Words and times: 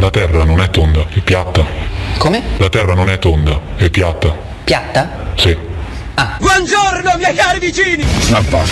La 0.00 0.10
terra 0.10 0.44
non 0.44 0.60
è 0.60 0.70
tonda, 0.70 1.04
è 1.12 1.20
piatta. 1.20 1.64
Come? 2.18 2.42
La 2.56 2.68
terra 2.68 2.94
non 2.94 3.10
è 3.10 3.18
tonda, 3.18 3.60
è 3.76 3.90
piatta. 3.90 4.34
Piatta? 4.64 5.08
Sì. 5.36 5.56
Buongiorno, 6.38 7.12
miei 7.16 7.34
cari 7.34 7.58
vicini! 7.58 8.04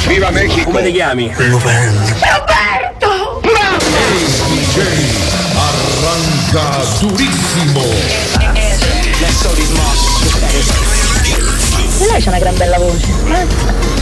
Viva 0.06 0.30
Mexico! 0.30 0.70
Come 0.70 0.82
ti 0.82 0.92
chiami? 0.92 1.32
Roberto! 1.36 3.40
Arranca 5.54 6.84
durissimo! 7.00 7.82
Lei 12.10 12.22
c'ha 12.22 12.28
una 12.30 12.38
gran 12.38 12.56
bella 12.56 12.78
voce. 12.78 13.06
eh? 13.32 13.46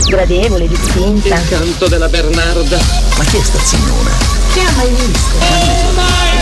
Gradevole, 0.07 0.67
distinta. 0.67 1.39
Canto 1.49 1.87
della 1.87 2.07
Bernarda. 2.07 2.77
Ma 3.17 3.23
chi 3.25 3.37
è 3.37 3.41
sta 3.43 3.59
signora? 3.59 4.36
Ha 4.59 4.71
mai 4.75 4.89
visto? 4.89 5.35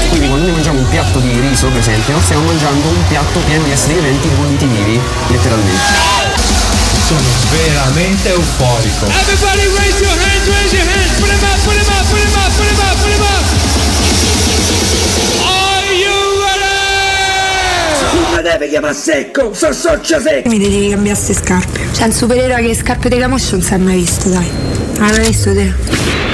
Quindi 0.09 0.27
quando 0.27 0.45
noi 0.45 0.53
mangiamo 0.55 0.79
un 0.79 0.89
piatto 0.89 1.19
di 1.19 1.39
riso, 1.39 1.67
per 1.67 1.79
esempio, 1.79 2.19
stiamo 2.23 2.45
mangiando 2.45 2.87
un 2.87 3.07
piatto 3.07 3.39
pieno 3.39 3.63
di 3.63 3.71
esseri 3.71 3.95
viventi 3.95 4.27
bolliti 4.29 4.65
vivi, 4.65 4.99
letteralmente. 5.27 6.13
Sono 7.07 7.19
veramente 7.51 8.29
euforico. 8.29 9.05
Everybody 9.07 9.67
raise 9.77 9.99
your 9.99 10.17
hands, 10.17 10.47
raise 10.47 10.75
your 10.75 10.87
hands. 10.87 11.19
Put 11.19 11.29
'em 11.29 11.43
up, 11.43 11.59
put 11.63 11.75
'em 11.75 11.85
up, 11.85 12.05
put 12.09 12.19
'em 12.19 12.33
up, 12.33 12.51
put 12.55 12.65
'em 12.65 12.79
up, 12.79 12.95
put 13.01 13.11
'em 13.11 13.21
up. 13.21 13.45
Are 15.43 15.93
you 15.93 16.15
ready? 16.45 18.15
Non 18.15 18.35
mi 18.35 18.41
deve 18.41 18.69
chiamare 18.69 18.93
secco, 18.95 19.53
sono 19.53 19.73
socia 19.73 20.19
secco! 20.19 20.49
Mi 20.49 20.57
devi 20.57 20.89
cambiare 20.89 21.17
queste 21.19 21.33
scarpe. 21.33 21.89
C'è 21.91 22.05
un 22.05 22.11
supereroe 22.11 22.61
che 22.61 22.67
le 22.67 22.75
scarpe 22.75 23.09
di 23.09 23.17
Camoscio 23.17 23.51
non 23.51 23.61
si 23.61 23.73
è 23.73 23.77
mai 23.77 23.97
visto, 23.97 24.29
dai. 24.29 24.49
Hai 24.99 25.11
mai 25.11 25.27
visto 25.27 25.53
te? 25.53 26.24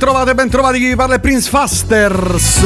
Ben 0.00 0.08
trovate, 0.08 0.34
ben 0.34 0.48
trovati 0.48 0.78
chi 0.78 0.86
vi 0.86 0.96
parla 0.96 1.16
è 1.16 1.20
Prince 1.20 1.50
Fasters. 1.50 2.64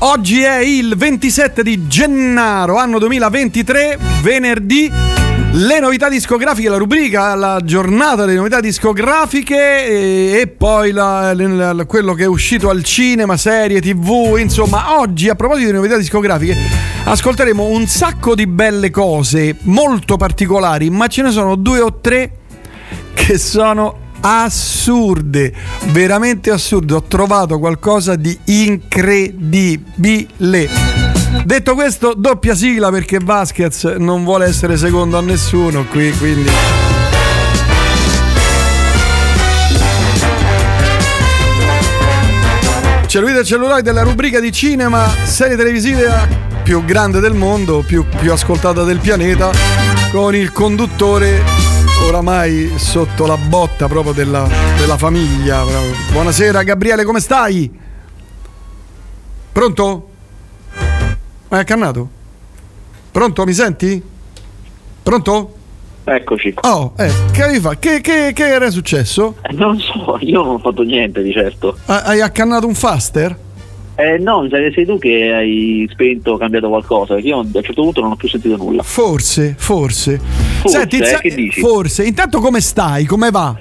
Oggi 0.00 0.42
è 0.42 0.58
il 0.58 0.94
27 0.94 1.62
di 1.62 1.86
gennaio, 1.86 2.76
anno 2.76 2.98
2023, 2.98 3.98
venerdì. 4.20 4.92
Le 5.52 5.80
novità 5.80 6.10
discografiche, 6.10 6.68
la 6.68 6.76
rubrica, 6.76 7.34
la 7.34 7.60
giornata 7.64 8.26
delle 8.26 8.36
novità 8.36 8.60
discografiche 8.60 9.56
e, 9.86 10.38
e 10.42 10.46
poi 10.48 10.90
la- 10.92 11.32
la- 11.32 11.72
la- 11.72 11.84
quello 11.86 12.12
che 12.12 12.24
è 12.24 12.28
uscito 12.28 12.68
al 12.68 12.84
cinema, 12.84 13.38
serie, 13.38 13.80
tv, 13.80 14.36
insomma, 14.38 14.98
oggi 14.98 15.30
a 15.30 15.34
proposito 15.34 15.68
di 15.70 15.76
novità 15.76 15.96
discografiche 15.96 16.54
ascolteremo 17.04 17.64
un 17.64 17.86
sacco 17.86 18.34
di 18.34 18.46
belle 18.46 18.90
cose 18.90 19.56
molto 19.62 20.18
particolari, 20.18 20.90
ma 20.90 21.06
ce 21.06 21.22
ne 21.22 21.30
sono 21.30 21.54
due 21.54 21.80
o 21.80 22.00
tre 22.02 22.32
che 23.14 23.38
sono 23.38 24.06
assurde, 24.20 25.52
veramente 25.86 26.50
assurde. 26.50 26.94
Ho 26.94 27.02
trovato 27.02 27.58
qualcosa 27.58 28.16
di 28.16 28.38
incredibile. 28.44 29.86
Detto 31.44 31.74
questo, 31.74 32.14
doppia 32.14 32.54
sigla 32.54 32.90
perché 32.90 33.18
Vasquez 33.22 33.84
non 33.98 34.24
vuole 34.24 34.46
essere 34.46 34.76
secondo 34.76 35.18
a 35.18 35.20
nessuno 35.20 35.84
qui, 35.86 36.10
quindi 36.18 36.50
Cellulite 43.08 43.40
e 43.40 43.44
celluloide 43.44 43.82
della 43.82 44.02
rubrica 44.02 44.38
di 44.38 44.52
cinema, 44.52 45.08
serie 45.24 45.56
televisive 45.56 46.28
più 46.62 46.84
grande 46.84 47.20
del 47.20 47.32
mondo, 47.32 47.82
più, 47.86 48.04
più 48.20 48.30
ascoltata 48.30 48.82
del 48.82 48.98
pianeta, 48.98 49.50
con 50.10 50.34
il 50.34 50.52
conduttore 50.52 51.67
oramai 52.04 52.72
sotto 52.76 53.26
la 53.26 53.36
botta 53.36 53.86
proprio 53.88 54.12
della, 54.12 54.48
della 54.76 54.96
famiglia. 54.96 55.62
proprio. 55.64 55.92
Buonasera 56.12 56.62
Gabriele, 56.62 57.04
come 57.04 57.20
stai? 57.20 57.70
Pronto? 59.52 60.08
Hai 61.48 61.60
accannato? 61.60 62.08
Pronto, 63.10 63.44
mi 63.44 63.52
senti? 63.52 64.02
Pronto? 65.02 65.52
Eccoci. 66.04 66.54
Oh, 66.62 66.92
eh, 66.96 67.10
che? 67.32 67.76
Che, 67.78 68.00
che, 68.00 68.30
che 68.34 68.46
era 68.48 68.70
successo? 68.70 69.36
Eh, 69.42 69.52
Non 69.54 69.78
so, 69.78 70.16
io 70.20 70.42
non 70.42 70.54
ho 70.54 70.58
fatto 70.58 70.82
niente 70.82 71.22
di 71.22 71.32
certo. 71.32 71.76
Ha- 71.86 72.02
Hai 72.02 72.20
accannato 72.20 72.66
un 72.66 72.74
faster? 72.74 73.36
Eh 74.00 74.16
no, 74.18 74.42
mi 74.42 74.48
sa 74.48 74.58
che 74.58 74.70
sei 74.72 74.86
tu 74.86 74.96
che 74.96 75.32
hai 75.32 75.88
spento 75.90 76.30
o 76.30 76.36
cambiato 76.36 76.68
qualcosa, 76.68 77.14
perché 77.14 77.30
io 77.30 77.38
a 77.38 77.40
un 77.40 77.50
certo 77.52 77.82
punto 77.82 78.00
non 78.00 78.12
ho 78.12 78.14
più 78.14 78.28
sentito 78.28 78.56
nulla. 78.56 78.84
Forse, 78.84 79.56
forse. 79.58 80.20
Forse, 80.60 80.78
Senti, 80.78 80.98
eh, 80.98 81.18
che 81.20 81.34
dici? 81.34 81.58
forse. 81.58 82.04
Intanto 82.04 82.38
come 82.38 82.60
stai? 82.60 83.06
Come 83.06 83.32
va? 83.32 83.56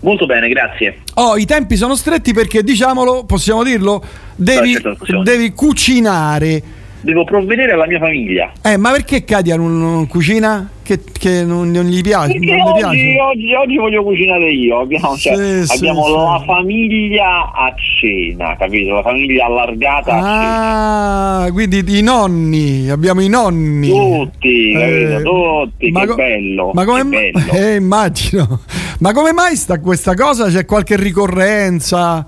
Molto 0.00 0.24
bene, 0.24 0.48
grazie. 0.48 1.00
Oh, 1.16 1.36
i 1.36 1.44
tempi 1.44 1.76
sono 1.76 1.96
stretti 1.96 2.32
perché, 2.32 2.62
diciamolo, 2.62 3.24
possiamo 3.26 3.62
dirlo, 3.62 4.02
devi, 4.34 4.72
certo, 4.72 4.94
possiamo 4.96 5.22
devi 5.22 5.52
cucinare. 5.52 6.62
Devo 7.00 7.22
provvedere 7.24 7.72
alla 7.72 7.86
mia 7.86 7.98
famiglia. 8.00 8.50
Eh, 8.62 8.76
ma 8.76 8.90
perché 8.90 9.22
Katia 9.24 9.56
non, 9.56 9.78
non 9.78 10.06
cucina? 10.08 10.68
Che, 10.82 11.00
che 11.12 11.44
non, 11.44 11.70
non 11.70 11.84
gli 11.84 12.00
piace? 12.00 12.32
Perché 12.32 12.56
non 12.56 12.66
oggi, 12.68 12.78
piace? 12.80 13.20
oggi, 13.20 13.54
oggi 13.54 13.76
voglio 13.76 14.02
cucinare 14.02 14.50
io. 14.50 14.80
Abbiamo, 14.80 15.16
cioè, 15.16 15.36
Sì, 15.36 15.66
sì, 15.66 15.76
abbiamo 15.76 16.04
sì. 16.06 16.12
la 16.12 16.42
famiglia 16.46 17.52
a 17.52 17.74
cena, 18.00 18.56
capito? 18.56 18.94
La 18.94 19.02
famiglia 19.02 19.44
allargata 19.46 20.12
a 20.12 20.20
cena. 20.22 21.44
Ah, 21.44 21.52
quindi 21.52 21.84
i 21.86 22.02
nonni, 22.02 22.88
abbiamo 22.90 23.20
i 23.20 23.28
nonni. 23.28 23.88
Tutti, 23.88 24.72
Eh, 24.72 25.08
capito? 25.10 25.30
Tutti, 25.70 25.90
ma 25.90 26.00
che 26.00 26.06
co- 26.06 26.14
bello. 26.16 26.70
Ma 26.72 26.84
come 26.84 27.02
che 27.02 27.30
bello. 27.32 27.52
Eh, 27.52 27.74
immagino. 27.76 28.60
Ma 29.00 29.12
come 29.12 29.32
mai 29.32 29.54
sta 29.56 29.78
questa 29.80 30.14
cosa? 30.14 30.48
C'è 30.48 30.64
qualche 30.64 30.96
ricorrenza? 30.96 32.26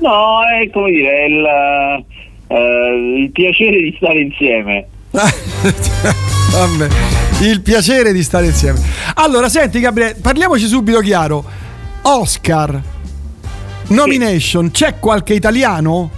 No, 0.00 0.40
è 0.60 0.70
come 0.70 0.90
dire, 0.92 1.26
il, 1.26 2.04
eh, 2.52 3.20
il 3.22 3.30
piacere 3.30 3.80
di 3.80 3.94
stare 3.96 4.20
insieme. 4.20 4.86
Vabbè, 5.10 6.88
il 7.42 7.62
piacere 7.62 8.12
di 8.12 8.22
stare 8.22 8.46
insieme. 8.46 8.78
Allora, 9.14 9.48
senti 9.48 9.80
Gabriele, 9.80 10.16
parliamoci 10.20 10.66
subito 10.66 11.00
chiaro. 11.00 11.44
Oscar, 12.02 12.80
nomination, 13.88 14.70
c'è 14.70 14.98
qualche 14.98 15.34
italiano? 15.34 16.10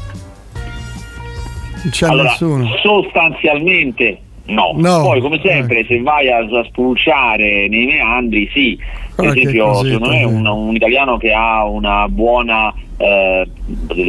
Non 0.55 1.91
c'è 1.91 2.06
allora, 2.06 2.31
nessuno. 2.31 2.67
sostanzialmente 2.83 4.24
no. 4.47 4.72
No. 4.77 5.03
Poi, 5.03 5.21
come 5.21 5.41
sempre, 5.43 5.84
se 5.87 6.00
vai 6.00 6.31
a, 6.31 6.38
a 6.38 6.65
spulciare 6.65 7.69
nei 7.69 7.87
meandri, 7.87 8.49
sì. 8.53 8.78
Per 9.15 9.27
esempio, 9.27 9.75
secondo 9.75 10.09
me 10.09 10.25
un, 10.25 10.47
un 10.47 10.75
italiano 10.75 11.16
che 11.16 11.32
ha 11.32 11.65
una 11.65 12.09
buona, 12.09 12.75
eh, 12.97 13.47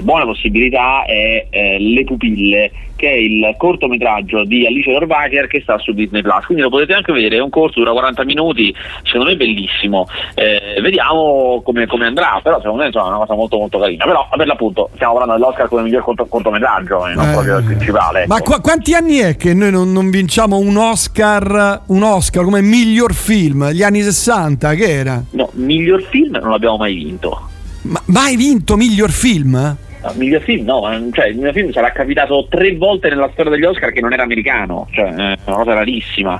buone 0.01 0.25
possibilità 0.25 1.05
è 1.05 1.47
eh, 1.49 1.79
Le 1.79 2.03
Pupille, 2.03 2.71
che 2.95 3.09
è 3.09 3.13
il 3.13 3.53
cortometraggio 3.57 4.43
di 4.45 4.65
Alice 4.65 4.91
Dorvacher 4.91 5.47
che 5.47 5.61
sta 5.61 5.77
su 5.77 5.91
Disney 5.93 6.21
Plus. 6.21 6.45
Quindi 6.45 6.63
lo 6.63 6.69
potete 6.69 6.93
anche 6.93 7.11
vedere, 7.11 7.37
è 7.37 7.41
un 7.41 7.49
corto, 7.49 7.79
dura 7.79 7.91
40 7.91 8.23
minuti, 8.25 8.73
secondo 9.03 9.25
me 9.27 9.33
è 9.33 9.35
bellissimo. 9.35 10.07
Eh, 10.33 10.79
vediamo 10.81 11.61
come, 11.63 11.85
come 11.87 12.05
andrà, 12.05 12.39
però 12.41 12.57
secondo 12.57 12.79
me 12.81 12.85
insomma, 12.87 13.05
è 13.05 13.09
una 13.09 13.17
cosa 13.19 13.35
molto 13.35 13.57
molto 13.57 13.79
carina. 13.79 14.05
Però 14.05 14.27
per 14.35 14.47
l'appunto 14.47 14.89
stiamo 14.95 15.13
parlando 15.13 15.37
dell'Oscar 15.41 15.67
come 15.67 15.81
miglior 15.83 16.03
corto- 16.03 16.25
cortometraggio, 16.25 17.07
e 17.07 17.13
non 17.13 17.29
Eh. 17.29 17.31
proprio 17.33 17.57
il 17.57 17.63
principale. 17.65 18.25
Ma 18.27 18.39
qua- 18.41 18.59
quanti 18.61 18.93
anni 18.93 19.17
è 19.17 19.35
che 19.35 19.53
noi 19.53 19.71
non, 19.71 19.91
non 19.91 20.09
vinciamo 20.09 20.57
un 20.57 20.77
Oscar, 20.77 21.81
un 21.87 22.03
Oscar 22.03 22.43
come 22.43 22.61
miglior 22.61 23.13
film? 23.13 23.69
Gli 23.71 23.83
anni 23.83 24.01
60, 24.01 24.73
che 24.75 24.89
era? 24.89 25.23
No, 25.31 25.49
miglior 25.53 26.01
film 26.03 26.37
non 26.41 26.51
l'abbiamo 26.51 26.77
mai 26.77 26.93
vinto. 26.95 27.49
Ma 27.83 28.01
mai 28.05 28.35
vinto 28.35 28.75
miglior 28.75 29.11
film? 29.11 29.77
No, 30.05 30.13
miglior 30.17 30.41
film 30.41 30.65
no, 30.65 30.91
eh, 30.91 31.09
cioè 31.11 31.27
il 31.27 31.37
mio 31.37 31.51
film 31.51 31.71
sarà 31.71 31.91
capitato 31.91 32.45
tre 32.47 32.75
volte 32.75 33.09
nella 33.09 33.29
storia 33.33 33.51
degli 33.51 33.63
Oscar 33.63 33.91
che 33.91 34.01
non 34.01 34.13
era 34.13 34.21
americano, 34.21 34.87
cioè 34.91 35.07
è 35.07 35.37
una 35.45 35.55
cosa 35.55 35.73
rarissima. 35.73 36.39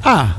Ah, 0.00 0.34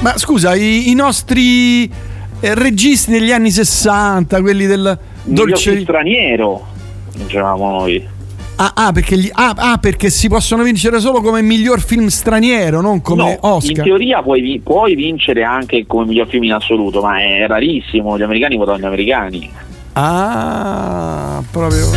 ma 0.00 0.18
scusa, 0.18 0.56
i, 0.56 0.90
i 0.90 0.94
nostri 0.94 1.84
eh, 1.84 2.54
registi 2.54 3.12
degli 3.12 3.30
anni 3.30 3.50
60, 3.50 4.40
quelli 4.40 4.66
del 4.66 4.98
dolce. 5.22 5.70
film 5.70 5.82
straniero, 5.84 6.66
dicevamo 7.14 7.70
noi. 7.70 8.18
Ah, 8.56 8.72
ah, 8.74 8.92
perché 8.92 9.16
gli- 9.16 9.30
ah, 9.32 9.54
ah, 9.56 9.78
perché 9.78 10.10
si 10.10 10.28
possono 10.28 10.64
vincere 10.64 10.98
solo 11.00 11.20
come 11.22 11.40
miglior 11.42 11.80
film 11.80 12.08
straniero, 12.08 12.80
non 12.80 13.00
come 13.00 13.38
No, 13.40 13.54
Oscar. 13.54 13.76
In 13.76 13.82
teoria 13.84 14.20
puoi, 14.20 14.60
puoi 14.62 14.96
vincere 14.96 15.44
anche 15.44 15.86
come 15.86 16.06
miglior 16.06 16.26
film 16.28 16.42
in 16.42 16.52
assoluto, 16.54 17.00
ma 17.00 17.20
è 17.20 17.46
rarissimo, 17.46 18.18
gli 18.18 18.22
americani 18.22 18.56
votano 18.56 18.78
gli 18.78 18.84
americani. 18.84 19.50
Ah, 19.92 21.42
proprio. 21.50 21.88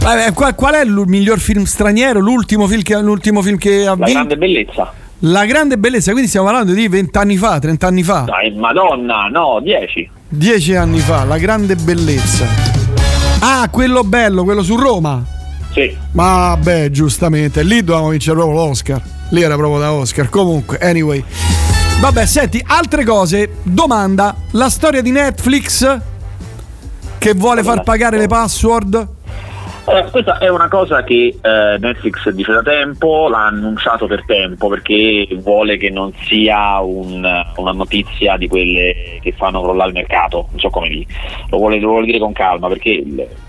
Vabbè, 0.00 0.32
qual, 0.32 0.54
qual 0.54 0.74
è 0.74 0.82
il 0.84 1.02
miglior 1.06 1.38
film 1.38 1.64
straniero? 1.64 2.18
L'ultimo 2.20 2.66
film 2.66 2.82
che, 2.82 2.96
l'ultimo 3.00 3.40
film 3.42 3.56
che 3.56 3.82
ha 3.86 3.90
La 3.90 3.94
vinto? 3.94 4.12
grande 4.12 4.36
bellezza. 4.36 4.92
La 5.24 5.44
grande 5.44 5.78
bellezza, 5.78 6.10
quindi 6.10 6.28
stiamo 6.28 6.46
parlando 6.46 6.72
di 6.72 6.88
20 6.88 7.16
anni 7.18 7.36
fa, 7.36 7.60
30 7.60 7.86
anni 7.86 8.02
fa, 8.02 8.22
Dai, 8.22 8.52
madonna, 8.56 9.28
no, 9.30 9.60
10. 9.62 10.10
10 10.28 10.74
anni 10.74 10.98
fa, 10.98 11.22
la 11.24 11.38
grande 11.38 11.76
bellezza. 11.76 12.44
Ah, 13.38 13.68
quello 13.70 14.02
bello, 14.02 14.42
quello 14.42 14.62
su 14.64 14.74
Roma. 14.76 15.24
Sì. 15.72 15.96
Ma 16.12 16.56
beh, 16.60 16.90
giustamente, 16.90 17.62
lì 17.62 17.84
dovevamo 17.84 18.10
vincere 18.10 18.36
proprio 18.36 18.56
l'Oscar. 18.66 19.00
Lì 19.30 19.42
era 19.42 19.54
proprio 19.56 19.78
da 19.80 19.92
Oscar. 19.92 20.28
Comunque, 20.28 20.78
anyway. 20.78 21.22
Vabbè, 22.00 22.26
senti, 22.26 22.62
altre 22.66 23.04
cose. 23.04 23.58
Domanda: 23.62 24.34
la 24.52 24.68
storia 24.68 25.00
di 25.02 25.12
Netflix 25.12 25.98
che 27.22 27.34
vuole 27.34 27.62
far 27.62 27.84
pagare 27.84 28.18
le 28.18 28.26
password? 28.26 29.08
Eh, 29.84 30.04
questa 30.12 30.38
è 30.38 30.48
una 30.48 30.68
cosa 30.68 31.02
che 31.02 31.36
eh, 31.42 31.76
Netflix 31.80 32.28
dice 32.30 32.52
da 32.52 32.62
tempo, 32.62 33.28
l'ha 33.28 33.46
annunciato 33.46 34.06
per 34.06 34.24
tempo 34.24 34.68
perché 34.68 35.26
vuole 35.40 35.76
che 35.76 35.90
non 35.90 36.12
sia 36.24 36.78
un, 36.78 37.24
una 37.56 37.72
notizia 37.72 38.36
di 38.36 38.46
quelle 38.46 39.18
che 39.20 39.32
fanno 39.32 39.60
crollare 39.60 39.88
il 39.88 39.96
mercato, 39.96 40.46
non 40.50 40.60
so 40.60 40.70
come 40.70 40.88
dire, 40.88 41.06
lo 41.50 41.58
vuole, 41.58 41.80
lo 41.80 41.88
vuole 41.88 42.06
dire 42.06 42.20
con 42.20 42.32
calma 42.32 42.68
perché 42.68 43.02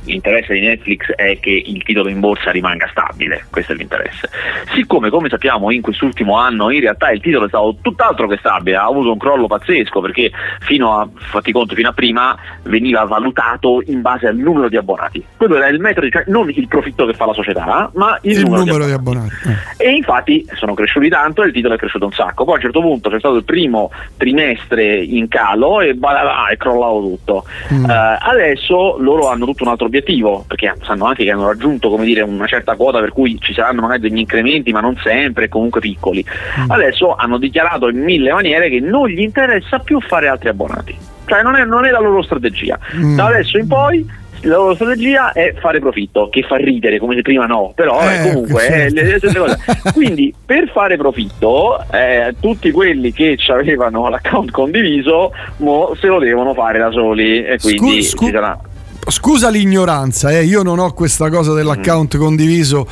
l'interesse 0.06 0.54
di 0.56 0.62
Netflix 0.62 1.12
è 1.12 1.38
che 1.40 1.52
il 1.52 1.84
titolo 1.84 2.10
in 2.10 2.20
borsa 2.20 2.50
rimanga 2.50 2.88
stabile, 2.90 3.46
questo 3.52 3.74
è 3.74 3.76
l'interesse. 3.76 4.28
Siccome 4.74 5.12
come 5.12 5.30
sappiamo 5.30 5.70
in 5.70 5.82
quest'ultimo 5.82 6.36
anno 6.36 6.72
in 6.72 6.82
realtà 6.82 7.12
il 7.12 7.22
titolo 7.22 7.46
è 7.46 7.48
stato 7.48 7.78
tutt'altro 7.80 8.28
che 8.28 8.38
stabile, 8.38 8.78
ha 8.78 8.86
avuto 8.86 9.12
un 9.12 9.20
crollo 9.20 9.46
pazzesco 9.46 10.02
perché 10.02 10.32
fino 10.62 11.00
a, 11.00 11.08
fatti 11.14 11.52
conto, 11.52 11.76
fino 11.76 11.90
a 11.90 11.94
prima 11.94 12.36
veniva 12.64 13.04
valutato 13.04 13.84
in 13.86 14.02
base 14.02 14.26
al 14.28 14.36
numero 14.36 14.68
di 14.68 14.78
abbonati. 14.78 15.24
Quello 15.38 15.58
era 15.58 15.68
il 15.68 15.80
metodo, 15.80 16.10
cioè 16.10 16.23
non 16.28 16.50
il 16.50 16.68
profitto 16.68 17.06
che 17.06 17.14
fa 17.14 17.26
la 17.26 17.34
società, 17.34 17.90
ma 17.94 18.18
il, 18.22 18.32
Il 18.32 18.44
numero, 18.44 18.64
numero 18.64 18.86
di 18.86 18.92
abbonati. 18.92 19.34
Eh. 19.78 19.86
E 19.86 19.92
infatti 19.92 20.46
sono 20.54 20.74
cresciuti 20.74 21.10
tanto 21.10 21.44
e 21.44 21.48
il 21.48 21.54
titolo 21.54 21.74
è 21.74 21.78
cresciuto 21.78 22.06
un 22.06 22.12
sacco. 22.12 22.44
Poi 22.44 22.54
a 22.54 22.58
un 22.58 22.64
certo 22.64 22.82
punto 22.82 23.10
c'è 23.10 23.20
stato 23.20 23.36
il 23.36 23.44
primo 23.44 23.92
trimestre 24.18 24.96
in 25.04 25.28
calo 25.28 25.82
e 25.82 25.94
badala, 25.94 26.48
è 26.48 26.58
crollato 26.58 27.00
tutto. 27.02 27.46
Mm. 27.74 27.90
Eh, 27.90 28.18
adesso 28.20 28.98
loro 29.00 29.30
hanno 29.30 29.46
tutto 29.46 29.64
un 29.64 29.70
altro 29.70 29.86
obiettivo, 29.86 30.44
perché 30.48 30.74
sanno 30.84 31.06
anche 31.06 31.24
che 31.24 31.32
hanno 31.32 31.48
raggiunto 31.48 31.90
come 31.90 32.06
dire, 32.06 32.22
una 32.22 32.48
certa 32.48 32.76
quota 32.76 33.00
per 33.00 33.12
cui 33.12 33.38
ci 33.40 33.54
saranno 33.54 33.82
magari 33.82 34.02
degli 34.02 34.18
incrementi, 34.18 34.72
ma 34.72 34.82
non 34.82 34.96
sempre, 35.04 35.50
comunque 35.50 35.80
piccoli. 35.80 36.26
Mm. 36.60 36.72
Adesso 36.72 37.16
hanno 37.16 37.38
dichiarato 37.38 37.90
in 37.90 38.02
mille 38.02 38.32
maniere 38.32 38.70
che 38.70 38.80
non 38.80 39.08
gli 39.08 39.22
interessa 39.22 39.80
più 39.80 40.00
fare 40.02 40.28
altri 40.28 40.50
abbonati. 40.50 40.96
Cioè 41.26 41.42
non 41.42 41.56
è, 41.56 41.64
non 41.64 41.86
è 41.86 41.90
la 41.90 42.00
loro 42.00 42.22
strategia. 42.22 42.78
Mm. 42.96 43.16
Da 43.16 43.26
adesso 43.28 43.58
in 43.58 43.68
poi 43.68 44.22
la 44.44 44.56
loro 44.56 44.76
strategia 44.76 45.32
è 45.32 45.54
fare 45.60 45.80
profitto, 45.80 46.30
che 46.30 46.44
fa 46.44 46.56
ridere, 46.58 47.00
come 47.00 47.22
prima 47.22 47.46
no, 47.46 47.72
però 47.76 48.00
eh, 48.02 48.16
Eh, 48.16 48.32
comunque 48.32 48.68
è 48.68 48.90
le 48.90 49.18
stesse 49.18 49.38
cose. 49.38 49.58
Quindi 49.94 50.34
per 50.46 50.70
fare 50.72 50.98
profitto, 50.98 51.80
eh, 51.92 52.36
tutti 52.40 52.72
quelli 52.72 53.12
che 53.12 53.38
avevano 53.48 54.10
l'account 54.10 54.52
condiviso, 54.52 55.32
mo 55.58 55.96
se 56.00 56.08
lo 56.08 56.20
devono 56.20 56.54
fare 56.54 56.80
da 56.80 56.92
soli 56.92 57.44
e 57.44 57.58
quindi 57.60 58.04
Scu- 58.04 58.30
scu-. 58.30 58.58
Scusa 59.06 59.50
l'ignoranza, 59.50 60.32
eh, 60.32 60.44
io 60.44 60.64
non 60.64 60.80
ho 60.80 60.94
questa 60.94 61.30
cosa 61.30 61.54
dell'account 61.54 62.18
condiviso. 62.18 62.88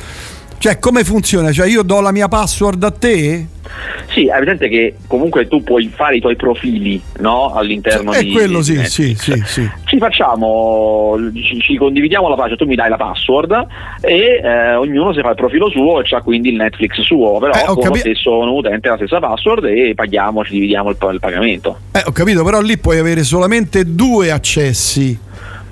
Cioè, 0.62 0.78
come 0.78 1.02
funziona? 1.02 1.50
Cioè, 1.50 1.66
io 1.66 1.82
do 1.82 1.98
la 2.00 2.12
mia 2.12 2.28
password 2.28 2.84
a 2.84 2.92
te? 2.92 3.46
Sì, 4.14 4.28
è 4.28 4.36
evidente 4.36 4.68
che 4.68 4.94
comunque 5.08 5.48
tu 5.48 5.60
puoi 5.64 5.90
fare 5.92 6.18
i 6.18 6.20
tuoi 6.20 6.36
profili 6.36 7.02
no? 7.18 7.52
all'interno 7.52 8.12
E 8.12 8.22
di 8.22 8.30
quello 8.30 8.62
sì, 8.62 8.84
sì, 8.84 9.16
sì, 9.18 9.42
sì. 9.44 9.68
Ci 9.86 9.98
facciamo, 9.98 11.16
ci, 11.34 11.58
ci 11.58 11.76
condividiamo 11.76 12.28
la 12.28 12.36
pagina, 12.36 12.54
tu 12.54 12.66
mi 12.66 12.76
dai 12.76 12.90
la 12.90 12.96
password 12.96 13.66
e 14.02 14.40
eh, 14.40 14.74
ognuno 14.76 15.12
si 15.12 15.20
fa 15.20 15.30
il 15.30 15.34
profilo 15.34 15.68
suo 15.68 16.00
e 16.00 16.04
c'ha 16.04 16.20
quindi 16.20 16.50
il 16.50 16.54
Netflix 16.54 17.00
suo, 17.00 17.38
però 17.40 17.54
Eh, 17.54 17.64
con 17.64 17.82
capi- 17.82 17.88
lo 17.88 17.94
stesso 17.96 18.54
utente 18.54 18.88
la 18.88 18.96
stessa 18.96 19.18
password 19.18 19.64
e 19.64 19.94
paghiamo, 19.96 20.44
ci 20.44 20.52
dividiamo 20.52 20.90
il, 20.90 20.96
il 21.10 21.18
pagamento. 21.18 21.76
Eh, 21.90 22.02
ho 22.06 22.12
capito, 22.12 22.44
però 22.44 22.60
lì 22.60 22.78
puoi 22.78 22.98
avere 23.00 23.24
solamente 23.24 23.84
due 23.96 24.30
accessi. 24.30 25.18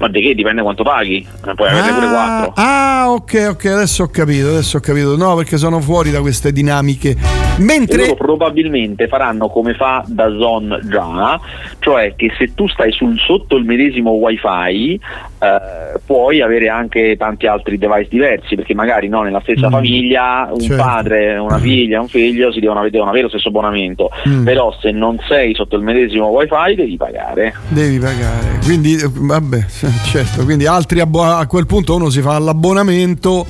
Ma 0.00 0.08
di 0.08 0.22
che 0.22 0.34
dipende 0.34 0.62
quanto 0.62 0.82
paghi, 0.82 1.26
Eh, 1.46 1.54
puoi 1.54 1.68
averne 1.68 1.92
pure 1.92 2.06
Ah, 2.06 2.10
quattro. 2.10 2.52
ah, 2.56 3.04
ok, 3.12 3.46
ok, 3.50 3.64
adesso 3.66 4.04
ho 4.04 4.08
capito, 4.08 4.48
adesso 4.48 4.78
ho 4.78 4.80
capito. 4.80 5.14
No, 5.14 5.36
perché 5.36 5.58
sono 5.58 5.78
fuori 5.80 6.10
da 6.10 6.20
queste 6.22 6.52
dinamiche. 6.52 7.14
Mentre 7.58 8.04
loro 8.04 8.14
probabilmente 8.14 9.08
faranno 9.08 9.48
come 9.50 9.74
fa 9.74 10.02
da 10.06 10.30
Zone 10.38 10.80
già, 10.88 11.38
cioè 11.80 12.14
che 12.16 12.32
se 12.38 12.54
tu 12.54 12.66
stai 12.68 12.92
sul, 12.92 13.18
sotto 13.18 13.56
il 13.56 13.64
medesimo 13.66 14.12
wifi 14.12 14.98
eh, 15.42 15.98
puoi 16.04 16.42
avere 16.42 16.68
anche 16.68 17.16
tanti 17.16 17.46
altri 17.46 17.78
device 17.78 18.08
diversi, 18.10 18.54
perché 18.56 18.74
magari 18.74 19.08
no, 19.08 19.22
nella 19.22 19.40
stessa 19.40 19.68
Mm. 19.68 19.70
famiglia 19.72 20.48
un 20.52 20.60
Certo. 20.60 20.82
padre, 20.82 21.38
una 21.38 21.58
figlia, 21.58 22.00
un 22.00 22.08
figlio 22.08 22.52
si 22.52 22.60
devono, 22.60 22.86
devono 22.88 23.08
avere 23.10 23.24
lo 23.24 23.30
stesso 23.30 23.48
abbonamento, 23.48 24.10
Mm. 24.28 24.44
però 24.44 24.74
se 24.80 24.90
non 24.90 25.18
sei 25.28 25.54
sotto 25.54 25.76
il 25.76 25.82
medesimo 25.82 26.26
wifi 26.26 26.74
devi 26.74 26.96
pagare. 26.96 27.54
devi 27.68 27.98
pagare. 27.98 28.58
Quindi, 28.64 28.94
eh, 28.96 29.08
vabbè, 29.10 29.64
certo, 30.04 30.44
quindi 30.44 30.66
altri 30.66 31.00
abbo- 31.00 31.22
a 31.24 31.46
quel 31.46 31.66
punto 31.66 31.94
uno 31.94 32.10
si 32.10 32.20
fa 32.20 32.38
l'abbonamento. 32.38 33.46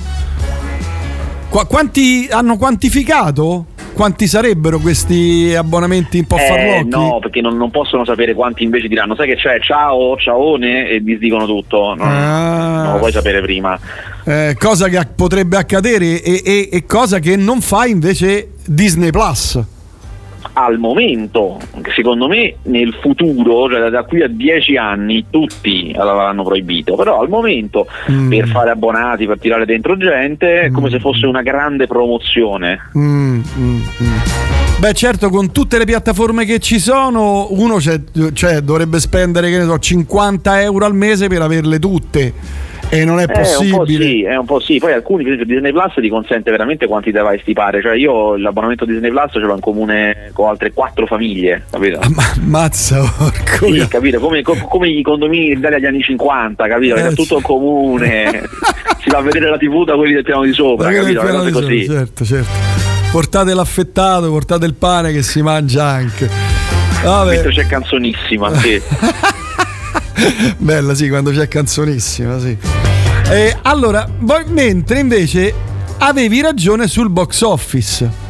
Qua- 1.49 1.65
quanti 1.65 2.27
hanno 2.31 2.55
quantificato? 2.55 3.65
Quanti 4.01 4.25
sarebbero 4.25 4.79
questi 4.79 5.53
abbonamenti 5.55 6.17
un 6.17 6.25
po' 6.25 6.35
Eh, 6.37 6.47
farlocchi? 6.47 6.87
no, 6.89 7.19
perché 7.21 7.39
non, 7.39 7.55
non 7.55 7.69
possono 7.69 8.03
sapere 8.03 8.33
quanti 8.33 8.63
invece 8.63 8.87
diranno, 8.87 9.13
sai 9.13 9.27
che 9.27 9.35
c'è, 9.35 9.59
ciao, 9.61 10.17
ciaone 10.17 10.89
e 10.89 11.03
disdicono 11.03 11.45
tutto, 11.45 11.93
non, 11.93 12.07
Ah. 12.07 12.81
non 12.83 12.93
lo 12.93 12.97
puoi 12.97 13.11
sapere 13.11 13.41
prima. 13.41 13.79
Eh, 14.25 14.55
cosa 14.57 14.87
che 14.87 14.99
potrebbe 15.15 15.55
accadere 15.55 16.19
e, 16.23 16.41
e- 16.43 16.69
e 16.71 16.85
cosa 16.87 17.19
che 17.19 17.35
non 17.35 17.61
fa 17.61 17.85
invece 17.85 18.53
Disney 18.65 19.11
Plus. 19.11 19.59
Al 20.53 20.77
momento, 20.79 21.57
secondo 21.95 22.27
me 22.27 22.55
nel 22.63 22.93
futuro, 23.01 23.69
cioè 23.69 23.89
da 23.89 24.03
qui 24.03 24.21
a 24.21 24.27
dieci 24.27 24.75
anni, 24.77 25.25
tutti 25.29 25.91
l'avranno 25.93 26.43
proibito, 26.43 26.95
però 26.95 27.19
al 27.21 27.29
momento 27.29 27.87
Mm. 28.09 28.29
per 28.29 28.47
fare 28.47 28.69
abbonati, 28.71 29.25
per 29.25 29.39
tirare 29.39 29.65
dentro 29.65 29.95
gente, 29.97 30.61
è 30.63 30.71
come 30.71 30.89
se 30.89 30.99
fosse 30.99 31.25
una 31.25 31.41
grande 31.41 31.87
promozione. 31.87 32.79
Mm, 32.97 33.39
mm, 33.57 33.75
mm. 34.01 34.17
Beh, 34.79 34.93
certo, 34.93 35.29
con 35.29 35.51
tutte 35.51 35.77
le 35.77 35.85
piattaforme 35.85 36.43
che 36.45 36.57
ci 36.59 36.79
sono, 36.79 37.47
uno 37.51 37.75
c'è- 37.75 38.01
cioè, 38.33 38.61
dovrebbe 38.61 38.99
spendere, 38.99 39.49
che 39.51 39.59
ne 39.59 39.65
so, 39.65 39.77
50 39.77 40.61
euro 40.61 40.85
al 40.85 40.95
mese 40.95 41.27
per 41.27 41.41
averle 41.41 41.77
tutte. 41.77 42.33
E 42.93 43.05
non 43.05 43.19
è 43.19 43.23
Eh, 43.23 43.25
un 43.25 43.31
po' 43.33 43.77
possibile. 43.77 44.03
sì, 44.05 44.23
è 44.23 44.35
un 44.35 44.45
po' 44.45 44.59
sì. 44.59 44.77
Poi 44.77 44.91
alcuni, 44.91 45.23
per 45.23 45.31
esempio, 45.33 45.55
Disney 45.55 45.71
Plus 45.71 45.93
ti 46.01 46.09
consente 46.09 46.51
veramente 46.51 46.87
quanti 46.87 47.11
device 47.11 47.43
ti 47.45 47.53
pare. 47.53 47.81
Cioè, 47.81 47.95
io 47.95 48.35
l'abbonamento 48.35 48.83
Disney 48.83 49.09
Plus 49.09 49.31
ce 49.31 49.39
l'ho 49.39 49.53
in 49.53 49.61
comune 49.61 50.29
con 50.33 50.49
altre 50.49 50.73
quattro 50.73 51.05
famiglie, 51.05 51.63
capito? 51.71 51.99
Ma, 52.13 52.23
mazza, 52.41 52.99
porco. 53.17 53.71
Sì, 53.71 53.87
capito? 53.87 54.19
Come, 54.19 54.41
co- 54.41 54.57
come 54.69 54.89
i 54.89 55.01
condomini 55.01 55.55
d'Italia 55.55 55.77
degli 55.77 55.87
anni 55.87 56.01
50, 56.01 56.67
capito? 56.67 56.95
Che 56.95 57.01
Eh, 57.01 57.07
è 57.07 57.13
tutto 57.13 57.37
sì. 57.37 57.43
comune. 57.43 58.41
si 59.01 59.09
va 59.09 59.19
a 59.19 59.21
vedere 59.21 59.49
la 59.49 59.57
TV 59.57 59.85
da 59.85 59.95
quelli 59.95 60.13
del 60.13 60.23
piano 60.23 60.43
di 60.43 60.51
sopra, 60.51 60.89
che 60.89 60.95
capito? 60.97 61.21
piano 61.21 61.43
di 61.45 61.51
così. 61.51 61.83
sopra, 61.85 61.97
certo, 61.99 62.25
certo. 62.25 62.49
Portate 63.11 63.53
l'affettato, 63.53 64.29
portate 64.29 64.65
il 64.65 64.73
pane 64.73 65.11
che 65.13 65.21
si 65.23 65.41
mangia 65.41 65.85
anche. 65.85 66.29
Vabbè. 67.03 67.31
Mentre 67.31 67.51
c'è 67.51 67.65
canzonissima, 67.67 68.53
sì. 68.57 68.79
Bella, 70.57 70.93
sì, 70.93 71.09
quando 71.09 71.31
c'è 71.31 71.47
canzonissima, 71.47 72.39
sì. 72.39 72.57
Eh, 73.31 73.57
allora, 73.63 74.07
mentre 74.47 74.99
invece 74.99 75.53
avevi 75.99 76.41
ragione 76.41 76.87
sul 76.87 77.09
box 77.09 77.41
office. 77.41 78.29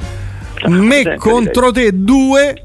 Me 0.67 0.93
sempre 1.01 1.17
contro 1.17 1.71
te 1.71 1.89
2 1.93 2.63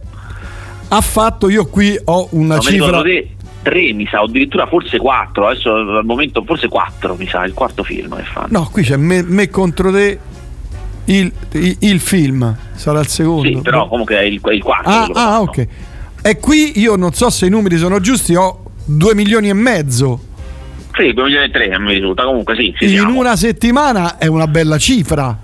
ha 0.88 1.00
fatto, 1.00 1.48
io 1.48 1.66
qui 1.66 1.98
ho 2.04 2.28
una 2.32 2.56
No, 2.56 2.60
cifra... 2.60 3.02
te 3.02 3.30
tre 3.62 3.92
mi 3.94 4.06
sa, 4.08 4.20
o 4.20 4.26
addirittura 4.26 4.66
forse 4.68 4.98
quattro, 4.98 5.48
adesso 5.48 5.74
al 5.74 6.04
momento 6.04 6.44
forse 6.46 6.68
quattro 6.68 7.16
mi 7.16 7.26
sa, 7.26 7.44
il 7.44 7.52
quarto 7.54 7.82
film 7.82 8.14
che 8.16 8.22
fanno. 8.22 8.46
No, 8.50 8.68
qui 8.70 8.82
c'è 8.84 8.96
me, 8.96 9.22
me 9.22 9.48
contro 9.48 9.90
te 9.90 10.18
il, 11.06 11.32
il- 11.52 11.76
il 11.80 12.00
film, 12.00 12.54
sarà 12.74 13.00
il 13.00 13.08
secondo. 13.08 13.48
Sì, 13.48 13.56
però 13.62 13.88
comunque 13.88 14.18
è 14.18 14.22
il, 14.22 14.40
il 14.52 14.62
quarto. 14.62 14.88
Ah, 14.88 15.08
ah, 15.14 15.40
ok. 15.40 15.66
E 16.22 16.38
qui 16.38 16.78
io 16.78 16.96
non 16.96 17.12
so 17.14 17.30
se 17.30 17.46
i 17.46 17.48
numeri 17.50 17.76
sono 17.78 17.98
giusti, 17.98 18.34
ho 18.36 18.62
2 18.86 19.14
milioni 19.14 19.48
e 19.48 19.54
mezzo. 19.54 20.20
Sì, 20.96 21.12
2 21.12 21.24
milioni 21.24 21.44
e 21.46 21.50
tre 21.50 21.78
mi 21.78 21.92
risulta, 21.92 22.24
comunque 22.24 22.54
sì, 22.56 22.74
In 22.78 22.88
siamo. 22.88 23.18
una 23.18 23.36
settimana 23.36 24.16
è 24.16 24.26
una 24.26 24.46
bella 24.46 24.78
cifra. 24.78 25.36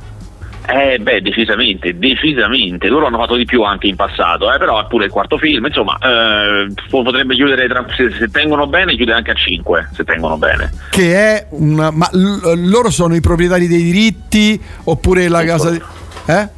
Eh 0.64 0.98
beh, 1.00 1.20
decisamente, 1.22 1.98
decisamente. 1.98 2.86
Loro 2.88 3.06
hanno 3.06 3.18
fatto 3.18 3.34
di 3.34 3.44
più 3.44 3.62
anche 3.62 3.88
in 3.88 3.96
passato, 3.96 4.50
eh, 4.50 4.58
però 4.58 4.80
è 4.80 4.86
pure 4.88 5.06
il 5.06 5.10
quarto 5.10 5.36
film, 5.36 5.66
insomma, 5.66 5.98
eh, 5.98 6.72
po- 6.88 7.02
potrebbe 7.02 7.34
chiudere, 7.34 7.66
tra- 7.66 7.84
se, 7.96 8.12
se 8.16 8.28
tengono 8.30 8.66
bene, 8.68 8.94
chiude 8.94 9.12
anche 9.12 9.32
a 9.32 9.34
5, 9.34 9.88
se 9.92 10.04
tengono 10.04 10.38
bene. 10.38 10.72
Che 10.90 11.14
è 11.14 11.46
una. 11.50 11.90
Ma 11.90 12.08
l- 12.12 12.68
loro 12.70 12.90
sono 12.90 13.14
i 13.16 13.20
proprietari 13.20 13.66
dei 13.66 13.82
diritti 13.82 14.58
oppure 14.84 15.28
la 15.28 15.44
casa 15.44 15.70
di. 15.70 15.82
Eh? 16.26 16.48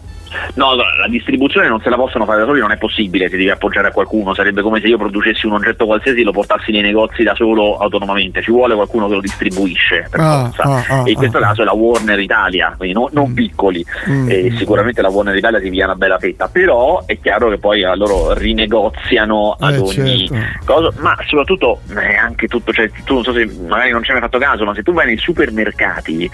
No, 0.54 0.74
la 0.74 0.84
distribuzione 1.08 1.68
non 1.68 1.80
se 1.80 1.88
la 1.90 1.96
possono 1.96 2.24
fare 2.24 2.40
da 2.40 2.46
soli, 2.46 2.60
non 2.60 2.70
è 2.72 2.76
possibile, 2.76 3.28
ti 3.28 3.36
devi 3.36 3.50
appoggiare 3.50 3.88
a 3.88 3.90
qualcuno, 3.92 4.34
sarebbe 4.34 4.62
come 4.62 4.80
se 4.80 4.86
io 4.88 4.98
producessi 4.98 5.46
un 5.46 5.52
oggetto 5.54 5.86
qualsiasi 5.86 6.20
e 6.20 6.24
lo 6.24 6.32
portassi 6.32 6.70
nei 6.72 6.82
negozi 6.82 7.22
da 7.22 7.34
solo 7.34 7.76
autonomamente, 7.78 8.42
ci 8.42 8.50
vuole 8.50 8.74
qualcuno 8.74 9.08
che 9.08 9.14
lo 9.14 9.20
distribuisce 9.20 10.06
per 10.10 10.20
Ah, 10.20 10.44
forza. 10.52 10.62
ah, 10.62 10.84
ah, 11.00 11.02
e 11.06 11.10
in 11.10 11.16
questo 11.16 11.38
ah. 11.38 11.40
caso 11.40 11.62
è 11.62 11.64
la 11.64 11.72
Warner 11.74 12.18
Italia, 12.18 12.74
quindi 12.76 12.94
no- 12.94 13.08
non 13.12 13.32
piccoli, 13.34 13.84
Mm. 14.08 14.28
e 14.30 14.52
sicuramente 14.56 15.00
la 15.02 15.08
Warner 15.08 15.34
Italia 15.36 15.60
si 15.60 15.68
via 15.70 15.84
una 15.84 15.94
bella 15.96 16.18
fetta, 16.18 16.48
però 16.48 17.04
è 17.06 17.18
chiaro 17.20 17.48
che 17.48 17.58
poi 17.58 17.82
eh, 17.82 17.96
loro 17.96 18.32
rinegoziano 18.34 19.56
ad 19.58 19.74
Eh, 19.74 19.78
ogni 19.78 20.28
certo. 20.28 20.64
cosa, 20.72 20.92
ma 21.00 21.16
soprattutto 21.26 21.80
eh, 21.96 22.14
anche 22.16 22.46
tutto, 22.48 22.72
cioè, 22.72 22.90
tu 23.04 23.14
non 23.14 23.22
so 23.24 23.32
se 23.32 23.48
magari 23.66 23.90
non 23.90 24.02
ci 24.02 24.10
hai 24.10 24.18
mai 24.18 24.28
fatto 24.28 24.38
caso, 24.38 24.64
ma 24.64 24.74
se 24.74 24.82
tu 24.82 24.92
vai 24.92 25.06
nei 25.06 25.16
supermercati 25.18 26.28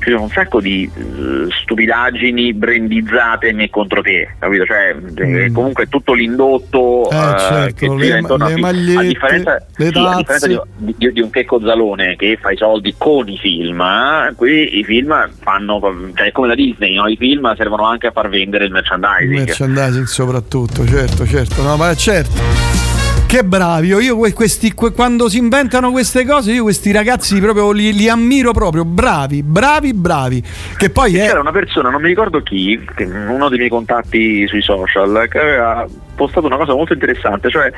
ci 0.00 0.10
sono 0.10 0.22
un 0.22 0.28
sacco 0.30 0.60
di 0.60 0.84
eh, 0.94 1.50
stupidaggini 1.62 2.52
brandizzate 2.54 3.26
né 3.52 3.68
contro 3.70 4.00
te, 4.02 4.34
capito? 4.38 4.64
Cioè, 4.64 4.96
eh, 5.16 5.52
comunque 5.52 5.86
tutto 5.88 6.12
l'indotto 6.14 7.08
Mm. 7.08 7.16
Eh, 7.18 7.34
eh, 7.34 7.38
certo, 7.38 7.74
che 7.74 7.96
gira 7.96 8.18
intorno 8.18 8.44
a 8.44 8.48
le 8.48 8.56
magliette, 8.56 8.98
a 8.98 9.02
differenza, 9.02 9.66
le 9.76 9.90
sì, 9.92 9.98
a 9.98 10.14
differenza 10.16 10.46
di, 10.46 10.94
di- 10.96 11.12
di 11.12 11.20
un 11.20 11.30
Checco 11.30 11.60
Zalone 11.60 12.16
che 12.16 12.38
fa 12.40 12.50
i 12.50 12.56
soldi 12.56 12.94
con 12.98 13.28
i 13.28 13.38
film, 13.38 13.80
eh, 13.80 14.32
qui 14.36 14.78
i 14.78 14.84
film 14.84 15.14
fanno, 15.40 15.80
cioè 16.14 16.32
come 16.32 16.48
la 16.48 16.54
Disney, 16.54 16.94
no? 16.94 17.06
i 17.08 17.16
film 17.16 17.54
servono 17.56 17.84
anche 17.86 18.06
a 18.08 18.10
far 18.10 18.28
vendere 18.28 18.64
il 18.64 18.70
Il 18.70 18.74
merchandising. 18.74 19.34
merchandising 19.46 20.04
soprattutto, 20.06 20.86
certo, 20.86 21.26
certo, 21.26 21.62
no, 21.62 21.76
ma 21.76 21.94
certo. 21.94 22.87
Che 23.28 23.44
bravi, 23.44 23.88
io, 23.88 24.00
io 24.00 24.16
que- 24.16 24.32
questi, 24.32 24.72
que- 24.72 24.92
quando 24.92 25.28
si 25.28 25.36
inventano 25.36 25.90
queste 25.90 26.24
cose, 26.24 26.52
io 26.52 26.62
questi 26.62 26.92
ragazzi 26.92 27.38
proprio 27.42 27.72
li, 27.72 27.92
li 27.92 28.08
ammiro 28.08 28.52
proprio, 28.52 28.86
bravi, 28.86 29.42
bravi, 29.42 29.92
bravi. 29.92 30.42
Che 30.74 30.88
poi 30.88 31.18
è... 31.18 31.26
C'era 31.26 31.40
una 31.40 31.52
persona, 31.52 31.90
non 31.90 32.00
mi 32.00 32.08
ricordo 32.08 32.40
chi, 32.42 32.82
uno 33.28 33.50
dei 33.50 33.58
miei 33.58 33.68
contatti 33.68 34.48
sui 34.48 34.62
social, 34.62 35.28
che 35.28 35.38
aveva 35.38 35.86
postato 36.14 36.46
una 36.46 36.56
cosa 36.56 36.72
molto 36.72 36.94
interessante, 36.94 37.50
cioè 37.50 37.70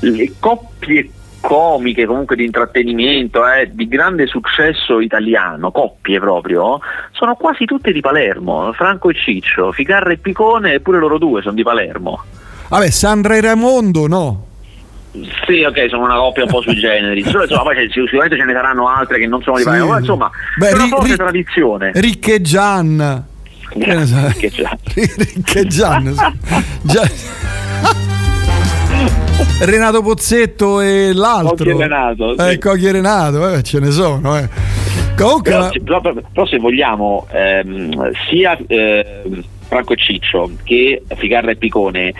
le 0.00 0.32
coppie 0.40 1.08
comiche, 1.38 2.04
comunque 2.04 2.34
di 2.34 2.44
intrattenimento, 2.44 3.48
eh, 3.48 3.70
di 3.72 3.86
grande 3.86 4.26
successo 4.26 4.98
italiano, 4.98 5.70
coppie 5.70 6.18
proprio, 6.18 6.80
sono 7.12 7.36
quasi 7.36 7.64
tutte 7.64 7.92
di 7.92 8.00
Palermo, 8.00 8.72
Franco 8.72 9.10
e 9.10 9.14
Ciccio, 9.14 9.70
Ficarra 9.70 10.10
e 10.10 10.16
Picone, 10.16 10.72
eppure 10.72 10.98
loro 10.98 11.16
due 11.16 11.42
sono 11.42 11.54
di 11.54 11.62
Palermo. 11.62 12.24
Vabbè, 12.70 12.90
Sandra 12.90 13.36
e 13.36 13.40
Raimondo, 13.40 14.08
no. 14.08 14.46
Sì, 15.46 15.62
ok, 15.62 15.86
sono 15.88 16.04
una 16.04 16.16
coppia 16.16 16.42
un 16.44 16.50
po' 16.50 16.60
sui 16.62 16.74
generi. 16.76 17.22
Solo, 17.24 17.42
insomma, 17.44 17.62
poi 17.62 17.88
sicuramente 17.90 18.36
ce 18.36 18.44
ne 18.44 18.52
saranno 18.52 18.88
altre 18.88 19.18
che 19.18 19.26
non 19.26 19.40
sono 19.42 19.56
di 19.56 19.62
Sì. 19.62 19.68
Palermo, 19.68 19.90
ma 19.90 19.98
insomma, 19.98 20.30
Beh, 20.58 20.68
è 20.68 20.72
una 20.74 20.82
ri- 20.84 20.88
forte 20.90 21.06
ri- 21.08 21.16
tradizione. 21.16 21.90
Ricche 21.94 22.40
Gian. 22.40 23.24
Che 23.68 23.94
ne 23.94 24.06
so? 24.06 24.16
Che 24.38 24.48
già. 24.54 24.76
Ricche 24.94 25.66
Gian. 25.66 26.14
Gia- 26.82 27.10
Renato 29.60 30.02
Pozzetto 30.02 30.80
e 30.80 31.12
l'altro. 31.14 31.56
Cocchi 31.56 31.68
e 31.70 31.76
Renato, 31.76 32.34
sì. 32.38 32.48
Eh, 32.50 32.58
Cocchi 32.58 32.86
e 32.86 32.92
Renato, 32.92 33.48
eh, 33.54 33.62
ce 33.62 33.78
ne 33.80 33.90
sono. 33.90 34.36
Eh. 34.38 34.48
Comunque, 35.16 35.50
Però, 35.50 35.62
ma- 35.64 35.70
se- 35.70 35.80
però- 35.80 36.00
però- 36.00 36.20
però 36.32 36.46
se 36.46 36.58
vogliamo, 36.58 37.26
ehm, 37.32 38.10
sia 38.28 38.56
ehm, 38.66 39.42
Franco 39.76 39.92
e 39.92 39.96
Ciccio 39.96 40.50
che 40.62 41.02
Ficarra 41.16 41.50
e 41.50 41.56
Picone 41.56 42.14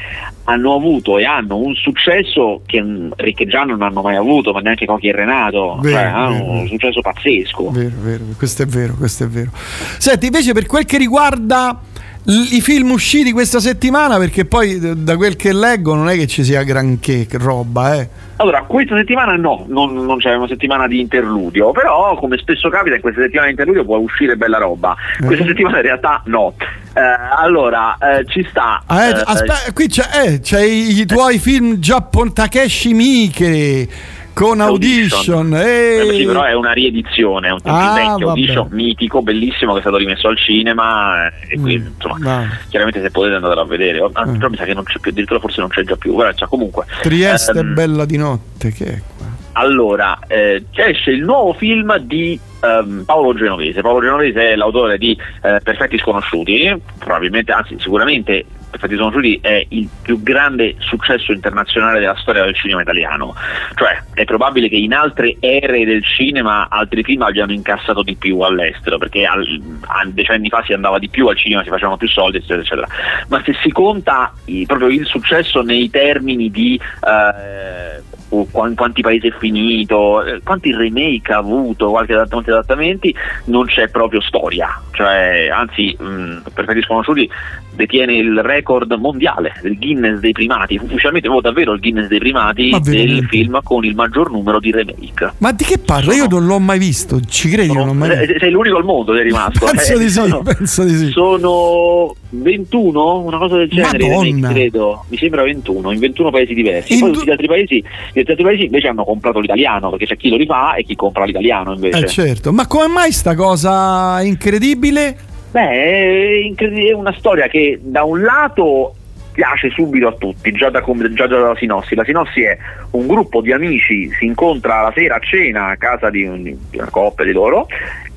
hanno 0.44 0.74
avuto 0.74 1.18
e 1.18 1.24
hanno 1.24 1.56
un 1.56 1.74
successo 1.74 2.60
che 2.66 2.82
mm, 2.82 3.12
Ricche 3.16 3.44
e 3.44 3.46
Gian 3.46 3.68
non 3.68 3.82
hanno 3.82 4.02
mai 4.02 4.16
avuto, 4.16 4.52
ma 4.52 4.60
neanche 4.60 4.86
Cocchi 4.86 5.08
e 5.08 5.12
Renato, 5.12 5.78
Vero, 5.80 5.96
cioè, 5.96 6.04
hanno 6.04 6.34
vero, 6.34 6.50
un 6.50 6.68
successo 6.68 7.00
pazzesco. 7.00 7.70
Vero, 7.70 7.94
vero, 8.00 8.24
questo 8.36 8.62
è 8.62 8.66
vero, 8.66 8.94
questo 8.94 9.24
è 9.24 9.28
vero. 9.28 9.50
Senti, 9.98 10.26
invece 10.26 10.52
per 10.52 10.66
quel 10.66 10.84
che 10.84 10.98
riguarda 10.98 11.80
i 12.26 12.60
film 12.60 12.90
usciti 12.90 13.32
questa 13.32 13.60
settimana, 13.60 14.18
perché 14.18 14.44
poi 14.44 14.78
d- 14.78 14.94
da 14.94 15.16
quel 15.16 15.36
che 15.36 15.52
leggo 15.52 15.94
non 15.94 16.08
è 16.08 16.16
che 16.16 16.26
ci 16.26 16.44
sia 16.44 16.62
granché 16.62 17.26
roba, 17.32 17.96
eh. 17.96 18.08
Allora, 18.38 18.62
questa 18.62 18.96
settimana 18.96 19.34
no, 19.36 19.64
non, 19.68 19.94
non 19.94 20.18
c'è 20.18 20.34
una 20.34 20.46
settimana 20.46 20.86
di 20.86 21.00
interludio, 21.00 21.72
però 21.72 22.16
come 22.16 22.36
spesso 22.36 22.68
capita 22.68 22.94
in 22.94 23.00
questa 23.00 23.22
settimana 23.22 23.46
di 23.46 23.52
interludio 23.52 23.84
può 23.84 23.96
uscire 23.96 24.36
bella 24.36 24.58
roba. 24.58 24.94
Questa 25.24 25.44
Eh. 25.44 25.48
settimana 25.48 25.76
in 25.76 25.82
realtà 25.82 26.20
no. 26.26 26.54
Eh, 26.58 27.00
allora, 27.38 27.96
eh, 27.98 28.24
ci 28.26 28.46
sta... 28.50 28.82
Ah, 28.86 29.04
eh, 29.04 29.10
eh, 29.10 29.22
aspetta, 29.24 29.72
qui 29.72 29.88
c'è, 29.88 30.04
eh, 30.24 30.40
c'è 30.40 30.60
i, 30.62 31.04
tuoi 31.06 31.38
film 31.38 31.78
giappon 31.78 32.32
Takeshi 32.32 32.92
Miike 32.94 33.88
con 34.36 34.60
Audition. 34.60 35.54
Eh, 35.54 35.96
eh. 35.96 36.12
sì, 36.14 36.24
però 36.26 36.42
è 36.42 36.52
una 36.52 36.72
riedizione, 36.72 37.48
è 37.48 37.52
un 37.52 37.60
film 37.60 37.74
Ah, 37.74 37.94
vecchio, 37.94 38.26
vabbè. 38.26 38.38
Audition, 38.38 38.68
mitico, 38.70 39.22
bellissimo 39.22 39.72
che 39.72 39.78
è 39.78 39.80
stato 39.80 39.96
rimesso 39.96 40.28
al 40.28 40.36
cinema 40.36 41.26
eh, 41.26 41.32
e 41.48 41.58
quindi 41.58 41.90
insomma 41.96 42.18
No. 42.18 42.46
chiaramente 42.68 43.00
se 43.00 43.10
potete 43.10 43.36
andatelo 43.36 43.62
a 43.62 43.64
vedere, 43.64 44.00
Oh, 44.00 44.10
ah, 44.12 44.26
però 44.26 44.50
mi 44.50 44.56
sa 44.58 44.64
che 44.64 44.74
non 44.74 44.84
c'è 44.84 44.98
più, 44.98 45.10
addirittura 45.10 45.40
forse 45.40 45.60
non 45.60 45.70
c'è 45.70 45.84
già 45.84 45.96
più, 45.96 46.14
però 46.14 46.30
cioè, 46.34 46.48
comunque 46.48 46.84
Trieste 47.00 47.58
ehm, 47.58 47.72
bella 47.72 48.04
di 48.04 48.18
notte, 48.18 48.72
che 48.72 48.84
è 48.84 49.02
qua? 49.16 49.26
allora, 49.52 50.18
eh, 50.26 50.64
esce 50.74 51.12
il 51.12 51.24
nuovo 51.24 51.54
film 51.54 51.96
di 52.00 52.38
ehm, 52.60 53.04
Paolo 53.06 53.34
Genovese. 53.34 53.80
Paolo 53.80 54.02
Genovese 54.02 54.50
è 54.50 54.54
l'autore 54.54 54.98
di 54.98 55.18
eh, 55.42 55.60
Perfetti 55.62 55.96
Sconosciuti, 55.96 56.78
probabilmente, 56.98 57.52
anzi 57.52 57.76
sicuramente 57.78 58.44
Perfetti 58.70 58.96
Sconosciuti 58.96 59.38
è 59.40 59.64
il 59.70 59.88
più 60.02 60.22
grande 60.22 60.74
successo 60.78 61.32
internazionale 61.32 62.00
della 62.00 62.16
storia 62.16 62.44
del 62.44 62.54
cinema 62.54 62.82
italiano. 62.82 63.34
Cioè, 63.74 64.02
è 64.14 64.24
probabile 64.24 64.68
che 64.68 64.76
in 64.76 64.92
altre 64.92 65.36
ere 65.40 65.84
del 65.84 66.04
cinema 66.04 66.68
altri 66.68 67.02
film 67.02 67.22
abbiano 67.22 67.52
incassato 67.52 68.02
di 68.02 68.16
più 68.16 68.40
all'estero, 68.40 68.98
perché 68.98 69.24
al- 69.24 69.62
decenni 70.08 70.48
fa 70.48 70.62
si 70.64 70.72
andava 70.72 70.98
di 70.98 71.08
più 71.08 71.26
al 71.28 71.36
cinema, 71.36 71.62
si 71.62 71.68
facevano 71.68 71.96
più 71.96 72.08
soldi, 72.08 72.38
eccetera, 72.38 72.60
eccetera. 72.60 72.86
Ma 73.28 73.42
se 73.44 73.54
si 73.62 73.70
conta 73.70 74.32
i- 74.46 74.66
proprio 74.66 74.88
il 74.88 75.06
successo 75.06 75.62
nei 75.62 75.88
termini 75.88 76.50
di 76.50 76.78
eh, 76.78 78.02
quan- 78.50 78.74
quanti 78.74 79.02
paesi 79.02 79.28
è 79.28 79.32
finito, 79.38 80.22
eh, 80.24 80.40
quanti 80.42 80.74
remake 80.74 81.32
ha 81.32 81.38
avuto, 81.38 81.90
quanti 81.90 82.12
adattamenti, 82.12 83.14
non 83.46 83.66
c'è 83.66 83.88
proprio 83.88 84.20
storia. 84.20 84.80
Cioè, 84.92 85.48
anzi, 85.52 85.96
mh, 85.98 86.42
Perfetti 86.54 86.82
Sconosciuti 86.82 87.28
detiene 87.74 88.14
il 88.16 88.40
record 88.42 88.90
mondiale 88.92 89.52
del 89.60 89.76
Guinness 89.78 90.18
dei 90.20 90.32
primati, 90.32 90.76
ufficialmente 90.82 91.28
proprio 91.28 91.50
davvero 91.52 91.72
il 91.74 91.80
Guinness 91.80 92.06
dei 92.08 92.18
primati 92.18 92.70
Ma 92.70 92.78
del 92.78 92.94
veramente? 92.94 93.26
film 93.28 93.60
con 93.62 93.84
il 93.84 93.94
maggior 93.94 94.30
numero 94.30 94.58
di 94.58 94.70
remake. 94.72 95.34
Ma 95.38 95.52
di 95.52 95.64
che 95.64 95.78
parla? 95.78 96.14
Io 96.14 96.26
non 96.26 96.46
l'ho 96.46 96.58
mai 96.58 96.78
visto, 96.78 97.20
ci 97.20 97.50
credi? 97.50 97.72
Non 97.74 97.86
l'ho 97.86 97.92
mai. 97.92 98.10
Eh, 98.10 98.36
Sei 98.38 98.50
l'unico 98.50 98.76
al 98.78 98.84
mondo 98.84 99.12
che 99.12 99.20
è 99.20 99.22
rimasto. 99.22 99.66
Penso 99.66 99.94
eh, 99.94 99.98
di 99.98 100.04
sì, 100.04 100.10
sono- 100.10 100.42
penso 100.42 100.84
di 100.84 100.96
sì. 100.96 101.10
Sono 101.10 102.14
21, 102.42 103.18
una 103.20 103.38
cosa 103.38 103.56
del 103.56 103.68
genere, 103.68 104.08
Madonna. 104.08 104.48
credo. 104.50 105.04
Mi 105.08 105.16
sembra 105.16 105.42
21, 105.42 105.92
in 105.92 105.98
21 105.98 106.30
paesi 106.30 106.54
diversi. 106.54 106.94
In 106.94 107.00
Poi 107.00 107.08
du- 107.10 107.14
tutti 107.14 107.26
gli 107.28 107.30
altri 107.32 107.46
paesi, 107.46 107.84
gli 108.12 108.18
altri 108.18 108.42
paesi 108.42 108.64
invece 108.64 108.88
hanno 108.88 109.04
comprato 109.04 109.40
l'italiano, 109.40 109.90
perché 109.90 110.06
c'è 110.06 110.16
chi 110.16 110.28
lo 110.28 110.36
rifà 110.36 110.74
e 110.74 110.84
chi 110.84 110.94
compra 110.96 111.24
l'italiano 111.24 111.72
invece. 111.72 111.98
Eh 111.98 112.06
certo, 112.08 112.52
ma 112.52 112.66
come 112.66 112.86
mai 112.88 113.12
sta 113.12 113.34
cosa 113.34 114.20
incredibile? 114.22 115.16
Beh, 115.50 116.48
è, 116.48 116.92
una 116.92 117.14
storia 117.16 117.46
che 117.48 117.78
da 117.82 118.02
un 118.02 118.20
lato 118.20 118.94
piace 119.32 119.70
subito 119.70 120.08
a 120.08 120.12
tutti, 120.12 120.50
già, 120.52 120.70
da, 120.70 120.82
già 121.12 121.26
dalla 121.26 121.54
sinossi. 121.56 121.94
La 121.94 122.04
sinossi 122.04 122.42
è 122.42 122.56
un 122.92 123.06
gruppo 123.06 123.40
di 123.42 123.52
amici, 123.52 124.10
si 124.18 124.24
incontra 124.24 124.82
la 124.82 124.92
sera 124.94 125.16
a 125.16 125.20
cena 125.20 125.66
a 125.68 125.76
casa 125.76 126.10
di, 126.10 126.24
un- 126.24 126.42
di 126.42 126.56
una 126.78 126.88
coppia 126.90 127.24
di 127.24 127.32
loro 127.32 127.66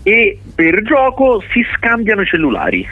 e 0.04 0.40
per 0.56 0.82
gioco 0.84 1.42
si 1.52 1.62
scambiano 1.76 2.22
i 2.22 2.26
cellulari. 2.26 2.88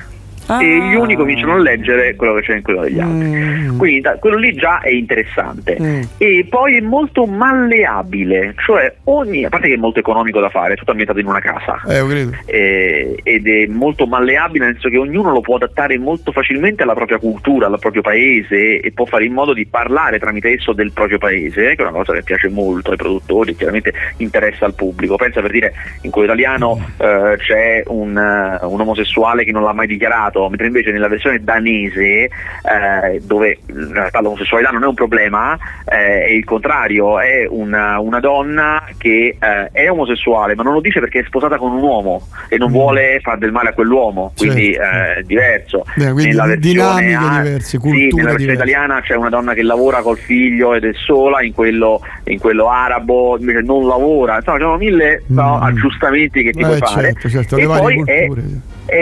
Ah. 0.48 0.63
E 0.63 0.80
gli 0.80 0.96
uni 0.96 1.16
cominciano 1.16 1.54
a 1.54 1.60
leggere 1.60 2.16
quello 2.16 2.36
che 2.36 2.42
c'è 2.42 2.56
in 2.56 2.62
quello 2.62 2.82
degli 2.82 3.00
altri. 3.00 3.27
Mm. 3.27 3.77
Quindi 3.77 4.01
da- 4.01 4.18
quello 4.18 4.38
lì 4.38 4.54
già 4.54 4.80
è 4.80 4.89
interessante. 4.89 5.77
Mm. 5.80 6.01
E 6.18 6.46
poi 6.50 6.77
è 6.77 6.82
molto 6.82 7.25
malleabile, 7.25 8.56
cioè 8.66 8.94
ogni, 9.06 9.46
a 9.46 9.50
parte 9.50 9.68
che 9.68 9.74
è 9.74 9.77
molto 9.77 10.00
economico 10.00 10.39
da 10.39 10.50
fare, 10.50 10.74
è 10.74 10.75
tutto 10.77 10.92
ambientato 10.92 11.20
in 11.20 11.27
una 11.27 11.39
casa 11.39 11.82
Eh, 11.88 12.30
eh, 12.46 13.20
ed 13.24 13.48
è 13.48 13.66
molto 13.68 14.06
malleabile 14.08 14.66
nel 14.66 14.74
senso 14.74 14.89
che 14.89 14.98
ognuno 14.98 15.32
lo 15.32 15.42
può 15.42 15.56
adattare 15.56 15.98
molto 15.98 16.32
facilmente 16.32 16.84
alla 16.84 16.94
propria 16.94 17.18
cultura, 17.18 17.68
al 17.68 17.80
proprio 17.80 18.01
paese 18.01 18.80
e 18.80 18.92
può 18.92 19.06
fare 19.06 19.25
in 19.25 19.34
modo 19.34 19.54
di 19.54 19.66
parlare 19.66 20.20
tramite 20.20 20.54
esso 20.54 20.74
del 20.74 20.92
proprio 20.92 21.18
paese, 21.18 21.75
che 21.75 21.82
è 21.82 21.82
una 21.82 21.92
cosa 21.92 22.13
che 22.13 22.24
piace 22.24 22.50
molto 22.50 22.92
ai 22.92 22.98
produttori 22.98 23.51
e 23.51 23.56
chiaramente 23.56 23.94
interessa 24.18 24.66
al 24.66 24.75
pubblico. 24.75 25.16
Pensa 25.16 25.42
per 25.42 25.51
dire 25.51 25.74
in 26.01 26.12
quello 26.12 26.27
italiano 26.27 26.80
eh, 26.98 27.36
c'è 27.38 27.84
un, 27.88 28.18
eh, 28.18 28.66
un 28.66 28.80
omosessuale 28.80 29.44
che 29.44 29.51
non 29.51 29.63
l'ha 29.63 29.74
mai 29.74 29.88
dichiarato, 29.88 30.37
mentre 30.48 30.67
invece 30.67 30.91
nella 30.91 31.08
versione 31.08 31.44
danese 31.44 32.25
eh, 32.25 33.22
dove 33.24 33.58
in 33.67 33.91
realtà 33.91 34.22
l'omosessualità 34.22 34.70
non 34.72 34.84
è 34.84 34.88
un 34.88 34.94
problema, 34.94 35.58
eh, 35.86 36.25
è 36.25 36.29
il 36.32 36.44
contrario, 36.46 37.20
è 37.20 37.46
una, 37.50 38.00
una 38.00 38.20
donna 38.20 38.84
che 38.98 39.36
eh, 39.39 39.70
è 39.72 39.89
omosessuale 39.89 40.56
ma 40.56 40.63
non 40.63 40.74
lo 40.74 40.82
dice 40.82 41.00
perché 41.00 41.20
è 41.20 41.24
sposata 41.25 41.58
con 41.58 41.72
un 41.72 41.82
uomo 41.82 42.27
e 42.50 42.58
non 42.58 42.70
Mm. 42.70 42.74
vuole 42.74 43.20
fare 43.22 43.38
del 43.39 43.51
male 43.51 43.70
a 43.70 43.74
quell'uomo, 43.74 44.34
quindi 44.38 44.74
Certo. 44.74 44.96
eh, 44.98 45.15
è 45.15 45.24
diverso. 45.24 45.86
Beh, 45.96 46.12
quindi 46.12 46.27
nella 46.36 46.46
versione, 46.46 47.15
a- 47.15 47.41
diverse, 47.41 47.79
sì, 47.79 48.10
nella 48.13 48.32
versione 48.32 48.53
italiana 48.53 49.01
c'è 49.01 49.15
una 49.15 49.29
donna 49.29 49.53
che 49.53 49.63
lavora 49.63 50.01
col 50.01 50.17
figlio 50.17 50.74
ed 50.74 50.84
è 50.84 50.91
sola, 50.94 51.41
in 51.41 51.53
quello, 51.53 52.01
in 52.25 52.39
quello 52.39 52.70
arabo 52.70 53.38
invece 53.39 53.62
non 53.62 53.88
lavora, 53.88 54.36
insomma 54.38 54.58
ci 54.58 54.63
sono 54.63 54.77
mille 54.77 55.24
no, 55.27 55.58
Mm. 55.58 55.63
aggiustamenti 55.63 56.44
che 56.44 56.51
ti 56.51 56.60
Eh, 56.62 56.65
puoi 56.65 56.77
fare. 56.77 57.01
certo, 57.13 57.29
certo, 57.29 57.58
e 57.58 57.65
poi 57.65 57.96
culture. 57.96 58.13
è 58.13 58.27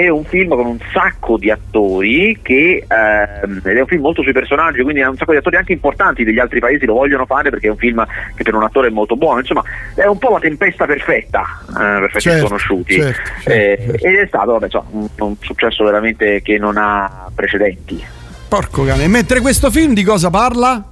un 0.10 0.24
film 0.26 0.50
con 0.50 0.66
un 0.66 0.78
sacco 0.92 1.38
di 1.38 1.52
attori 1.52 2.40
che 2.42 2.86
ehm, 2.88 3.62
ed 3.64 3.78
è 3.78 3.82
un 3.82 3.88
film 3.88 4.02
molto 4.02 4.22
sui 4.22 4.32
personaggi, 4.34 4.82
quindi 4.82 5.02
ha 5.02 5.10
un 5.10 5.18
sacco 5.18 5.32
di 5.32 5.38
attori 5.38 5.56
anche 5.58 5.74
importanti 5.74 6.24
degli 6.24 6.40
altri 6.40 6.60
paesi 6.60 6.86
lo 6.86 6.94
vogliono 6.94 7.26
fare 7.26 7.50
perché 7.50 7.68
è 7.68 7.72
un 7.72 7.78
film 7.78 8.06
che 8.36 8.44
per 8.44 8.56
un 8.56 8.64
attore 8.64 8.88
è 8.88 8.92
molto 8.92 9.16
buono, 9.16 9.40
insomma 9.40 9.64
è 9.96 10.06
un 10.06 10.18
po' 10.18 10.32
la 10.32 10.40
tempesta 10.40 10.86
perfetta 10.86 11.44
eh, 11.70 12.10
per 12.10 12.22
Certo, 12.22 12.46
sconosciuti 12.46 12.94
certo, 12.96 13.22
certo, 13.44 13.50
Eh, 13.52 13.78
certo. 13.86 14.06
ed 14.08 14.16
è 14.16 14.28
stato 14.28 14.52
vabbè, 14.54 14.66
insomma, 14.66 14.86
un, 14.92 15.08
un 15.20 15.36
successo 15.40 15.84
veramente 15.84 16.42
che 16.42 16.58
non 16.58 16.78
ha 16.78 17.30
precedenti. 17.34 18.04
Porco 18.48 18.86
cane. 18.86 19.08
Mentre 19.08 19.42
questo 19.42 19.70
film 19.70 19.94
di 19.94 20.04
cosa 20.04 20.30
parla? 20.30 20.90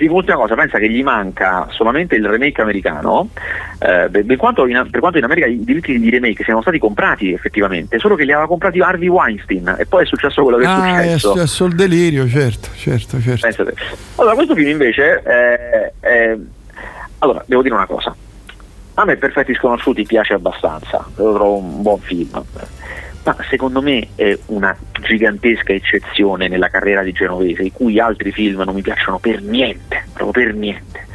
Un'ultima 0.00 0.36
cosa, 0.36 0.54
pensa 0.54 0.78
che 0.78 0.88
gli 0.88 1.02
manca 1.02 1.66
solamente 1.70 2.14
il 2.16 2.26
remake 2.26 2.60
americano, 2.62 3.28
eh, 3.78 4.08
per, 4.10 4.36
quanto 4.36 4.66
in, 4.66 4.86
per 4.90 5.00
quanto 5.00 5.18
in 5.18 5.24
America 5.24 5.46
i 5.46 5.62
diritti 5.64 5.98
di 5.98 6.10
remake 6.10 6.42
siano 6.44 6.62
stati 6.62 6.78
comprati 6.78 7.32
effettivamente, 7.32 7.98
solo 7.98 8.14
che 8.14 8.24
li 8.24 8.32
aveva 8.32 8.46
comprati 8.46 8.80
Harvey 8.80 9.08
Weinstein 9.08 9.76
e 9.78 9.86
poi 9.86 10.04
è 10.04 10.06
successo 10.06 10.42
quello 10.42 10.56
che 10.58 10.64
è 10.64 10.66
Ah, 10.68 11.00
è 11.00 11.02
successo. 11.04 11.32
successo 11.32 11.64
il 11.66 11.74
delirio, 11.74 12.28
certo, 12.28 12.68
certo, 12.76 13.20
certo. 13.20 13.40
Pensate. 13.46 13.74
Allora, 14.16 14.34
questo 14.34 14.54
film 14.54 14.68
invece, 14.70 15.22
eh, 15.24 15.92
eh, 16.00 16.38
allora, 17.18 17.42
devo 17.46 17.62
dire 17.62 17.74
una 17.74 17.86
cosa. 17.86 18.14
A 18.96 19.04
me 19.04 19.16
Perfetti 19.16 19.54
Sconosciuti 19.54 20.04
piace 20.04 20.34
abbastanza, 20.34 21.04
lo 21.16 21.34
trovo 21.34 21.56
un 21.56 21.82
buon 21.82 21.98
film, 21.98 22.30
ma 23.24 23.36
secondo 23.48 23.80
me 23.80 24.08
è 24.14 24.38
una 24.46 24.76
gigantesca 25.00 25.72
eccezione 25.72 26.48
nella 26.48 26.68
carriera 26.68 27.02
di 27.02 27.12
Genovese, 27.12 27.62
i 27.62 27.72
cui 27.72 27.98
altri 27.98 28.32
film 28.32 28.62
non 28.62 28.74
mi 28.74 28.82
piacciono 28.82 29.18
per 29.18 29.42
niente, 29.42 30.04
proprio 30.12 30.44
per 30.44 30.54
niente. 30.54 31.06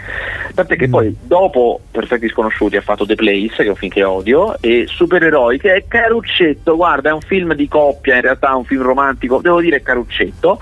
Tant'è 0.55 0.75
che 0.75 0.89
poi 0.89 1.15
dopo 1.21 1.79
Perfetti 1.91 2.27
Sconosciuti 2.27 2.75
ha 2.75 2.81
fatto 2.81 3.05
The 3.05 3.15
Place, 3.15 3.55
che 3.57 3.65
è 3.65 3.69
un 3.69 3.75
film 3.75 3.91
che 3.91 4.03
odio, 4.03 4.57
e 4.59 4.85
Supereroi, 4.87 5.59
che 5.59 5.73
è 5.73 5.85
caruccetto, 5.87 6.75
guarda, 6.75 7.11
è 7.11 7.13
un 7.13 7.21
film 7.21 7.53
di 7.53 7.67
coppia, 7.67 8.15
in 8.15 8.21
realtà 8.21 8.49
è 8.49 8.55
un 8.55 8.65
film 8.65 8.81
romantico, 8.81 9.39
devo 9.39 9.61
dire 9.61 9.81
caruccetto. 9.81 10.59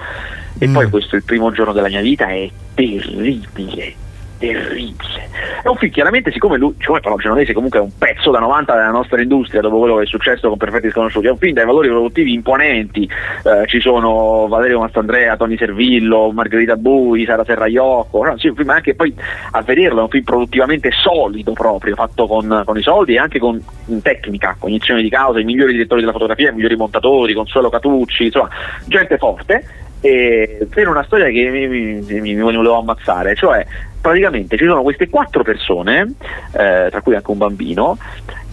E 0.60 0.68
poi 0.68 0.90
questo 0.90 1.16
il 1.16 1.24
primo 1.24 1.52
giorno 1.52 1.72
della 1.72 1.88
mia 1.88 2.02
vita 2.02 2.28
è 2.28 2.50
terribile, 2.74 3.94
terribile. 4.38 5.30
È 5.64 5.68
un 5.68 5.76
film 5.76 5.92
chiaramente, 5.92 6.32
siccome 6.32 6.58
lui, 6.58 6.74
siccome 6.80 7.00
Paolo 7.00 7.18
Genovese 7.18 7.54
comunque 7.54 7.80
è 7.80 7.82
un 7.82 7.92
pezzo 7.98 8.32
da 8.32 8.40
90 8.40 8.74
della 8.74 8.92
nostra 8.92 9.22
industria 9.22 9.62
dopo 9.62 9.80
quello 9.80 9.98
che 9.98 10.04
è 10.04 10.08
successo 10.08 10.48
con 10.48 10.58
Perfetti 10.58 10.90
Sconosciuti, 10.90 11.28
è 11.28 11.32
un 11.32 11.38
film 11.38 11.54
dai 11.54 11.66
valori 11.66 11.88
produttivi 11.90 12.34
imponenti, 12.34 13.04
eh, 13.04 13.68
ci 13.68 13.80
sono 13.80 14.48
Valerio 14.48 14.80
Mastandrea, 14.80 15.38
Tony 15.38 15.58
Servillo, 15.58 16.32
Margherita 16.32 16.76
Bui, 16.76 17.26
Sara 17.26 17.44
Serraiocco, 17.44 18.24
no, 18.24 18.38
sì, 18.38 18.48
un 18.48 18.56
film 18.56 18.70
anche 18.70 18.96
poi 18.96 19.14
a 19.52 19.62
vederlo 19.62 20.00
è 20.00 20.04
un 20.04 20.10
film 20.10 20.24
produttivamente 20.24 20.92
solido 20.92 21.54
proprio, 21.54 21.96
fatto 21.96 22.28
con, 22.28 22.64
con 22.66 22.78
i 22.78 22.82
soldi 22.82 23.16
e 23.16 23.20
anche 23.20 23.40
con 23.40 23.62
tecnica, 24.02 24.56
cognizione 24.60 25.02
di 25.02 25.10
causa, 25.10 25.40
i 25.40 25.44
migliori 25.44 25.74
direttori 25.74 26.02
della 26.02 26.14
fotografia, 26.14 26.52
i 26.52 26.54
migliori 26.54 26.76
montatori, 26.76 27.34
Consuelo 27.34 27.70
Catucci, 27.70 28.26
insomma, 28.26 28.50
gente 28.86 29.18
forte 29.18 29.86
e 30.02 30.68
per 30.70 30.88
una 30.88 31.04
storia 31.04 31.28
che 31.30 31.50
mi, 31.50 31.68
mi- 31.68 32.22
mi- 32.22 32.36
volevo 32.36 32.80
ammazzare, 32.80 33.36
cioè 33.36 33.66
praticamente 34.00 34.58
ci 34.58 34.66
sono 34.66 34.82
queste 34.82 35.10
quattro 35.10 35.44
persone, 35.44 36.14
eh, 36.54 36.88
tra 36.90 37.02
cui 37.02 37.16
anche 37.16 37.32
un 37.32 37.38
bambino, 37.38 37.98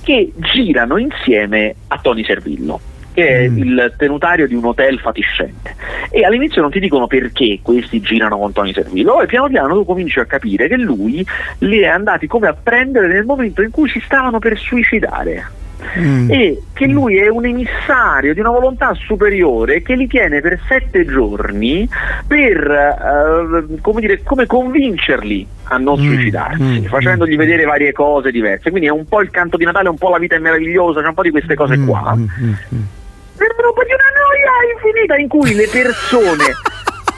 che 0.03 0.33
girano 0.37 0.97
insieme 0.97 1.75
a 1.89 1.99
Tony 2.01 2.25
Servillo 2.25 2.81
che 3.15 3.29
è 3.29 3.41
il 3.43 3.95
tenutario 3.97 4.49
di 4.49 4.57
un 4.57 4.65
hotel 4.65 4.99
fatiscente. 4.99 5.77
E 6.11 6.25
all'inizio 6.25 6.61
non 6.61 6.73
ti 6.73 6.81
dicono 6.81 7.07
perché 7.07 7.61
questi 7.63 8.01
girano 8.01 8.37
con 8.37 8.53
Tony 8.53 8.73
Servillo 8.73 9.23
e 9.23 9.27
piano 9.27 9.47
piano 9.47 9.75
tu 9.75 9.85
cominci 9.85 10.19
a 10.19 10.25
capire 10.25 10.67
che 10.67 10.77
lui 10.77 11.25
li 11.59 11.79
è 11.79 11.87
andati 11.87 12.27
come 12.27 12.49
a 12.49 12.57
prendere 12.61 13.07
nel 13.07 13.25
momento 13.25 13.63
in 13.63 13.71
cui 13.71 13.89
si 13.89 14.01
stavano 14.01 14.41
per 14.41 14.59
suicidare 14.59 15.63
Mm. 15.99 16.31
e 16.31 16.63
che 16.73 16.87
lui 16.87 17.19
è 17.19 17.29
un 17.29 17.45
emissario 17.45 18.35
di 18.35 18.41
una 18.41 18.51
volontà 18.51 18.93
superiore 18.95 19.83
che 19.83 19.95
li 19.95 20.07
tiene 20.07 20.41
per 20.41 20.59
sette 20.67 21.05
giorni 21.05 21.89
per 22.27 22.71
eh, 22.71 23.81
come, 23.81 24.01
dire, 24.01 24.23
come 24.23 24.47
convincerli 24.47 25.47
a 25.65 25.77
non 25.79 25.97
suicidarsi, 25.97 26.63
mm, 26.63 26.85
facendogli 26.85 27.37
vedere 27.37 27.65
varie 27.65 27.93
cose 27.93 28.31
diverse. 28.31 28.71
Quindi 28.71 28.89
è 28.89 28.93
un 28.93 29.07
po' 29.07 29.21
il 29.21 29.31
canto 29.31 29.57
di 29.57 29.65
Natale, 29.65 29.89
un 29.89 29.97
po' 29.99 30.11
la 30.11 30.19
vita 30.19 30.37
è 30.37 30.39
meravigliosa, 30.39 31.01
c'è 31.01 31.09
un 31.09 31.15
po' 31.15 31.23
di 31.23 31.31
queste 31.31 31.55
cose 31.55 31.77
Mm, 31.77 31.87
qua. 31.87 32.15
Sembrano 32.15 33.69
un 33.69 33.75
po' 33.75 33.83
di 33.83 33.93
una 33.93 34.11
noia 34.15 34.73
infinita 34.75 35.17
in 35.17 35.29
cui 35.29 35.55
le 35.55 35.69
persone. 35.71 36.73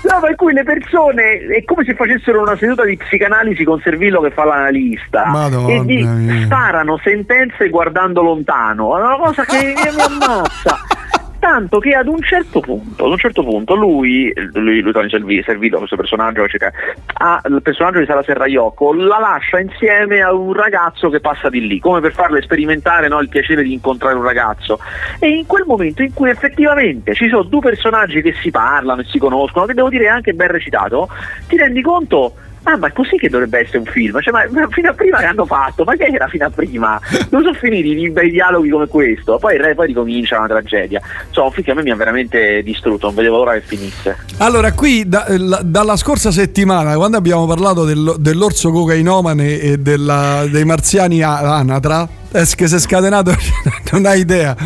No, 0.06 0.28
in 0.28 0.36
cui 0.36 0.52
le 0.52 0.62
persone 0.62 1.38
è 1.38 1.64
come 1.64 1.84
se 1.84 1.94
facessero 1.94 2.40
una 2.40 2.56
seduta 2.56 2.84
di 2.84 2.96
psicanalisi 2.96 3.64
con 3.64 3.80
Servillo 3.80 4.20
che 4.20 4.30
fa 4.30 4.44
l'analista 4.44 5.26
Madonna 5.26 5.72
e 5.72 5.80
mia. 5.82 6.44
sparano 6.44 6.98
sentenze 7.02 7.68
guardando 7.68 8.22
lontano. 8.22 8.96
È 8.96 9.02
una 9.02 9.16
cosa 9.16 9.44
che 9.44 9.74
mi 9.74 10.00
ammazza. 10.00 10.76
Tanto 11.46 11.78
che 11.78 11.92
ad 11.92 12.08
un 12.08 12.20
certo 12.22 12.58
punto, 12.58 13.04
ad 13.04 13.12
un 13.12 13.18
certo 13.18 13.44
punto 13.44 13.76
lui, 13.76 14.32
lui, 14.54 14.80
lui 14.80 14.90
Tony 14.90 15.08
Servi- 15.08 15.44
Servillo, 15.44 15.78
questo 15.78 15.94
personaggio, 15.94 16.42
eccetera, 16.42 16.72
ha 17.18 17.40
il 17.48 17.62
personaggio 17.62 18.00
di 18.00 18.04
Sara 18.04 18.24
Serraiocco, 18.24 18.92
la 18.92 19.20
lascia 19.20 19.60
insieme 19.60 20.22
a 20.22 20.32
un 20.32 20.52
ragazzo 20.52 21.08
che 21.08 21.20
passa 21.20 21.48
di 21.48 21.64
lì, 21.64 21.78
come 21.78 22.00
per 22.00 22.12
farle 22.14 22.42
sperimentare 22.42 23.06
no, 23.06 23.20
il 23.20 23.28
piacere 23.28 23.62
di 23.62 23.72
incontrare 23.72 24.16
un 24.16 24.24
ragazzo. 24.24 24.80
E 25.20 25.28
in 25.28 25.46
quel 25.46 25.62
momento 25.64 26.02
in 26.02 26.12
cui 26.12 26.30
effettivamente 26.30 27.14
ci 27.14 27.28
sono 27.28 27.44
due 27.44 27.60
personaggi 27.60 28.22
che 28.22 28.34
si 28.42 28.50
parlano 28.50 29.02
e 29.02 29.04
si 29.04 29.20
conoscono, 29.20 29.66
che 29.66 29.74
devo 29.74 29.88
dire 29.88 30.06
è 30.06 30.08
anche 30.08 30.32
ben 30.32 30.48
recitato, 30.48 31.08
ti 31.46 31.56
rendi 31.56 31.80
conto. 31.80 32.34
Ah, 32.68 32.76
ma 32.76 32.90
così 32.92 33.16
che 33.16 33.28
dovrebbe 33.28 33.60
essere 33.60 33.78
un 33.78 33.84
film? 33.84 34.20
Cioè, 34.20 34.32
ma, 34.32 34.40
fino 34.70 34.90
a 34.90 34.92
prima 34.92 35.18
che 35.18 35.24
hanno 35.26 35.46
fatto? 35.46 35.84
Ma 35.84 35.94
che 35.94 36.06
era 36.06 36.26
fino 36.26 36.46
a 36.46 36.50
prima? 36.50 37.00
Dove 37.30 37.44
sono 37.44 37.54
finiti 37.54 37.96
i 37.96 38.10
bei 38.10 38.28
dialoghi 38.30 38.70
come 38.70 38.88
questo? 38.88 39.38
Poi, 39.38 39.56
poi 39.76 39.86
ricomincia 39.86 40.38
una 40.38 40.48
tragedia. 40.48 41.00
Insomma, 41.28 41.46
un 41.46 41.52
film 41.52 41.64
che 41.64 41.70
a 41.70 41.74
me 41.74 41.82
mi 41.84 41.90
ha 41.92 41.94
veramente 41.96 42.62
distrutto, 42.64 43.06
non 43.06 43.14
vedevo 43.14 43.36
l'ora 43.36 43.52
che 43.52 43.60
finisse. 43.64 44.16
Allora, 44.38 44.72
qui 44.72 45.08
da- 45.08 45.26
la- 45.28 45.60
dalla 45.62 45.94
scorsa 45.96 46.32
settimana, 46.32 46.96
quando 46.96 47.16
abbiamo 47.16 47.46
parlato 47.46 47.84
del- 47.84 48.16
dell'orso 48.18 48.72
cocainomane 48.72 49.60
e 49.60 49.78
della- 49.78 50.44
dei 50.50 50.64
marziani 50.64 51.22
anatra, 51.22 52.08
che 52.32 52.66
si 52.66 52.74
è 52.74 52.78
scatenato, 52.80 53.30
non 53.92 54.06
hai 54.06 54.18
idea. 54.20 54.56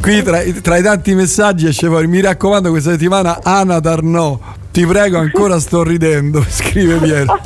Qui 0.00 0.22
tra, 0.24 0.40
tra 0.60 0.76
i 0.76 0.82
tanti 0.82 1.14
messaggi 1.14 1.68
esce 1.68 1.86
fuori, 1.86 2.08
mi 2.08 2.20
raccomando 2.20 2.70
questa 2.70 2.90
settimana 2.90 3.38
Anatar 3.44 4.02
no, 4.02 4.40
ti 4.74 4.84
prego 4.84 5.18
ancora 5.18 5.60
sto 5.60 5.84
ridendo, 5.84 6.44
scrive 6.50 6.96
Piero. 6.96 7.38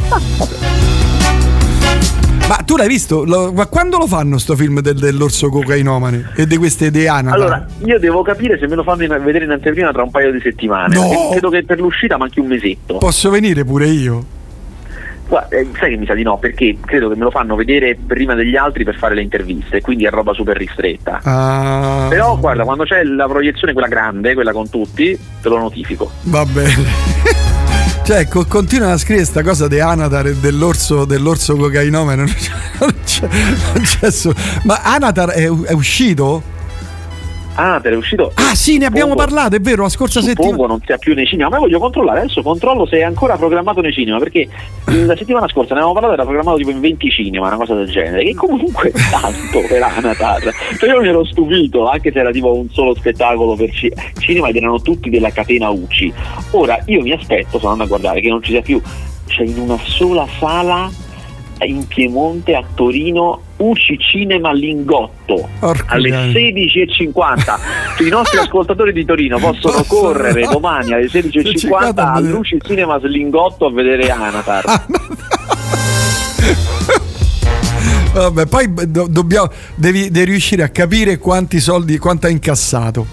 Ma 2.48 2.56
tu 2.64 2.76
l'hai 2.76 2.88
visto? 2.88 3.24
Lo- 3.26 3.52
ma 3.52 3.66
quando 3.66 3.98
lo 3.98 4.06
fanno 4.06 4.38
sto 4.38 4.56
film 4.56 4.80
del- 4.80 4.98
dell'orso 4.98 5.50
cocainomane 5.50 6.30
e 6.34 6.46
di 6.46 6.56
queste 6.56 6.86
idee 6.86 7.06
anatar? 7.06 7.38
Allora, 7.38 7.66
io 7.84 7.98
devo 7.98 8.22
capire 8.22 8.58
se 8.58 8.66
me 8.66 8.74
lo 8.76 8.82
fanno 8.82 9.02
in- 9.02 9.20
vedere 9.22 9.44
in 9.44 9.50
anteprima 9.50 9.92
tra 9.92 10.02
un 10.02 10.10
paio 10.10 10.32
di 10.32 10.40
settimane. 10.40 10.94
No! 10.94 11.28
Credo 11.32 11.50
che 11.50 11.64
per 11.64 11.78
l'uscita 11.78 12.16
manchi 12.16 12.40
un 12.40 12.46
mesetto. 12.46 12.96
Posso 12.96 13.28
venire 13.28 13.62
pure 13.66 13.88
io? 13.88 14.24
Guarda, 15.28 15.48
eh, 15.56 15.66
sai 15.78 15.90
che 15.90 15.96
mi 15.98 16.06
sa 16.06 16.14
di 16.14 16.22
no, 16.22 16.38
perché 16.38 16.78
credo 16.84 17.08
che 17.10 17.14
me 17.16 17.24
lo 17.24 17.30
fanno 17.30 17.54
vedere 17.54 17.96
prima 18.06 18.34
degli 18.34 18.56
altri 18.56 18.82
per 18.84 18.96
fare 18.96 19.14
le 19.14 19.20
interviste, 19.22 19.80
quindi 19.82 20.04
è 20.06 20.10
roba 20.10 20.32
super 20.32 20.56
ristretta. 20.56 21.20
Ah, 21.22 22.06
Però 22.08 22.36
guarda, 22.38 22.64
quando 22.64 22.84
c'è 22.84 23.02
la 23.04 23.26
proiezione, 23.26 23.72
quella 23.74 23.88
grande, 23.88 24.32
quella 24.34 24.52
con 24.52 24.70
tutti, 24.70 25.18
te 25.42 25.48
lo 25.48 25.58
notifico. 25.58 26.10
Va 26.22 26.44
bene. 26.46 27.46
Cioè, 28.08 28.26
co- 28.26 28.46
continua 28.46 28.92
a 28.92 28.96
scrivere 28.96 29.26
sta 29.26 29.42
cosa 29.42 29.68
di 29.68 29.80
Anatar 29.80 30.28
e 30.28 30.34
dell'orso, 30.36 31.04
dell'orso 31.04 31.56
cocainomane. 31.56 32.24
Non 32.24 32.32
c'è, 32.34 32.50
non 32.80 32.94
c'è- 33.04 33.28
non 33.74 33.82
c'è 33.82 34.10
su- 34.10 34.32
Ma 34.62 34.80
Anatar 34.82 35.28
è, 35.32 35.42
è 35.42 35.72
uscito? 35.72 36.42
Ah, 37.61 37.81
te 37.81 37.90
l'è 37.90 37.97
uscito? 37.97 38.31
Ah, 38.37 38.55
sì, 38.55 38.79
ne 38.79 38.87
abbiamo 38.87 39.11
Suppongo- 39.11 39.33
parlato, 39.35 39.57
è 39.57 39.61
vero, 39.61 39.83
la 39.83 39.88
scorsa 39.88 40.21
Suppongo 40.21 40.42
settimana. 40.51 40.73
non 40.75 40.81
sia 40.87 40.97
più 40.97 41.12
nei 41.14 41.27
cinema, 41.27 41.49
ma 41.49 41.59
voglio 41.59 41.81
controllare, 41.81 42.21
adesso 42.21 42.40
controllo 42.40 42.87
se 42.87 42.99
è 42.99 43.03
ancora 43.03 43.37
programmato 43.37 43.81
nei 43.81 43.92
cinema, 43.92 44.18
perché 44.18 44.49
la 44.85 45.16
settimana 45.16 45.49
scorsa 45.49 45.75
ne 45.75 45.81
avevamo 45.81 45.92
parlato, 45.94 46.14
era 46.14 46.23
programmato 46.25 46.57
tipo 46.59 46.71
in 46.71 46.79
20 46.79 47.11
cinema, 47.11 47.49
una 47.49 47.57
cosa 47.57 47.75
del 47.75 47.88
genere, 47.90 48.23
che 48.23 48.35
comunque 48.35 48.92
tanto 49.11 49.61
per 49.68 49.83
Anatar. 49.83 50.53
Cioè 50.79 50.88
io 50.88 51.01
mi 51.01 51.09
ero 51.09 51.25
stupito, 51.25 51.88
anche 51.88 52.12
se 52.12 52.21
era 52.21 52.31
tipo 52.31 52.55
un 52.55 52.71
solo 52.71 52.94
spettacolo 52.94 53.57
per 53.57 53.73
ci- 53.73 53.92
cinema 54.21 54.49
ed 54.51 54.57
erano 54.57 54.81
tutti 54.81 55.11
della 55.11 55.31
catena 55.31 55.68
UCI. 55.68 56.12
Ora 56.53 56.79
io 56.87 57.01
mi 57.03 57.11
aspetto, 57.11 57.59
sono 57.59 57.73
andando 57.73 57.92
a 57.92 57.99
guardare, 57.99 58.21
che 58.21 58.29
non 58.29 58.40
ci 58.40 58.53
sia 58.53 58.62
più, 58.62 58.81
c'è 59.27 59.42
in 59.42 59.59
una 59.59 59.79
sola 59.85 60.27
sala 60.38 60.88
in 61.66 61.87
Piemonte 61.87 62.55
a 62.55 62.62
Torino 62.75 63.42
UCI 63.57 63.99
Cinema 63.99 64.53
Lingotto 64.53 65.49
Porca 65.59 65.94
alle 65.94 66.11
miseria. 66.27 66.64
16.50 66.85 68.03
i 68.07 68.09
nostri 68.09 68.38
ascoltatori 68.38 68.92
di 68.92 69.05
Torino 69.05 69.38
possono 69.38 69.83
correre 69.85 70.47
domani 70.47 70.92
alle 70.92 71.07
16.50 71.07 71.73
a 71.75 71.87
vedere- 71.88 72.03
all'UCI 72.12 72.59
Cinema 72.62 72.97
Lingotto 73.03 73.66
a 73.66 73.73
vedere 73.73 74.11
Anatar 74.11 74.64
Ah, 78.14 78.21
Vabbè, 78.31 78.47
poi 78.47 78.73
do- 78.88 79.07
dobbiamo, 79.09 79.51
devi, 79.77 80.11
devi 80.11 80.31
riuscire 80.31 80.62
a 80.62 80.71
capire 80.71 81.18
quanti 81.18 81.61
soldi, 81.61 81.99
quanto 81.99 82.27
ha 82.27 82.31
incassato. 82.31 83.07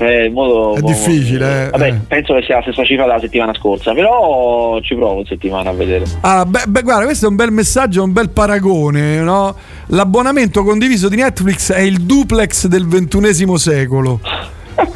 Eh, 0.00 0.26
in 0.26 0.32
modo, 0.32 0.76
È 0.76 0.80
difficile, 0.80 1.66
eh, 1.66 1.70
Vabbè, 1.70 1.88
eh. 1.88 2.00
penso 2.08 2.32
che 2.34 2.42
sia 2.42 2.56
la 2.56 2.62
stessa 2.62 2.84
cifra 2.84 3.04
della 3.04 3.20
settimana 3.20 3.52
scorsa, 3.52 3.92
però 3.92 4.80
ci 4.80 4.94
provo 4.94 5.20
in 5.20 5.26
settimana 5.26 5.68
a 5.68 5.72
vedere. 5.74 6.04
Ah, 6.22 6.46
beh, 6.46 6.64
beh, 6.68 6.82
guarda, 6.82 7.04
questo 7.04 7.26
è 7.26 7.28
un 7.28 7.36
bel 7.36 7.50
messaggio, 7.50 8.02
un 8.02 8.12
bel 8.14 8.30
paragone, 8.30 9.20
no? 9.20 9.54
L'abbonamento 9.88 10.64
condiviso 10.64 11.10
di 11.10 11.16
Netflix 11.16 11.72
è 11.72 11.80
il 11.80 12.00
duplex 12.00 12.66
del 12.66 12.86
ventunesimo 12.86 13.58
secolo. 13.58 14.20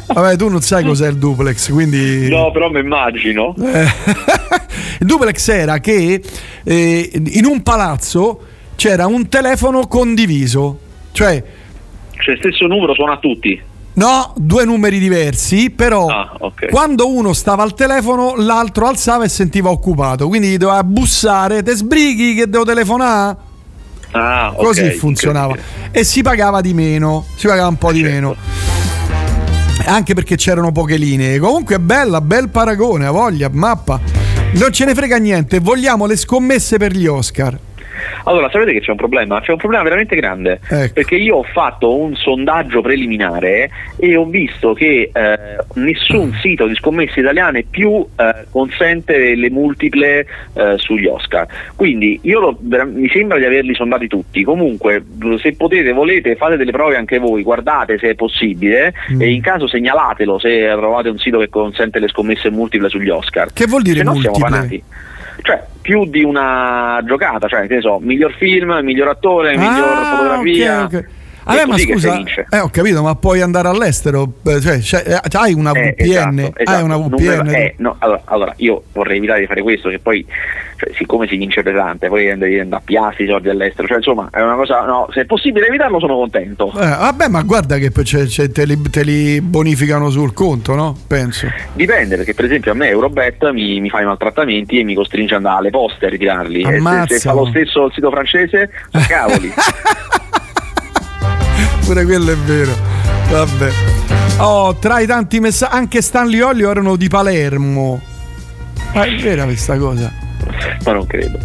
Vabbè, 0.07 0.37
tu 0.37 0.49
non 0.49 0.61
sai 0.61 0.83
cos'è 0.83 1.07
il 1.07 1.17
duplex, 1.17 1.69
quindi... 1.71 2.27
No, 2.27 2.49
però 2.49 2.71
mi 2.71 2.79
immagino. 2.79 3.53
Eh, 3.61 3.83
il 5.01 5.05
duplex 5.05 5.47
era 5.49 5.77
che 5.79 6.19
eh, 6.63 7.09
in 7.13 7.45
un 7.45 7.61
palazzo 7.61 8.39
c'era 8.75 9.05
un 9.05 9.29
telefono 9.29 9.85
condiviso, 9.85 10.79
cioè 11.11 11.43
Cioè, 12.17 12.37
stesso 12.37 12.65
numero 12.65 12.95
suona 12.95 13.13
a 13.13 13.17
tutti. 13.17 13.73
No, 13.95 14.33
due 14.37 14.65
numeri 14.65 14.99
diversi, 14.99 15.69
però 15.69 16.07
Ah, 16.07 16.31
ok. 16.39 16.69
quando 16.69 17.09
uno 17.09 17.33
stava 17.33 17.63
al 17.63 17.73
telefono 17.73 18.35
l'altro 18.37 18.87
alzava 18.87 19.23
e 19.23 19.29
sentiva 19.29 19.69
occupato, 19.69 20.27
quindi 20.27 20.49
gli 20.49 20.57
doveva 20.57 20.83
bussare, 20.83 21.63
te 21.63 21.75
sbrighi 21.75 22.35
che 22.35 22.47
devo 22.49 22.63
telefonare? 22.65 23.37
Ah, 24.11 24.51
ok, 24.55 24.63
Così 24.63 24.91
funzionava 24.91 25.55
e 25.91 26.03
si 26.05 26.21
pagava 26.21 26.61
di 26.61 26.73
meno, 26.73 27.25
si 27.35 27.47
pagava 27.47 27.67
un 27.67 27.77
po' 27.77 27.91
di 27.91 27.99
Certo. 27.99 28.13
meno. 28.13 28.35
Anche 29.87 30.13
perché 30.15 30.35
c'erano 30.35 30.71
poche 30.71 30.97
linee. 30.97 31.37
Comunque 31.37 31.75
è 31.75 31.79
bella, 31.79 32.19
bel 32.21 32.49
paragone, 32.49 33.05
ha 33.05 33.11
voglia, 33.11 33.49
mappa. 33.51 33.99
Non 34.53 34.71
ce 34.71 34.85
ne 34.85 34.95
frega 34.95 35.17
niente, 35.17 35.59
vogliamo 35.59 36.05
le 36.05 36.15
scommesse 36.15 36.77
per 36.77 36.93
gli 36.93 37.05
Oscar. 37.05 37.57
Allora, 38.25 38.49
sapete 38.49 38.73
che 38.73 38.81
c'è 38.81 38.91
un 38.91 38.97
problema? 38.97 39.41
C'è 39.41 39.51
un 39.51 39.57
problema 39.57 39.83
veramente 39.83 40.15
grande. 40.15 40.59
Ecco. 40.67 40.93
Perché 40.93 41.15
io 41.15 41.37
ho 41.37 41.43
fatto 41.43 41.95
un 41.95 42.15
sondaggio 42.15 42.81
preliminare 42.81 43.69
e 43.97 44.15
ho 44.15 44.25
visto 44.25 44.73
che 44.73 45.09
eh, 45.13 45.37
nessun 45.75 46.33
sito 46.41 46.67
di 46.67 46.75
scommesse 46.75 47.19
italiane 47.19 47.63
più 47.69 48.05
eh, 48.15 48.45
consente 48.51 49.35
le 49.35 49.49
multiple 49.49 50.25
eh, 50.53 50.73
sugli 50.77 51.05
Oscar. 51.05 51.47
Quindi 51.75 52.19
io 52.23 52.39
lo- 52.39 52.57
mi 52.85 53.09
sembra 53.09 53.37
di 53.37 53.45
averli 53.45 53.73
sondati 53.75 54.07
tutti. 54.07 54.43
Comunque, 54.43 55.03
se 55.39 55.53
potete, 55.55 55.91
volete, 55.91 56.35
fate 56.35 56.57
delle 56.57 56.71
prove 56.71 56.95
anche 56.97 57.17
voi, 57.19 57.43
guardate 57.43 57.97
se 57.97 58.09
è 58.09 58.15
possibile 58.15 58.93
Mm. 59.11 59.21
e 59.21 59.31
in 59.31 59.41
caso 59.41 59.67
segnalatelo 59.67 60.39
se 60.39 60.67
trovate 60.75 61.09
un 61.09 61.17
sito 61.17 61.39
che 61.39 61.49
consente 61.49 61.99
le 61.99 62.07
scommesse 62.07 62.49
multiple 62.49 62.89
sugli 62.89 63.09
Oscar. 63.09 63.51
Che 63.53 63.65
vuol 63.67 63.81
dire 63.81 63.97
Se 63.99 64.03
no 64.03 64.15
siamo 64.15 64.37
multiple? 64.37 64.81
Cioè, 65.41 65.63
più 65.81 66.05
di 66.05 66.23
una 66.23 66.99
giocata, 67.05 67.47
cioè, 67.47 67.67
che 67.67 67.75
ne 67.75 67.81
so, 67.81 67.99
miglior 67.99 68.33
film, 68.33 68.71
miglior 68.81 69.09
attore, 69.09 69.57
miglior 69.57 69.97
Ah, 69.97 70.15
fotografia. 70.15 70.83
ok, 70.85 70.93
ok. 70.93 71.05
È 71.45 71.49
Vabbè, 71.49 71.65
ma 71.65 71.71
così 71.73 71.85
che 71.85 71.99
si 71.99 72.07
scusa, 72.07 72.45
eh, 72.49 72.59
ho 72.59 72.69
capito, 72.69 73.03
ma 73.03 73.13
puoi 73.15 73.39
andare 73.41 73.67
all'estero? 73.67 74.33
Eh, 74.47 74.81
Cioè, 74.81 75.03
eh, 75.05 75.19
hai 75.33 75.53
una 75.53 75.73
Eh, 75.73 75.93
VPN? 75.95 76.39
esatto, 76.39 76.39
Hai 76.41 76.51
esatto. 76.55 76.85
una 76.85 76.95
Non 76.95 77.09
VPN? 77.09 77.45
me- 77.45 77.57
eh, 77.57 77.73
no, 77.77 77.95
allora, 77.99 78.21
allora, 78.25 78.53
io 78.57 78.83
vorrei 78.93 79.17
evitare 79.17 79.41
di 79.41 79.45
fare 79.45 79.61
questo, 79.61 79.89
che 79.89 79.99
poi, 79.99 80.25
cioè, 80.77 80.89
siccome 80.95 81.27
si 81.27 81.37
vince 81.37 81.61
pesante, 81.61 82.07
poi 82.07 82.31
andare 82.31 82.59
a 82.67 82.81
piazzi 82.83 83.21
i 83.23 83.27
soldi 83.27 83.49
all'estero, 83.49 83.87
cioè, 83.87 83.97
insomma, 83.97 84.27
è 84.31 84.41
una 84.41 84.55
cosa, 84.55 84.85
no, 84.85 85.07
se 85.13 85.21
è 85.21 85.25
possibile 85.25 85.67
evitarlo 85.67 85.99
sono 85.99 86.15
contento. 86.15 86.71
Eh, 86.73 86.79
vabbè, 86.87 87.27
ma 87.27 87.43
guarda 87.43 87.77
che 87.77 87.91
c'è- 87.91 88.25
c'è- 88.25 88.49
te, 88.49 88.65
li, 88.65 88.81
te 88.89 89.03
li 89.03 89.39
bonificano 89.39 90.09
sul 90.09 90.33
conto, 90.33 90.73
no? 90.73 90.97
Penso. 91.05 91.45
Dipende, 91.73 92.15
perché 92.15 92.33
per 92.33 92.45
esempio 92.45 92.71
a 92.71 92.73
me 92.73 92.87
Eurobet 92.89 93.51
mi, 93.51 93.79
mi 93.81 93.89
fa 93.91 94.01
i 94.01 94.05
maltrattamenti 94.05 94.79
e 94.79 94.83
mi 94.83 94.95
costringe 94.95 95.35
ad 95.35 95.41
andare 95.45 95.59
alle 95.59 95.69
poste 95.69 96.07
a 96.07 96.09
ritirarli. 96.09 96.63
Se, 96.63 97.03
se 97.07 97.19
fa 97.19 97.33
lo 97.33 97.45
stesso 97.45 97.85
il 97.85 97.91
sito 97.93 98.09
francese, 98.09 98.71
cavoli. 99.07 99.53
Pure 101.85 102.03
quello 102.03 102.31
è 102.31 102.35
vero. 102.37 102.75
Vabbè. 103.29 103.71
Oh, 104.37 104.75
tra 104.77 104.99
i 104.99 105.05
tanti 105.05 105.39
messaggi, 105.39 105.75
anche 105.75 106.01
Stanley 106.01 106.39
Olio 106.39 106.71
erano 106.71 106.95
di 106.95 107.07
Palermo. 107.07 108.01
Ma 108.93 109.03
è 109.03 109.15
vera 109.17 109.43
questa 109.43 109.77
cosa? 109.77 110.11
ma 110.83 110.91
non 110.91 111.05
credo. 111.05 111.37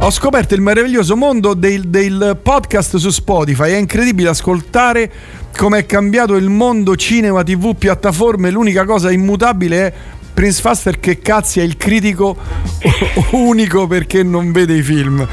Ho 0.00 0.10
scoperto 0.10 0.54
il 0.54 0.60
meraviglioso 0.60 1.16
mondo 1.16 1.54
del, 1.54 1.88
del 1.88 2.38
podcast 2.42 2.96
su 2.96 3.10
Spotify. 3.10 3.72
È 3.72 3.76
incredibile 3.76 4.28
ascoltare 4.28 5.10
come 5.56 5.78
è 5.78 5.86
cambiato 5.86 6.34
il 6.34 6.48
mondo 6.48 6.96
cinema, 6.96 7.42
tv, 7.42 7.76
piattaforme. 7.76 8.50
L'unica 8.50 8.84
cosa 8.84 9.10
immutabile 9.10 9.86
è 9.86 9.92
Prince 10.36 10.60
Faster 10.60 11.00
che 11.00 11.20
cazzi 11.20 11.60
è 11.60 11.62
il 11.62 11.78
critico 11.78 12.36
unico 13.32 13.86
perché 13.86 14.22
non 14.22 14.52
vede 14.52 14.74
i 14.74 14.82
film. 14.82 15.26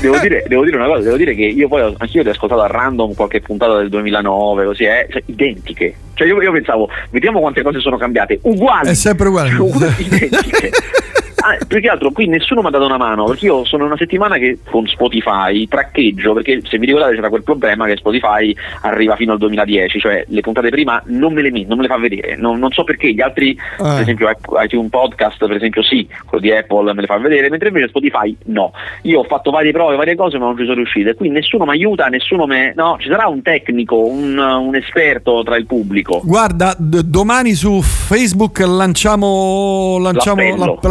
Devo 0.00 0.18
dire, 0.20 0.44
devo 0.48 0.64
dire 0.64 0.76
una 0.76 0.86
cosa, 0.86 1.02
devo 1.02 1.18
dire 1.18 1.34
che 1.34 1.42
io 1.42 1.68
poi 1.68 1.94
anch'io 1.98 2.22
li 2.22 2.28
ho 2.28 2.30
ascoltato 2.30 2.62
a 2.62 2.66
random 2.66 3.12
qualche 3.12 3.42
puntata 3.42 3.76
del 3.76 3.90
2009, 3.90 4.64
così 4.64 4.84
è, 4.84 5.06
cioè, 5.10 5.22
identiche. 5.26 5.94
Cioè 6.14 6.26
io, 6.26 6.40
io 6.40 6.50
pensavo, 6.50 6.88
vediamo 7.10 7.40
quante 7.40 7.60
cose 7.60 7.80
sono 7.80 7.98
cambiate, 7.98 8.38
uguali. 8.44 8.88
È 8.88 8.94
sempre 8.94 9.28
uguale. 9.28 9.50
Cioè, 9.52 9.94
identiche. 9.98 10.70
Ah, 11.44 11.58
più 11.66 11.80
che 11.80 11.88
altro 11.88 12.10
qui 12.12 12.26
nessuno 12.28 12.60
mi 12.60 12.68
ha 12.68 12.70
dato 12.70 12.84
una 12.84 12.96
mano 12.98 13.24
perché 13.24 13.46
io 13.46 13.64
sono 13.64 13.84
una 13.84 13.96
settimana 13.96 14.36
che 14.36 14.58
con 14.70 14.86
Spotify 14.86 15.66
traccheggio 15.66 16.34
perché 16.34 16.60
se 16.62 16.78
vi 16.78 16.86
ricordate 16.86 17.14
c'era 17.16 17.28
quel 17.28 17.42
problema 17.42 17.86
che 17.86 17.96
Spotify 17.96 18.54
arriva 18.82 19.16
fino 19.16 19.32
al 19.32 19.38
2010 19.38 19.98
cioè 19.98 20.24
le 20.28 20.40
puntate 20.40 20.68
prima 20.68 21.02
non 21.06 21.32
me 21.32 21.42
le, 21.42 21.50
non 21.66 21.76
me 21.78 21.82
le 21.82 21.88
fa 21.88 21.98
vedere. 21.98 22.36
Non, 22.36 22.58
non 22.58 22.70
so 22.70 22.84
perché 22.84 23.12
gli 23.12 23.20
altri 23.20 23.56
per 23.76 24.00
esempio 24.00 24.30
iTunes 24.62 24.90
Podcast 24.90 25.38
per 25.46 25.56
esempio 25.56 25.82
sì 25.82 26.06
quello 26.26 26.42
di 26.44 26.52
Apple 26.52 26.92
me 26.94 27.00
le 27.00 27.06
fa 27.06 27.18
vedere 27.18 27.48
mentre 27.50 27.68
invece 27.68 27.88
Spotify 27.88 28.36
no. 28.46 28.72
Io 29.02 29.20
ho 29.20 29.24
fatto 29.24 29.50
varie 29.50 29.72
prove 29.72 29.96
varie 29.96 30.14
cose 30.14 30.38
ma 30.38 30.46
non 30.46 30.56
ci 30.56 30.62
sono 30.62 30.76
riuscito 30.76 31.10
e 31.10 31.14
qui 31.14 31.28
nessuno 31.28 31.64
mi 31.64 31.70
aiuta 31.72 32.06
nessuno 32.06 32.46
me 32.46 32.72
no 32.76 32.96
ci 33.00 33.08
sarà 33.08 33.26
un 33.26 33.42
tecnico 33.42 33.96
un, 34.04 34.38
un 34.38 34.74
esperto 34.76 35.42
tra 35.42 35.56
il 35.56 35.66
pubblico. 35.66 36.20
Guarda, 36.24 36.74
d- 36.78 37.02
domani 37.02 37.54
su 37.54 37.80
Facebook 37.82 38.60
lanciamo, 38.60 39.98
lanciamo 39.98 40.42
L'appello. 40.42 40.64
l'app- 40.64 40.82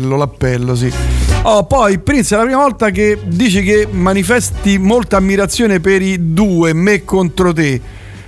l'appello, 0.00 0.16
l'appello, 0.16 0.74
sì. 0.74 0.92
Oh, 1.42 1.64
poi 1.64 1.98
Prince 1.98 2.34
è 2.34 2.38
la 2.38 2.44
prima 2.44 2.60
volta 2.60 2.90
che 2.90 3.18
dici 3.24 3.62
che 3.62 3.88
manifesti 3.90 4.78
molta 4.78 5.16
ammirazione 5.16 5.80
per 5.80 6.02
i 6.02 6.34
due, 6.34 6.72
me 6.74 7.04
contro 7.04 7.52
te. 7.52 7.80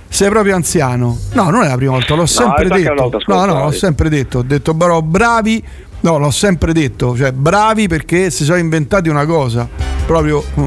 Sei 0.07 0.29
proprio 0.29 0.55
anziano. 0.55 1.17
No, 1.33 1.49
non 1.49 1.63
è 1.63 1.67
la 1.67 1.75
prima 1.75 1.91
volta, 1.91 2.15
l'ho 2.15 2.25
sempre 2.25 2.65
è 2.65 2.67
perché 2.67 2.83
detto. 2.83 3.21
No, 3.27 3.45
no, 3.45 3.63
l'ho 3.63 3.71
sempre 3.71 4.09
detto. 4.09 4.39
Ho 4.39 4.43
detto, 4.43 4.73
però 4.75 5.01
bravi. 5.01 5.63
No, 6.01 6.17
l'ho 6.17 6.31
sempre 6.31 6.73
detto, 6.73 7.15
cioè 7.15 7.31
bravi 7.31 7.87
perché 7.87 8.29
si 8.29 8.43
sono 8.43 8.57
inventati 8.57 9.09
una 9.09 9.25
cosa. 9.25 9.67
Proprio 10.05 10.43
mm. 10.59 10.65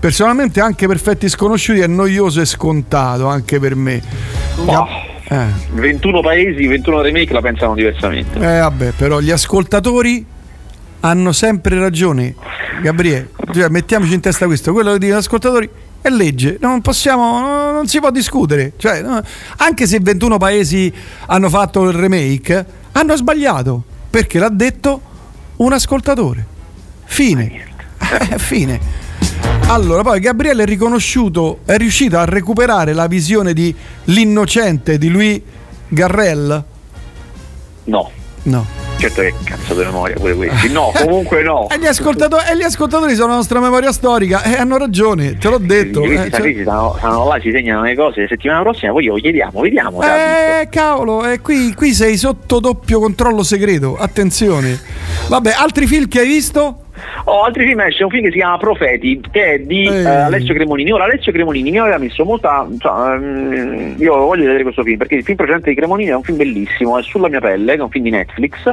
personalmente 0.00 0.60
anche 0.60 0.86
perfetti 0.86 1.28
sconosciuti 1.28 1.80
è 1.80 1.86
noioso 1.86 2.40
e 2.40 2.44
scontato 2.44 3.26
anche 3.26 3.60
per 3.60 3.74
me. 3.74 4.02
Bah. 4.64 4.86
Eh. 5.26 5.46
21 5.72 6.20
paesi 6.20 6.66
21 6.66 7.00
remake 7.00 7.32
la 7.32 7.40
pensano 7.40 7.74
diversamente 7.74 8.36
Eh 8.38 8.58
vabbè, 8.58 8.90
però 8.90 9.20
gli 9.20 9.30
ascoltatori 9.30 10.24
hanno 11.04 11.32
sempre 11.32 11.78
ragione. 11.78 12.34
Gabriele, 12.82 13.30
cioè, 13.52 13.68
mettiamoci 13.68 14.14
in 14.14 14.20
testa 14.20 14.46
questo, 14.46 14.72
quello 14.72 14.92
che 14.92 14.98
dicono 14.98 15.18
gli 15.18 15.22
ascoltatori 15.22 15.70
è 16.00 16.08
legge, 16.08 16.58
non 16.60 16.80
possiamo, 16.80 17.72
non 17.72 17.86
si 17.86 18.00
può 18.00 18.10
discutere. 18.10 18.72
Cioè, 18.76 19.02
no, 19.02 19.22
anche 19.56 19.86
se 19.86 20.00
21 20.00 20.38
paesi 20.38 20.92
hanno 21.26 21.48
fatto 21.48 21.88
il 21.88 21.94
remake, 21.94 22.66
hanno 22.92 23.16
sbagliato, 23.16 23.82
perché 24.10 24.38
l'ha 24.38 24.48
detto 24.48 25.00
un 25.56 25.72
ascoltatore. 25.72 26.46
Fine. 27.04 27.72
Fine. 28.36 29.02
Allora, 29.66 30.02
poi 30.02 30.20
Gabriele 30.20 30.62
è 30.62 30.66
riconosciuto, 30.66 31.60
è 31.64 31.76
riuscito 31.76 32.18
a 32.18 32.24
recuperare 32.24 32.92
la 32.92 33.06
visione 33.06 33.52
di 33.52 33.74
L'innocente 34.04 34.98
di 34.98 35.08
Louis 35.08 35.40
Garrel? 35.88 36.64
no 37.84 38.10
No. 38.44 38.83
Certo 38.98 39.20
che 39.20 39.34
cazzo 39.44 39.74
di 39.74 39.84
memoria 39.84 40.16
pure 40.16 40.34
questi 40.34 40.72
no 40.72 40.92
comunque 40.96 41.42
no 41.42 41.68
E 41.70 41.78
gli, 41.78 41.84
e 41.84 42.56
gli 42.56 42.62
ascoltatori 42.62 43.14
sono 43.14 43.28
la 43.28 43.34
nostra 43.36 43.60
memoria 43.60 43.92
storica 43.92 44.42
e 44.42 44.56
hanno 44.56 44.76
ragione, 44.76 45.36
te 45.36 45.48
l'ho 45.48 45.58
detto. 45.58 46.00
Questi 46.00 46.28
eh, 46.28 46.30
cioè- 46.30 46.62
stanno, 46.62 46.94
stanno 46.98 47.28
là, 47.28 47.38
ci 47.40 47.50
segnano 47.50 47.82
le 47.82 47.94
cose. 47.94 48.22
La 48.22 48.28
settimana 48.28 48.62
prossima 48.62 48.92
poi 48.92 49.04
glielo 49.04 49.16
chiediamo, 49.16 49.60
vediamo. 49.60 50.02
Eh, 50.02 50.68
cavolo, 50.70 51.24
eh, 51.26 51.40
qui, 51.40 51.74
qui 51.74 51.92
sei 51.92 52.16
sotto 52.16 52.60
doppio 52.60 53.00
controllo 53.00 53.42
segreto. 53.42 53.96
Attenzione. 53.96 54.80
Vabbè, 55.28 55.54
altri 55.56 55.86
film 55.86 56.08
che 56.08 56.20
hai 56.20 56.26
visto? 56.26 56.83
Oh, 57.24 57.42
altri 57.42 57.66
film 57.66 57.80
esce 57.80 58.04
un 58.04 58.10
film 58.10 58.24
che 58.24 58.30
si 58.30 58.38
chiama 58.38 58.58
Profeti, 58.58 59.20
che 59.30 59.54
è 59.54 59.58
di 59.58 59.84
eh, 59.86 60.06
Alessio 60.06 60.54
Cremonini. 60.54 60.92
Ora 60.92 61.04
Alessio 61.04 61.32
Cremonini 61.32 61.70
mi 61.70 61.78
aveva 61.78 61.98
messo 61.98 62.24
molta. 62.24 62.66
cioè, 62.78 63.18
mm, 63.18 63.94
io 63.98 64.16
voglio 64.16 64.44
vedere 64.44 64.62
questo 64.62 64.82
film 64.82 64.98
perché 64.98 65.16
il 65.16 65.24
film 65.24 65.36
precedente 65.36 65.70
di 65.70 65.76
Cremonini 65.76 66.10
è 66.10 66.14
un 66.14 66.22
film 66.22 66.36
bellissimo, 66.36 66.98
è 66.98 67.02
sulla 67.02 67.28
mia 67.28 67.40
pelle, 67.40 67.72
che 67.72 67.78
è 67.78 67.82
un 67.82 67.90
film 67.90 68.04
di 68.04 68.10
Netflix. 68.10 68.66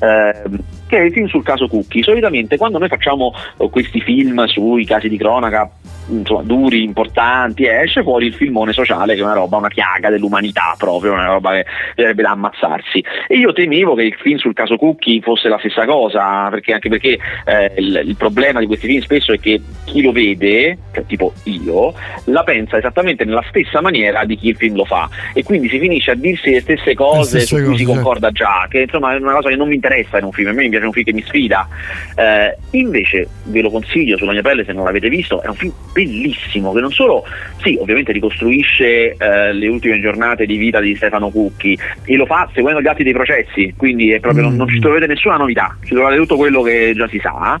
eh, 0.00 0.72
che 0.86 0.98
è 0.98 1.02
il 1.02 1.12
film 1.12 1.26
sul 1.26 1.42
caso 1.42 1.66
Cucchi. 1.66 2.02
Solitamente 2.02 2.56
quando 2.56 2.78
noi 2.78 2.88
facciamo 2.88 3.32
eh, 3.58 3.68
questi 3.70 4.00
film 4.00 4.44
sui 4.46 4.84
casi 4.84 5.08
di 5.08 5.16
cronaca 5.16 5.68
insomma, 6.08 6.42
duri, 6.42 6.82
importanti, 6.82 7.66
esce 7.66 8.02
fuori 8.02 8.26
il 8.26 8.34
filmone 8.34 8.72
sociale 8.72 9.14
che 9.14 9.20
è 9.20 9.24
una 9.24 9.34
roba, 9.34 9.56
una 9.56 9.68
piaga 9.68 10.10
dell'umanità 10.10 10.74
proprio, 10.76 11.12
una 11.12 11.26
roba 11.26 11.52
che 11.52 11.66
verrebbe 11.96 12.22
da 12.22 12.30
ammazzarsi. 12.30 13.04
E 13.28 13.36
io 13.36 13.52
temevo 13.52 13.94
che 13.94 14.02
il 14.02 14.14
film 14.14 14.36
sul 14.36 14.54
caso 14.54 14.76
Cucchi 14.76 15.20
fosse 15.20 15.48
la 15.48 15.58
stessa 15.58 15.84
cosa, 15.84 16.48
perché 16.50 16.72
anche 16.72 16.88
perché 16.88 17.18
eh, 17.44 17.72
il, 17.76 18.02
il, 18.06 18.16
problema 18.16 18.60
di 18.60 18.66
questi 18.66 18.86
film 18.86 19.00
spesso 19.00 19.32
è 19.32 19.40
che 19.40 19.60
chi 19.84 20.02
lo 20.02 20.12
vede, 20.12 20.78
cioè 20.92 21.04
tipo 21.06 21.32
io, 21.44 21.94
la 22.24 22.42
pensa 22.42 22.78
esattamente 22.78 23.24
nella 23.24 23.44
stessa 23.48 23.80
maniera 23.80 24.24
di 24.24 24.36
chi 24.36 24.48
il 24.48 24.56
film 24.56 24.76
lo 24.76 24.84
fa. 24.84 25.08
E 25.32 25.42
quindi 25.42 25.68
si 25.68 25.78
finisce 25.78 26.12
a 26.12 26.14
dirsi 26.14 26.50
le 26.50 26.60
stesse 26.60 26.94
cose 26.94 27.40
su 27.40 27.56
cui 27.56 27.64
cose, 27.64 27.76
si 27.76 27.84
concorda 27.84 28.30
già, 28.30 28.66
che 28.68 28.82
insomma 28.82 29.14
è 29.14 29.18
una 29.18 29.34
cosa 29.34 29.48
che 29.48 29.56
non 29.56 29.68
mi 29.68 29.74
interessa 29.74 30.18
in 30.18 30.24
un 30.24 30.32
film, 30.32 30.48
a 30.48 30.52
me 30.52 30.62
mi 30.62 30.70
piace 30.70 30.86
un 30.86 30.92
film 30.92 31.04
che 31.04 31.12
mi 31.12 31.22
sfida. 31.22 31.68
Eh, 32.14 32.56
invece 32.70 33.28
ve 33.44 33.60
lo 33.60 33.70
consiglio 33.70 34.16
sulla 34.16 34.32
mia 34.32 34.42
pelle 34.42 34.64
se 34.64 34.72
non 34.72 34.84
l'avete 34.84 35.08
visto, 35.08 35.42
è 35.42 35.48
un 35.48 35.54
film 35.54 35.72
bellissimo 35.94 36.72
che 36.72 36.80
non 36.80 36.90
solo, 36.90 37.24
sì, 37.62 37.78
ovviamente 37.80 38.10
ricostruisce 38.10 39.14
eh, 39.16 39.52
le 39.52 39.68
ultime 39.68 40.00
giornate 40.00 40.44
di 40.44 40.56
vita 40.56 40.80
di 40.80 40.96
Stefano 40.96 41.30
Cucchi 41.30 41.78
e 42.04 42.16
lo 42.16 42.26
fa 42.26 42.50
seguendo 42.52 42.82
gli 42.82 42.88
atti 42.88 43.04
dei 43.04 43.12
processi, 43.12 43.72
quindi 43.76 44.10
è 44.10 44.18
proprio, 44.18 44.42
mm. 44.42 44.48
non, 44.48 44.56
non 44.56 44.68
ci 44.68 44.80
trovate 44.80 45.06
nessuna 45.06 45.36
novità, 45.36 45.76
ci 45.84 45.94
trovate 45.94 46.16
tutto 46.16 46.36
quello 46.36 46.62
che 46.62 46.92
già 46.94 47.06
si 47.08 47.20
sa 47.22 47.60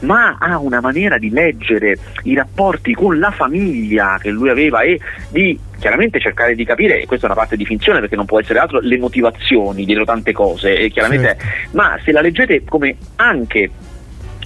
ma 0.00 0.36
ha 0.38 0.58
una 0.58 0.80
maniera 0.80 1.18
di 1.18 1.30
leggere 1.30 1.98
i 2.22 2.34
rapporti 2.34 2.94
con 2.94 3.18
la 3.18 3.30
famiglia 3.30 4.18
che 4.18 4.30
lui 4.30 4.48
aveva 4.48 4.80
e 4.80 4.98
di 5.30 5.58
chiaramente 5.78 6.20
cercare 6.20 6.54
di 6.54 6.64
capire, 6.64 7.00
e 7.00 7.06
questa 7.06 7.26
è 7.26 7.30
una 7.30 7.38
parte 7.38 7.56
di 7.56 7.64
finzione 7.64 8.00
perché 8.00 8.16
non 8.16 8.26
può 8.26 8.40
essere 8.40 8.58
altro, 8.58 8.80
le 8.80 8.98
motivazioni 8.98 9.84
dietro 9.84 10.04
tante 10.04 10.32
cose, 10.32 10.88
chiaramente, 10.88 11.36
sì. 11.38 11.76
ma 11.76 11.98
se 12.02 12.12
la 12.12 12.20
leggete 12.20 12.64
come 12.64 12.96
anche 13.16 13.70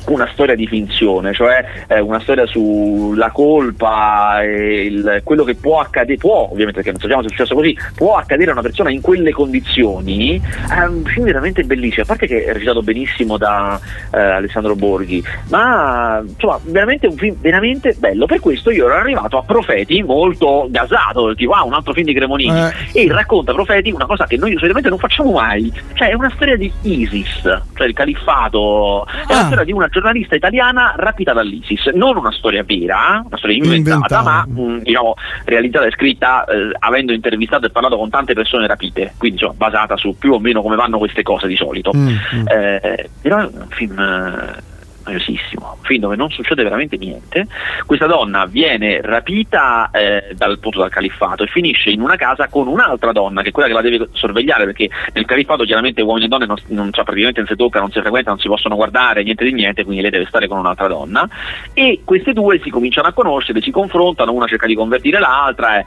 una 0.07 0.29
storia 0.33 0.55
di 0.55 0.67
finzione, 0.67 1.33
cioè 1.33 1.65
eh, 1.87 2.01
una 2.01 2.21
storia 2.21 2.47
sulla 2.47 3.31
colpa 3.31 4.43
e 4.43 4.85
il, 4.85 5.21
quello 5.25 5.45
che 5.45 5.55
può 5.55 5.81
accadere, 5.81 6.19
può 6.19 6.49
ovviamente 6.51 6.83
perché 6.83 6.91
non 6.91 7.01
sappiamo 7.01 7.23
se 7.23 7.29
è 7.29 7.31
successo 7.31 7.55
così, 7.55 7.77
può 7.95 8.17
accadere 8.17 8.51
a 8.51 8.53
una 8.53 8.63
persona 8.63 8.91
in 8.91 9.01
quelle 9.01 9.33
condizioni, 9.33 10.41
è 10.69 10.85
un 10.85 11.05
film 11.05 11.25
veramente 11.25 11.63
bellissimo, 11.65 12.03
a 12.03 12.07
parte 12.07 12.27
che 12.27 12.45
è 12.45 12.53
recitato 12.53 12.83
benissimo 12.83 13.37
da 13.37 13.81
eh, 14.13 14.19
Alessandro 14.19 14.75
Borghi, 14.75 15.23
ma 15.49 16.23
insomma 16.25 16.59
veramente 16.65 17.07
un 17.07 17.17
film 17.17 17.37
veramente 17.41 17.95
bello, 17.99 18.27
per 18.27 18.41
questo 18.41 18.71
io 18.71 18.87
ero 18.87 18.97
arrivato 18.97 19.39
a 19.39 19.43
Profeti 19.43 20.03
molto 20.03 20.67
gasato, 20.71 21.35
tipo 21.35 21.53
ah 21.53 21.65
un 21.65 21.73
altro 21.73 21.93
film 21.93 22.07
di 22.07 22.15
Cremonini 22.15 22.59
eh. 22.93 23.05
e 23.05 23.13
racconta 23.13 23.53
Profeti 23.53 23.91
una 23.91 24.07
cosa 24.07 24.27
che 24.27 24.37
noi 24.37 24.53
solitamente 24.55 24.89
non 24.89 24.99
facciamo 24.99 25.33
mai, 25.33 25.73
cioè 25.95 26.11
è 26.11 26.15
una 26.15 26.31
storia 26.35 26.57
di 26.57 26.71
ISIS, 26.83 27.41
cioè 27.75 27.87
il 27.87 27.95
califfato, 27.95 29.07
è 29.07 29.33
ah. 29.33 29.37
una 29.37 29.45
storia 29.45 29.65
di 29.65 29.73
una 29.73 29.89
giornalista 29.95 30.35
italiana 30.35 30.95
rapita 30.97 31.33
dall'ISIS, 31.33 31.87
non 31.95 32.17
una 32.17 32.33
storia 32.33 32.65
vera, 32.65 33.23
una 33.25 33.37
storia 33.37 33.57
inventata, 33.57 33.95
inventata. 33.95 34.23
ma 34.23 34.45
mh, 34.47 34.83
diciamo, 34.83 35.15
realizzata 35.45 35.87
e 35.87 35.91
scritta 35.93 36.45
eh, 36.45 36.75
avendo 36.81 37.13
intervistato 37.13 37.67
e 37.67 37.71
parlato 37.71 37.97
con 37.97 38.11
tante 38.11 38.35
persone 38.35 38.67
rapite, 38.67 39.15
quindi 39.17 39.39
insomma, 39.39 39.55
basata 39.57 39.97
su 39.97 40.17
più 40.19 40.33
o 40.33 40.41
meno 40.41 40.63
come 40.63 40.75
vanno 40.75 40.99
queste 40.99 41.23
cose 41.23 41.47
di 41.47 41.57
solito. 41.57 41.93
Mm, 41.95 42.09
mm. 42.09 42.47
Eh, 42.49 43.11
però 43.23 43.39
è 43.39 43.45
un 43.45 43.67
film 43.71 43.99
eh, 43.99 44.73
noiosissimo, 45.05 45.79
film 45.83 46.01
dove 46.01 46.17
non 46.17 46.31
succede 46.31 46.63
veramente 46.63 46.97
niente. 46.97 47.47
Questa 47.87 48.07
donna 48.07 48.47
viene 48.47 49.01
rapita 49.01 49.91
eh, 49.93 50.35
dal, 50.35 50.53
appunto, 50.53 50.79
dal 50.79 50.91
califfato 50.91 51.43
e 51.43 51.47
finisce 51.47 51.91
in 51.91 52.01
una 52.01 52.17
casa 52.17 52.49
con 52.49 52.67
un'altra 52.67 53.13
donna, 53.13 53.43
che 53.43 53.49
è 53.49 53.53
quella 53.53 53.69
che 53.69 53.75
la 53.75 53.81
deve 53.81 54.09
sorvegliare, 54.13 54.65
perché 54.65 54.89
nel 55.13 55.25
califfato 55.25 55.65
chiaramente 55.65 56.03
uomini 56.03 56.27
e 56.27 56.29
donne 56.29 56.47
non, 56.47 56.57
non 56.69 56.93
cioè, 56.93 57.05
praticamente 57.05 57.41
non 57.41 57.49
si 57.49 57.57
tocca, 57.57 57.81
non 57.81 57.91
si 57.91 58.01
frequenta, 58.01 58.31
non 58.31 58.39
si 58.39 58.49
possono 58.49 58.77
guardare, 58.77 59.23
niente 59.23 59.45
di 59.45 59.53
niente, 59.53 59.85
quindi 59.85 60.03
lei 60.03 60.11
deve 60.11 60.27
stare 60.27 60.49
con 60.49 60.59
un'altra 60.59 60.89
donna. 60.89 61.29
E 61.73 62.01
queste 62.05 62.33
due 62.33 62.61
si 62.63 62.71
cominciano 62.71 63.09
a 63.09 63.13
conoscere, 63.13 63.61
si 63.61 63.71
confrontano, 63.71 64.33
una 64.33 64.47
cerca 64.47 64.67
di 64.67 64.75
convertire 64.75 65.19
l'altra. 65.19 65.79
Eh 65.79 65.87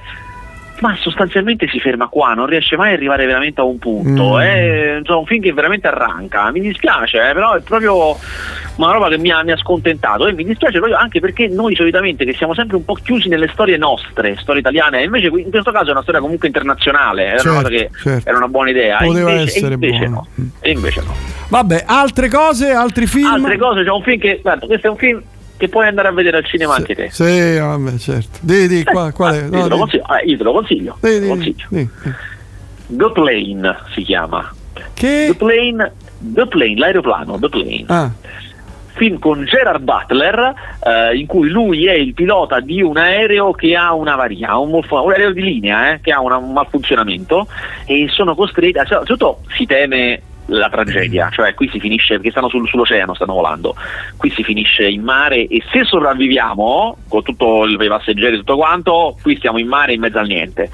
ma 0.79 0.95
sostanzialmente 0.95 1.67
si 1.67 1.79
ferma 1.79 2.07
qua, 2.07 2.33
non 2.33 2.45
riesce 2.45 2.75
mai 2.75 2.89
ad 2.89 2.97
arrivare 2.97 3.25
veramente 3.25 3.61
a 3.61 3.63
un 3.63 3.79
punto. 3.79 4.35
Mm. 4.35 4.39
È 4.39 4.95
insomma, 4.99 5.19
un 5.19 5.25
film 5.25 5.41
che 5.41 5.53
veramente 5.53 5.87
arranca. 5.87 6.51
Mi 6.51 6.59
dispiace, 6.59 7.29
eh, 7.29 7.33
però 7.33 7.53
è 7.53 7.61
proprio 7.61 8.17
una 8.75 8.91
roba 8.91 9.09
che 9.09 9.17
mi 9.17 9.31
ha, 9.31 9.43
mi 9.43 9.51
ha, 9.51 9.57
scontentato. 9.57 10.27
E 10.27 10.33
mi 10.33 10.43
dispiace 10.43 10.77
proprio 10.77 10.97
anche 10.97 11.19
perché 11.19 11.47
noi 11.47 11.75
solitamente 11.75 12.25
che 12.25 12.33
siamo 12.33 12.53
sempre 12.53 12.77
un 12.77 12.85
po' 12.85 12.93
chiusi 12.93 13.27
nelle 13.27 13.47
storie 13.47 13.77
nostre, 13.77 14.35
storie 14.37 14.61
italiane, 14.61 15.03
invece 15.03 15.27
in 15.27 15.49
questo 15.49 15.71
caso 15.71 15.89
è 15.89 15.91
una 15.91 16.01
storia 16.01 16.21
comunque 16.21 16.47
internazionale, 16.47 17.25
era 17.25 17.37
certo, 17.37 17.49
una 17.49 17.61
cosa 17.61 17.73
che 17.73 17.89
certo. 18.03 18.29
era 18.29 18.37
una 18.37 18.47
buona 18.47 18.69
idea. 18.69 18.97
Poteva 18.97 19.31
invece, 19.31 19.57
essere 19.57 19.71
e 19.71 19.73
invece 19.73 20.07
no. 20.07 20.27
E 20.59 20.71
invece 20.71 21.01
no. 21.01 21.13
Vabbè, 21.49 21.83
altre 21.87 22.29
cose, 22.29 22.71
altri 22.71 23.07
film? 23.07 23.33
Altre 23.33 23.57
cose, 23.57 23.83
c'è 23.83 23.91
un 23.91 24.03
film 24.03 24.19
che, 24.19 24.39
guarda, 24.41 24.65
questo 24.65 24.87
è 24.87 24.89
un 24.89 24.97
film 24.97 25.21
che 25.57 25.67
puoi 25.69 25.87
andare 25.87 26.07
a 26.07 26.11
vedere 26.11 26.37
al 26.37 26.45
cinema 26.45 26.73
sì, 26.73 26.79
anche 26.79 26.95
te. 26.95 27.09
Sì, 27.11 27.57
vabbè, 27.57 27.97
certo. 27.97 28.39
Di, 28.41 28.67
di, 28.67 28.83
qua, 28.83 29.11
qual 29.11 29.33
è? 29.33 29.43
Ah, 29.43 29.47
no, 29.47 29.57
io, 29.57 29.63
te 29.63 29.69
lo 29.69 29.77
consiglio. 29.77 30.03
Ah, 30.05 30.21
io 30.21 30.37
te 30.37 30.43
lo 30.43 30.51
consiglio. 30.53 30.97
Di, 31.01 31.19
di, 31.19 31.27
consiglio. 31.27 31.65
Di, 31.69 31.89
The 32.87 33.11
Plane 33.11 33.77
si 33.93 34.01
chiama. 34.03 34.53
Che? 34.93 35.25
The 35.27 35.35
Plane, 35.35 35.91
The 36.19 36.47
Plane 36.47 36.75
l'aeroplano, 36.77 37.39
The 37.39 37.49
Plane. 37.49 37.85
Ah. 37.87 38.11
Film 38.93 39.19
con 39.19 39.45
Gerard 39.45 39.83
Butler 39.83 40.53
eh, 40.83 41.17
in 41.17 41.27
cui 41.27 41.49
lui 41.49 41.85
è 41.85 41.93
il 41.93 42.15
pilota 42.15 42.59
di 42.59 42.81
un 42.81 42.97
aereo 42.97 43.51
che 43.51 43.75
ha 43.75 43.93
una 43.93 44.15
varia, 44.15 44.57
un, 44.57 44.71
un 44.71 45.11
aereo 45.11 45.33
di 45.33 45.41
linea 45.43 45.93
eh, 45.93 45.99
che 46.01 46.11
ha 46.11 46.19
una, 46.19 46.37
un 46.37 46.51
malfunzionamento 46.51 47.47
e 47.85 48.07
sono 48.09 48.33
costretti, 48.33 48.79
soprattutto 48.79 49.41
si 49.55 49.67
teme 49.67 50.21
la 50.47 50.69
tragedia, 50.69 51.29
cioè 51.29 51.53
qui 51.53 51.69
si 51.69 51.79
finisce 51.79 52.15
perché 52.15 52.31
stanno 52.31 52.49
sul, 52.49 52.67
sull'oceano, 52.67 53.13
stanno 53.13 53.33
volando, 53.33 53.75
qui 54.17 54.29
si 54.31 54.43
finisce 54.43 54.87
in 54.87 55.03
mare 55.03 55.47
e 55.47 55.61
se 55.71 55.83
sopravviviamo 55.83 56.97
con 57.07 57.23
tutto 57.23 57.63
il 57.65 57.77
passeggeri 57.77 58.35
e 58.35 58.37
tutto 58.39 58.55
quanto, 58.55 59.17
qui 59.21 59.35
stiamo 59.37 59.57
in 59.57 59.67
mare 59.67 59.93
in 59.93 59.99
mezzo 59.99 60.19
al 60.19 60.27
niente. 60.27 60.69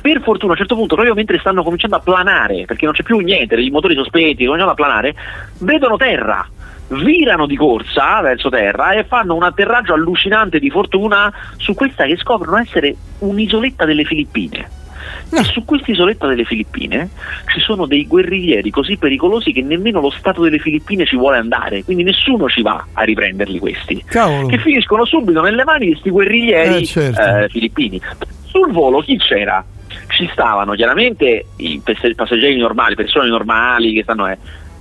Per 0.00 0.20
fortuna 0.22 0.52
a 0.52 0.54
un 0.54 0.58
certo 0.58 0.74
punto, 0.74 0.94
proprio 0.94 1.14
mentre 1.14 1.38
stanno 1.38 1.62
cominciando 1.62 1.96
a 1.96 2.00
planare, 2.00 2.64
perché 2.64 2.84
non 2.84 2.94
c'è 2.94 3.02
più 3.02 3.18
niente, 3.18 3.54
i 3.56 3.70
motori 3.70 3.94
sospetti, 3.94 4.44
cominciano 4.44 4.70
a 4.70 4.74
planare, 4.74 5.14
vedono 5.58 5.96
terra 5.96 6.46
virano 6.90 7.46
di 7.46 7.56
corsa 7.56 8.20
verso 8.22 8.48
terra 8.48 8.92
e 8.92 9.04
fanno 9.04 9.34
un 9.34 9.42
atterraggio 9.42 9.92
allucinante 9.92 10.58
di 10.58 10.70
fortuna 10.70 11.30
su 11.56 11.74
questa 11.74 12.06
che 12.06 12.16
scoprono 12.16 12.56
essere 12.56 12.96
un'isoletta 13.18 13.84
delle 13.84 14.04
Filippine. 14.04 14.87
No. 15.30 15.42
Su 15.44 15.64
questa 15.64 15.90
isoletta 15.90 16.26
delle 16.26 16.44
Filippine 16.44 17.10
ci 17.46 17.60
sono 17.60 17.86
dei 17.86 18.06
guerriglieri 18.06 18.70
così 18.70 18.96
pericolosi 18.96 19.52
che 19.52 19.62
nemmeno 19.62 20.00
lo 20.00 20.10
Stato 20.10 20.42
delle 20.42 20.58
Filippine 20.58 21.04
ci 21.04 21.16
vuole 21.16 21.36
andare, 21.36 21.84
quindi 21.84 22.02
nessuno 22.02 22.48
ci 22.48 22.62
va 22.62 22.86
a 22.92 23.02
riprenderli 23.02 23.58
questi, 23.58 24.02
Cavolo. 24.04 24.46
che 24.46 24.58
finiscono 24.58 25.04
subito 25.04 25.42
nelle 25.42 25.64
mani 25.64 25.86
di 25.86 25.90
questi 25.92 26.10
guerriglieri 26.10 26.82
eh, 26.82 26.86
certo. 26.86 27.20
eh, 27.20 27.48
filippini. 27.50 28.00
Sul 28.44 28.72
volo 28.72 29.00
chi 29.00 29.18
c'era? 29.18 29.64
Ci 30.08 30.28
stavano 30.32 30.72
chiaramente 30.72 31.46
i 31.56 31.80
passeggeri 32.14 32.56
normali, 32.56 32.94
persone 32.94 33.28
normali 33.28 33.92
che 33.92 34.02
stanno... 34.02 34.28
Eh, 34.28 34.38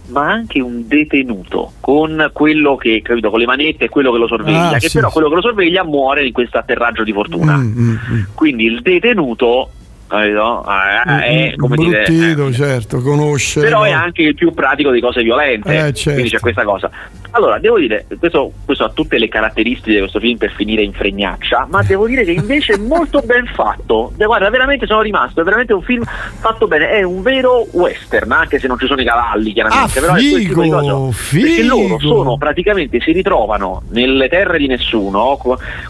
ma 0.08 0.32
anche 0.32 0.62
un 0.62 0.88
detenuto 0.88 1.74
con 1.80 2.30
quello 2.32 2.76
che 2.78 3.02
capito, 3.04 3.30
con 3.30 3.40
le 3.40 3.46
manette 3.46 3.86
e 3.86 3.90
quello 3.90 4.12
che 4.12 4.18
lo 4.18 4.28
sorveglia, 4.28 4.70
ah, 4.70 4.78
che 4.78 4.88
sì, 4.88 4.98
però 4.98 5.12
quello 5.12 5.30
che 5.30 5.36
lo 5.36 5.42
sorveglia 5.42 5.84
muore 5.84 6.26
in 6.26 6.32
questo 6.32 6.58
atterraggio 6.58 7.04
di 7.04 7.12
fortuna. 7.12 7.58
Mm, 7.58 7.78
mm, 7.78 7.90
mm. 7.90 8.22
Quindi 8.34 8.66
il 8.66 8.82
detenuto 8.82 9.72
No? 10.10 10.62
Ah, 10.62 11.22
è 11.24 11.54
come 11.58 11.76
bruttito, 11.76 12.12
dire, 12.12 12.48
eh, 12.48 12.54
certo, 12.54 13.02
conosce. 13.02 13.62
Però 13.62 13.84
è 13.84 13.92
anche 13.92 14.22
il 14.22 14.36
più 14.36 14.54
pratico 14.54 14.92
di 14.92 15.02
cose 15.02 15.22
violente. 15.22 15.70
Eh, 15.70 15.94
certo. 15.94 16.12
Quindi 16.12 16.30
c'è 16.30 16.40
questa 16.40 16.64
cosa. 16.64 16.90
Allora, 17.32 17.60
devo 17.60 17.78
dire, 17.78 18.06
questo, 18.20 18.52
questo, 18.66 18.86
ha 18.86 18.90
tutte 18.90 19.18
le 19.18 19.28
caratteristiche 19.28 19.94
di 19.94 20.00
questo 20.00 20.20
film 20.20 20.38
per 20.38 20.52
finire 20.52 20.82
in 20.82 20.94
fregnaccia, 20.94 21.68
ma 21.70 21.84
devo 21.84 22.08
dire 22.08 22.24
che 22.24 22.32
invece 22.32 22.74
è 22.74 22.78
molto 22.78 23.22
ben 23.22 23.46
fatto. 23.54 24.14
Guarda, 24.16 24.50
veramente 24.50 24.86
sono 24.86 25.02
rimasto, 25.02 25.42
è 25.42 25.44
veramente 25.44 25.74
un 25.74 25.82
film 25.82 26.04
fatto 26.04 26.68
bene, 26.68 26.90
è 26.90 27.04
un 27.04 27.22
vero 27.22 27.68
western, 27.72 28.32
anche 28.32 28.60
se 28.60 28.68
non 28.68 28.78
ci 28.80 28.88
sono 28.88 29.02
i 29.02 29.06
cavalli, 29.06 29.54
chiaramente. 29.54 30.00
Ah, 30.00 30.02
però 30.02 30.14
figo, 30.16 30.28
è 30.28 30.32
quel 30.32 30.48
tipo 30.48 30.62
di 30.62 30.70
cosa. 30.70 31.12
Figo. 31.12 31.46
Perché 31.46 31.64
loro 31.64 32.00
sono 32.00 32.38
praticamente 32.38 33.00
si 33.02 33.12
ritrovano 33.12 33.84
nelle 33.90 34.30
terre 34.30 34.58
di 34.58 34.68
nessuno, 34.68 35.38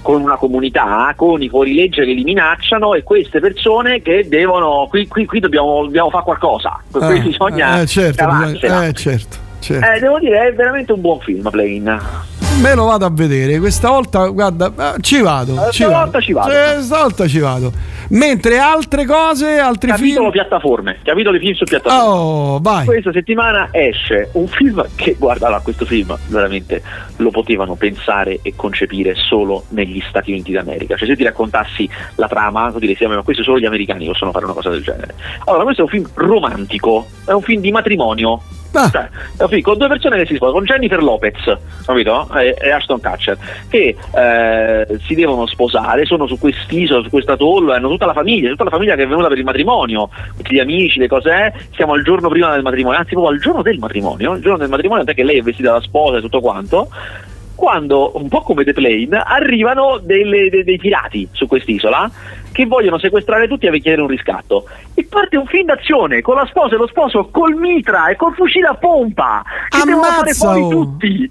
con 0.01 0.21
una 0.21 0.35
comunità, 0.35 1.13
con 1.15 1.41
i 1.41 1.49
fuorilegge 1.49 2.03
che 2.03 2.11
li 2.11 2.23
minacciano 2.23 2.93
e 2.93 3.03
queste 3.03 3.39
persone 3.39 4.01
che 4.01 4.27
devono. 4.27 4.87
Qui, 4.89 5.07
qui, 5.07 5.25
qui 5.25 5.39
dobbiamo, 5.39 5.83
dobbiamo 5.83 6.09
fare 6.09 6.23
qualcosa. 6.23 6.81
Ah, 6.91 7.05
qui 7.05 7.21
bisogna. 7.21 7.81
Eh, 7.81 7.85
certo, 7.85 8.27
eh, 8.51 8.93
certo. 8.93 9.46
Certo. 9.59 9.91
Eh, 9.91 9.99
devo 9.99 10.19
dire, 10.19 10.47
è 10.47 10.53
veramente 10.53 10.91
un 10.93 11.01
buon 11.01 11.19
film, 11.19 11.49
Plane. 11.49 12.35
Me 12.61 12.73
lo 12.73 12.85
vado 12.85 13.05
a 13.05 13.11
vedere. 13.11 13.59
Questa 13.59 13.89
volta, 13.89 14.25
guarda, 14.29 14.95
eh, 14.95 15.01
ci 15.01 15.21
vado. 15.21 15.53
Questa 15.53 15.71
ci 15.71 15.83
volta 15.83 16.05
vado. 16.05 16.21
ci 16.21 16.33
vado. 16.33 16.49
Questa 16.49 16.97
volta 17.01 17.27
ci 17.27 17.39
vado. 17.39 17.71
Mentre 18.09 18.57
altre 18.57 19.05
cose, 19.05 19.59
altri 19.59 19.89
Capitolo 19.91 20.19
film. 20.19 20.31
piattaforme. 20.31 20.97
Capitolo 21.03 21.37
film 21.37 21.53
su 21.53 21.65
piattaforme. 21.65 22.07
Oh, 22.07 22.59
vai. 22.59 22.85
Questa 22.85 23.11
settimana 23.11 23.69
esce 23.71 24.29
un 24.33 24.47
film 24.47 24.83
che, 24.95 25.15
guarda, 25.19 25.49
là, 25.49 25.59
questo 25.59 25.85
film 25.85 26.17
veramente 26.29 26.81
lo 27.17 27.29
potevano 27.29 27.75
pensare 27.75 28.39
e 28.41 28.53
concepire 28.55 29.13
solo 29.13 29.65
negli 29.69 30.01
Stati 30.09 30.31
Uniti 30.31 30.51
d'America. 30.51 30.95
Cioè, 30.95 31.07
se 31.07 31.15
ti 31.15 31.23
raccontassi 31.23 31.87
la 32.15 32.27
trama, 32.27 32.71
tu 32.71 32.79
diresti, 32.79 33.05
ma 33.05 33.21
questo 33.21 33.43
solo 33.43 33.59
gli 33.59 33.65
americani 33.65 34.07
possono 34.07 34.31
fare 34.31 34.45
una 34.45 34.55
cosa 34.55 34.69
del 34.69 34.81
genere. 34.81 35.13
Allora, 35.45 35.63
questo 35.63 35.81
è 35.81 35.83
un 35.83 35.91
film 35.91 36.09
romantico, 36.15 37.05
è 37.23 37.31
un 37.33 37.41
film 37.43 37.61
di 37.61 37.71
matrimonio 37.71 38.41
Cioè, 38.91 39.09
capi? 39.37 39.61
con 39.61 39.77
due 39.77 39.87
persone 39.87 40.17
che 40.17 40.25
si 40.25 40.35
sposano, 40.35 40.57
con 40.57 40.65
Jennifer 40.65 41.01
Lopez, 41.01 41.57
capito? 41.85 42.27
E, 42.35 42.55
Ashton 42.71 43.01
Kutcher, 43.01 43.37
che 43.69 43.95
eh, 44.15 44.99
si 45.05 45.15
devono 45.15 45.47
sposare, 45.47 46.05
sono 46.05 46.27
su 46.27 46.37
quest'isola, 46.37 47.01
su 47.01 47.09
questa 47.09 47.35
tolla, 47.35 47.75
hanno 47.75 47.89
tutta 47.89 48.05
la 48.05 48.13
famiglia, 48.13 48.49
tutta 48.49 48.65
la 48.65 48.69
famiglia 48.69 48.95
che 48.95 49.03
è 49.03 49.07
venuta 49.07 49.27
per 49.27 49.37
il 49.37 49.43
matrimonio, 49.43 50.09
tutti 50.37 50.53
gli 50.53 50.59
amici, 50.59 50.99
le 50.99 51.07
cose, 51.07 51.31
è. 51.31 51.53
siamo 51.75 51.93
al 51.93 52.03
giorno 52.03 52.29
prima 52.29 52.51
del 52.51 52.61
matrimonio, 52.61 52.99
anzi 52.99 53.11
proprio 53.11 53.33
al 53.33 53.39
giorno 53.39 53.61
del 53.61 53.77
matrimonio, 53.79 54.33
il 54.33 54.41
giorno 54.41 54.57
del 54.57 54.69
matrimonio, 54.69 55.03
che 55.03 55.23
lei 55.23 55.39
è 55.39 55.41
vestita 55.41 55.71
da 55.71 55.81
sposa 55.81 56.17
e 56.17 56.21
tutto 56.21 56.41
quanto, 56.41 56.89
quando, 57.55 58.11
un 58.15 58.27
po' 58.27 58.41
come 58.41 58.63
The 58.63 58.73
Plane, 58.73 59.21
arrivano 59.25 59.97
delle- 59.97 60.49
dei- 60.49 60.63
dei 60.63 60.77
pirati 60.77 61.27
su 61.31 61.47
quest'isola 61.47 62.09
che 62.57 62.65
vogliono 62.65 62.97
sequestrare 62.97 63.47
tutti 63.47 63.67
e 63.67 63.79
chiedere 63.79 64.01
un 64.01 64.07
riscatto. 64.07 64.67
E 64.95 65.05
parte 65.07 65.37
un 65.37 65.45
film 65.45 65.67
d'azione 65.67 66.21
con 66.21 66.33
la 66.33 66.45
sposa 66.47 66.73
e 66.73 66.77
lo 66.79 66.87
sposo 66.87 67.29
col 67.31 67.53
mitra 67.53 68.07
e 68.07 68.15
col 68.15 68.33
fucile 68.33 68.65
a 68.65 68.73
pompa 68.73 69.43
che 69.69 69.83
devono 69.85 70.01
fare 70.01 70.33
fuori 70.33 70.67
tutti. 70.67 71.29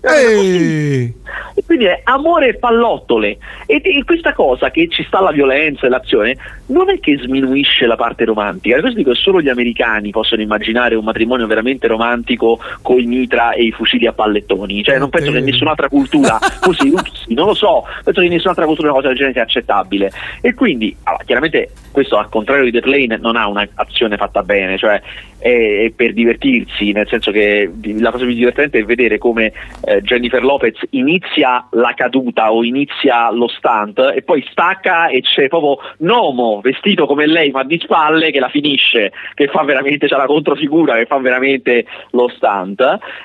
E 1.55 1.65
quindi 1.65 1.87
è 1.87 2.01
amore 2.05 2.51
e 2.51 2.55
pallottole. 2.55 3.39
E, 3.67 3.81
e 3.83 4.05
questa 4.05 4.35
cosa 4.35 4.71
che 4.71 4.89
ci 4.89 5.03
sta 5.05 5.21
la 5.21 5.33
violenza 5.33 5.87
e 5.87 5.89
l'azione 5.89 6.37
non 6.67 6.91
è 6.91 7.01
che 7.01 7.19
sminuisce 7.19 7.87
la 7.87 7.97
parte 7.97 8.25
romantica. 8.25 8.79
Questo 8.79 8.99
dico 8.99 9.11
che 9.11 9.17
solo 9.17 9.41
gli 9.41 9.49
americani 9.49 10.11
possono 10.11 10.43
immaginare 10.43 10.95
un 10.95 11.05
matrimonio 11.05 11.47
veramente 11.47 11.89
romantico 11.89 12.61
con 12.83 13.01
i 13.01 13.07
mitra 13.07 13.53
e 13.53 13.65
i 13.65 13.73
fucili 13.73 14.07
a 14.07 14.13
pallettoni. 14.13 14.85
Cioè, 14.85 14.99
non 14.99 15.11
penso 15.11 15.33
che 15.33 15.39
in 15.39 15.45
nessun'altra 15.45 15.89
cultura, 15.89 16.39
così, 16.61 16.93
sì, 17.27 17.35
non 17.35 17.47
lo 17.47 17.55
so, 17.55 17.85
penso 18.05 18.21
che 18.21 18.29
nessun'altra 18.29 18.65
cultura 18.65 18.89
una 18.89 18.97
cosa 18.97 19.09
del 19.09 19.17
genere 19.17 19.35
sia 19.35 19.43
accettabile. 19.43 20.13
E 20.41 20.55
quindi, 20.55 20.95
chiaramente, 21.25 21.71
questo 21.91 22.17
al 22.17 22.29
contrario 22.29 22.65
di 22.65 22.71
The 22.71 22.81
non 23.19 23.37
ha 23.37 23.49
un'azione 23.49 24.17
fatta 24.17 24.43
bene, 24.43 24.77
cioè 24.77 25.01
è 25.39 25.93
per 25.95 26.13
divertirsi, 26.13 26.93
nel 26.93 27.09
senso 27.09 27.31
che 27.31 27.71
la 27.99 28.11
cosa 28.11 28.25
più 28.25 28.35
divertente 28.35 28.79
è 28.79 28.85
vedere 28.85 29.19
come 29.19 29.53
eh, 29.85 30.01
Jennifer 30.03 30.43
Lopez 30.43 30.79
inizia 30.91 31.67
la 31.73 31.93
caduta 31.95 32.53
o 32.53 32.65
inizia 32.65 33.31
lo 33.31 33.49
stunt 33.49 34.13
e 34.15 34.23
poi 34.23 34.45
stacca 34.51 35.09
e 35.09 35.21
c'è 35.21 35.49
proprio 35.49 35.79
Nomo 35.99 36.61
vestito 36.63 37.07
come 37.07 37.27
lei 37.27 37.51
ma 37.51 37.65
di 37.65 37.79
spalle 37.83 38.31
che 38.31 38.41
la 38.41 38.49
finisce, 38.49 39.13
che 39.35 39.49
fa 39.49 39.63
veramente, 39.63 40.07
c'è 40.07 40.17
la 40.17 40.27
controfigura 40.27 40.97
che 40.97 41.07
fa 41.07 41.19
veramente 41.19 41.85
lo 42.11 42.29
stunt. 42.29 42.81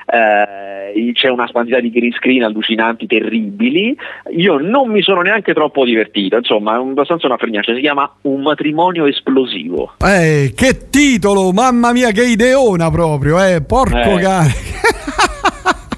Eh, 0.06 1.12
c'è 1.12 1.28
una 1.28 1.48
quantità 1.50 1.80
di 1.80 1.90
green 1.90 2.12
screen 2.12 2.42
allucinanti, 2.44 3.06
terribili. 3.06 3.96
Io 4.36 4.58
non 4.58 4.90
mi 4.90 5.02
sono 5.02 5.22
neanche 5.22 5.54
troppo 5.54 5.84
divertito, 5.84 6.36
insomma, 6.36 6.74
è 6.74 6.78
abbastanza 6.78 7.26
una 7.26 7.36
fregnaccia. 7.36 7.74
Si 7.74 7.80
chiama 7.80 8.10
Un 8.22 8.42
matrimonio 8.42 9.06
esplosivo. 9.06 9.94
Eh, 10.04 10.52
che 10.54 10.88
titolo, 10.90 11.52
mamma 11.52 11.92
mia, 11.92 12.01
che 12.10 12.24
ideona 12.24 12.90
proprio, 12.90 13.40
eh, 13.42 13.60
porco 13.62 13.96
Eh. 13.96 14.18
cane. 14.20 14.54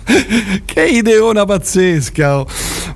che 0.64 0.84
ideona 0.84 1.44
pazzesca. 1.44 2.38
oh. 2.40 2.46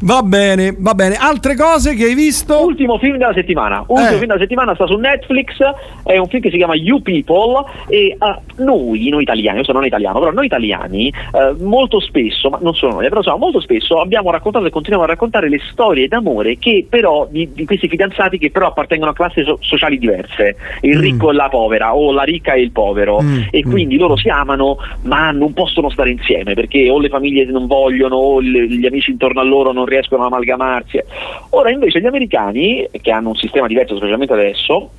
Va 0.00 0.22
bene, 0.22 0.74
va 0.78 0.94
bene. 0.94 1.16
Altre 1.16 1.56
cose 1.56 1.94
che 1.94 2.04
hai 2.04 2.14
visto? 2.14 2.62
Ultimo 2.64 2.98
film 2.98 3.16
della 3.16 3.32
settimana. 3.32 3.82
Ultimo 3.86 4.06
Eh. 4.08 4.12
film 4.18 4.26
della 4.26 4.38
settimana 4.38 4.74
sta 4.74 4.86
su 4.86 4.94
Netflix. 4.96 5.56
È 6.04 6.16
un 6.16 6.28
film 6.28 6.42
che 6.42 6.50
si 6.50 6.56
chiama 6.56 6.74
You 6.74 7.00
People. 7.02 7.64
E 7.88 8.14
ah, 8.18 8.40
noi, 8.58 9.08
noi 9.08 9.22
italiani, 9.22 9.58
io 9.58 9.64
sono 9.64 9.78
non 9.78 9.86
italiano, 9.86 10.18
però 10.18 10.30
noi 10.32 10.46
italiani 10.46 11.08
eh, 11.08 11.54
molto 11.62 12.00
spesso, 12.00 12.48
ma 12.50 12.58
non 12.60 12.74
solo 12.74 12.94
noi, 12.94 13.04
però 13.08 13.18
insomma, 13.18 13.38
molto 13.38 13.60
spesso 13.60 14.00
abbiamo 14.00 14.30
raccontato 14.30 14.66
e 14.66 14.70
continuiamo 14.70 15.04
a 15.08 15.12
raccontare 15.12 15.48
le 15.48 15.60
storie 15.72 16.08
d'amore 16.08 16.58
che 16.58 16.86
però 16.88 17.26
di, 17.30 17.48
di 17.52 17.64
questi 17.64 17.88
fidanzati 17.88 18.38
che 18.38 18.50
però 18.50 18.68
appartengono 18.68 19.10
a 19.10 19.14
classi 19.14 19.42
so- 19.44 19.58
sociali 19.60 19.98
diverse, 19.98 20.56
il 20.82 20.96
Mm. 20.98 21.00
ricco 21.00 21.30
e 21.30 21.34
la 21.34 21.48
povera, 21.48 21.94
o 21.94 22.12
la 22.12 22.22
ricca 22.22 22.52
e 22.52 22.60
il 22.62 22.70
povero. 22.72 23.20
Mm, 23.22 23.42
E 23.50 23.62
quindi 23.62 23.96
loro 23.96 24.16
si 24.16 24.28
amano, 24.28 24.76
ma 25.02 25.30
non 25.30 25.52
possono 25.52 25.90
stare 25.90 26.10
insieme 26.10 26.54
perché 26.54 26.90
le 27.00 27.08
famiglie 27.08 27.44
non 27.46 27.66
vogliono, 27.66 28.16
o 28.16 28.40
le- 28.40 28.68
gli 28.68 28.86
amici 28.86 29.10
intorno 29.10 29.40
a 29.40 29.44
loro 29.44 29.72
non 29.72 29.86
riescono 29.86 30.22
ad 30.24 30.32
amalgamarsi. 30.32 31.02
Ora 31.50 31.70
invece 31.70 32.00
gli 32.00 32.06
americani, 32.06 32.88
che 32.90 33.10
hanno 33.10 33.30
un 33.30 33.36
sistema 33.36 33.66
diverso 33.66 33.96
specialmente 33.96 34.32
adesso, 34.32 34.90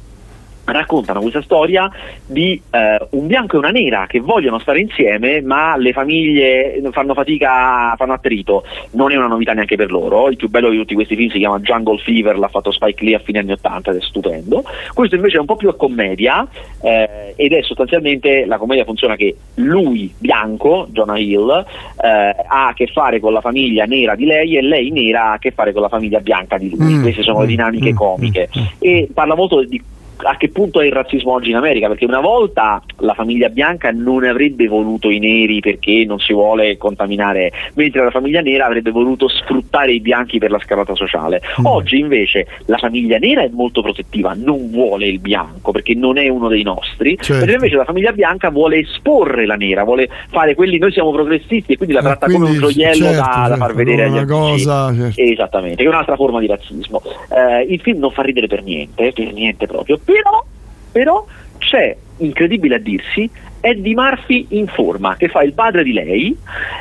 raccontano 0.71 1.21
questa 1.21 1.41
storia 1.41 1.89
di 2.25 2.61
eh, 2.71 3.07
un 3.11 3.27
bianco 3.27 3.55
e 3.55 3.59
una 3.59 3.69
nera 3.69 4.05
che 4.07 4.19
vogliono 4.19 4.59
stare 4.59 4.79
insieme 4.79 5.41
ma 5.41 5.77
le 5.77 5.93
famiglie 5.93 6.81
fanno 6.91 7.13
fatica, 7.13 7.95
fanno 7.97 8.13
attrito. 8.13 8.63
Non 8.91 9.11
è 9.11 9.15
una 9.15 9.27
novità 9.27 9.53
neanche 9.53 9.75
per 9.75 9.91
loro. 9.91 10.29
Il 10.29 10.37
più 10.37 10.49
bello 10.49 10.69
di 10.69 10.77
tutti 10.77 10.93
questi 10.93 11.15
film 11.15 11.29
si 11.29 11.39
chiama 11.39 11.59
Jungle 11.59 11.97
Fever 11.99 12.37
l'ha 12.37 12.47
fatto 12.47 12.71
Spike 12.71 13.03
Lee 13.03 13.15
a 13.15 13.19
fine 13.19 13.39
anni 13.39 13.51
80 13.51 13.91
ed 13.91 13.97
è 13.97 14.01
stupendo. 14.01 14.63
Questo 14.93 15.15
invece 15.15 15.37
è 15.37 15.39
un 15.39 15.45
po' 15.45 15.55
più 15.55 15.69
a 15.69 15.75
commedia 15.75 16.47
eh, 16.81 17.33
ed 17.35 17.53
è 17.53 17.61
sostanzialmente 17.61 18.45
la 18.45 18.57
commedia 18.57 18.83
funziona 18.83 19.15
che 19.15 19.35
lui 19.55 20.13
bianco, 20.17 20.87
Jonah 20.91 21.17
Hill 21.17 21.49
eh, 21.49 22.07
ha 22.07 22.67
a 22.67 22.73
che 22.73 22.87
fare 22.87 23.19
con 23.19 23.33
la 23.33 23.41
famiglia 23.41 23.85
nera 23.85 24.15
di 24.15 24.25
lei 24.25 24.57
e 24.57 24.61
lei 24.61 24.91
nera 24.91 25.25
ha 25.25 25.31
a 25.33 25.39
che 25.39 25.51
fare 25.51 25.71
con 25.71 25.81
la 25.81 25.89
famiglia 25.89 26.19
bianca 26.19 26.57
di 26.57 26.69
lui. 26.69 26.95
Mm, 26.95 27.01
queste 27.01 27.23
sono 27.23 27.39
le 27.39 27.45
mm, 27.45 27.49
dinamiche 27.49 27.91
mm, 27.91 27.95
comiche. 27.95 28.49
E 28.79 29.09
parla 29.13 29.35
molto 29.35 29.63
di 29.63 29.81
a 30.21 30.37
che 30.37 30.49
punto 30.49 30.81
è 30.81 30.85
il 30.85 30.91
razzismo 30.91 31.33
oggi 31.33 31.49
in 31.49 31.55
America? 31.55 31.87
Perché 31.87 32.05
una 32.05 32.19
volta 32.19 32.81
la 32.97 33.13
famiglia 33.13 33.49
bianca 33.49 33.91
non 33.91 34.23
avrebbe 34.23 34.67
voluto 34.67 35.09
i 35.09 35.19
neri 35.19 35.59
perché 35.59 36.03
non 36.05 36.19
si 36.19 36.33
vuole 36.33 36.77
contaminare, 36.77 37.51
mentre 37.75 38.03
la 38.03 38.11
famiglia 38.11 38.41
nera 38.41 38.65
avrebbe 38.65 38.91
voluto 38.91 39.27
sfruttare 39.27 39.93
i 39.93 39.99
bianchi 39.99 40.37
per 40.37 40.51
la 40.51 40.59
scalata 40.59 40.95
sociale. 40.95 41.41
Oggi 41.63 41.99
invece 41.99 42.47
la 42.65 42.77
famiglia 42.77 43.17
nera 43.17 43.41
è 43.43 43.49
molto 43.51 43.81
protettiva, 43.81 44.33
non 44.35 44.69
vuole 44.71 45.07
il 45.07 45.19
bianco 45.19 45.71
perché 45.71 45.95
non 45.95 46.17
è 46.17 46.27
uno 46.27 46.47
dei 46.47 46.63
nostri, 46.63 47.17
Certo. 47.17 47.33
mentre 47.33 47.53
invece 47.53 47.75
la 47.75 47.85
famiglia 47.85 48.11
bianca 48.11 48.49
vuole 48.49 48.79
esporre 48.79 49.45
la 49.45 49.55
nera, 49.55 49.83
vuole 49.83 50.09
fare 50.29 50.55
quelli, 50.55 50.77
noi 50.77 50.91
siamo 50.91 51.11
progressisti 51.11 51.73
e 51.73 51.77
quindi 51.77 51.95
la 51.95 52.01
Eh, 52.01 52.03
tratta 52.03 52.25
come 52.27 52.49
un 52.49 52.57
quindi, 52.57 52.73
gioiello 52.73 53.05
certo, 53.05 53.19
da, 53.19 53.25
da 53.25 53.47
certo, 53.47 53.55
far 53.57 53.73
vedere 53.75 54.03
agli 54.03 54.25
cosa, 54.25 54.93
certo. 54.93 55.21
Esattamente, 55.21 55.75
che 55.77 55.83
è 55.83 55.87
un'altra 55.87 56.15
forma 56.15 56.39
di 56.39 56.47
razzismo. 56.47 57.01
Eh, 57.29 57.63
il 57.71 57.79
film 57.79 57.99
non 57.99 58.11
fa 58.11 58.21
ridere 58.21 58.47
per 58.47 58.63
niente, 58.63 59.11
per 59.13 59.33
niente 59.33 59.65
proprio, 59.67 59.99
però, 60.11 60.43
però 60.91 61.25
c'è, 61.59 61.95
incredibile 62.17 62.75
a 62.75 62.79
dirsi, 62.79 63.29
Eddie 63.61 63.93
Murphy 63.93 64.47
in 64.49 64.67
forma, 64.67 65.15
che 65.17 65.27
fa 65.27 65.43
il 65.43 65.53
padre 65.53 65.83
di 65.83 65.91
lei, 65.91 66.35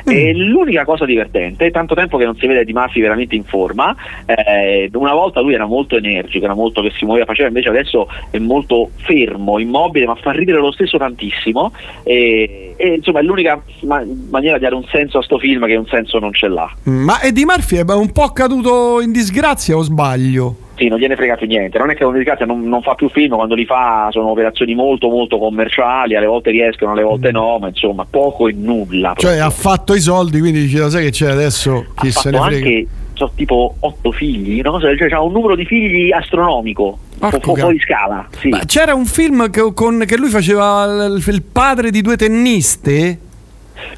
e 0.05 0.33
l'unica 0.33 0.85
cosa 0.85 1.05
divertente, 1.05 1.65
è 1.65 1.71
tanto 1.71 1.93
tempo 1.93 2.17
che 2.17 2.23
non 2.23 2.37
si 2.37 2.47
vede 2.47 2.61
Eddie 2.61 2.73
Murphy 2.73 3.01
veramente 3.01 3.35
in 3.35 3.43
forma, 3.43 3.95
eh, 4.25 4.89
una 4.93 5.13
volta 5.13 5.41
lui 5.41 5.53
era 5.53 5.65
molto 5.65 5.97
energico, 5.97 6.45
era 6.45 6.55
molto 6.55 6.81
che 6.81 6.91
si 6.97 7.05
muoveva, 7.05 7.25
faceva, 7.25 7.49
invece 7.49 7.69
adesso 7.69 8.07
è 8.31 8.39
molto 8.39 8.91
fermo, 8.95 9.59
immobile, 9.59 10.05
ma 10.05 10.15
fa 10.15 10.31
ridere 10.31 10.59
lo 10.59 10.71
stesso 10.71 10.97
tantissimo, 10.97 11.73
e, 12.03 12.73
e, 12.77 12.87
insomma 12.95 13.19
è 13.19 13.23
l'unica 13.23 13.61
ma- 13.81 14.05
maniera 14.29 14.57
di 14.57 14.63
dare 14.63 14.75
un 14.75 14.85
senso 14.85 15.17
a 15.17 15.21
sto 15.21 15.37
film 15.37 15.65
che 15.67 15.75
un 15.75 15.87
senso 15.87 16.17
non 16.19 16.33
ce 16.33 16.47
l'ha. 16.47 16.73
Ma 16.83 17.21
Eddie 17.21 17.45
Murphy 17.45 17.77
è 17.77 17.93
un 17.93 18.11
po' 18.11 18.29
caduto 18.29 19.01
in 19.01 19.11
disgrazia 19.11 19.75
o 19.75 19.81
sbaglio? 19.81 20.67
Sì, 20.79 20.87
non 20.87 20.97
gliene 20.97 21.17
frega 21.17 21.35
più 21.35 21.45
niente, 21.45 21.77
non 21.77 21.89
è 21.89 21.95
che 21.95 22.05
non, 22.05 22.23
non, 22.47 22.61
non 22.63 22.81
fa 22.81 22.95
più 22.95 23.09
film, 23.09 23.35
quando 23.35 23.53
li 23.53 23.65
fa 23.65 24.07
sono 24.11 24.29
operazioni 24.29 24.73
molto 24.75 25.09
molto 25.09 25.37
commerciali, 25.37 26.15
alle 26.15 26.25
volte 26.25 26.51
riescono, 26.51 26.93
alle 26.93 27.03
volte 27.03 27.31
no, 27.31 27.57
ma 27.59 27.67
insomma 27.67 28.07
poco 28.09 28.47
e 28.47 28.53
nulla. 28.53 29.13
Cioè 29.17 29.39
ha 29.39 29.49
fatto 29.49 29.93
i 29.93 29.99
soldi, 29.99 30.39
quindi 30.39 30.61
dice, 30.61 30.79
"Lo 30.79 30.89
sai 30.89 31.03
che 31.03 31.11
c'è 31.11 31.29
adesso, 31.29 31.87
chi 31.95 32.07
ha 32.07 32.11
se 32.11 32.29
ne 32.31 32.39
frega. 32.39 32.55
anche 32.55 32.87
so, 33.13 33.31
tipo 33.35 33.75
otto 33.81 34.13
figli, 34.13 34.59
una 34.59 34.71
cosa 34.71 34.87
del 34.87 34.95
genere, 34.95 35.15
ha 35.17 35.21
un 35.21 35.33
numero 35.33 35.55
di 35.55 35.65
figli 35.65 36.13
astronomico, 36.13 36.97
Porco 37.19 37.53
fuori 37.55 37.79
scala. 37.79 38.25
Sì. 38.39 38.47
Ma 38.47 38.59
c'era 38.59 38.95
un 38.95 39.05
film 39.05 39.49
che, 39.49 39.73
con- 39.73 40.05
che 40.07 40.15
lui 40.15 40.29
faceva 40.29 40.85
il, 40.85 41.21
il 41.27 41.43
padre 41.43 41.91
di 41.91 42.01
due 42.01 42.15
tenniste? 42.15 43.19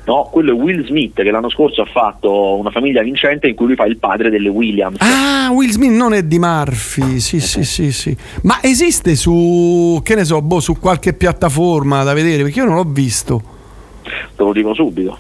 No, 0.06 0.30
quello 0.32 0.52
è 0.52 0.54
Will 0.54 0.86
Smith 0.86 1.14
che 1.16 1.30
l'anno 1.32 1.50
scorso 1.50 1.82
ha 1.82 1.86
fatto 1.86 2.58
una 2.58 2.72
famiglia 2.72 3.02
vincente 3.02 3.48
in 3.48 3.56
cui 3.56 3.68
lui 3.68 3.76
fa 3.76 3.86
il 3.86 3.98
padre 3.98 4.30
delle 4.30 4.50
Williams. 4.50 4.98
Ah, 5.00 5.50
Will 5.52 5.70
Smith 5.70 5.92
non 5.92 6.14
Eddie 6.14 6.40
Murphy. 6.40 7.20
Sì, 7.20 7.40
sì, 7.40 7.64
sì, 7.64 7.92
sì. 7.92 8.16
Ma 8.44 8.58
esiste 8.62 9.16
su, 9.16 10.00
che 10.04 10.16
ne 10.16 10.24
so, 10.26 10.42
boh, 10.42 10.60
su 10.60 10.78
qualche 10.80 11.14
piattaforma 11.14 12.04
da 12.04 12.14
vedere? 12.14 12.44
Perché 12.44 12.60
io 12.60 12.66
non 12.66 12.76
l'ho 12.76 12.86
visto. 12.88 13.42
Te 14.36 14.44
lo 14.44 14.52
dico 14.54 14.74
subito. 14.74 15.18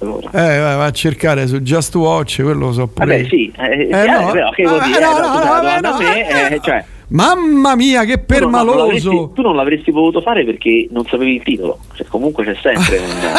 Allora. 0.00 0.30
Eh, 0.30 0.58
vai, 0.58 0.76
vai 0.76 0.88
a 0.88 0.90
cercare 0.90 1.46
su 1.46 1.60
Just 1.60 1.94
Watch, 1.94 2.42
quello 2.42 2.66
lo 2.66 2.72
so 2.72 2.88
pure. 2.88 3.06
Vabbè, 3.06 3.28
sì, 3.28 3.52
eh, 3.56 3.88
Eh, 3.88 4.02
eh, 4.02 4.06
no. 4.10 4.30
però 4.32 4.50
che 4.50 4.64
vuol 4.64 4.80
Ah, 4.80 4.86
dire? 4.86 4.98
no, 5.00 5.10
Eh, 5.16 5.20
no, 5.20 5.20
tu 5.20 5.22
no, 5.22 5.32
sei 5.32 5.42
una 5.42 5.50
vabbè, 5.60 5.80
donna, 5.80 5.90
no. 5.90 5.98
me, 5.98 6.50
eh, 6.50 6.60
cioè, 6.60 6.84
Mamma 7.12 7.74
mia, 7.76 8.04
che 8.04 8.24
tu 8.24 8.38
non- 8.38 8.50
non 8.50 8.66
l'avresti- 8.76 9.06
permaloso! 9.08 9.30
tu 9.34 9.42
non 9.42 9.54
l'avresti 9.56 9.90
voluto 9.90 10.20
fare 10.22 10.44
perché 10.44 10.88
non 10.90 11.04
sapevi 11.04 11.34
il 11.36 11.42
titolo. 11.42 11.78
Cioè, 11.94 12.06
comunque 12.08 12.44
c'è 12.44 12.56
sempre 12.60 12.98
un... 12.98 13.32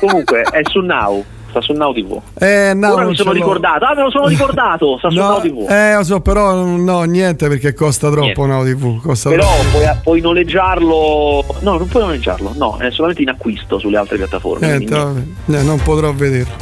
comunque 0.00 0.40
è 0.42 0.60
su 0.70 0.80
Now, 0.80 1.22
sta 1.50 1.60
su 1.60 1.72
Now 1.72 1.92
TV. 1.92 2.18
Eh, 2.38 2.72
no, 2.74 2.92
Ora 2.94 3.04
mi 3.04 3.14
sono 3.14 3.32
ricordato, 3.32 3.84
ah 3.84 3.94
me 3.94 4.02
lo 4.02 4.10
sono 4.10 4.26
ricordato, 4.28 4.96
sta 4.98 5.10
su 5.10 5.16
No, 5.16 5.28
Now 5.28 5.40
TV. 5.40 5.66
eh, 5.70 5.94
lo 5.96 6.02
so, 6.04 6.20
però 6.20 6.54
no, 6.64 7.02
niente 7.02 7.46
perché 7.48 7.74
costa 7.74 8.10
troppo 8.10 8.46
Now 8.46 8.64
TV. 8.64 9.00
Costa 9.02 9.28
Però 9.28 9.46
puoi, 9.70 9.84
puoi 10.02 10.20
noleggiarlo. 10.22 11.44
No, 11.60 11.76
non 11.76 11.88
puoi 11.88 12.02
noleggiarlo, 12.04 12.54
no, 12.56 12.78
è 12.78 12.90
solamente 12.90 13.20
in 13.22 13.28
acquisto 13.28 13.78
sulle 13.78 13.98
altre 13.98 14.16
piattaforme. 14.16 14.66
Niente, 14.66 14.94
quindi- 14.98 15.34
vabbè, 15.46 15.60
eh, 15.60 15.62
non 15.62 15.78
potrò 15.82 16.10
vederlo. 16.14 16.54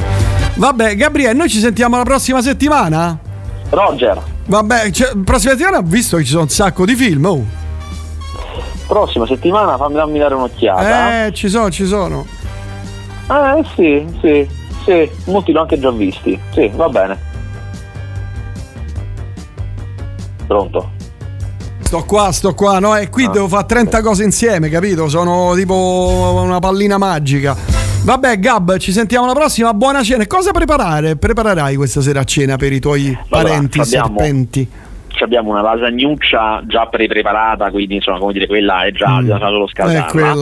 Vabbè, 0.55 0.95
Gabriele, 0.97 1.33
noi 1.33 1.47
ci 1.47 1.59
sentiamo 1.59 1.95
la 1.95 2.03
prossima 2.03 2.41
settimana? 2.41 3.17
Roger, 3.69 4.21
Vabbè, 4.47 4.89
cioè, 4.91 5.11
prossima 5.23 5.51
settimana 5.53 5.77
ho 5.77 5.83
visto 5.83 6.17
che 6.17 6.23
ci 6.23 6.29
sono 6.31 6.43
un 6.43 6.49
sacco 6.49 6.85
di 6.85 6.95
film. 6.95 7.25
Oh. 7.25 7.45
prossima 8.87 9.27
settimana 9.27 9.77
fammi 9.77 9.93
dammi 9.93 10.17
dare 10.17 10.33
un'occhiata. 10.33 11.25
Eh, 11.25 11.33
ci 11.33 11.47
sono, 11.49 11.69
ci 11.69 11.85
sono. 11.85 12.25
Eh 13.29 13.63
sì, 13.75 14.07
sì, 14.21 14.47
sì, 14.85 15.09
molti 15.25 15.51
l'ho 15.51 15.61
anche 15.61 15.79
già 15.79 15.91
visti. 15.91 16.39
Sì, 16.51 16.71
va 16.73 16.89
bene. 16.89 17.27
Pronto? 20.47 20.91
Sto 21.81 22.03
qua, 22.05 22.31
sto 22.31 22.53
qua, 22.55 22.79
no? 22.79 22.95
E 22.95 23.09
qui 23.09 23.25
Ah. 23.25 23.29
devo 23.29 23.47
fare 23.47 23.65
30 23.67 24.01
cose 24.01 24.23
insieme, 24.23 24.69
capito? 24.69 25.07
Sono 25.09 25.53
tipo 25.55 26.41
una 26.43 26.57
pallina 26.59 26.97
magica. 26.97 27.55
Vabbè, 28.03 28.39
Gab, 28.39 28.77
ci 28.77 28.91
sentiamo 28.91 29.25
alla 29.25 29.33
prossima. 29.33 29.73
Buona 29.73 30.01
cena. 30.03 30.25
Cosa 30.25 30.51
preparare? 30.51 31.15
Preparerai 31.15 31.75
questa 31.75 32.01
sera 32.01 32.21
a 32.21 32.23
cena 32.23 32.55
per 32.55 32.71
i 32.73 32.79
tuoi 32.79 33.07
Allora, 33.07 33.25
parenti 33.49 33.79
abbiamo- 33.79 34.07
serpenti? 34.17 34.67
Abbiamo 35.21 35.49
una 35.49 35.61
lasagnuccia 35.61 36.61
già 36.65 36.85
pre-preparata, 36.85 37.69
quindi 37.71 37.95
insomma, 37.95 38.19
come 38.19 38.31
dire, 38.31 38.47
quella 38.47 38.85
è 38.85 38.91
già, 38.93 39.17
Mm. 39.17 39.19
bisogna 39.25 39.47
solo 39.49 39.67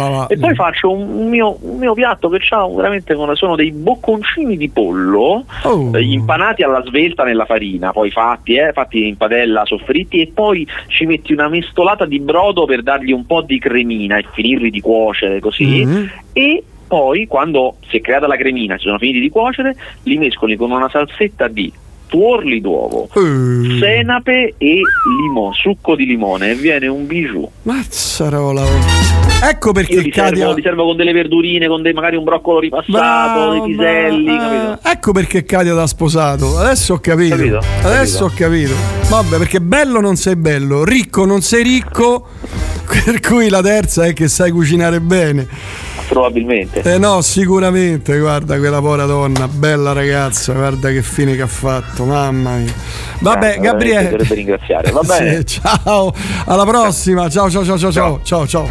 va. 0.08 0.28
E 0.28 0.38
poi 0.38 0.54
faccio 0.54 0.92
un 0.92 1.28
mio, 1.30 1.58
un 1.62 1.80
mio 1.80 1.94
piatto 1.96 2.30
che 2.30 2.38
ha 2.52 2.68
veramente 2.70 3.16
sono 3.34 3.56
dei 3.56 3.72
bocconcini 3.72 4.56
di 4.56 4.70
pollo 4.70 5.46
Oh. 5.64 5.90
eh, 5.98 6.04
impanati 6.04 6.62
alla 6.62 6.84
svelta 6.86 7.24
nella 7.24 7.46
farina, 7.46 7.92
poi 7.92 8.12
fatti, 8.12 8.54
eh, 8.54 8.72
fatti 8.72 9.08
in 9.08 9.18
padella, 9.18 9.66
soffritti 9.66 10.22
e 10.22 10.32
poi 10.32 10.66
ci 10.90 11.06
metti 11.08 11.34
una 11.34 11.50
mestolata 11.50 12.06
di 12.06 12.20
brodo 12.20 12.66
per 12.66 12.84
dargli 12.84 13.12
un 13.12 13.26
po' 13.26 13.42
di 13.42 13.58
cremina 13.58 14.18
e 14.18 14.26
finirli 14.32 14.70
di 14.70 14.80
cuocere 14.80 15.40
così 15.40 15.84
Mm. 15.86 16.04
e 16.34 16.64
poi 16.88 17.28
quando 17.28 17.78
si 17.90 17.98
è 17.98 18.02
creata 18.02 18.28
la 18.28 18.38
cremina, 18.38 18.78
si 18.78 18.86
sono 18.86 18.98
finiti 18.98 19.20
di 19.20 19.30
cuocere, 19.30 19.76
li 20.04 20.18
mescoli 20.18 20.56
con 20.56 20.72
una 20.72 20.90
salsetta 20.90 21.48
di 21.48 21.72
tuorli 22.08 22.62
d'uovo, 22.62 23.10
Eh, 23.14 23.80
senape 23.80 24.54
e 24.58 24.80
limone, 25.22 25.54
succo 25.56 25.96
di 25.96 26.06
limone 26.06 26.52
e 26.52 26.56
viene 26.56 26.88
un 26.88 27.06
bijou. 27.06 27.52
Mazzarola. 27.64 28.64
Ecco 29.44 29.68
Io 29.68 29.74
perché 29.74 30.00
li 30.00 30.10
Katia... 30.10 30.36
servo, 30.38 30.54
li 30.54 30.62
servo 30.62 30.86
con 30.86 30.96
delle 30.96 31.12
verdurine, 31.12 31.68
con 31.68 31.82
dei- 31.82 31.92
magari 31.94 32.16
un 32.16 32.24
broccolo 32.24 32.60
ripassato, 32.60 32.92
Bravo, 32.92 33.52
dei 33.52 33.62
piselli, 33.76 34.38
capito? 34.38 34.72
Eh, 34.88 34.92
ecco 34.92 35.12
perché 35.12 35.44
Katia 35.44 35.76
t'ha 35.76 35.86
sposato. 35.86 36.58
Adesso 36.58 36.94
ho 36.94 37.00
capito. 37.00 37.36
Capito, 37.36 37.60
Adesso 37.84 38.24
ho 38.26 38.32
capito. 38.34 38.74
Vabbè, 39.10 39.38
perché 39.38 39.60
bello 39.60 40.00
non 40.00 40.16
sei 40.16 40.38
bello, 40.38 40.86
ricco 40.86 41.26
non 41.26 41.42
sei 41.42 41.62
ricco. 41.64 42.28
Per 42.88 43.20
cui 43.20 43.50
la 43.50 43.62
terza 43.62 44.06
è 44.06 44.14
che 44.14 44.30
sai 44.30 44.50
cucinare 44.52 45.02
bene. 45.02 45.46
Probabilmente. 46.08 46.82
Eh 46.82 46.98
no, 46.98 47.22
sicuramente, 47.22 48.18
guarda 48.20 48.58
quella 48.58 48.80
povera 48.80 49.06
donna, 49.06 49.48
bella 49.48 49.92
ragazza, 49.94 50.54
guarda 50.54 50.90
che 50.90 51.02
fine 51.02 51.36
che 51.36 51.42
ha 51.42 51.48
fatto, 51.48 52.06
mamma 52.06 52.56
mia. 52.56 52.74
Vabbè, 53.20 53.56
Eh, 53.58 53.60
Gabriele. 53.60 54.10
Dovrebbe 54.10 54.36
ringraziare. 54.36 54.92
Va 54.92 55.02
bene. 55.02 55.36
Sì, 55.48 55.60
ciao, 55.62 56.14
alla 56.46 56.66
prossima. 56.66 57.30
Ciao, 57.30 57.50
ciao, 57.50 57.66
ciao, 57.66 57.78
ciao, 57.78 57.92
ciao, 57.92 58.20
ciao, 58.24 58.48
ciao. 58.48 58.70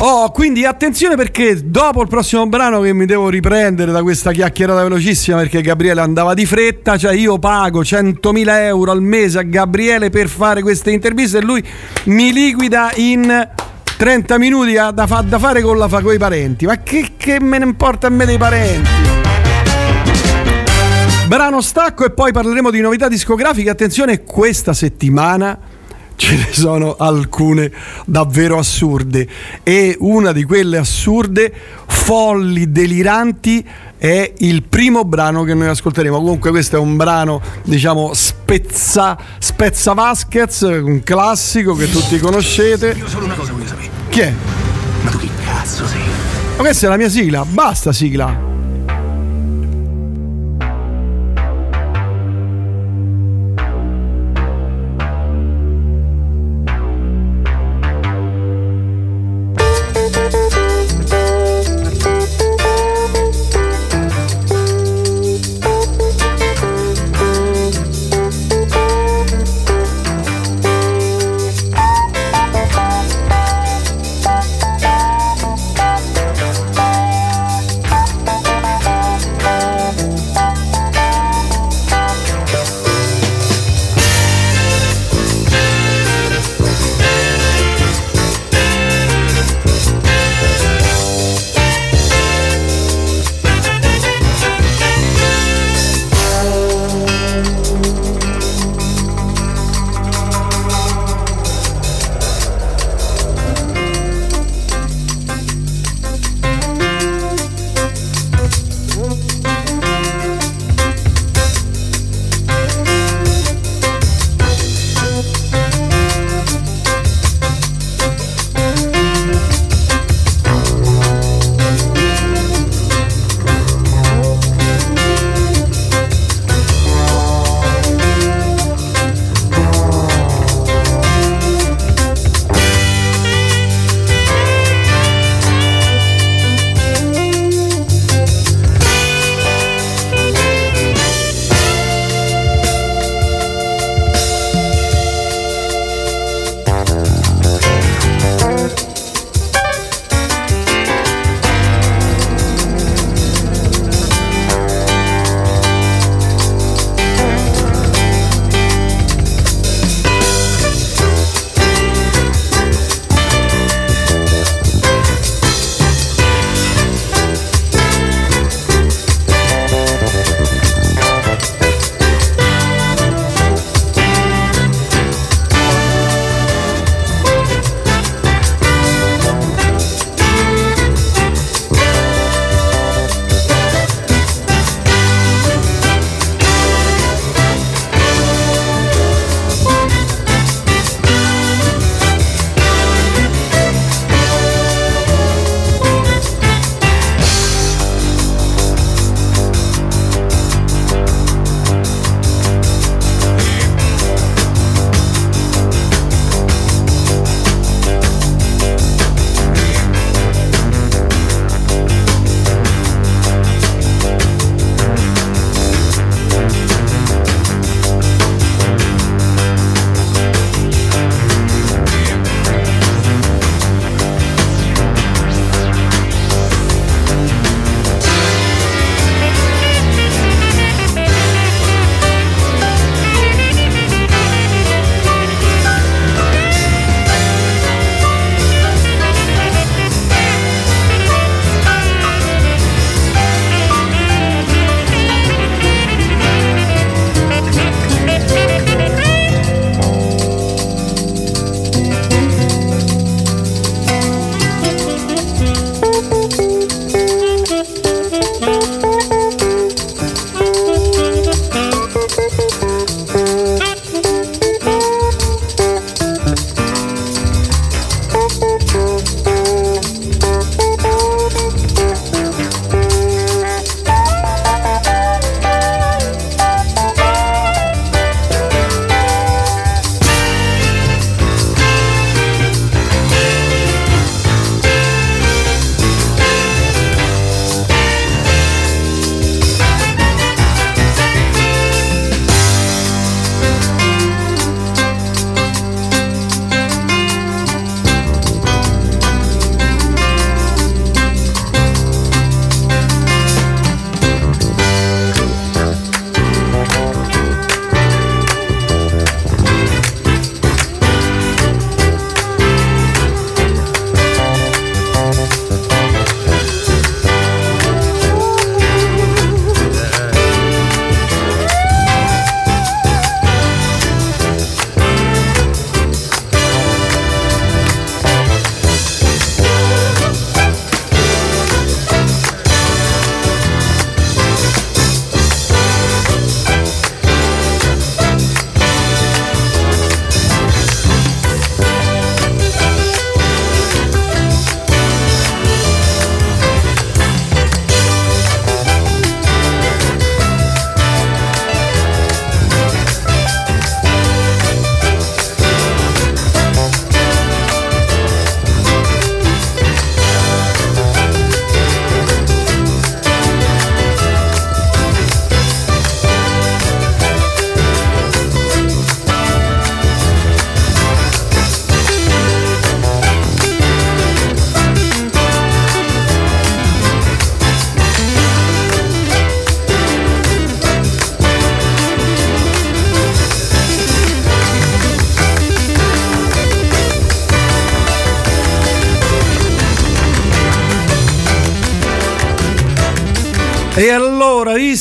Oh, 0.00 0.30
quindi 0.30 0.64
attenzione 0.64 1.16
perché 1.16 1.58
dopo 1.64 2.02
il 2.02 2.08
prossimo 2.08 2.46
brano 2.46 2.80
che 2.82 2.92
mi 2.92 3.04
devo 3.04 3.28
riprendere 3.28 3.90
da 3.90 4.00
questa 4.02 4.30
chiacchierata 4.30 4.82
velocissima 4.84 5.38
perché 5.38 5.60
Gabriele 5.60 6.00
andava 6.00 6.34
di 6.34 6.46
fretta, 6.46 6.96
cioè 6.96 7.14
io 7.14 7.38
pago 7.40 7.80
100.000 7.82 8.44
euro 8.62 8.92
al 8.92 9.02
mese 9.02 9.40
a 9.40 9.42
Gabriele 9.42 10.08
per 10.10 10.28
fare 10.28 10.62
queste 10.62 10.92
interviste 10.92 11.38
e 11.38 11.42
lui 11.42 11.64
mi 12.04 12.32
liquida 12.32 12.92
in 12.94 13.48
30 13.98 14.38
minuti 14.38 14.74
da, 14.74 15.06
fa- 15.08 15.22
da 15.22 15.40
fare 15.40 15.60
con, 15.60 15.76
la, 15.76 15.88
con 15.88 16.14
i 16.14 16.18
parenti. 16.18 16.66
Ma 16.66 16.80
che, 16.84 17.14
che 17.16 17.40
me 17.40 17.58
ne 17.58 17.64
importa 17.64 18.06
a 18.06 18.10
me 18.10 18.26
dei 18.26 18.38
parenti? 18.38 18.88
Brano 21.26 21.60
stacco 21.60 22.04
e 22.06 22.10
poi 22.10 22.30
parleremo 22.30 22.70
di 22.70 22.80
novità 22.80 23.08
discografiche. 23.08 23.68
Attenzione, 23.68 24.22
questa 24.22 24.72
settimana 24.72 25.58
ce 26.14 26.36
ne 26.36 26.48
sono 26.52 26.94
alcune 26.96 27.72
davvero 28.04 28.58
assurde 28.58 29.28
e 29.62 29.96
una 29.98 30.30
di 30.32 30.44
quelle 30.44 30.78
assurde, 30.78 31.52
folli, 31.86 32.70
deliranti, 32.70 33.66
è 33.98 34.32
il 34.38 34.62
primo 34.62 35.04
brano 35.04 35.42
che 35.42 35.54
noi 35.54 35.68
ascolteremo. 35.68 36.16
Comunque 36.16 36.50
questo 36.50 36.76
è 36.76 36.78
un 36.78 36.96
brano, 36.96 37.42
diciamo, 37.64 38.12
spezza, 38.14 39.18
spezza 39.38 39.92
Vasquez, 39.92 40.60
un 40.60 41.02
classico 41.02 41.74
che 41.74 41.90
tutti 41.90 42.18
conoscete. 42.18 42.94
Io 42.96 43.08
solo 43.08 43.24
una 43.24 43.34
cosa 43.34 43.52
voglio 43.52 43.66
sapere. 43.66 43.87
Chi 44.08 44.20
è? 44.20 44.32
Ma 45.02 45.10
tu 45.10 45.18
chi 45.18 45.30
cazzo 45.44 45.86
sei? 45.86 46.00
Ma 46.56 46.62
questa 46.62 46.86
è 46.86 46.90
la 46.90 46.96
mia 46.96 47.08
sigla, 47.08 47.44
basta 47.44 47.92
sigla. 47.92 48.47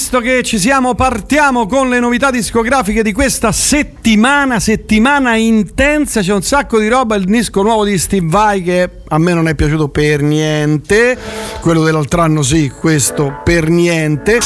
Visto 0.10 0.22
che 0.22 0.42
ci 0.42 0.58
siamo, 0.58 0.96
partiamo 0.96 1.68
con 1.68 1.90
le 1.90 2.00
novità 2.00 2.32
discografiche 2.32 3.04
di 3.04 3.12
questa 3.12 3.52
settimana, 3.52 4.58
settimana 4.58 5.36
intensa, 5.36 6.22
c'è 6.22 6.32
un 6.32 6.44
sacco 6.44 6.80
di 6.80 6.88
roba, 6.88 7.16
il 7.16 7.26
disco 7.26 7.62
nuovo 7.62 7.84
di 7.84 7.98
Steve 7.98 8.26
Vai 8.30 8.64
che 8.64 8.90
a 9.06 9.18
me 9.18 9.34
non 9.34 9.50
è 9.50 9.56
piaciuto 9.56 9.90
per 9.90 10.22
niente, 10.22 11.18
quello 11.60 11.84
dell'altro 11.84 12.22
anno 12.22 12.42
sì, 12.42 12.70
questo 12.70 13.42
per 13.44 13.68
niente, 13.68 14.40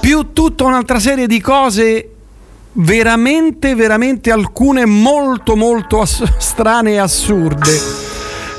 più 0.00 0.32
tutta 0.32 0.62
un'altra 0.62 1.00
serie 1.00 1.26
di 1.26 1.40
cose 1.40 2.08
veramente, 2.74 3.74
veramente 3.74 4.30
alcune 4.30 4.86
molto, 4.86 5.56
molto 5.56 6.00
ass- 6.00 6.36
strane 6.38 6.92
e 6.92 6.98
assurde. 6.98 8.10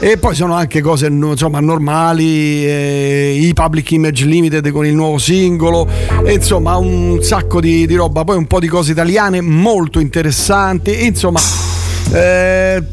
E 0.03 0.17
poi 0.17 0.35
sono 0.35 0.53
anche 0.53 0.81
cose 0.81 1.07
insomma, 1.07 1.61
normali, 1.61 2.65
eh, 2.65 3.37
i 3.39 3.53
Public 3.53 3.89
Image 3.91 4.25
Limited 4.25 4.69
con 4.71 4.85
il 4.85 4.93
nuovo 4.93 5.17
singolo, 5.17 5.87
insomma 6.31 6.77
un 6.77 7.19
sacco 7.21 7.59
di, 7.59 7.85
di 7.85 7.95
roba, 7.95 8.23
poi 8.23 8.37
un 8.37 8.47
po' 8.47 8.59
di 8.59 8.67
cose 8.67 8.91
italiane 8.91 9.41
molto 9.41 9.99
interessanti, 9.99 11.05
insomma 11.05 11.39
eh, 12.11 12.83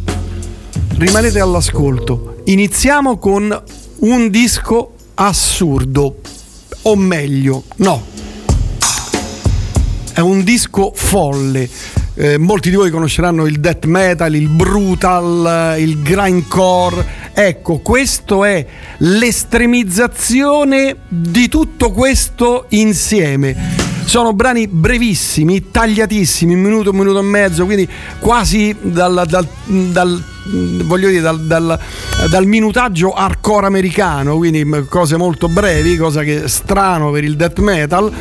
rimanete 0.97 1.41
all'ascolto. 1.41 2.43
Iniziamo 2.45 3.19
con 3.19 3.63
un 4.01 4.31
disco 4.31 4.95
assurdo, 5.15 6.17
o 6.83 6.97
meglio, 6.97 7.65
no, 7.77 8.03
è 10.13 10.21
un 10.21 10.43
disco 10.43 10.93
folle. 10.95 11.69
Eh, 12.15 12.37
molti 12.37 12.69
di 12.69 12.77
voi 12.77 12.91
conosceranno 12.91 13.47
il 13.47 13.61
death 13.61 13.87
metal, 13.87 14.35
il 14.35 14.49
brutal, 14.49 15.79
il 15.79 16.03
grindcore. 16.03 17.07
Ecco, 17.33 17.79
questo 17.79 18.45
è 18.45 18.67
l'estremizzazione 19.03 20.97
di 21.09 21.49
tutto 21.49 21.91
questo 21.93 22.67
insieme. 22.71 23.89
Sono 24.05 24.33
brani 24.33 24.67
brevissimi, 24.67 25.71
tagliatissimi, 25.71 26.55
un 26.55 26.61
minuto, 26.61 26.91
un 26.91 26.97
minuto 26.97 27.21
e 27.21 27.23
mezzo, 27.23 27.65
quindi 27.65 27.89
quasi 28.19 28.75
dal, 28.81 29.25
dal, 29.29 29.47
dal 29.67 30.25
voglio 30.85 31.09
dire 31.09 31.21
dal, 31.21 31.41
dal, 31.41 31.79
dal, 32.29 32.47
minutaggio 32.47 33.13
hardcore 33.13 33.67
americano, 33.67 34.37
quindi 34.37 34.67
cose 34.89 35.17
molto 35.17 35.49
brevi, 35.49 35.97
cosa 35.97 36.23
che 36.23 36.45
è 36.45 36.49
strano 36.49 37.11
per 37.11 37.25
il 37.25 37.37
death 37.37 37.61
metal, 37.61 38.13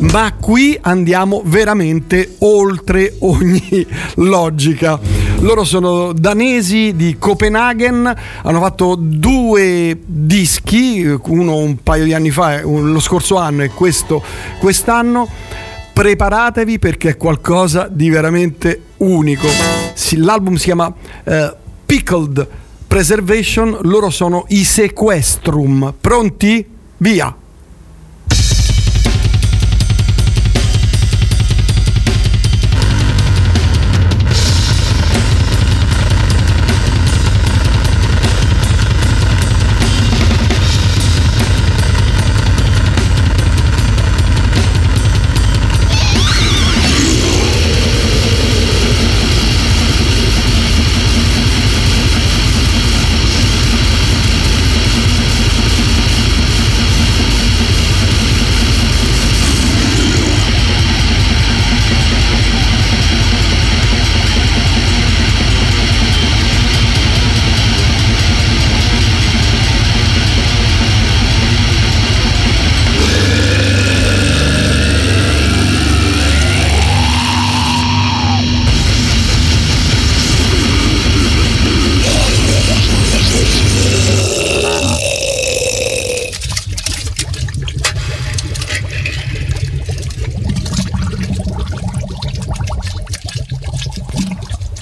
ma 0.00 0.32
qui 0.38 0.78
andiamo 0.80 1.42
veramente 1.44 2.36
oltre 2.40 3.16
ogni 3.20 3.84
logica. 4.16 5.00
Loro 5.44 5.62
sono 5.64 6.14
danesi 6.14 6.96
di 6.96 7.16
Copenaghen, 7.18 8.16
hanno 8.44 8.60
fatto 8.60 8.96
due 8.98 10.00
dischi, 10.02 11.06
uno 11.26 11.56
un 11.56 11.82
paio 11.82 12.04
di 12.04 12.14
anni 12.14 12.30
fa, 12.30 12.62
lo 12.62 12.98
scorso 12.98 13.36
anno 13.36 13.62
e 13.62 13.68
questo 13.68 14.22
quest'anno 14.58 15.28
preparatevi 15.92 16.78
perché 16.78 17.10
è 17.10 17.16
qualcosa 17.18 17.88
di 17.90 18.08
veramente 18.08 18.84
unico. 18.96 19.46
L'album 20.16 20.54
si 20.54 20.64
chiama 20.64 20.90
eh, 21.24 21.54
Pickled 21.84 22.48
Preservation, 22.88 23.80
loro 23.82 24.08
sono 24.08 24.46
i 24.48 24.64
Sequestrum. 24.64 25.92
Pronti? 26.00 26.66
Via! 26.96 27.43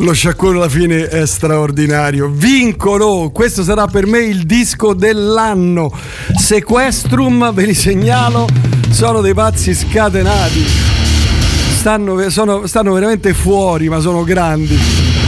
Lo 0.02 0.12
sciacquone 0.12 0.56
alla 0.56 0.68
fine 0.68 1.08
è 1.08 1.26
straordinario. 1.26 2.28
Vincono! 2.28 3.30
Questo 3.30 3.62
sarà 3.62 3.86
per 3.86 4.06
me 4.06 4.18
il 4.18 4.44
disco 4.44 4.94
dell'anno. 4.94 5.92
Sequestrum, 6.36 7.52
ve 7.52 7.66
li 7.66 7.74
segnalo, 7.74 8.46
sono 8.90 9.20
dei 9.20 9.34
pazzi 9.34 9.74
scatenati. 9.74 10.64
Stanno, 11.78 12.30
sono, 12.30 12.66
stanno 12.66 12.92
veramente 12.92 13.32
fuori, 13.32 13.88
ma 13.88 14.00
sono 14.00 14.24
grandi. 14.24 14.78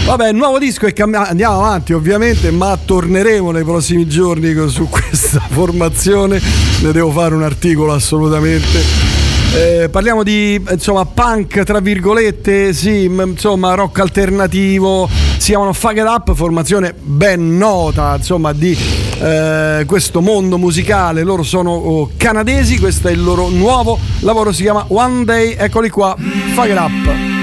Vabbè, 0.06 0.32
nuovo 0.32 0.58
disco 0.58 0.86
è 0.86 0.92
cambiato. 0.92 1.30
Andiamo 1.30 1.56
avanti, 1.56 1.92
ovviamente, 1.92 2.50
ma 2.50 2.76
torneremo 2.76 3.50
nei 3.52 3.64
prossimi 3.64 4.06
giorni 4.08 4.54
su 4.68 4.88
questa 4.88 5.40
formazione. 5.50 6.40
Ne 6.82 6.92
devo 6.92 7.10
fare 7.10 7.34
un 7.34 7.42
articolo 7.42 7.92
assolutamente. 7.92 9.03
Eh, 9.56 9.88
parliamo 9.88 10.24
di 10.24 10.60
insomma 10.68 11.04
punk 11.04 11.62
tra 11.62 11.78
virgolette, 11.78 12.72
sì, 12.72 13.04
insomma 13.04 13.74
rock 13.74 14.00
alternativo, 14.00 15.08
si 15.38 15.50
chiamano 15.50 15.72
Fuck 15.72 15.96
It 15.96 16.04
Up, 16.04 16.34
formazione 16.34 16.92
ben 16.98 17.56
nota 17.56 18.16
insomma 18.16 18.52
di 18.52 18.76
eh, 19.20 19.84
questo 19.86 20.20
mondo 20.20 20.58
musicale, 20.58 21.22
loro 21.22 21.44
sono 21.44 21.70
oh, 21.70 22.10
canadesi, 22.16 22.80
questo 22.80 23.06
è 23.06 23.12
il 23.12 23.22
loro 23.22 23.48
nuovo 23.48 23.96
lavoro, 24.20 24.50
si 24.50 24.62
chiama 24.62 24.86
One 24.88 25.24
Day, 25.24 25.54
eccoli 25.56 25.88
qua, 25.88 26.16
Fuck 26.54 26.68
It 26.68 26.76
Up. 26.76 27.33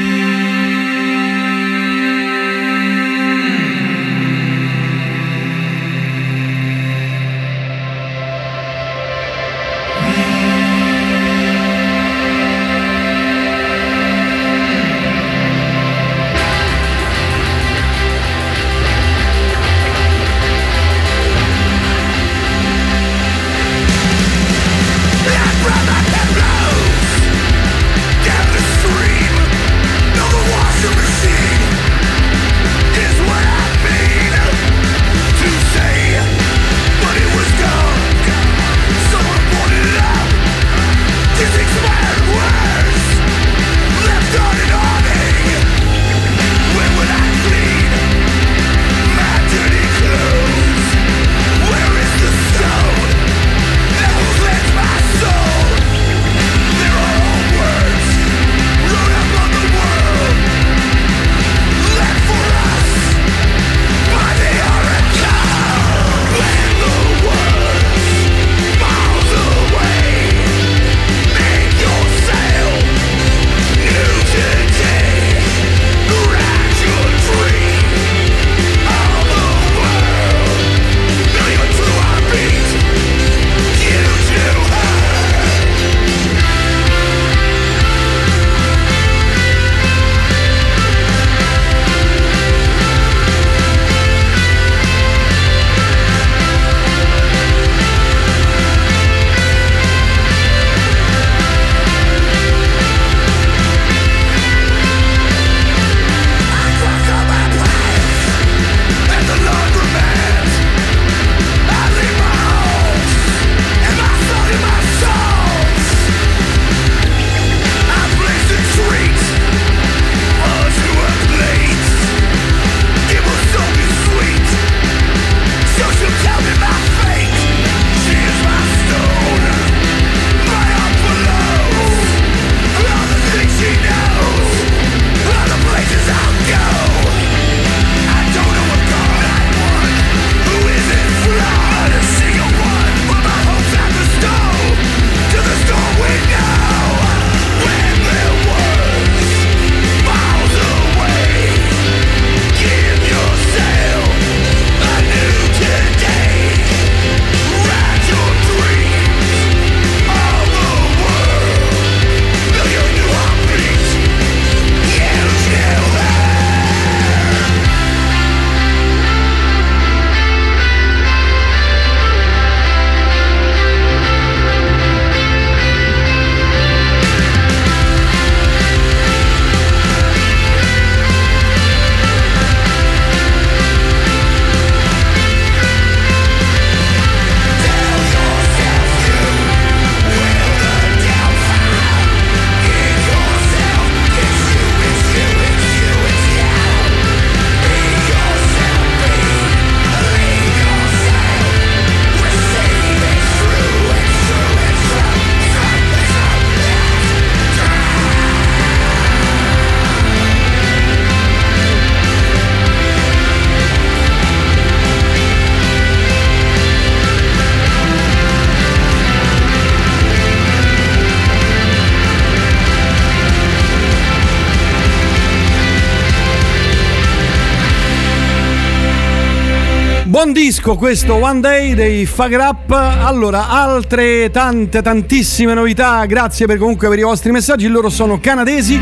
Disco 230.62 230.76
questo 230.76 231.16
One 231.16 231.40
Day 231.40 231.74
dei 231.74 232.06
Fag 232.06 232.36
Rap. 232.36 232.70
Allora, 232.70 233.50
altre 233.50 234.30
tante, 234.30 234.84
tantissime 234.84 235.56
novità. 235.56 236.06
Grazie 236.06 236.46
per 236.46 236.60
comunque 236.60 236.88
per 236.88 237.00
i 237.00 237.02
vostri 237.02 237.32
messaggi. 237.32 237.68
Loro 237.68 237.90
sono 237.90 238.20
canadesi. 238.20 238.80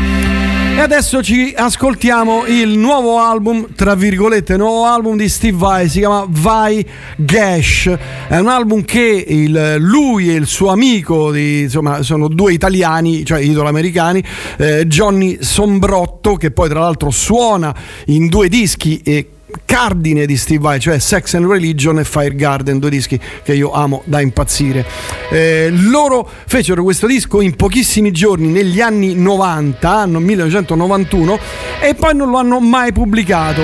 E 0.76 0.78
adesso 0.78 1.22
ci 1.22 1.54
ascoltiamo 1.56 2.44
il 2.44 2.76
nuovo 2.76 3.18
album, 3.18 3.68
tra 3.74 3.94
virgolette, 3.94 4.58
nuovo 4.58 4.84
album 4.84 5.16
di 5.16 5.26
Steve 5.30 5.56
Vai, 5.56 5.88
si 5.88 6.00
chiama 6.00 6.26
Vai 6.28 6.86
Gash. 7.16 7.90
È 8.28 8.36
un 8.36 8.48
album 8.48 8.84
che 8.84 9.24
il- 9.26 9.76
lui 9.78 10.28
e 10.28 10.34
il 10.34 10.46
suo 10.46 10.68
amico, 10.68 11.32
di- 11.32 11.62
insomma, 11.62 12.02
sono 12.02 12.28
due 12.28 12.52
italiani, 12.52 13.24
cioè 13.24 13.40
italo-americani, 13.40 14.22
eh, 14.58 14.86
Johnny 14.86 15.38
Sombrotto, 15.40 16.34
che 16.34 16.50
poi 16.50 16.68
tra 16.68 16.80
l'altro 16.80 17.10
suona 17.10 17.74
in 18.06 18.28
due 18.28 18.48
dischi 18.48 19.00
e 19.02 19.28
cardine 19.70 20.26
di 20.26 20.36
Steve 20.36 20.58
Vai, 20.58 20.80
cioè 20.80 20.98
Sex 20.98 21.34
and 21.34 21.46
Religion 21.46 22.00
e 22.00 22.04
Fire 22.04 22.34
Garden, 22.34 22.80
due 22.80 22.90
dischi 22.90 23.20
che 23.44 23.54
io 23.54 23.70
amo 23.70 24.02
da 24.04 24.20
impazzire. 24.20 24.84
Eh, 25.30 25.68
loro 25.70 26.28
fecero 26.46 26.82
questo 26.82 27.06
disco 27.06 27.40
in 27.40 27.54
pochissimi 27.54 28.10
giorni 28.10 28.48
negli 28.48 28.80
anni 28.80 29.14
90, 29.14 29.88
anno 29.88 30.18
1991, 30.18 31.38
e 31.80 31.94
poi 31.94 32.16
non 32.16 32.30
lo 32.30 32.38
hanno 32.38 32.58
mai 32.58 32.92
pubblicato. 32.92 33.62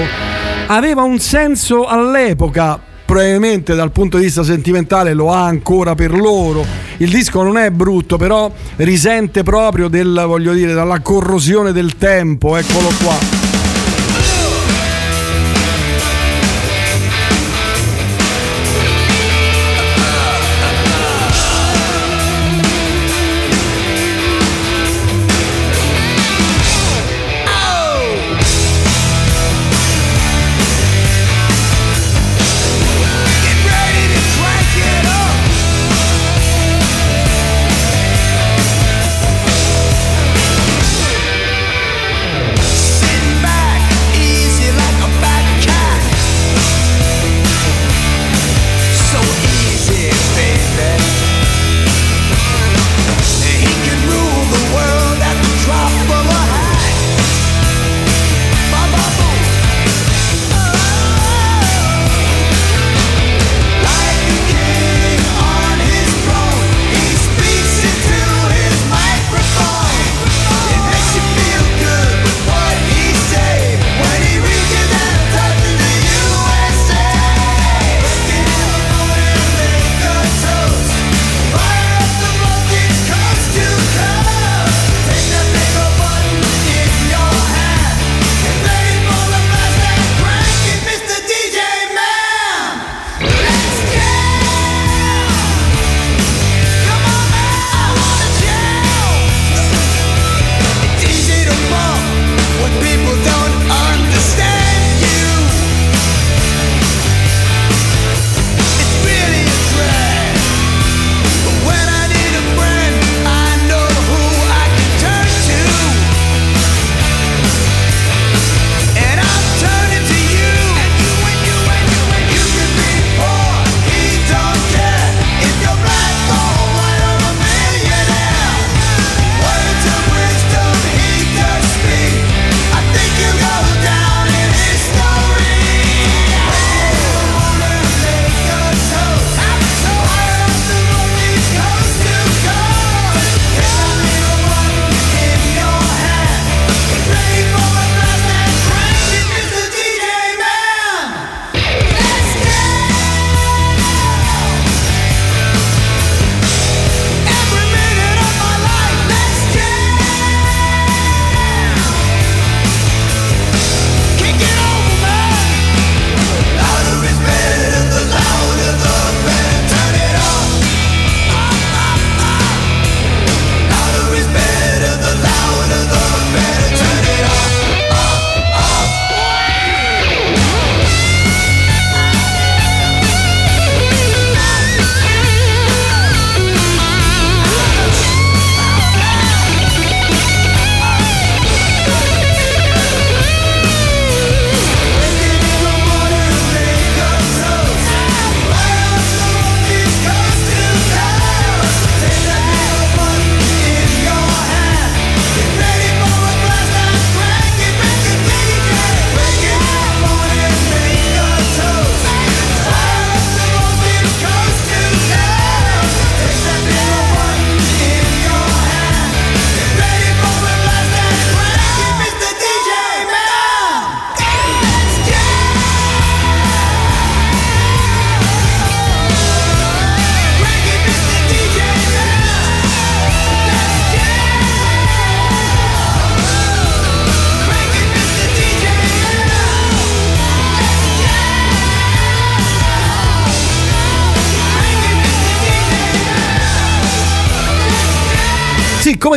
Aveva 0.68 1.02
un 1.02 1.18
senso 1.18 1.86
all'epoca. 1.86 2.80
Probabilmente 3.04 3.74
dal 3.74 3.90
punto 3.90 4.16
di 4.16 4.24
vista 4.24 4.44
sentimentale 4.44 5.12
lo 5.12 5.32
ha 5.32 5.44
ancora 5.44 5.96
per 5.96 6.12
loro. 6.12 6.64
Il 6.98 7.10
disco 7.10 7.42
non 7.42 7.58
è 7.58 7.70
brutto, 7.70 8.16
però 8.16 8.50
risente 8.76 9.42
proprio 9.42 9.88
del, 9.88 10.22
voglio 10.24 10.52
dire, 10.52 10.72
dalla 10.72 11.00
corrosione 11.00 11.72
del 11.72 11.96
tempo. 11.96 12.56
Eccolo 12.56 12.90
qua. 13.02 13.35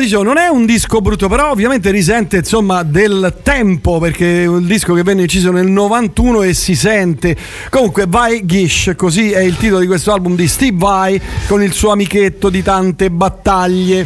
Dicevo, 0.09 0.23
non 0.23 0.39
è 0.39 0.47
un 0.47 0.65
disco 0.65 1.01
brutto, 1.01 1.27
però 1.27 1.51
ovviamente 1.51 1.91
risente 1.91 2.37
insomma 2.37 2.81
del 2.81 3.41
tempo 3.43 3.99
perché 3.99 4.41
è 4.41 4.45
un 4.47 4.65
disco 4.65 4.95
che 4.95 5.03
venne 5.03 5.21
inciso 5.21 5.51
nel 5.51 5.67
91 5.67 6.41
e 6.41 6.55
si 6.55 6.73
sente. 6.73 7.37
Comunque, 7.69 8.05
Vai 8.07 8.43
Gish, 8.43 8.93
così 8.95 9.29
è 9.29 9.41
il 9.41 9.55
titolo 9.55 9.81
di 9.81 9.85
questo 9.85 10.11
album 10.11 10.35
di 10.35 10.47
Steve 10.47 10.75
Vai 10.75 11.21
con 11.45 11.61
il 11.61 11.73
suo 11.73 11.91
amichetto 11.91 12.49
di 12.49 12.63
tante 12.63 13.11
battaglie. 13.11 14.03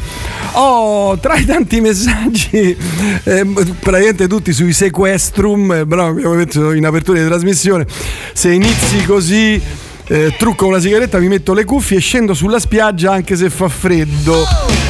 Oh, 0.55 1.17
tra 1.19 1.35
i 1.35 1.45
tanti 1.45 1.79
messaggi, 1.79 2.75
eh, 3.23 3.45
praticamente 3.79 4.27
tutti 4.27 4.51
sui 4.51 4.73
sequestrum, 4.73 5.71
eh, 5.71 5.85
però 5.85 6.07
abbiamo 6.07 6.35
detto 6.35 6.73
in 6.73 6.85
apertura 6.85 7.21
di 7.21 7.25
trasmissione, 7.25 7.87
se 8.33 8.51
inizi 8.51 9.05
così 9.05 9.61
eh, 10.07 10.35
trucco 10.37 10.67
una 10.67 10.79
sigaretta, 10.79 11.17
mi 11.19 11.29
metto 11.29 11.53
le 11.53 11.63
cuffie 11.63 11.95
e 11.95 12.01
scendo 12.01 12.33
sulla 12.33 12.59
spiaggia 12.59 13.13
anche 13.13 13.37
se 13.37 13.49
fa 13.49 13.69
freddo. 13.69 14.82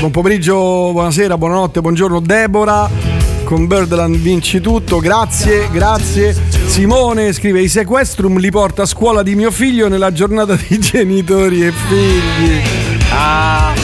Buon 0.00 0.12
pomeriggio, 0.12 0.92
buonasera, 0.92 1.36
buonanotte, 1.36 1.82
buongiorno 1.82 2.20
Deborah. 2.20 2.88
Con 3.44 3.66
Birdland 3.66 4.16
vinci 4.16 4.58
tutto, 4.62 4.98
grazie, 4.98 5.68
grazie. 5.70 6.34
Simone 6.64 7.34
scrive: 7.34 7.60
I 7.60 7.68
sequestrum 7.68 8.38
li 8.38 8.50
porta 8.50 8.82
a 8.82 8.86
scuola 8.86 9.22
di 9.22 9.34
mio 9.34 9.50
figlio 9.50 9.88
nella 9.88 10.10
giornata 10.10 10.56
di 10.56 10.78
genitori 10.78 11.66
e 11.66 11.70
figli. 11.70 12.62
Ah. 13.12 13.74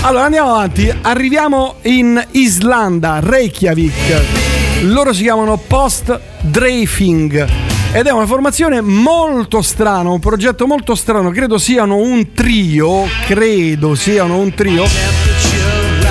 Allora 0.00 0.24
andiamo 0.24 0.50
avanti, 0.50 0.92
arriviamo 1.02 1.76
in 1.82 2.20
Islanda, 2.32 3.20
Reykjavik. 3.20 4.82
Loro 4.82 5.12
si 5.12 5.22
chiamano 5.22 5.56
Post 5.56 6.18
Drafing 6.40 7.71
ed 7.94 8.06
è 8.06 8.10
una 8.10 8.24
formazione 8.24 8.80
molto 8.80 9.60
strana, 9.60 10.08
un 10.08 10.18
progetto 10.18 10.66
molto 10.66 10.94
strano, 10.94 11.30
credo 11.30 11.58
siano 11.58 11.96
un 11.96 12.32
trio, 12.32 13.04
credo 13.26 13.94
siano 13.94 14.38
un 14.38 14.54
trio. 14.54 14.84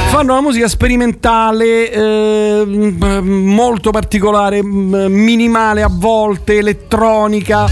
Fanno 0.09 0.33
una 0.33 0.41
musica 0.41 0.67
sperimentale 0.67 1.91
eh, 1.91 2.65
molto 3.23 3.89
particolare, 3.89 4.61
minimale 4.61 5.81
a 5.81 5.89
volte, 5.89 6.59
elettronica. 6.59 7.67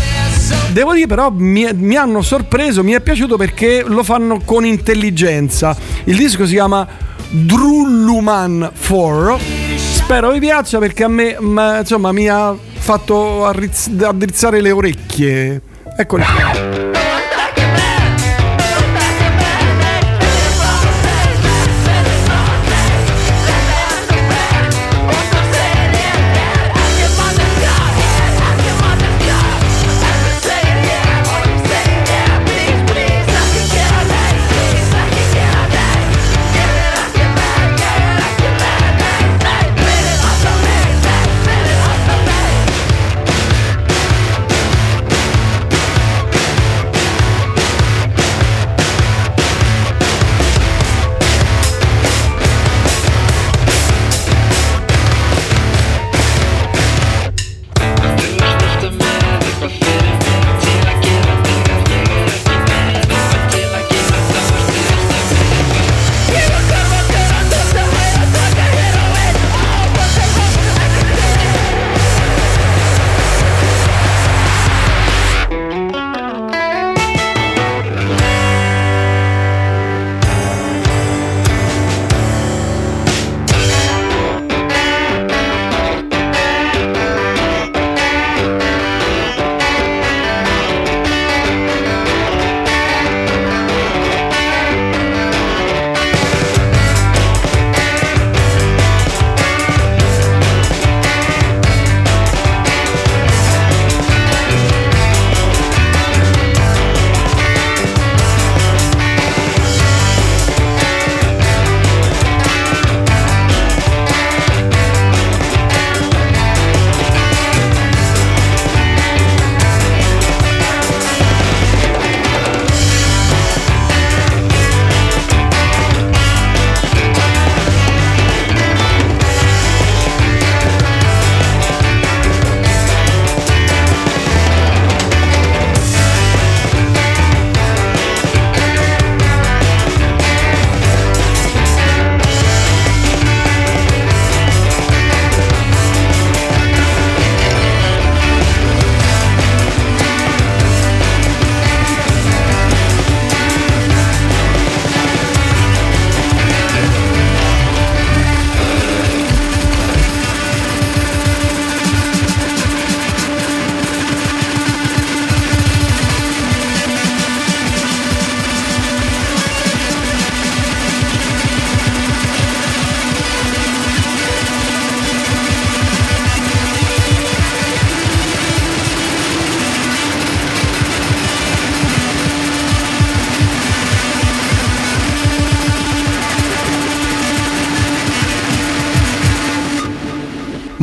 Devo 0.72 0.94
dire 0.94 1.06
però 1.06 1.30
mi, 1.30 1.68
mi, 1.74 1.96
hanno 1.96 2.24
sorpreso, 2.24 2.84
mi 2.84 2.94
è 2.94 3.02
piaciuto 3.02 3.38
perché 3.38 3.84
lo 3.86 4.02
fanno 4.04 4.42
con 4.44 4.66
intelligenza. 4.66 5.78
Il 6.06 6.18
disco 6.18 6.48
si 6.48 6.54
chiama 6.54 6.88
Drulluman 7.30 8.72
4. 8.88 9.40
Spero 9.76 10.32
vi 10.32 10.40
piaccia 10.40 10.80
perché 10.80 11.04
a 11.04 11.10
me 11.10 11.38
ma, 11.40 11.80
insomma 11.80 12.12
mi 12.12 12.28
ha 12.28 12.56
fatto 12.90 13.46
arrizz- 13.46 14.02
addrizzare 14.02 14.62
le 14.62 14.72
orecchie. 14.72 15.62
Eccoli 15.96 16.89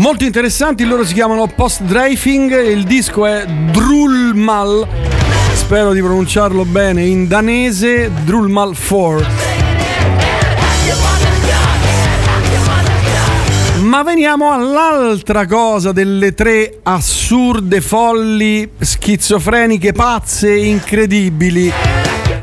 molto 0.07 0.23
interessanti, 0.23 0.85
loro 0.85 1.05
si 1.05 1.15
chiamano 1.15 1.49
Post 1.49 1.83
Drafing, 1.83 2.69
il 2.69 2.85
disco 2.85 3.27
è 3.27 3.45
Drulmal, 3.45 4.87
spero 5.53 5.93
di 5.93 5.99
pronunciarlo 5.99 6.65
bene, 6.65 7.05
in 7.05 7.27
danese 7.27 8.13
Drulmal 8.25 8.77
4. 8.77 9.27
Ma 13.81 14.05
veniamo 14.05 14.53
all'altra 14.53 15.45
cosa 15.45 15.91
delle 15.91 16.35
tre 16.35 16.79
assurde, 16.85 17.81
folli, 17.81 18.71
schizofreniche, 18.79 19.91
pazze, 19.91 20.55
incredibili. 20.55 21.73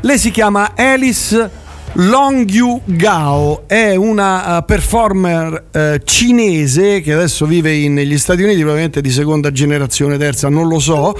Lei 0.02 0.18
si 0.18 0.30
chiama 0.30 0.72
Alice 0.76 1.62
Long 1.96 2.48
Yu 2.50 2.80
Gao 2.84 3.68
è 3.68 3.94
una 3.94 4.58
uh, 4.58 4.64
performer 4.64 5.66
uh, 5.72 6.02
cinese 6.02 7.00
che 7.00 7.12
adesso 7.12 7.46
vive 7.46 7.72
in- 7.72 7.92
negli 7.94 8.18
Stati 8.18 8.42
Uniti, 8.42 8.56
probabilmente 8.58 9.00
di 9.00 9.10
seconda 9.10 9.52
generazione, 9.52 10.18
terza, 10.18 10.48
non 10.48 10.66
lo 10.66 10.80
so. 10.80 11.16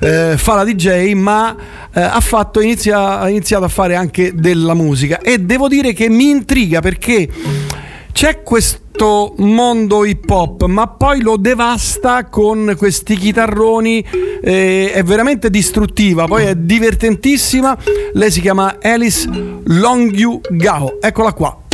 Eh, 0.00 0.34
fa 0.36 0.56
la 0.56 0.64
DJ, 0.64 1.12
ma 1.12 1.54
eh, 1.94 2.00
ha, 2.00 2.20
fatto, 2.20 2.60
inizia- 2.60 3.20
ha 3.20 3.28
iniziato 3.28 3.64
a 3.64 3.68
fare 3.68 3.94
anche 3.94 4.32
della 4.34 4.74
musica. 4.74 5.20
E 5.20 5.38
devo 5.38 5.68
dire 5.68 5.92
che 5.92 6.08
mi 6.08 6.28
intriga 6.28 6.80
perché 6.80 7.28
c'è 8.10 8.42
questo 8.42 8.80
mondo 9.36 10.04
hip 10.04 10.28
hop, 10.30 10.64
ma 10.64 10.86
poi 10.88 11.20
lo 11.20 11.36
devasta 11.36 12.26
con 12.26 12.74
questi 12.76 13.16
chitarroni. 13.16 14.04
eh, 14.42 14.92
è 14.92 15.02
veramente 15.02 15.50
distruttiva, 15.50 16.26
poi 16.26 16.44
è 16.44 16.54
divertentissima. 16.54 17.76
Lei 18.12 18.30
si 18.30 18.40
chiama 18.40 18.78
Alice 18.80 19.28
Longyu 19.64 20.40
Gao. 20.50 20.98
Eccola 21.00 21.32
qua. 21.32 21.65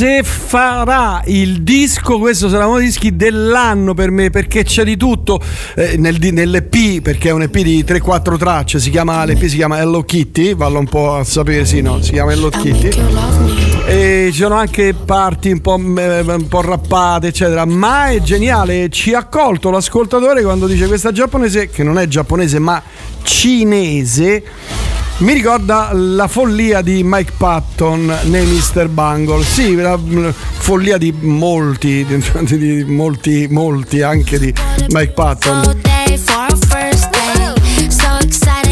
Se 0.00 0.22
farà 0.22 1.20
il 1.26 1.62
disco, 1.62 2.18
questo 2.18 2.48
sarà 2.48 2.66
uno 2.66 2.78
dei 2.78 2.86
dischi 2.86 3.16
dell'anno 3.16 3.92
per 3.92 4.10
me 4.10 4.30
perché 4.30 4.64
c'è 4.64 4.82
di 4.82 4.96
tutto 4.96 5.38
eh, 5.76 5.98
nel, 5.98 6.16
nell'EP, 6.18 7.02
perché 7.02 7.28
è 7.28 7.32
un 7.32 7.42
EP 7.42 7.58
di 7.58 7.84
3-4 7.86 8.38
tracce, 8.38 8.80
si 8.80 8.88
chiama, 8.88 9.22
l'EP 9.26 9.44
si 9.44 9.56
chiama 9.56 9.78
Hello 9.78 10.02
Kitty, 10.02 10.54
vallo 10.54 10.78
un 10.78 10.88
po' 10.88 11.16
a 11.16 11.24
sapere, 11.24 11.66
sì, 11.66 11.82
no, 11.82 12.00
si 12.00 12.12
chiama 12.12 12.32
Hello 12.32 12.48
Kitty. 12.48 12.88
E 13.88 14.30
ci 14.32 14.38
sono 14.38 14.54
anche 14.54 14.94
parti 14.94 15.50
un 15.50 15.60
po', 15.60 15.74
eh, 15.74 16.20
un 16.20 16.48
po' 16.48 16.62
rappate, 16.62 17.26
eccetera. 17.26 17.66
Ma 17.66 18.06
è 18.08 18.22
geniale. 18.22 18.88
Ci 18.88 19.12
ha 19.12 19.24
colto 19.24 19.68
l'ascoltatore 19.70 20.42
quando 20.42 20.66
dice 20.66 20.86
questa 20.86 21.12
giapponese, 21.12 21.68
che 21.68 21.82
non 21.82 21.98
è 21.98 22.06
giapponese 22.06 22.58
ma 22.58 22.82
cinese. 23.22 24.42
Mi 25.20 25.34
ricorda 25.34 25.90
la 25.92 26.28
follia 26.28 26.80
di 26.80 27.02
Mike 27.04 27.32
Patton 27.36 28.20
nei 28.24 28.46
Mr. 28.46 28.88
Bungle. 28.88 29.44
Sì, 29.44 29.74
la 29.74 29.90
la 29.90 30.32
follia 30.32 30.96
di 30.96 31.12
molti, 31.12 32.06
di, 32.06 32.56
di 32.56 32.84
molti, 32.84 33.46
molti 33.50 34.00
anche 34.00 34.38
di 34.38 34.52
Mike 34.88 35.12
Patton. 35.12 35.78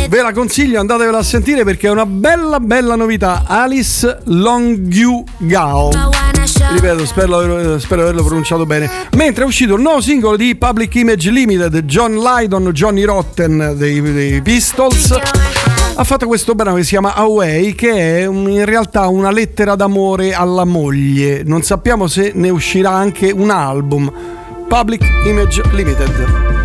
Ve 0.09 0.23
la 0.23 0.33
consiglio, 0.33 0.81
andatevela 0.81 1.19
a 1.19 1.23
sentire 1.23 1.65
perché 1.65 1.89
è 1.89 1.91
una 1.91 2.07
bella, 2.07 2.61
bella 2.61 2.95
novità. 2.95 3.45
Alice 3.47 4.21
Longyu 4.25 5.23
Gao. 5.37 5.91
Ripeto, 6.71 7.05
spero, 7.05 7.79
spero 7.79 8.03
averlo 8.03 8.25
pronunciato 8.25 8.65
bene. 8.65 8.91
Mentre 9.17 9.45
è 9.45 9.47
uscito 9.47 9.75
il 9.75 9.83
nuovo 9.83 10.01
singolo 10.01 10.37
di 10.37 10.57
Public 10.57 10.95
Image 10.95 11.31
Limited, 11.31 11.81
John 11.81 12.15
Lydon, 12.15 12.71
Johnny 12.73 13.05
Rotten 13.05 13.75
dei, 13.77 14.01
dei 14.01 14.41
Pistols. 14.41 15.48
Ha 15.99 16.05
fatto 16.05 16.29
questo 16.29 16.55
brano 16.55 16.77
che 16.77 16.85
si 16.85 16.91
chiama 16.91 17.17
Away, 17.17 17.75
che 17.75 18.21
è 18.21 18.29
in 18.29 18.65
realtà 18.65 19.09
una 19.09 19.33
lettera 19.33 19.75
d'amore 19.75 20.33
alla 20.33 20.65
moglie. 20.65 21.43
Non 21.45 21.63
sappiamo 21.63 22.07
se 22.07 22.31
ne 22.37 22.51
uscirà 22.51 22.93
anche 22.93 23.33
un 23.33 23.51
album. 23.51 24.09
Public 24.69 25.03
Image 25.27 25.61
Limited. 25.73 26.58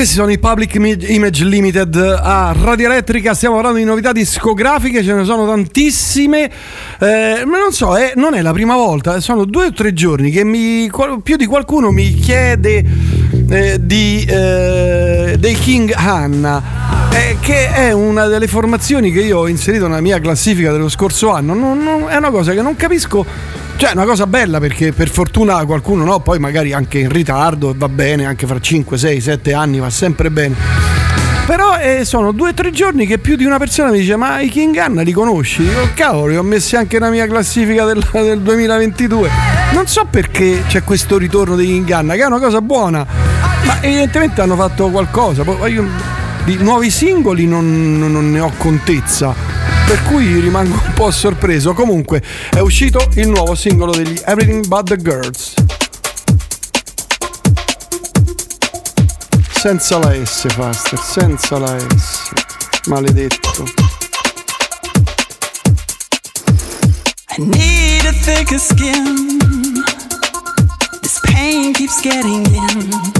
Questi 0.00 0.16
sono 0.16 0.32
i 0.32 0.38
Public 0.38 0.76
Image 0.76 1.44
Limited 1.44 1.94
a 1.94 2.54
Radio 2.58 2.86
Elettrica. 2.86 3.34
Stiamo 3.34 3.56
parlando 3.56 3.80
di 3.80 3.84
novità 3.84 4.12
discografiche, 4.12 5.04
ce 5.04 5.12
ne 5.12 5.24
sono 5.24 5.46
tantissime. 5.46 6.50
Eh, 6.98 7.44
ma 7.44 7.58
non 7.58 7.70
so, 7.70 7.94
eh, 7.98 8.14
non 8.16 8.32
è 8.32 8.40
la 8.40 8.52
prima 8.52 8.76
volta, 8.76 9.20
sono 9.20 9.44
due 9.44 9.66
o 9.66 9.72
tre 9.74 9.92
giorni 9.92 10.30
che 10.30 10.42
mi, 10.42 10.90
più 11.22 11.36
di 11.36 11.44
qualcuno 11.44 11.90
mi 11.90 12.14
chiede 12.14 12.82
eh, 13.50 13.76
di, 13.78 14.24
eh, 14.26 15.36
dei 15.38 15.54
King 15.56 15.92
Hanna. 15.94 16.62
eh, 17.12 17.36
che 17.38 17.70
è 17.70 17.92
una 17.92 18.26
delle 18.26 18.46
formazioni 18.46 19.12
che 19.12 19.20
io 19.20 19.40
ho 19.40 19.48
inserito 19.48 19.86
nella 19.86 20.00
mia 20.00 20.18
classifica 20.18 20.72
dello 20.72 20.88
scorso 20.88 21.30
anno. 21.30 21.52
Non- 21.52 21.82
non- 21.82 22.08
è 22.08 22.16
una 22.16 22.30
cosa 22.30 22.54
che 22.54 22.62
non 22.62 22.74
capisco 22.74 23.26
cioè, 23.80 23.92
è 23.92 23.94
una 23.94 24.04
cosa 24.04 24.26
bella 24.26 24.60
perché 24.60 24.92
per 24.92 25.08
fortuna 25.08 25.64
qualcuno 25.64 26.04
no, 26.04 26.20
poi 26.20 26.38
magari 26.38 26.74
anche 26.74 26.98
in 26.98 27.08
ritardo 27.08 27.72
va 27.74 27.88
bene, 27.88 28.26
anche 28.26 28.46
fra 28.46 28.60
5, 28.60 28.98
6, 28.98 29.20
7 29.22 29.54
anni 29.54 29.78
va 29.78 29.88
sempre 29.88 30.30
bene. 30.30 30.54
Però 31.46 31.78
eh, 31.78 32.04
sono 32.04 32.32
due 32.32 32.50
o 32.50 32.52
tre 32.54 32.72
giorni 32.72 33.06
che 33.06 33.16
più 33.16 33.36
di 33.36 33.46
una 33.46 33.56
persona 33.56 33.90
mi 33.90 34.00
dice: 34.00 34.16
Ma 34.16 34.38
i 34.40 34.50
King 34.50 34.76
Anna 34.76 35.00
li 35.00 35.12
conosci? 35.12 35.62
Dico, 35.62 35.88
cavolo, 35.94 36.26
li 36.26 36.36
ho 36.36 36.42
messi 36.42 36.76
anche 36.76 36.98
nella 36.98 37.10
mia 37.10 37.26
classifica 37.26 37.86
del, 37.86 38.06
del 38.12 38.40
2022. 38.40 39.30
Non 39.72 39.86
so 39.86 40.06
perché 40.10 40.62
c'è 40.68 40.84
questo 40.84 41.16
ritorno 41.16 41.56
dei 41.56 41.66
King 41.66 41.90
Anna, 41.90 42.14
che 42.16 42.20
è 42.20 42.26
una 42.26 42.38
cosa 42.38 42.60
buona, 42.60 43.06
ma 43.64 43.80
evidentemente 43.80 44.42
hanno 44.42 44.56
fatto 44.56 44.90
qualcosa. 44.90 45.42
Poi 45.42 45.72
io 45.72 45.88
di 46.44 46.56
nuovi 46.56 46.90
singoli 46.90 47.46
non, 47.46 47.98
non- 47.98 48.30
ne 48.30 48.40
ho 48.40 48.52
contezza. 48.56 49.34
Per 49.86 50.02
cui 50.04 50.38
rimango 50.40 50.74
un 50.74 50.92
po' 50.94 51.10
sorpreso. 51.10 51.72
Comunque, 51.74 52.22
è 52.50 52.60
uscito 52.60 53.08
il 53.14 53.28
nuovo 53.28 53.54
singolo 53.54 53.92
degli 53.92 54.20
Everything 54.24 54.66
But 54.66 54.84
the 54.88 54.96
Girls. 54.96 55.54
Senza 59.52 59.98
la 59.98 60.12
S, 60.24 60.46
Faster, 60.48 60.98
senza 60.98 61.58
la 61.58 61.76
S. 61.78 62.30
Maledetto. 62.86 63.64
I 67.36 67.42
need 67.42 68.04
a 68.06 68.12
thicker 68.12 68.58
skin. 68.58 69.38
This 71.02 71.20
pain 71.24 71.72
keeps 71.74 72.00
getting 72.00 72.46
in. 72.46 73.19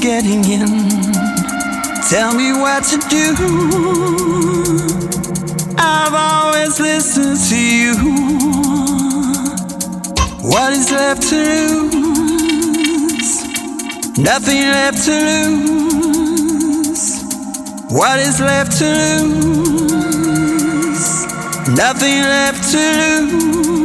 Getting 0.00 0.44
in. 0.44 0.66
Tell 2.08 2.34
me 2.34 2.52
what 2.52 2.84
to 2.84 2.98
do. 3.08 3.34
I've 5.78 6.14
always 6.14 6.80
listened 6.80 7.38
to 7.48 7.56
you. 7.56 7.94
What 10.42 10.72
is 10.72 10.90
left 10.90 11.22
to 11.30 11.36
lose? 11.92 13.42
Nothing 14.18 14.62
left 14.62 15.04
to 15.04 15.12
lose. 15.50 17.22
What 17.90 18.20
is 18.20 18.40
left 18.40 18.78
to 18.78 19.22
lose? 19.24 20.48
Nothing 21.76 22.22
left 22.22 22.70
to 22.72 22.78
lose. 23.22 23.77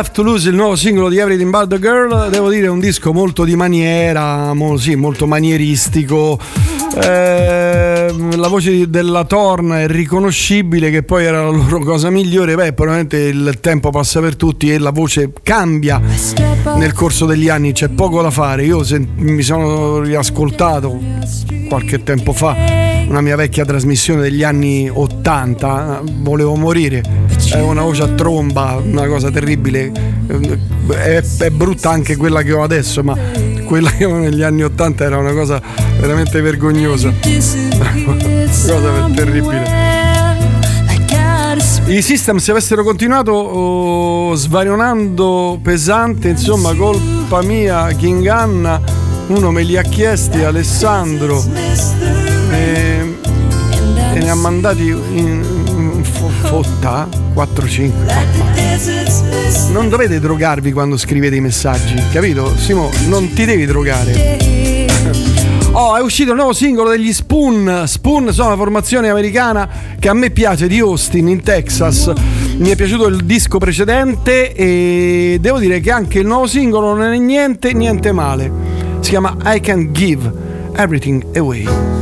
Left 0.00 0.14
to 0.14 0.22
Lose, 0.22 0.48
il 0.48 0.54
nuovo 0.54 0.76
singolo 0.76 1.10
di 1.10 1.18
Everything 1.18 1.50
But 1.50 1.68
the 1.68 1.78
Girl. 1.78 2.30
Devo 2.30 2.48
dire, 2.48 2.64
è 2.64 2.70
un 2.70 2.80
disco 2.80 3.12
molto 3.12 3.44
di 3.44 3.54
maniera, 3.54 4.54
mo- 4.54 4.78
sì, 4.78 4.94
molto 4.94 5.26
manieristico. 5.26 6.38
Ehm, 7.02 8.34
la 8.40 8.48
voce 8.48 8.88
della 8.88 9.24
Torn 9.24 9.72
è 9.72 9.86
riconoscibile, 9.86 10.90
che 10.90 11.02
poi 11.02 11.26
era 11.26 11.42
la 11.42 11.50
loro 11.50 11.80
cosa 11.80 12.08
migliore. 12.08 12.54
Beh, 12.54 12.72
probabilmente 12.72 13.18
il 13.18 13.58
tempo 13.60 13.90
passa 13.90 14.20
per 14.20 14.36
tutti 14.36 14.72
e 14.72 14.78
la 14.78 14.90
voce 14.90 15.32
cambia 15.42 16.00
nel 16.76 16.94
corso 16.94 17.26
degli 17.26 17.50
anni, 17.50 17.72
c'è 17.72 17.88
poco 17.90 18.22
da 18.22 18.30
fare. 18.30 18.64
Io 18.64 18.82
sen- 18.82 19.06
mi 19.16 19.42
sono 19.42 20.00
riascoltato 20.00 20.98
qualche 21.68 22.02
tempo 22.02 22.32
fa 22.32 22.88
una 23.10 23.20
mia 23.22 23.34
vecchia 23.34 23.64
trasmissione 23.64 24.22
degli 24.22 24.44
anni 24.44 24.88
80, 24.88 26.02
volevo 26.20 26.54
morire, 26.54 27.02
è 27.52 27.60
una 27.60 27.82
voce 27.82 28.02
a 28.02 28.08
tromba, 28.08 28.80
una 28.82 29.06
cosa 29.06 29.30
terribile, 29.30 29.90
è, 30.88 31.22
è 31.38 31.50
brutta 31.50 31.90
anche 31.90 32.16
quella 32.16 32.42
che 32.42 32.52
ho 32.52 32.62
adesso, 32.62 33.02
ma 33.02 33.16
quella 33.64 33.90
che 33.90 34.04
avevo 34.04 34.18
negli 34.18 34.42
anni 34.42 34.62
80 34.62 35.04
era 35.04 35.18
una 35.18 35.32
cosa 35.32 35.60
veramente 35.98 36.40
vergognosa, 36.40 37.12
cosa 37.20 39.10
terribile. 39.14 39.98
I 41.86 42.02
system 42.02 42.36
se 42.36 42.52
avessero 42.52 42.84
continuato 42.84 43.32
oh, 43.32 44.34
svarionando 44.36 45.58
pesante, 45.60 46.28
insomma, 46.28 46.72
colpa 46.74 47.42
mia, 47.42 47.88
King 47.94 48.24
Anna, 48.28 48.80
uno 49.26 49.50
me 49.50 49.64
li 49.64 49.76
ha 49.76 49.82
chiesti, 49.82 50.44
Alessandro, 50.44 51.42
e, 52.52 53.18
e 54.14 54.18
ne 54.20 54.30
ha 54.30 54.36
mandati 54.36 54.86
in, 54.86 55.49
fotta 56.50 57.08
4-5. 57.32 59.70
Non 59.70 59.88
dovete 59.88 60.18
drogarvi 60.18 60.72
quando 60.72 60.96
scrivete 60.96 61.36
i 61.36 61.40
messaggi, 61.40 61.94
capito? 62.10 62.56
Simo, 62.56 62.90
non 63.06 63.32
ti 63.32 63.44
devi 63.44 63.66
drogare. 63.66 64.38
Oh, 65.72 65.96
è 65.96 66.00
uscito 66.00 66.30
il 66.30 66.36
nuovo 66.36 66.52
singolo 66.52 66.90
degli 66.90 67.12
Spoon. 67.12 67.84
Spoon 67.86 68.32
sono 68.32 68.48
una 68.48 68.56
formazione 68.56 69.08
americana 69.08 69.68
che 70.00 70.08
a 70.08 70.14
me 70.14 70.30
piace 70.30 70.66
di 70.66 70.80
Austin 70.80 71.28
in 71.28 71.44
Texas. 71.44 72.10
Mi 72.56 72.70
è 72.70 72.76
piaciuto 72.76 73.06
il 73.06 73.24
disco 73.24 73.58
precedente 73.58 74.52
e 74.52 75.38
devo 75.40 75.60
dire 75.60 75.78
che 75.78 75.92
anche 75.92 76.18
il 76.18 76.26
nuovo 76.26 76.48
singolo 76.48 76.96
non 76.96 77.12
è 77.12 77.18
niente, 77.18 77.72
niente 77.72 78.10
male. 78.10 78.50
Si 78.98 79.10
chiama 79.10 79.36
I 79.44 79.60
Can 79.60 79.92
Give 79.92 80.28
Everything 80.74 81.24
Away. 81.36 81.99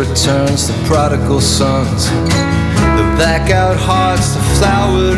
Returns, 0.00 0.66
the 0.66 0.72
prodigal 0.86 1.42
sons, 1.42 2.08
the 2.96 3.04
blackout 3.16 3.76
hearts, 3.76 4.32
the 4.34 4.42
flower 4.56 5.14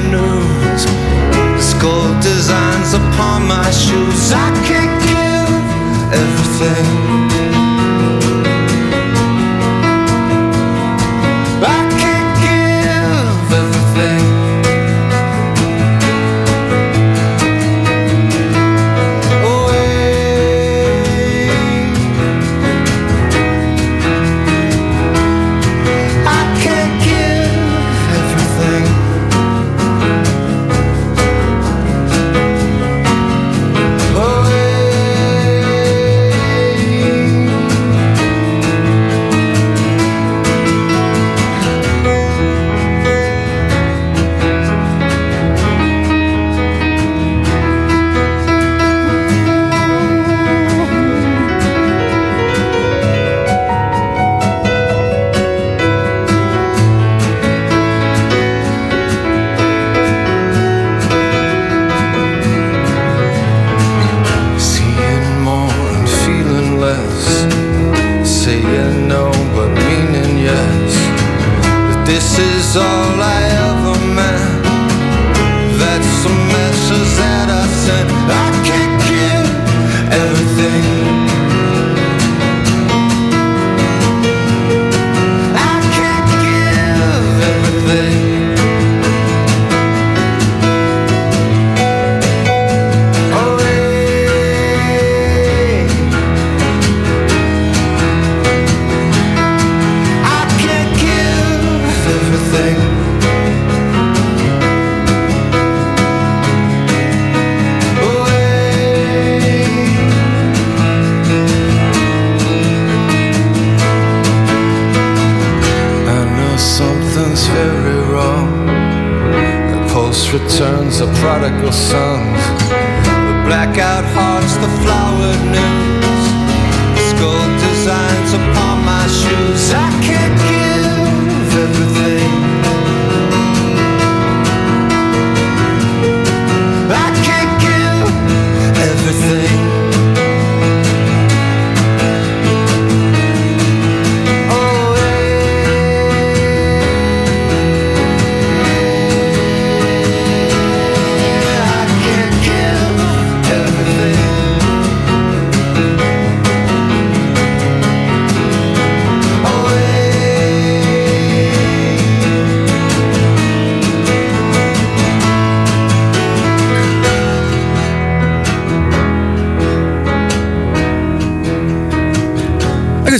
the 1.54 1.62
skull 1.62 2.08
designs 2.20 2.92
upon 2.92 3.46
my 3.46 3.70
shoes. 3.70 4.32
I 4.32 4.50
can't 4.66 4.94
give 5.06 6.12
everything. 6.12 7.41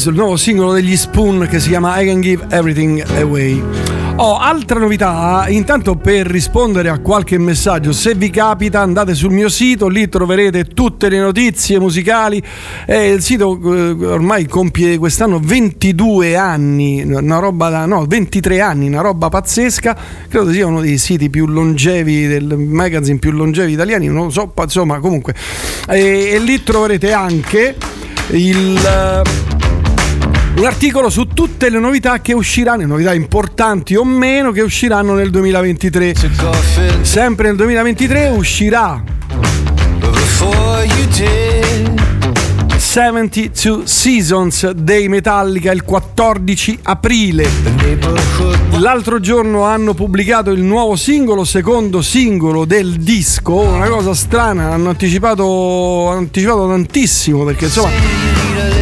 Questo 0.03 0.11
è 0.11 0.19
il 0.19 0.19
nuovo 0.19 0.37
singolo 0.37 0.73
degli 0.73 0.97
Spoon 0.97 1.47
che 1.49 1.61
si 1.61 1.69
chiama 1.69 2.01
I 2.01 2.07
Can 2.07 2.21
Give 2.21 2.45
Everything 2.51 3.05
Away. 3.19 3.63
Oh, 4.17 4.37
altra 4.37 4.81
novità, 4.81 5.45
intanto 5.49 5.95
per 5.95 6.27
rispondere 6.27 6.89
a 6.89 6.99
qualche 6.99 7.39
messaggio, 7.39 7.93
se 7.93 8.15
vi 8.17 8.29
capita 8.29 8.81
andate 8.81 9.15
sul 9.15 9.31
mio 9.31 9.49
sito, 9.49 9.87
lì 9.87 10.09
troverete 10.09 10.65
tutte 10.65 11.09
le 11.09 11.21
notizie 11.21 11.79
musicali. 11.79 12.43
Eh, 12.85 13.13
il 13.13 13.23
sito 13.23 13.57
eh, 13.63 14.05
ormai 14.07 14.47
compie 14.47 14.99
quest'anno 14.99 15.39
22 15.41 16.37
anni, 16.37 17.05
una 17.05 17.39
roba 17.39 17.69
da, 17.69 17.87
no, 17.87 18.05
23 18.05 18.61
anni, 18.61 18.89
una 18.89 19.03
roba 19.03 19.29
pazzesca. 19.29 19.97
Credo 20.29 20.51
sia 20.51 20.67
uno 20.67 20.81
dei 20.81 20.99
siti 20.99 21.31
più 21.31 21.47
longevi 21.47 22.27
del 22.27 22.57
magazine 22.59 23.19
più 23.19 23.31
longevi 23.31 23.71
italiani, 23.71 24.09
non 24.09 24.25
lo 24.25 24.31
so, 24.31 24.51
ma 24.53 24.65
insomma, 24.65 24.99
comunque. 24.99 25.33
E, 25.89 26.31
e 26.33 26.39
lì 26.41 26.61
troverete 26.65 27.13
anche 27.13 27.77
il 28.31 28.77
eh, 28.77 29.52
un 30.63 30.69
articolo 30.69 31.11
su 31.11 31.27
tutte 31.27 31.69
le 31.71 31.81
novità 31.81 32.21
che 32.21 32.35
usciranno, 32.35 32.87
novità 32.87 33.13
importanti 33.13 33.97
o 33.97 34.05
meno 34.05 34.53
che 34.53 34.61
usciranno 34.61 35.15
nel 35.15 35.29
2023. 35.31 36.15
Sempre 37.01 37.49
nel 37.49 37.57
2023 37.57 38.29
uscirà 38.29 39.03
72 42.79 43.87
Seasons 43.87 44.71
dei 44.71 45.09
Metallica 45.09 45.73
il 45.73 45.83
14 45.83 46.79
aprile. 46.83 47.49
L'altro 48.79 49.19
giorno 49.19 49.65
hanno 49.65 49.95
pubblicato 49.95 50.51
il 50.51 50.63
nuovo 50.63 50.95
singolo, 50.95 51.43
secondo 51.43 52.03
singolo 52.03 52.65
del 52.67 52.99
disco, 52.99 53.55
una 53.55 53.89
cosa 53.89 54.15
strana, 54.15 54.71
hanno 54.71 54.91
anticipato, 54.91 56.09
hanno 56.09 56.19
anticipato 56.19 56.69
tantissimo 56.69 57.43
perché 57.43 57.65
insomma 57.65 58.22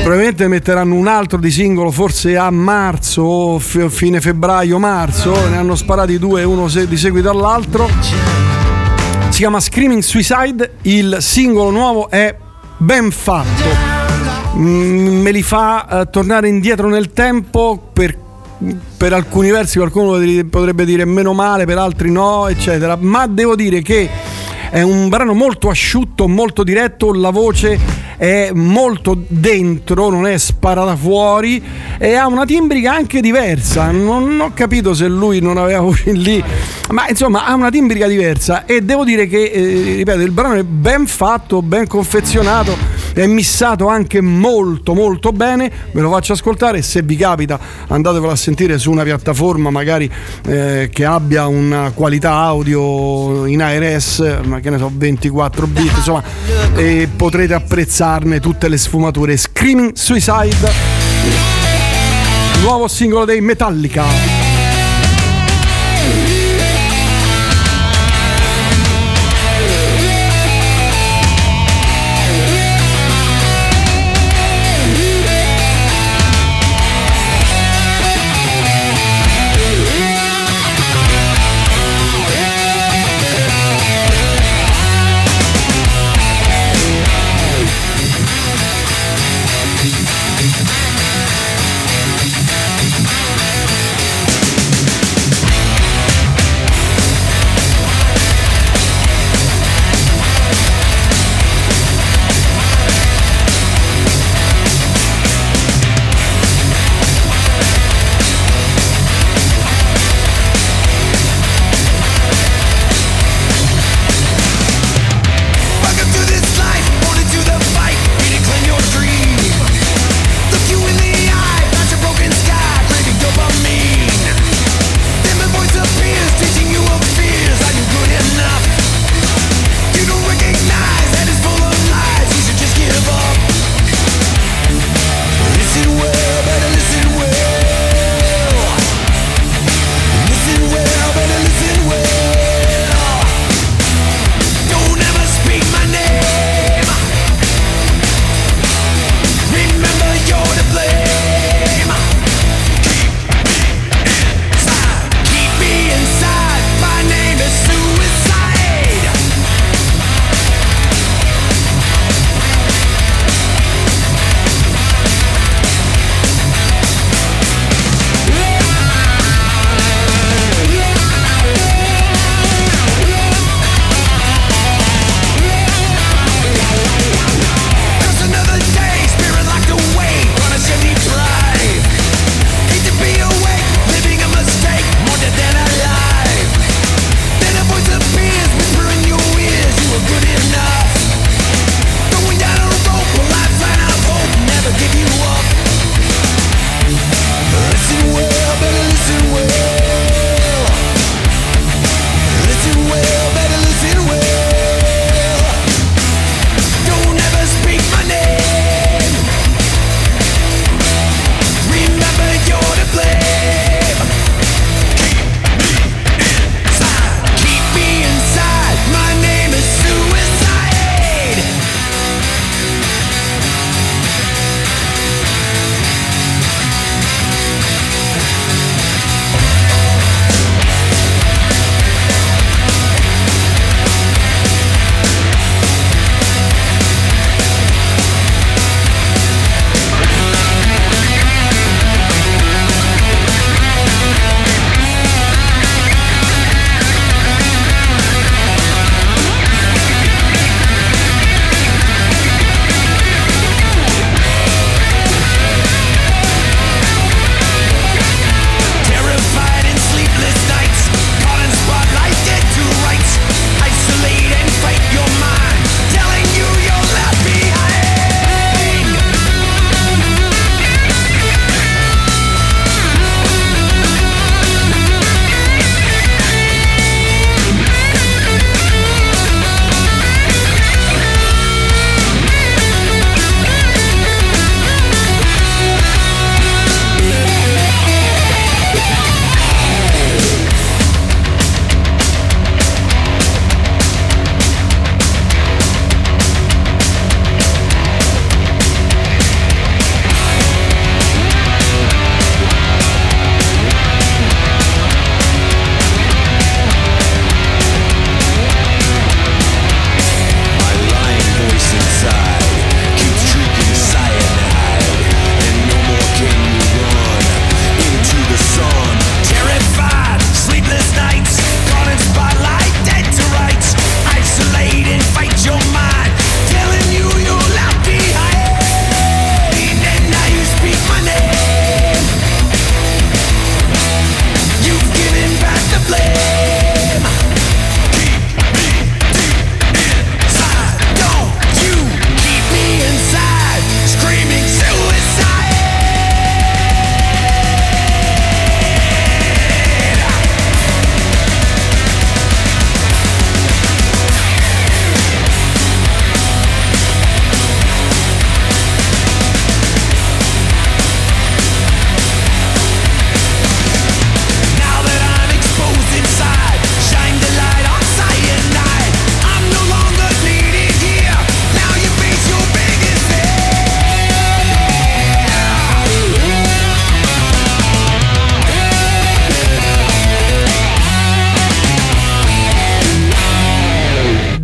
probabilmente 0.02 0.48
metteranno 0.48 0.94
un 0.94 1.06
altro 1.06 1.38
di 1.38 1.50
singolo 1.50 1.90
forse 1.90 2.36
a 2.36 2.50
marzo 2.50 3.22
o 3.22 3.58
f- 3.58 3.88
fine 3.88 4.20
febbraio-marzo, 4.20 5.48
ne 5.48 5.56
hanno 5.56 5.76
sparati 5.76 6.18
due, 6.18 6.42
uno 6.42 6.68
se- 6.68 6.88
di 6.88 6.96
seguito 6.96 7.30
all'altro. 7.30 7.88
Si 9.28 9.38
chiama 9.38 9.60
Screaming 9.60 10.02
Suicide, 10.02 10.76
il 10.82 11.18
singolo 11.20 11.70
nuovo 11.70 12.10
è 12.10 12.34
ben 12.78 13.10
fatto. 13.10 13.98
Mm, 14.56 15.20
me 15.20 15.30
li 15.30 15.42
fa 15.42 15.86
eh, 16.00 16.10
tornare 16.10 16.48
indietro 16.48 16.88
nel 16.88 17.12
tempo 17.12 17.90
per, 17.92 18.16
per 18.96 19.12
alcuni 19.12 19.50
versi 19.50 19.78
qualcuno 19.78 20.18
potrebbe 20.48 20.84
dire 20.84 21.04
meno 21.04 21.32
male, 21.32 21.66
per 21.66 21.78
altri 21.78 22.10
no, 22.10 22.48
eccetera. 22.48 22.96
Ma 22.98 23.26
devo 23.26 23.54
dire 23.54 23.82
che 23.82 24.08
è 24.70 24.82
un 24.82 25.08
brano 25.08 25.34
molto 25.34 25.68
asciutto, 25.68 26.26
molto 26.26 26.64
diretto, 26.64 27.12
la 27.12 27.30
voce 27.30 27.78
è 28.20 28.50
molto 28.52 29.16
dentro, 29.28 30.10
non 30.10 30.26
è 30.26 30.36
sparata 30.36 30.94
fuori 30.94 31.62
e 31.96 32.16
ha 32.16 32.26
una 32.26 32.44
timbrica 32.44 32.92
anche 32.92 33.22
diversa. 33.22 33.90
Non 33.92 34.38
ho 34.38 34.50
capito 34.52 34.92
se 34.92 35.08
lui 35.08 35.40
non 35.40 35.56
aveva 35.56 35.80
voce 35.80 36.12
lì, 36.12 36.44
ma 36.90 37.08
insomma 37.08 37.46
ha 37.46 37.54
una 37.54 37.70
timbrica 37.70 38.06
diversa 38.06 38.66
e 38.66 38.82
devo 38.82 39.04
dire 39.04 39.26
che, 39.26 39.44
eh, 39.44 39.94
ripeto, 39.96 40.20
il 40.20 40.32
brano 40.32 40.56
è 40.56 40.64
ben 40.64 41.06
fatto, 41.06 41.62
ben 41.62 41.86
confezionato 41.86 42.99
è 43.12 43.26
missato 43.26 43.88
anche 43.88 44.20
molto 44.20 44.94
molto 44.94 45.32
bene. 45.32 45.70
Ve 45.92 46.00
lo 46.00 46.10
faccio 46.10 46.32
ascoltare. 46.32 46.82
Se 46.82 47.02
vi 47.02 47.16
capita 47.16 47.58
andatevelo 47.88 48.32
a 48.32 48.36
sentire 48.36 48.78
su 48.78 48.90
una 48.90 49.02
piattaforma 49.02 49.70
magari 49.70 50.10
eh, 50.46 50.88
che 50.92 51.04
abbia 51.04 51.46
una 51.46 51.90
qualità 51.94 52.32
audio 52.34 53.46
in 53.46 53.62
ARS 53.62 54.40
ma 54.44 54.60
che 54.60 54.70
ne 54.70 54.78
so 54.78 54.90
24 54.92 55.66
bit 55.66 55.92
insomma 55.96 56.22
e 56.74 57.08
potrete 57.14 57.54
apprezzarne 57.54 58.40
tutte 58.40 58.68
le 58.68 58.76
sfumature. 58.76 59.36
Screaming 59.36 59.94
Suicide. 59.94 60.72
Nuovo 62.62 62.88
singolo 62.88 63.24
dei 63.24 63.40
Metallica 63.40 64.29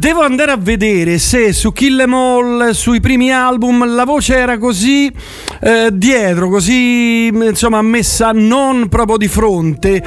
devo 0.07 0.20
andare 0.20 0.53
a 0.53 0.57
vedere 0.57 1.19
se 1.19 1.53
su 1.53 1.73
Kill 1.73 1.99
Em 1.99 2.15
All, 2.15 2.70
sui 2.70 3.01
primi 3.01 3.33
album, 3.33 3.93
la 3.93 4.05
voce 4.05 4.37
era 4.37 4.57
così 4.57 5.12
eh, 5.61 5.89
dietro, 5.93 6.49
così 6.49 7.27
insomma 7.27 7.83
messa 7.83 8.31
non 8.33 8.89
proprio 8.89 9.16
di 9.16 9.27
fronte. 9.27 10.01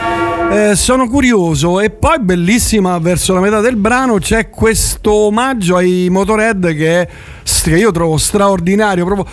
Eh, 0.51 0.75
sono 0.77 1.09
curioso 1.09 1.81
e 1.81 1.89
poi 1.89 2.17
bellissima 2.21 2.97
verso 2.97 3.33
la 3.33 3.41
metà 3.41 3.59
del 3.59 3.75
brano 3.75 4.19
c'è 4.19 4.49
questo 4.49 5.11
omaggio 5.11 5.75
ai 5.75 6.07
Motorhead 6.09 6.73
che, 6.73 7.07
che 7.43 7.77
io 7.77 7.91
trovo 7.91 8.17
straordinario 8.17 9.05
proprio 9.05 9.27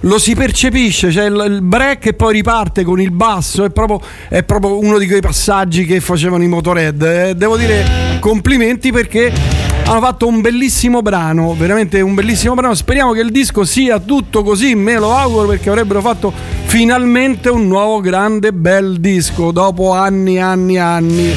lo 0.00 0.18
si 0.18 0.34
percepisce 0.34 1.10
c'è 1.10 1.26
il, 1.26 1.44
il 1.46 1.62
break 1.62 2.06
e 2.06 2.14
poi 2.14 2.32
riparte 2.32 2.82
con 2.82 3.00
il 3.00 3.12
basso 3.12 3.62
è 3.62 3.70
proprio, 3.70 4.00
è 4.28 4.42
proprio 4.42 4.78
uno 4.78 4.98
di 4.98 5.06
quei 5.06 5.20
passaggi 5.20 5.84
che 5.84 6.00
facevano 6.00 6.42
i 6.42 6.48
Motorhead 6.48 7.02
eh, 7.02 7.34
devo 7.36 7.56
dire 7.56 8.18
complimenti 8.18 8.90
perché 8.90 9.67
hanno 9.88 10.00
fatto 10.00 10.26
un 10.26 10.42
bellissimo 10.42 11.00
brano, 11.00 11.54
veramente 11.54 12.02
un 12.02 12.14
bellissimo 12.14 12.52
brano. 12.52 12.74
Speriamo 12.74 13.12
che 13.12 13.20
il 13.20 13.30
disco 13.30 13.64
sia 13.64 13.98
tutto 13.98 14.42
così, 14.42 14.74
me 14.74 14.98
lo 14.98 15.16
auguro 15.16 15.48
perché 15.48 15.70
avrebbero 15.70 16.02
fatto 16.02 16.30
finalmente 16.66 17.48
un 17.48 17.66
nuovo 17.66 18.00
grande 18.00 18.52
bel 18.52 19.00
disco 19.00 19.50
dopo 19.50 19.92
anni 19.94 20.38
anni 20.38 20.76
anni. 20.76 21.32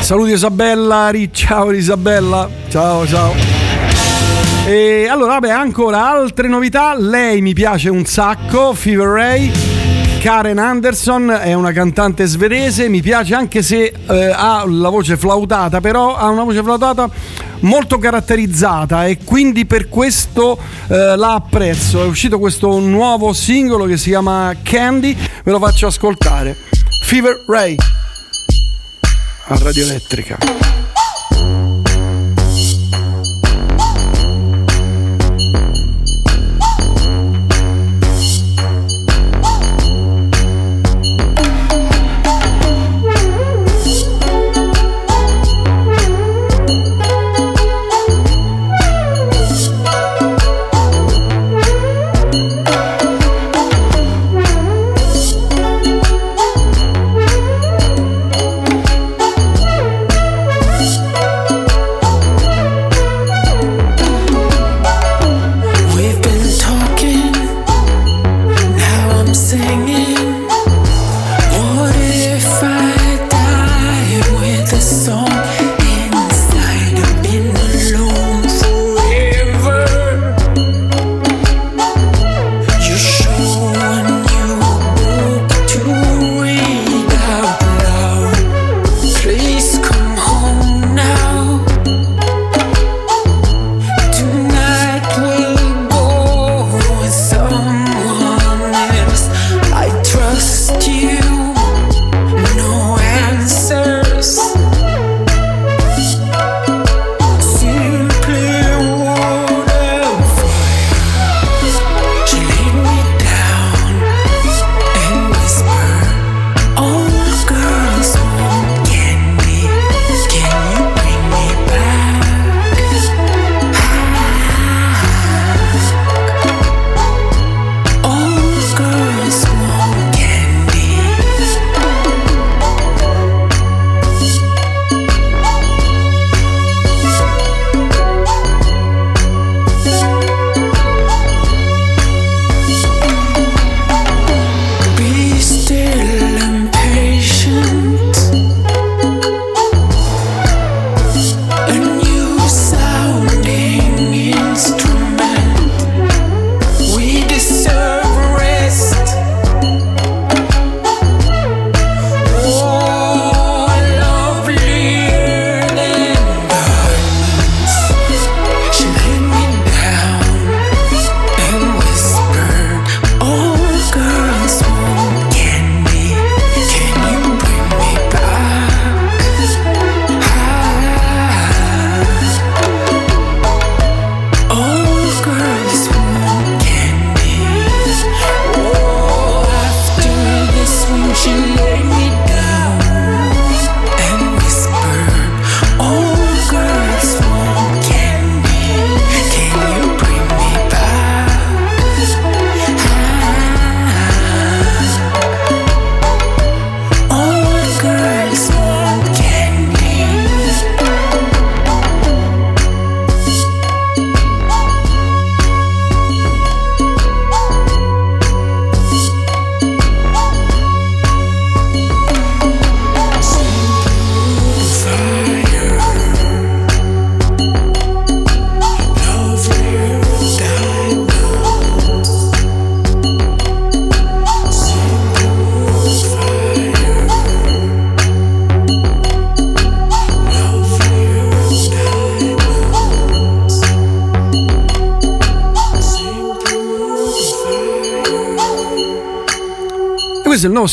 Saluti 0.00 0.32
Isabella, 0.32 1.12
ciao 1.30 1.70
Isabella, 1.70 2.48
ciao 2.68 3.06
ciao. 3.06 3.32
E 4.66 5.06
allora, 5.08 5.34
vabbè, 5.34 5.50
ancora 5.50 6.10
altre 6.10 6.48
novità. 6.48 6.96
Lei 6.98 7.40
mi 7.42 7.52
piace 7.52 7.90
un 7.90 8.04
sacco, 8.04 8.74
Fever 8.74 9.06
Ray. 9.06 9.73
Karen 10.24 10.56
Anderson 10.56 11.38
è 11.38 11.52
una 11.52 11.70
cantante 11.70 12.24
svedese, 12.24 12.88
mi 12.88 13.02
piace 13.02 13.34
anche 13.34 13.62
se 13.62 13.92
eh, 14.08 14.32
ha 14.34 14.64
la 14.66 14.88
voce 14.88 15.18
flautata, 15.18 15.82
però 15.82 16.16
ha 16.16 16.28
una 16.30 16.44
voce 16.44 16.62
flautata 16.62 17.10
molto 17.60 17.98
caratterizzata 17.98 19.04
e 19.04 19.18
quindi 19.22 19.66
per 19.66 19.90
questo 19.90 20.58
eh, 20.88 21.14
la 21.14 21.34
apprezzo. 21.34 22.02
È 22.02 22.06
uscito 22.06 22.38
questo 22.38 22.78
nuovo 22.78 23.34
singolo 23.34 23.84
che 23.84 23.98
si 23.98 24.08
chiama 24.08 24.56
Candy, 24.62 25.14
ve 25.44 25.50
lo 25.50 25.58
faccio 25.58 25.88
ascoltare. 25.88 26.56
Fever 27.04 27.44
Ray 27.46 27.76
a 29.48 29.58
Radio 29.58 29.84
Elettrica. 29.84 30.83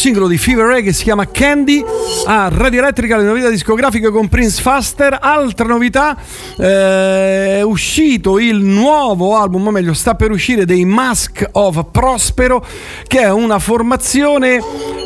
Singolo 0.01 0.27
di 0.27 0.39
Fever 0.39 0.65
Ray 0.65 0.81
che 0.81 0.93
si 0.93 1.03
chiama 1.03 1.27
Candy. 1.29 1.85
A 2.25 2.49
Radio 2.51 2.79
Elettrica 2.79 3.17
le 3.17 3.23
novità 3.23 3.49
discografiche 3.49 4.09
con 4.09 4.29
Prince 4.29 4.59
Faster. 4.59 5.15
Altra 5.21 5.67
novità, 5.67 6.17
eh, 6.57 7.57
è 7.59 7.61
uscito 7.61 8.39
il 8.39 8.63
nuovo 8.63 9.35
album, 9.35 9.67
o 9.67 9.69
meglio, 9.69 9.93
sta 9.93 10.15
per 10.15 10.31
uscire 10.31 10.65
dei 10.65 10.85
Mask 10.85 11.47
of 11.51 11.85
Prospero, 11.91 12.65
che 13.05 13.19
è 13.19 13.31
una 13.31 13.59
formazione. 13.59 14.59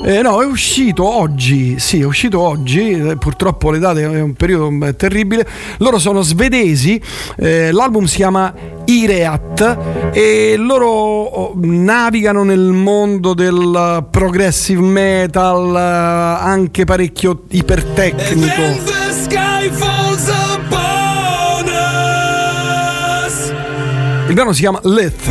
eh, 0.05 0.21
no, 0.21 0.41
è 0.41 0.45
uscito 0.45 1.03
oggi. 1.05 1.77
Sì, 1.77 1.99
è 1.99 2.05
uscito 2.05 2.39
oggi. 2.39 2.91
eh, 2.91 3.17
purtroppo 3.17 3.71
le 3.71 3.79
date 3.79 4.01
è 4.01 4.21
un 4.21 4.33
periodo 4.33 4.85
eh, 4.85 4.95
terribile. 4.95 5.45
Loro 5.79 5.99
sono 5.99 6.21
svedesi. 6.21 7.01
eh, 7.35 7.73
l'album 7.73 8.05
si 8.05 8.15
chiama 8.15 8.53
Ireat 8.85 10.11
e 10.13 10.55
loro 10.57 10.89
oh, 10.89 11.53
navigano 11.55 12.43
nel 12.43 12.71
mondo 12.71 13.33
del 13.33 14.05
progressive 14.09 14.81
metal, 14.81 15.75
eh, 15.75 16.43
anche 16.43 16.83
parecchio 16.85 17.43
ipertecnico. 17.49 18.61
Il 24.27 24.33
brano 24.33 24.53
si 24.53 24.61
chiama 24.61 24.79
Lith. 24.83 25.29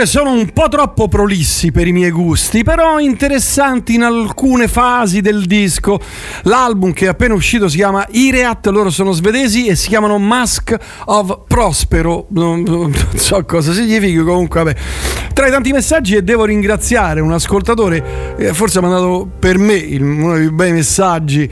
Dire, 0.00 0.06
sono 0.06 0.32
un 0.32 0.50
po' 0.52 0.68
troppo 0.68 1.08
prolissi 1.08 1.72
per 1.72 1.86
i 1.86 1.92
miei 1.92 2.10
gusti, 2.10 2.62
però 2.62 2.98
interessanti 2.98 3.94
in 3.94 4.02
alcune 4.02 4.68
fasi 4.68 5.20
del 5.20 5.44
disco. 5.44 6.00
L'album 6.44 6.92
che 6.92 7.06
è 7.06 7.08
appena 7.08 7.34
uscito 7.34 7.68
si 7.68 7.76
chiama 7.76 8.06
Ireat, 8.10 8.66
loro 8.68 8.90
sono 8.90 9.12
svedesi 9.12 9.66
e 9.66 9.76
si 9.76 9.88
chiamano 9.88 10.18
Mask 10.18 10.76
of 11.06 11.40
Prospero. 11.46 12.26
Non, 12.30 12.62
non 12.62 12.94
so 13.14 13.44
cosa 13.44 13.72
significhi, 13.72 14.16
comunque, 14.18 14.62
vabbè. 14.62 14.78
Tra 15.34 15.46
i 15.46 15.50
tanti 15.50 15.72
messaggi, 15.72 16.16
e 16.16 16.22
devo 16.22 16.44
ringraziare 16.44 17.20
un 17.20 17.32
ascoltatore, 17.32 18.36
eh, 18.38 18.54
forse 18.54 18.78
ha 18.78 18.82
mandato 18.82 19.28
per 19.38 19.58
me 19.58 19.74
il- 19.74 20.02
uno 20.02 20.34
dei 20.34 20.50
bei 20.50 20.72
messaggi. 20.72 21.48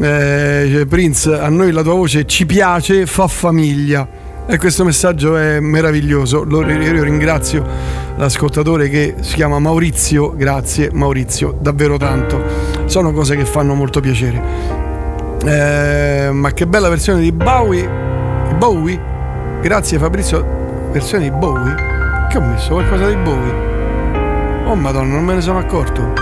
eh, 0.00 0.86
Prince, 0.88 1.32
a 1.38 1.48
noi 1.48 1.72
la 1.72 1.82
tua 1.82 1.94
voce 1.94 2.24
ci 2.26 2.46
piace, 2.46 3.06
fa 3.06 3.26
famiglia. 3.26 4.19
E 4.52 4.58
questo 4.58 4.82
messaggio 4.82 5.36
è 5.36 5.60
meraviglioso. 5.60 6.44
Io 6.44 7.02
ringrazio 7.04 7.64
l'ascoltatore 8.16 8.88
che 8.88 9.14
si 9.20 9.36
chiama 9.36 9.60
Maurizio. 9.60 10.34
Grazie 10.34 10.90
Maurizio, 10.92 11.56
davvero 11.60 11.96
tanto. 11.96 12.42
Sono 12.86 13.12
cose 13.12 13.36
che 13.36 13.44
fanno 13.44 13.74
molto 13.74 14.00
piacere. 14.00 14.42
Eh, 15.46 16.30
ma 16.32 16.50
che 16.50 16.66
bella 16.66 16.88
versione 16.88 17.20
di 17.20 17.30
Bowie. 17.30 17.88
Bowie? 18.58 19.00
Grazie 19.62 20.00
Fabrizio. 20.00 20.44
Versione 20.90 21.22
di 21.22 21.30
Bowie? 21.30 21.74
Che 22.28 22.36
ho 22.36 22.40
messo 22.40 22.72
qualcosa 22.72 23.06
di 23.06 23.14
Bowie? 23.14 24.64
Oh 24.66 24.74
madonna, 24.74 25.14
non 25.14 25.24
me 25.24 25.34
ne 25.34 25.40
sono 25.42 25.58
accorto. 25.58 26.12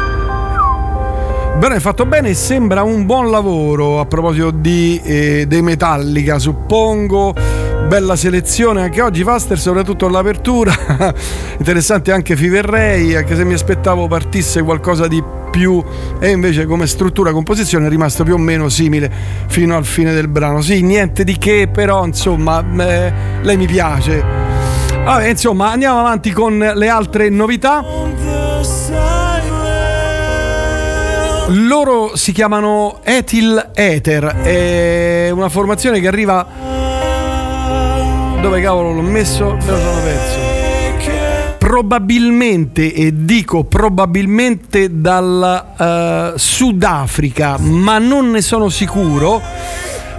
Bene, 1.58 1.80
fatto 1.80 2.04
bene, 2.04 2.34
sembra 2.34 2.82
un 2.82 3.06
buon 3.06 3.30
lavoro 3.30 4.00
a 4.00 4.04
proposito 4.04 4.50
di, 4.50 5.00
eh, 5.02 5.46
dei 5.48 5.62
Metallica, 5.62 6.38
suppongo. 6.38 7.34
Bella 7.88 8.16
selezione 8.16 8.82
anche 8.82 9.00
oggi, 9.00 9.22
Faster, 9.22 9.58
soprattutto 9.58 10.10
l'apertura. 10.10 10.74
Interessante 11.56 12.12
anche 12.12 12.36
Fiverrei, 12.36 13.16
anche 13.16 13.34
se 13.34 13.46
mi 13.46 13.54
aspettavo 13.54 14.06
partisse 14.06 14.62
qualcosa 14.62 15.06
di 15.06 15.24
più 15.50 15.82
e 16.18 16.28
invece 16.28 16.66
come 16.66 16.86
struttura 16.86 17.32
composizione 17.32 17.86
è 17.86 17.88
rimasto 17.88 18.24
più 18.24 18.34
o 18.34 18.36
meno 18.36 18.68
simile 18.68 19.10
fino 19.46 19.74
al 19.74 19.86
fine 19.86 20.12
del 20.12 20.28
brano. 20.28 20.60
Sì, 20.60 20.82
niente 20.82 21.24
di 21.24 21.38
che, 21.38 21.66
però 21.72 22.04
insomma, 22.04 22.62
eh, 22.76 23.12
lei 23.40 23.56
mi 23.56 23.66
piace. 23.66 24.22
Vabbè, 25.04 25.28
insomma, 25.28 25.70
andiamo 25.70 26.00
avanti 26.00 26.30
con 26.30 26.58
le 26.58 26.88
altre 26.90 27.30
novità. 27.30 27.82
Loro 31.46 32.14
si 32.16 32.32
chiamano 32.32 33.00
Ethyl 33.02 33.70
Ether, 33.72 34.24
è 34.42 35.30
una 35.30 35.48
formazione 35.48 36.00
che 36.00 36.06
arriva. 36.06 36.77
Dove 38.40 38.60
cavolo 38.60 38.92
l'ho 38.92 39.02
messo? 39.02 39.56
Me 39.56 39.70
lo 39.70 39.78
sono 39.78 40.00
perso. 40.02 40.38
Probabilmente, 41.58 42.94
e 42.94 43.12
dico 43.14 43.64
probabilmente 43.64 45.00
dal 45.00 45.64
eh, 45.78 46.32
Sudafrica, 46.36 47.58
ma 47.58 47.98
non 47.98 48.30
ne 48.30 48.40
sono 48.40 48.68
sicuro. 48.68 49.42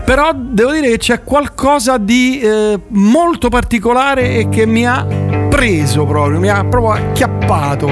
Però 0.06 0.32
devo 0.36 0.72
dire 0.72 0.90
che 0.90 0.98
c'è 0.98 1.24
qualcosa 1.24 1.98
di 1.98 2.40
eh, 2.40 2.80
molto 2.90 3.50
particolare 3.50 4.36
e 4.36 4.50
che 4.50 4.66
mi 4.66 4.86
ha 4.86 5.06
preso 5.50 6.06
proprio, 6.06 6.40
mi 6.40 6.50
ha 6.50 6.64
proprio 6.66 6.91
acchiappato. 6.91 7.90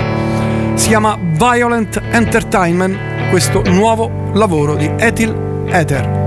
Si 0.75 0.89
chiama 0.89 1.17
Violent 1.19 2.01
Entertainment, 2.11 3.29
questo 3.29 3.61
nuovo 3.65 4.29
lavoro 4.33 4.75
di 4.75 4.89
Ethyl 4.97 5.65
Ether. 5.67 6.26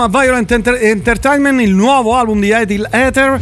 Chiama 0.00 0.08
Violent 0.08 0.50
Enter- 0.50 0.82
Entertainment, 0.82 1.60
il 1.60 1.74
nuovo 1.74 2.16
album 2.16 2.40
di 2.40 2.50
Ethyl 2.50 2.88
Ether. 2.90 3.38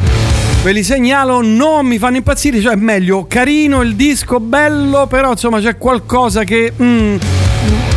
Ve 0.62 0.72
li 0.72 0.82
segnalo, 0.82 1.40
non 1.40 1.86
mi 1.86 1.98
fanno 1.98 2.16
impazzire, 2.16 2.60
cioè 2.60 2.74
meglio, 2.74 3.26
carino 3.28 3.82
il 3.82 3.94
disco, 3.94 4.40
bello, 4.40 5.06
però 5.06 5.30
insomma 5.30 5.60
c'è 5.60 5.78
qualcosa 5.78 6.42
che... 6.42 6.72
mm, 6.80 7.16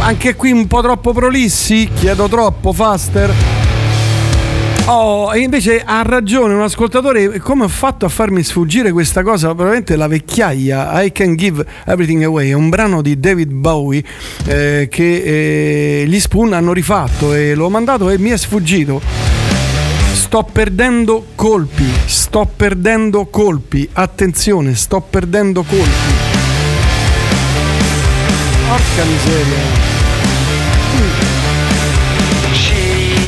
anche 0.02 0.36
qui 0.36 0.52
un 0.52 0.68
po' 0.68 0.82
troppo 0.82 1.12
prolissi, 1.12 1.90
chiedo 1.94 2.28
troppo, 2.28 2.72
Faster. 2.72 3.51
Oh, 4.86 5.34
invece 5.36 5.82
ha 5.86 6.02
ragione 6.02 6.54
un 6.54 6.62
ascoltatore, 6.62 7.40
come 7.40 7.66
ho 7.66 7.68
fatto 7.68 8.06
a 8.06 8.10
farmi 8.10 8.44
sfuggire 8.44 8.92
questa 8.92 9.22
cosa? 9.22 9.48
Probabilmente 9.48 9.96
la 9.96 10.08
vecchiaia, 10.08 11.02
I 11.02 11.12
Can 11.12 11.36
Give 11.36 11.64
Everything 11.86 12.24
Away, 12.24 12.50
è 12.50 12.54
un 12.54 12.70
brano 12.70 13.02
di 13.02 13.20
David 13.20 13.52
Bowie 13.52 14.04
eh, 14.46 14.88
che 14.92 16.02
eh, 16.02 16.06
gli 16.08 16.20
Spoon 16.20 16.54
hanno 16.54 16.74
rifatto 16.74 17.34
e 17.34 17.54
l'ho 17.54 17.70
mandato 17.70 18.10
e 18.10 18.18
mi 18.18 18.32
è 18.32 18.38
sfuggito. 18.38 19.02
Sto 20.14 20.44
perdendo 20.52 21.28
colpi, 21.36 21.86
sto 22.06 22.50
perdendo 22.54 23.28
colpi, 23.28 23.88
attenzione, 23.94 24.76
sto 24.76 25.00
perdendo 25.00 25.64
colpi. 25.64 26.14
Porca 28.68 29.04
miseria. 29.04 29.91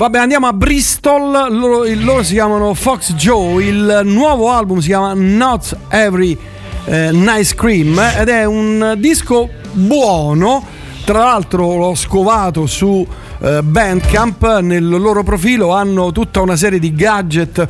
Vabbè, 0.03 0.17
andiamo 0.17 0.47
a 0.47 0.51
Bristol. 0.51 1.47
Loro, 1.49 1.85
loro 1.95 2.23
si 2.23 2.33
chiamano 2.33 2.73
Fox 2.73 3.13
Joe. 3.13 3.63
Il 3.63 4.01
nuovo 4.03 4.51
album 4.51 4.79
si 4.79 4.87
chiama 4.87 5.13
Not 5.13 5.77
Every 5.87 6.37
eh, 6.83 7.11
Nice 7.13 7.55
Cream 7.55 7.97
ed 8.17 8.27
è 8.27 8.43
un 8.43 8.95
disco 8.97 9.47
buono. 9.71 10.61
Tra 11.05 11.19
l'altro 11.19 11.77
l'ho 11.77 11.95
scovato 11.95 12.65
su 12.65 13.07
eh, 13.39 13.63
Bandcamp. 13.63 14.59
Nel 14.59 14.85
loro 14.85 15.23
profilo 15.23 15.71
hanno 15.71 16.11
tutta 16.11 16.41
una 16.41 16.57
serie 16.57 16.79
di 16.79 16.93
gadget 16.93 17.65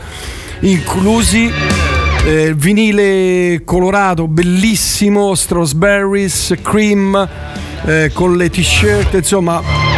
inclusi. 0.61 1.51
eh, 2.25 2.53
vinile 2.55 3.61
colorato 3.63 4.27
bellissimo, 4.27 5.35
strawberries, 5.35 6.55
cream 6.63 7.29
eh, 7.85 8.09
con 8.11 8.37
le 8.37 8.49
t-shirt, 8.49 9.13
insomma 9.13 9.92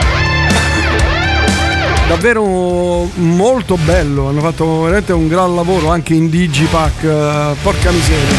davvero 2.08 3.10
molto 3.16 3.78
bello 3.78 4.28
hanno 4.28 4.42
fatto 4.42 4.82
veramente 4.82 5.14
un 5.14 5.28
gran 5.28 5.56
lavoro 5.56 5.90
anche 5.90 6.14
in 6.14 6.30
digipack 6.30 7.04
eh, 7.04 7.56
porca 7.62 7.92
miseria. 7.92 8.38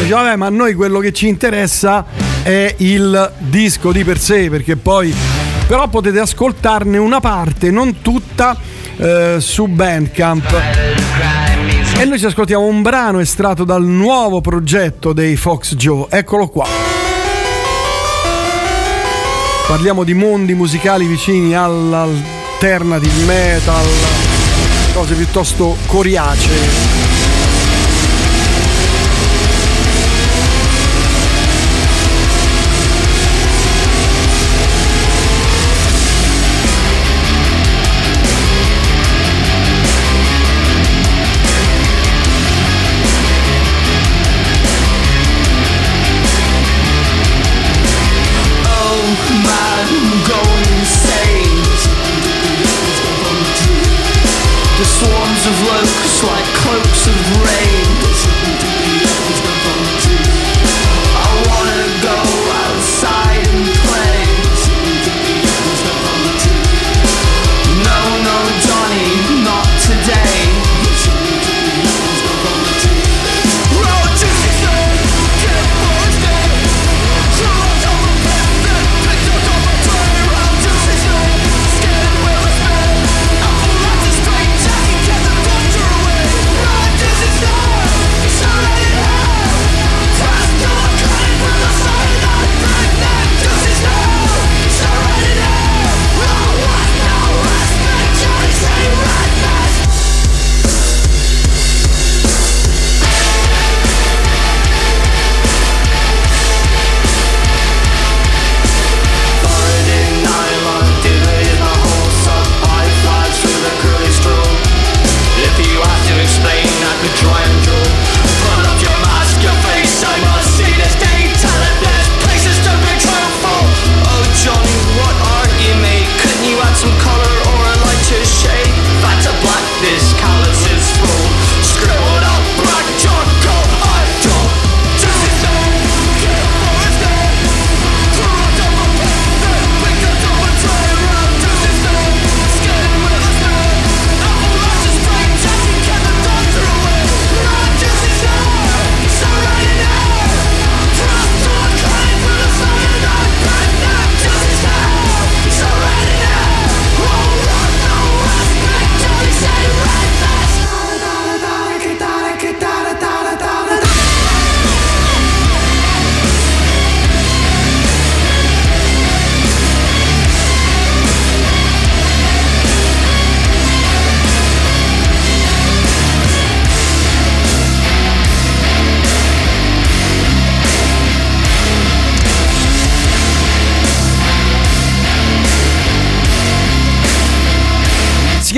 Dice 0.00 0.12
vabbè 0.12 0.36
ma 0.36 0.46
a 0.46 0.50
noi 0.50 0.74
quello 0.74 0.98
che 0.98 1.12
ci 1.12 1.28
interessa 1.28 2.04
è 2.42 2.74
il 2.78 3.32
disco 3.38 3.90
di 3.92 4.04
per 4.04 4.18
sé 4.18 4.50
perché 4.50 4.76
poi 4.76 5.14
però 5.66 5.88
potete 5.88 6.18
ascoltarne 6.18 6.98
una 6.98 7.20
parte 7.20 7.70
non 7.70 8.00
tutta 8.02 8.56
eh, 8.96 9.36
su 9.38 9.66
Bandcamp. 9.66 10.62
E 11.96 12.04
noi 12.04 12.18
ci 12.18 12.26
ascoltiamo 12.26 12.64
un 12.64 12.82
brano 12.82 13.20
estratto 13.20 13.64
dal 13.64 13.84
nuovo 13.84 14.40
progetto 14.40 15.12
dei 15.12 15.36
Fox 15.36 15.74
Joe. 15.76 16.06
Eccolo 16.10 16.48
qua 16.48 16.93
Parliamo 19.66 20.04
di 20.04 20.12
mondi 20.12 20.52
musicali 20.54 21.06
vicini 21.06 21.54
all'alternative 21.54 23.24
metal, 23.24 23.86
cose 24.92 25.14
piuttosto 25.14 25.76
coriacee. 25.86 27.33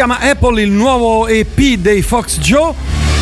Chiama 0.07 0.21
Apple 0.21 0.63
il 0.63 0.71
nuovo 0.71 1.27
EP 1.27 1.59
dei 1.79 2.01
Fox 2.01 2.39
Joe. 2.39 2.73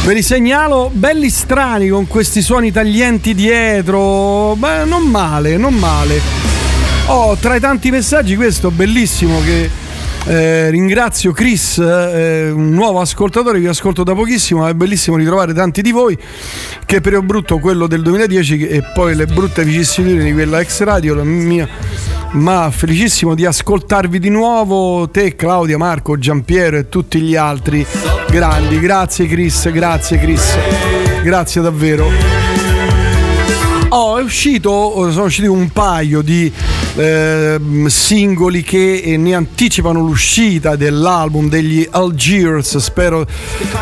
Ve 0.05 0.13
li 0.13 0.23
segnalo 0.23 0.91
belli 0.93 1.31
strani 1.31 1.89
con 1.89 2.07
questi 2.07 2.43
suoni 2.43 2.71
taglienti 2.71 3.35
dietro. 3.35 4.55
Beh, 4.55 4.85
non 4.85 5.05
male, 5.05 5.57
non 5.57 5.73
male. 5.73 6.21
Oh, 7.07 7.37
tra 7.37 7.55
i 7.55 7.61
tanti 7.61 7.91
messaggi 7.91 8.37
questo 8.37 8.71
bellissimo 8.71 9.41
che 9.43 9.71
eh, 10.27 10.71
ringrazio 10.71 11.33
Chris, 11.33 11.79
eh, 11.79 12.51
un 12.51 12.71
nuovo 12.71 13.01
ascoltatore 13.01 13.61
che 13.61 13.69
ascolto 13.69 14.03
da 14.03 14.15
pochissimo, 14.15 14.67
è 14.67 14.75
bellissimo 14.75 15.17
ritrovare 15.17 15.53
tanti 15.53 15.83
di 15.83 15.93
voi 15.93 16.19
che 16.87 17.01
periodo 17.01 17.27
brutto 17.27 17.59
quello 17.59 17.87
del 17.87 18.03
2010 18.03 18.67
e 18.67 18.83
poi 18.95 19.15
le 19.15 19.27
brutte 19.27 19.65
vicissitudini 19.65 20.25
di 20.25 20.33
quella 20.33 20.61
ex 20.61 20.83
radio, 20.83 21.15
la 21.15 21.25
mia 21.25 21.69
ma 22.35 22.71
felicissimo 22.71 23.35
di 23.35 23.45
ascoltarvi 23.47 24.19
di 24.19 24.29
nuovo, 24.29 25.09
te 25.09 25.37
Claudia, 25.37 25.79
Marco, 25.79 26.19
Giampiero 26.19 26.77
e 26.77 26.89
tutti 26.89 27.21
gli 27.21 27.37
altri 27.37 27.87
grandi. 28.29 28.81
Grazie 28.81 29.27
Chris, 29.27 29.71
grazie 29.71 30.19
Chris, 30.19 30.57
grazie 31.23 31.61
davvero. 31.61 32.11
Oh, 33.91 34.19
è 34.19 34.23
uscito, 34.23 35.11
sono 35.13 35.27
usciti 35.27 35.47
un 35.47 35.71
paio 35.71 36.21
di 36.23 36.53
ehm, 36.95 37.87
singoli 37.87 38.63
che 38.63 38.97
eh, 38.97 39.17
ne 39.17 39.35
anticipano 39.35 40.01
l'uscita 40.01 40.77
dell'album 40.77 41.49
degli 41.49 41.87
Algiers. 41.91 42.79
Spero 42.79 43.27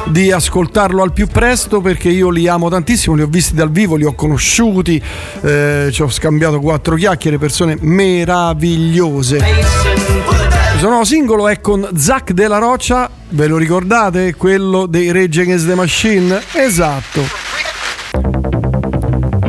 di 0.07 0.31
ascoltarlo 0.31 1.03
al 1.03 1.13
più 1.13 1.27
presto 1.27 1.81
perché 1.81 2.09
io 2.09 2.31
li 2.31 2.49
amo 2.49 2.69
tantissimo, 2.69 3.15
li 3.15 3.23
ho 3.23 3.27
visti 3.27 3.55
dal 3.55 3.71
vivo, 3.71 3.97
li 3.97 4.05
ho 4.05 4.15
conosciuti, 4.15 5.03
eh, 5.43 5.89
ci 5.93 6.03
ho 6.03 6.09
scambiato 6.09 6.61
quattro 6.61 6.97
chiacchiere, 6.97 7.39
persone 7.39 7.77
meravigliose. 7.81 9.37
Il 9.37 10.79
suo 10.79 10.89
nuovo 10.89 11.05
singolo 11.05 11.49
è 11.49 11.61
con 11.61 11.89
Zac 11.95 12.33
della 12.33 12.59
Roccia, 12.59 13.09
ve 13.31 13.47
lo 13.47 13.57
ricordate? 13.57 14.35
Quello 14.35 14.87
dei 14.87 15.13
Rage 15.13 15.43
Against 15.43 15.67
the 15.67 15.75
Machine? 15.75 16.41
Esatto. 16.53 17.23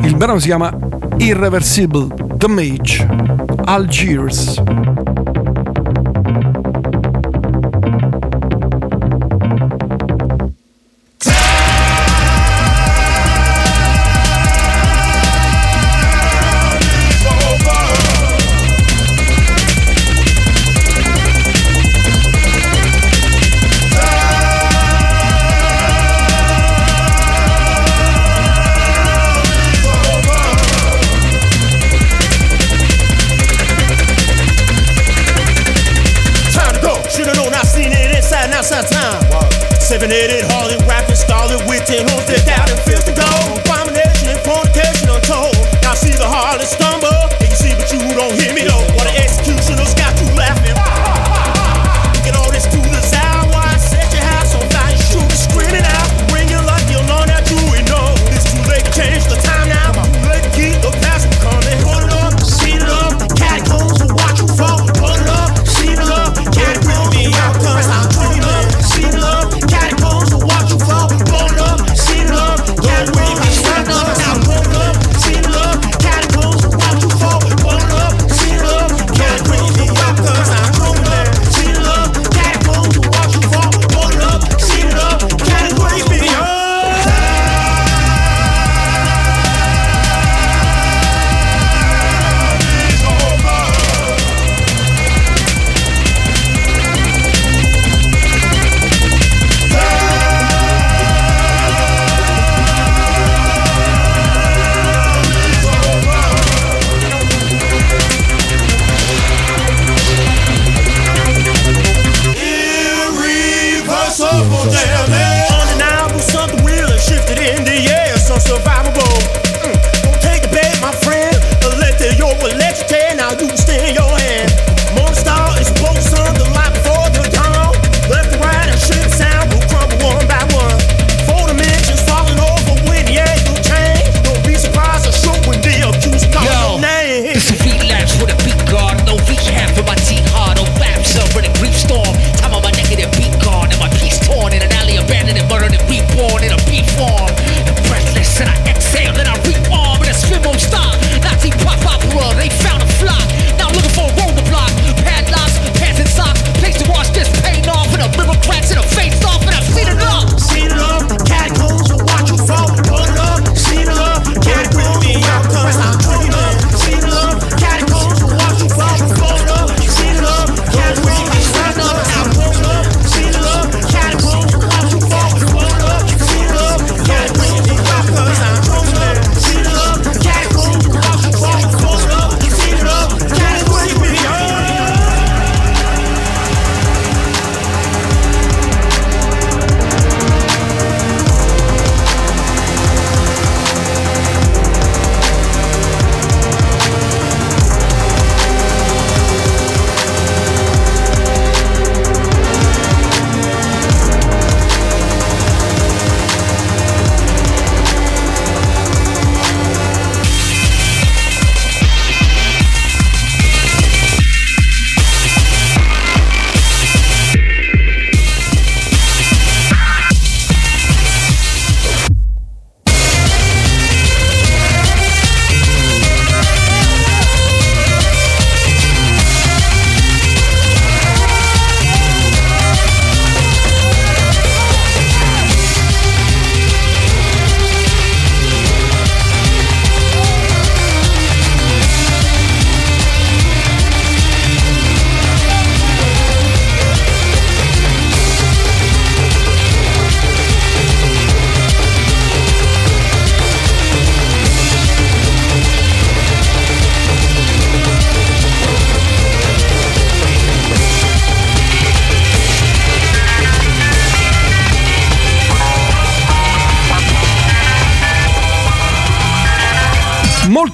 Il 0.03 0.15
brano 0.15 0.39
si 0.39 0.47
chiama 0.47 0.71
Irreversible 1.17 2.22
Damage 2.43 2.99
Algiers. 3.67 4.59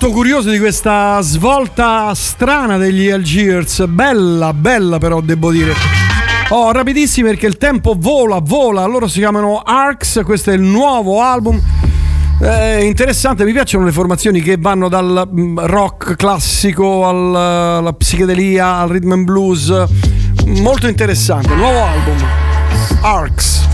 Molto 0.02 0.16
curioso 0.16 0.50
di 0.50 0.60
questa 0.60 1.20
svolta 1.20 2.14
strana 2.16 2.78
degli 2.78 3.10
Algiers. 3.10 3.86
Bella, 3.88 4.54
bella 4.54 4.98
però 4.98 5.20
devo 5.20 5.52
dire. 5.52 5.74
Oh, 6.50 6.72
rapidissimi 6.72 7.28
perché 7.28 7.48
il 7.48 7.58
tempo 7.58 7.98
vola, 7.98 8.40
vola. 8.40 8.86
Loro 8.86 9.10
si 9.10 9.20
chiamano 9.20 9.58
Arcs, 9.58 10.22
questo 10.24 10.52
è 10.52 10.54
il 10.54 10.62
nuovo 10.62 11.22
album. 11.22 11.62
Eh, 12.42 12.86
interessante, 12.86 13.44
mi 13.44 13.52
piacciono 13.52 13.84
le 13.84 13.92
formazioni 13.92 14.40
che 14.40 14.56
vanno 14.58 14.88
dal 14.88 15.28
mm, 15.30 15.60
rock 15.64 16.16
classico 16.16 17.06
al- 17.06 17.36
alla 17.36 17.92
psichedelia, 17.92 18.76
al 18.76 18.88
rhythm 18.88 19.12
and 19.12 19.26
blues. 19.26 19.84
Molto 20.46 20.88
interessante, 20.88 21.54
nuovo 21.56 21.84
album. 21.84 22.16
Arcs. 23.02 23.68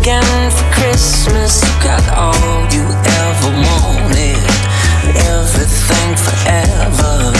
Again 0.00 0.50
for 0.50 0.64
Christmas, 0.72 1.62
you 1.62 1.82
got 1.82 2.04
all 2.16 2.64
you 2.72 2.84
ever 3.20 3.50
wanted, 3.66 4.40
everything 5.28 6.10
forever, 6.16 7.32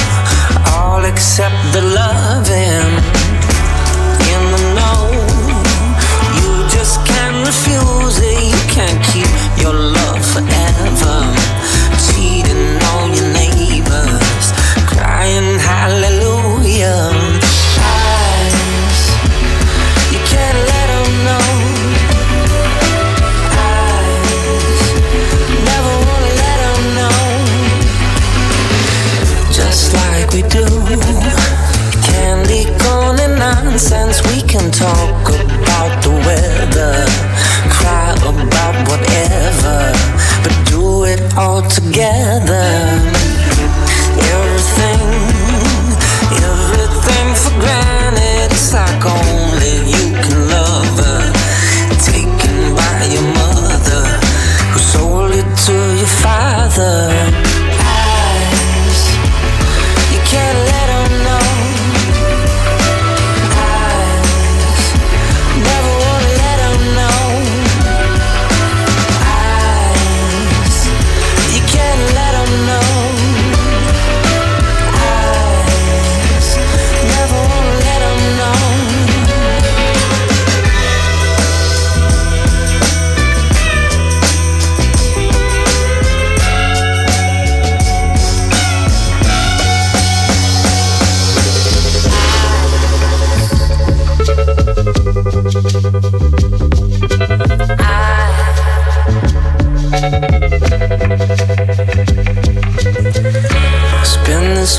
all 0.77 1.05
except 1.05 1.57
the 1.73 1.81
loving. 1.81 2.10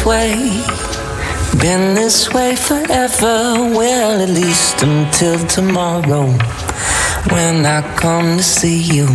Way, 0.06 0.64
been 1.60 1.94
this 1.94 2.34
way 2.34 2.56
forever. 2.56 3.56
Well, 3.78 4.22
at 4.22 4.30
least 4.30 4.82
until 4.84 5.38
tomorrow, 5.48 6.28
when 7.32 7.66
I 7.66 7.82
come 7.98 8.38
to 8.38 8.44
see 8.44 8.82
you, 8.82 9.08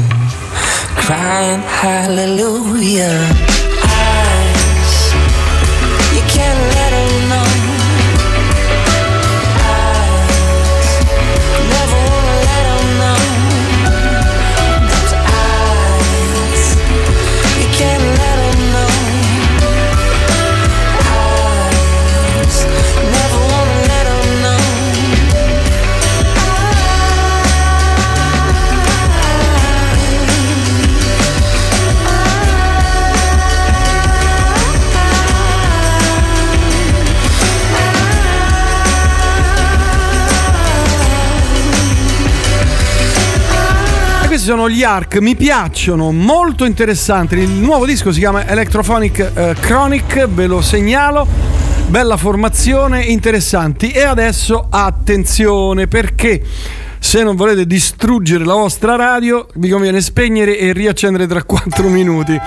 crying 0.97 1.61
hallelujah. 1.63 3.56
Sono 44.47 44.71
gli 44.71 44.85
ARC, 44.85 45.17
mi 45.19 45.35
piacciono, 45.35 46.13
molto 46.13 46.65
interessanti. 46.65 47.37
Il 47.37 47.51
nuovo 47.51 47.85
disco 47.85 48.13
si 48.13 48.21
chiama 48.21 48.47
Electrophonic 48.47 49.33
eh, 49.35 49.57
Chronic, 49.59 50.29
ve 50.29 50.47
lo 50.47 50.61
segnalo. 50.61 51.27
Bella 51.89 52.17
formazione, 52.17 53.03
interessanti. 53.03 53.91
E 53.91 54.05
adesso 54.05 54.69
attenzione 54.71 55.89
perché 55.89 56.41
se 57.01 57.25
non 57.25 57.35
volete 57.35 57.67
distruggere 57.67 58.45
la 58.45 58.55
vostra 58.55 58.95
radio, 58.95 59.49
vi 59.55 59.69
conviene 59.69 60.01
spegnere 60.01 60.57
e 60.57 60.73
riaccendere 60.73 61.27
tra 61.27 61.43
4 61.43 61.89
minuti. 61.89 62.39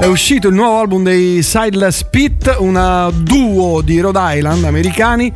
È 0.00 0.06
uscito 0.06 0.48
il 0.48 0.54
nuovo 0.54 0.78
album 0.78 1.02
dei 1.02 1.42
Sideless 1.42 2.04
Pit, 2.04 2.56
una 2.60 3.10
duo 3.12 3.82
di 3.82 4.00
Rhode 4.00 4.18
Island 4.38 4.64
americani. 4.64 5.30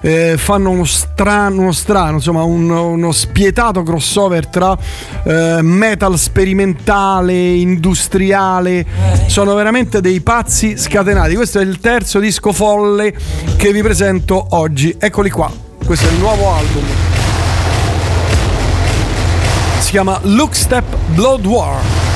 Eh, 0.00 0.34
fanno 0.36 0.70
uno 0.70 0.84
strano, 0.84 1.60
uno 1.60 1.70
strano, 1.70 2.16
insomma, 2.16 2.42
un- 2.42 2.68
uno 2.68 3.12
spietato 3.12 3.84
crossover 3.84 4.48
tra 4.48 4.76
eh, 5.22 5.62
metal 5.62 6.18
sperimentale, 6.18 7.32
industriale. 7.54 8.84
Sono 9.28 9.54
veramente 9.54 10.00
dei 10.00 10.20
pazzi 10.20 10.76
scatenati. 10.76 11.36
Questo 11.36 11.60
è 11.60 11.62
il 11.62 11.78
terzo 11.78 12.18
disco 12.18 12.52
folle 12.52 13.14
che 13.56 13.72
vi 13.72 13.82
presento 13.82 14.48
oggi. 14.50 14.96
Eccoli 14.98 15.30
qua. 15.30 15.48
Questo 15.86 16.08
è 16.08 16.10
il 16.10 16.18
nuovo 16.18 16.54
album. 16.54 16.82
Si 19.78 19.90
chiama 19.90 20.18
Look 20.24 20.56
Step 20.56 20.84
Blood 21.14 21.46
War. 21.46 22.07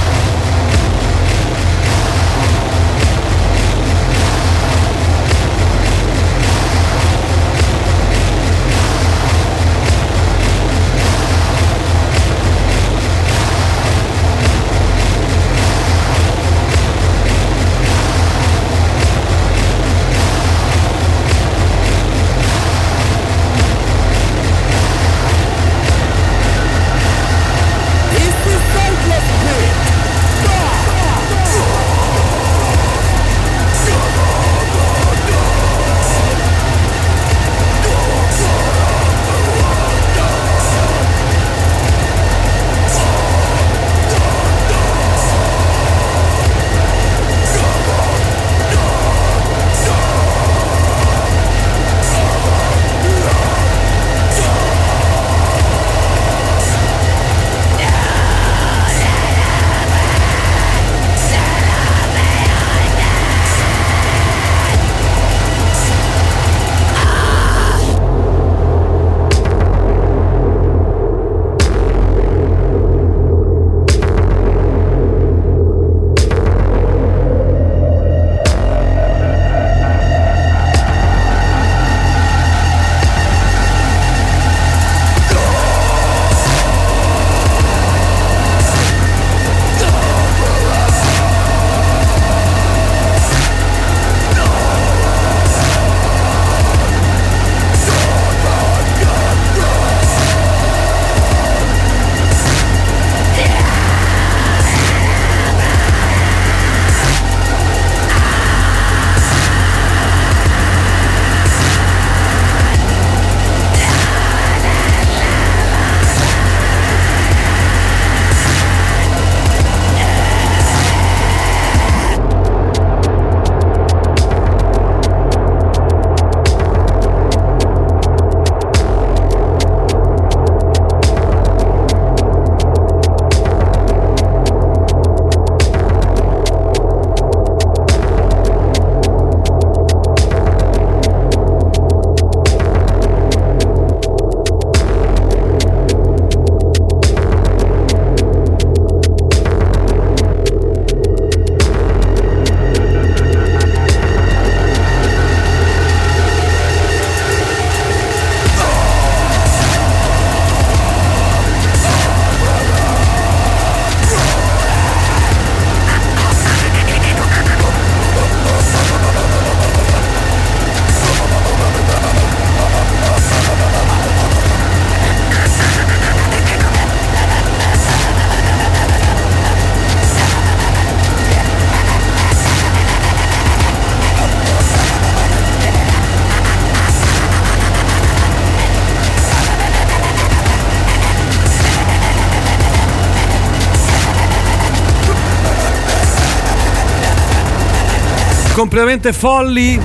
Completamente 198.62 199.12
folli. 199.12 199.76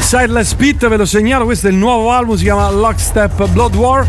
Sideless 0.00 0.52
Pit, 0.54 0.88
ve 0.88 0.96
lo 0.96 1.04
segnalo, 1.04 1.44
questo 1.44 1.68
è 1.68 1.70
il 1.70 1.76
nuovo 1.76 2.10
album, 2.10 2.34
si 2.34 2.42
chiama 2.42 2.68
Lockstep 2.68 3.46
Blood 3.50 3.76
War. 3.76 4.04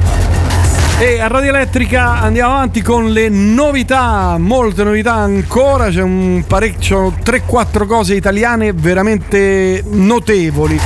E 0.98 1.20
a 1.20 1.28
Radio 1.28 1.50
Elettrica 1.50 2.20
andiamo 2.20 2.54
avanti 2.54 2.82
con 2.82 3.12
le 3.12 3.30
novità, 3.30 4.36
molte 4.40 4.84
novità 4.84 5.14
ancora, 5.14 5.90
c'è 5.90 6.02
un 6.02 6.44
parecchio, 6.48 7.14
3-4 7.24 7.86
cose 7.86 8.16
italiane 8.16 8.74
veramente 8.74 9.84
notevoli. 9.88 10.80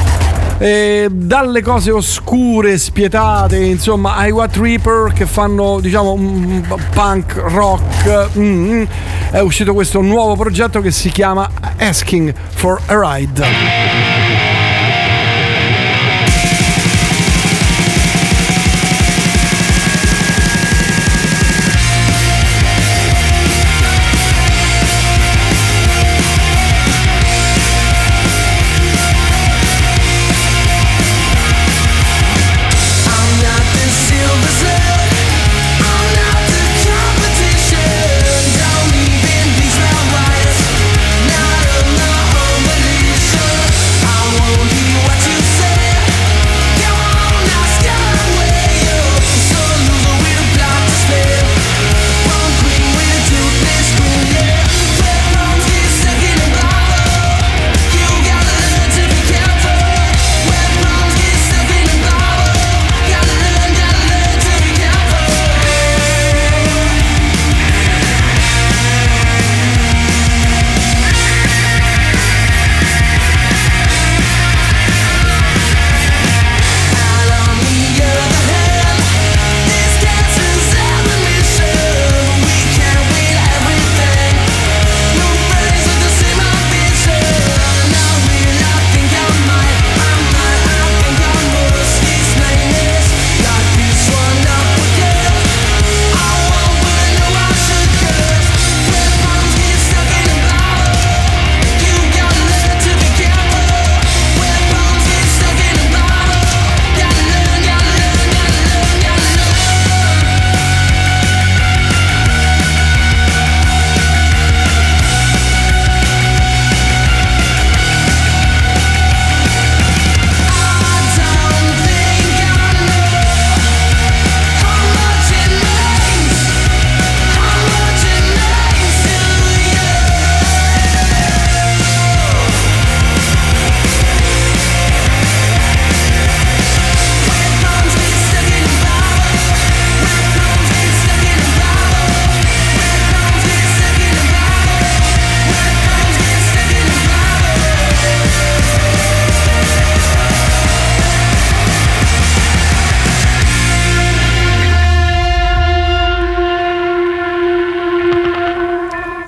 Eh, 0.58 1.08
dalle 1.10 1.62
cose 1.62 1.91
oscure, 1.91 2.78
spietate, 2.78 3.58
insomma, 3.58 4.16
ai 4.18 4.32
What 4.32 4.58
Reaper 4.58 5.14
che 5.14 5.26
fanno, 5.26 5.80
diciamo, 5.80 6.12
un 6.12 6.62
punk 6.94 7.41
rock. 7.48 8.38
mm, 8.38 8.72
mm, 8.74 8.84
è 9.32 9.40
uscito 9.40 9.74
questo 9.74 10.02
nuovo 10.02 10.36
progetto 10.36 10.82
che 10.82 10.91
si 10.91 11.10
chiama 11.10 11.50
Asking 11.78 12.34
for 12.64 12.80
a 12.88 12.98
Ride. 12.98 13.82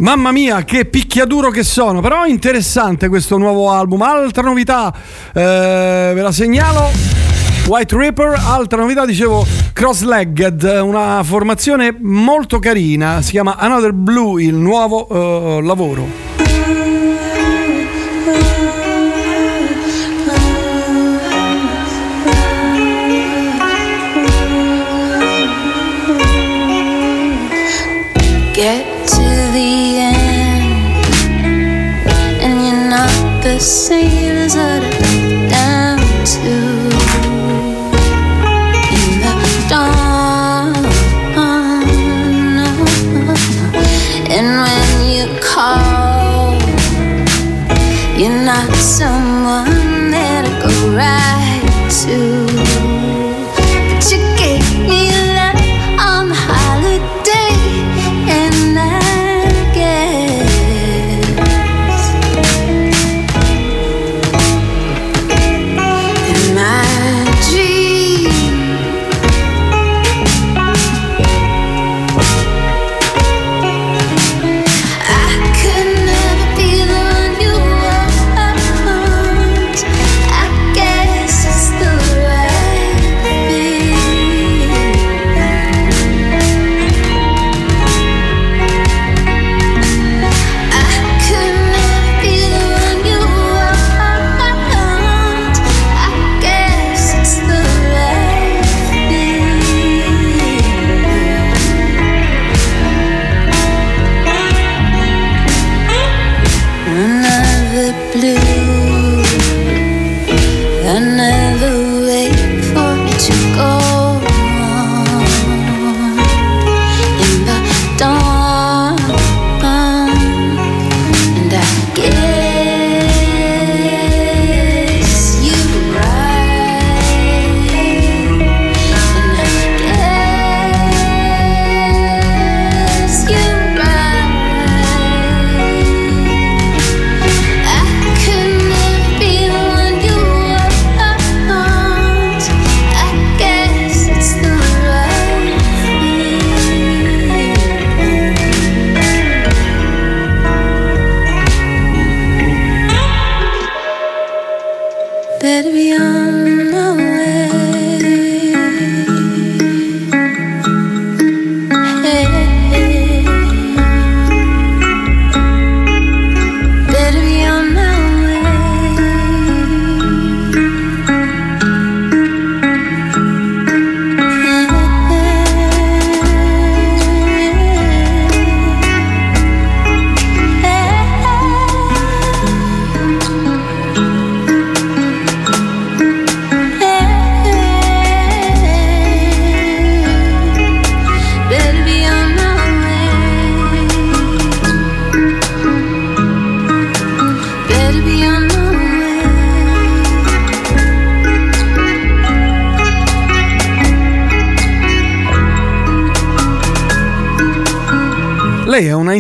Mamma 0.06 0.32
mia, 0.32 0.64
che 0.66 0.86
picchiaduro 0.86 1.50
che 1.50 1.64
sono! 1.64 2.00
Però 2.00 2.28
interessante 2.28 3.08
questo 3.08 3.40
nuovo 3.40 3.72
album. 3.72 4.04
Altra 4.04 4.44
novità, 4.44 4.94
eh, 5.34 6.12
ve 6.14 6.22
la 6.22 6.32
segnalo. 6.32 6.92
White 7.66 7.98
Ripper, 7.98 8.40
altra 8.40 8.82
novità, 8.82 9.04
dicevo 9.04 9.44
Cross-Legged, 9.74 10.80
una 10.84 11.24
formazione 11.24 11.98
molto 12.00 12.60
carina, 12.60 13.24
si 13.24 13.32
chiama 13.32 13.56
Another 13.58 13.94
Blue, 13.94 14.44
il 14.44 14.54
nuovo 14.54 15.08
eh, 15.58 15.64
lavoro. 15.64 16.35
The 33.60 34.56
what 34.56 34.84
I'm 34.84 35.48
down 35.48 36.00
to. 36.34 36.56
In 38.92 39.12
the 39.24 39.34
and 44.30 44.48
when 44.64 44.88
you 45.16 45.26
call, 45.40 46.54
you're 48.20 48.44
not 48.44 48.74
someone 48.76 49.65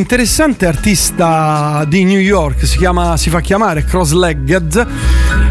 interessante 0.05 0.67
artista 0.67 1.83
di 1.87 2.03
New 2.03 2.19
York, 2.19 2.63
si, 2.67 2.77
chiama, 2.77 3.17
si 3.17 3.31
fa 3.31 3.41
chiamare 3.41 3.83
Cross-Legged 3.83 4.87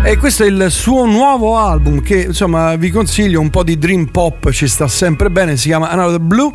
e 0.04 0.16
questo 0.16 0.44
è 0.44 0.46
il 0.46 0.66
suo 0.68 1.06
nuovo 1.06 1.56
album 1.56 2.00
che 2.00 2.20
insomma 2.20 2.76
vi 2.76 2.90
consiglio 2.90 3.40
un 3.40 3.50
po' 3.50 3.64
di 3.64 3.76
dream 3.76 4.04
pop, 4.04 4.52
ci 4.52 4.68
sta 4.68 4.86
sempre 4.86 5.28
bene, 5.28 5.56
si 5.56 5.66
chiama 5.66 5.90
Another 5.90 6.20
Blue 6.20 6.52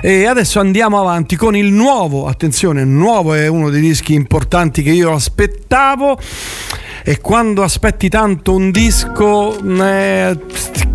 e 0.00 0.24
adesso 0.24 0.58
andiamo 0.58 0.98
avanti 0.98 1.36
con 1.36 1.54
il 1.54 1.70
nuovo, 1.70 2.28
attenzione, 2.28 2.82
nuovo 2.84 3.34
è 3.34 3.46
uno 3.46 3.68
dei 3.68 3.82
dischi 3.82 4.14
importanti 4.14 4.82
che 4.82 4.92
io 4.92 5.12
aspettavo 5.12 6.18
e 7.04 7.20
quando 7.20 7.62
aspetti 7.62 8.08
tanto 8.08 8.54
un 8.54 8.70
disco 8.70 9.54
eh, 9.62 10.38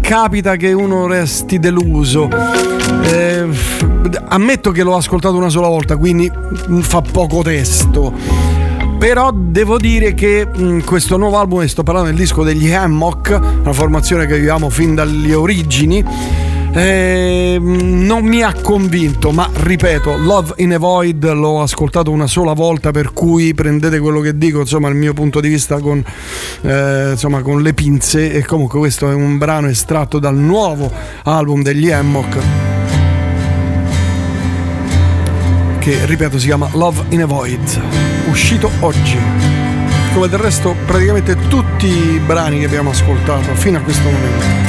capita 0.02 0.56
che 0.56 0.74
uno 0.74 1.06
resti 1.06 1.60
deluso. 1.60 2.28
Eh, 3.04 3.48
ammetto 4.28 4.72
che 4.72 4.84
l'ho 4.84 4.96
ascoltato 4.96 5.36
una 5.36 5.50
sola 5.50 5.68
volta, 5.68 5.98
quindi 5.98 6.32
fa 6.82 7.02
poco 7.02 7.42
testo. 7.42 8.14
Però 8.98 9.32
devo 9.34 9.78
dire 9.78 10.14
che 10.14 10.46
mh, 10.46 10.84
questo 10.84 11.16
nuovo 11.16 11.38
album, 11.38 11.62
e 11.62 11.68
sto 11.70 11.84
parlando 11.84 12.10
del 12.10 12.20
disco 12.20 12.44
degli 12.44 12.72
Hammock, 12.72 13.40
una 13.62 13.74
formazione 13.74 14.26
che 14.26 14.36
viviamo 14.36 14.70
fin 14.70 14.94
dalle 14.94 15.34
origini, 15.34 16.04
eh, 16.72 17.58
non 17.60 18.26
mi 18.26 18.44
ha 18.44 18.54
convinto, 18.62 19.32
ma 19.32 19.50
ripeto, 19.52 20.18
Love 20.18 20.54
in 20.58 20.74
a 20.74 20.78
Void 20.78 21.32
l'ho 21.32 21.62
ascoltato 21.62 22.12
una 22.12 22.28
sola 22.28 22.54
volta, 22.54 22.92
per 22.92 23.14
cui 23.14 23.54
prendete 23.54 24.00
quello 24.00 24.20
che 24.20 24.38
dico, 24.38 24.60
insomma, 24.60 24.90
il 24.90 24.96
mio 24.96 25.14
punto 25.14 25.40
di 25.40 25.48
vista 25.48 25.80
con, 25.80 26.04
eh, 26.62 27.12
insomma, 27.12 27.42
con 27.42 27.62
le 27.62 27.74
pinze. 27.74 28.34
E 28.34 28.46
comunque 28.46 28.80
questo 28.80 29.10
è 29.10 29.14
un 29.14 29.38
brano 29.38 29.68
estratto 29.68 30.20
dal 30.20 30.36
nuovo 30.36 30.92
album 31.24 31.64
degli 31.64 31.90
Hammock. 31.90 32.79
Che 35.80 36.06
ripeto 36.06 36.38
si 36.38 36.48
chiama 36.48 36.70
Love 36.74 37.06
in 37.10 37.22
a 37.22 37.26
Void, 37.26 37.82
uscito 38.28 38.70
oggi. 38.82 39.18
Come 40.14 40.28
del 40.28 40.40
resto 40.40 40.76
praticamente 40.86 41.36
tutti 41.48 41.88
i 41.88 42.20
brani 42.20 42.60
che 42.60 42.66
abbiamo 42.66 42.90
ascoltato 42.90 43.56
fino 43.56 43.78
a 43.78 43.82
questo 43.82 44.10
momento. 44.10 44.69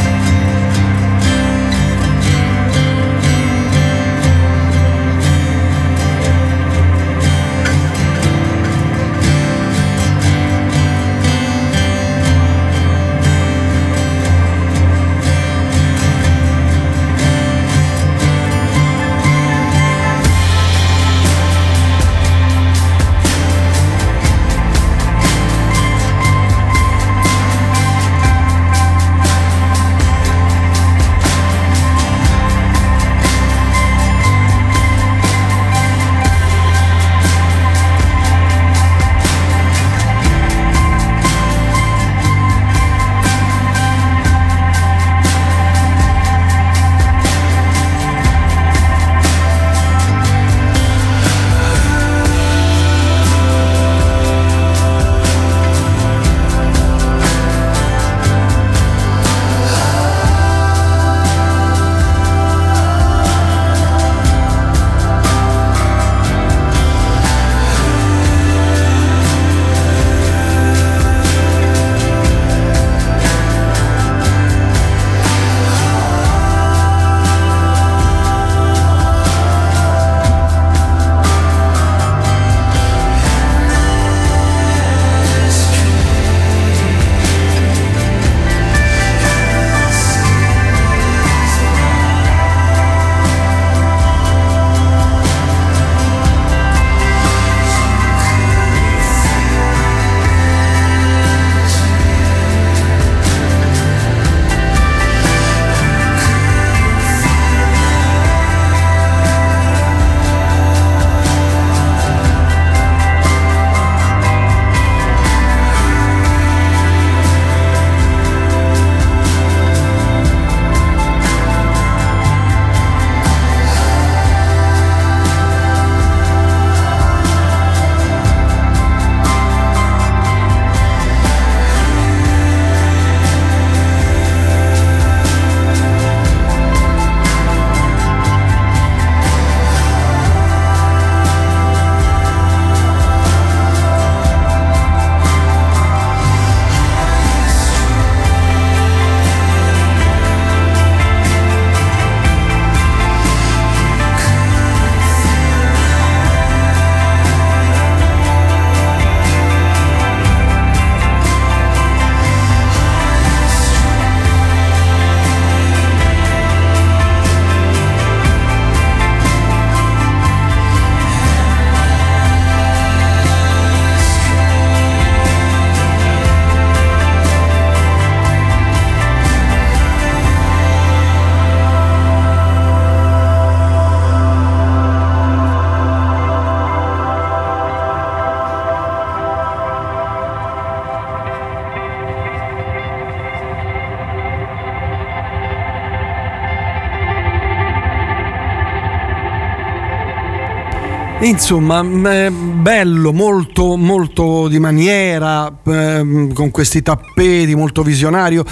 Insomma, 201.22 201.84
è 202.10 202.30
bello, 202.30 203.12
molto, 203.12 203.76
molto 203.76 204.48
di 204.48 204.58
maniera, 204.58 205.52
ehm, 205.66 206.32
con 206.32 206.50
questi 206.50 206.80
tappeti, 206.80 207.54
molto 207.54 207.82
visionario. 207.82 208.42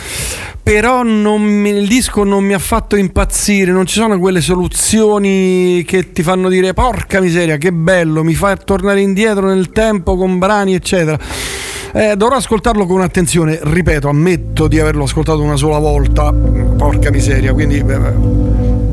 Però 0.62 1.02
mi- 1.02 1.70
il 1.70 1.88
disco 1.88 2.24
non 2.24 2.44
mi 2.44 2.52
ha 2.52 2.58
fatto 2.58 2.96
impazzire, 2.96 3.72
non 3.72 3.86
ci 3.86 3.98
sono 3.98 4.18
quelle 4.18 4.42
soluzioni 4.42 5.82
che 5.86 6.12
ti 6.12 6.22
fanno 6.22 6.50
dire 6.50 6.74
porca 6.74 7.20
miseria, 7.20 7.56
che 7.56 7.72
bello, 7.72 8.22
mi 8.22 8.34
fa 8.34 8.54
tornare 8.56 9.00
indietro 9.00 9.46
nel 9.46 9.70
tempo 9.70 10.14
con 10.16 10.38
brani, 10.38 10.74
eccetera. 10.74 11.18
Eh, 11.94 12.16
dovrò 12.16 12.36
ascoltarlo 12.36 12.84
con 12.84 13.00
attenzione, 13.00 13.58
ripeto, 13.62 14.10
ammetto 14.10 14.68
di 14.68 14.78
averlo 14.78 15.04
ascoltato 15.04 15.40
una 15.40 15.56
sola 15.56 15.78
volta, 15.78 16.30
porca 16.32 17.10
miseria, 17.10 17.54
quindi 17.54 17.82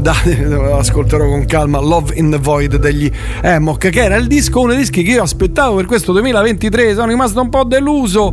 scordate, 0.06 0.36
lo 0.46 0.78
ascolterò 0.78 1.28
con 1.28 1.46
calma, 1.46 1.80
Love 1.80 2.14
in 2.16 2.30
the 2.30 2.38
Void 2.38 2.78
degli 2.78 3.12
Emok, 3.42 3.90
che 3.90 4.04
era 4.04 4.16
il 4.16 4.28
disco, 4.28 4.60
uno 4.60 4.70
dei 4.70 4.78
dischi 4.78 5.02
che 5.02 5.12
io 5.12 5.24
aspettavo 5.24 5.76
per 5.78 5.86
questo 5.86 6.12
2023, 6.12 6.94
sono 6.94 7.08
rimasto 7.08 7.42
un 7.42 7.50
po' 7.50 7.64
deluso. 7.64 8.32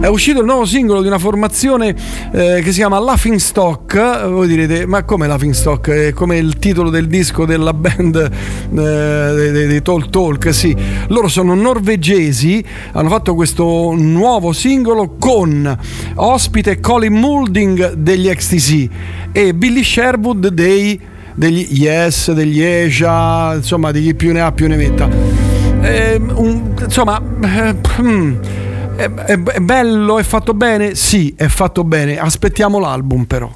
È 0.00 0.06
uscito 0.06 0.40
il 0.40 0.44
nuovo 0.44 0.66
singolo 0.66 1.00
di 1.00 1.06
una 1.06 1.18
formazione 1.18 1.96
eh, 2.32 2.60
che 2.62 2.72
si 2.72 2.78
chiama 2.78 2.98
Laughing 2.98 3.38
Stock. 3.38 4.28
Voi 4.28 4.46
direte, 4.46 4.86
ma 4.86 5.02
come 5.04 5.26
Laughing 5.26 5.54
Stock? 5.54 5.88
È 5.88 6.12
come 6.12 6.36
il 6.36 6.58
titolo 6.58 6.90
del 6.90 7.06
disco 7.06 7.46
della 7.46 7.72
band 7.72 8.30
eh, 8.76 9.34
dei, 9.34 9.66
dei- 9.66 9.82
Talk 9.82 10.10
Talk, 10.10 10.52
sì. 10.54 10.74
Loro 11.08 11.28
sono 11.28 11.54
norvegesi, 11.54 12.64
hanno 12.92 13.08
fatto 13.08 13.34
questo 13.34 13.92
nuovo 13.96 14.52
singolo 14.52 15.16
con 15.18 15.78
ospite 16.14 16.80
Colin 16.80 17.12
Moulding 17.14 17.92
degli 17.92 18.28
XTC 18.28 18.88
e 19.32 19.54
Billy 19.54 19.82
Sherwood 19.84 20.48
dei, 20.48 20.98
degli 21.34 21.66
Yes, 21.70 22.32
degli 22.32 22.62
Asia, 22.62 23.54
insomma 23.54 23.90
di 23.90 24.02
chi 24.02 24.14
più 24.14 24.32
ne 24.32 24.40
ha 24.40 24.52
più 24.52 24.66
ne 24.68 24.76
metta. 24.76 25.08
Eh, 25.80 26.20
un- 26.34 26.74
insomma, 26.82 27.20
eh, 27.42 27.76
è- 28.96 29.10
è 29.42 29.58
bello, 29.60 30.18
è 30.18 30.22
fatto 30.22 30.54
bene? 30.54 30.94
Sì, 30.94 31.34
è 31.36 31.46
fatto 31.48 31.84
bene. 31.84 32.16
Aspettiamo 32.18 32.78
l'album 32.78 33.24
però. 33.24 33.50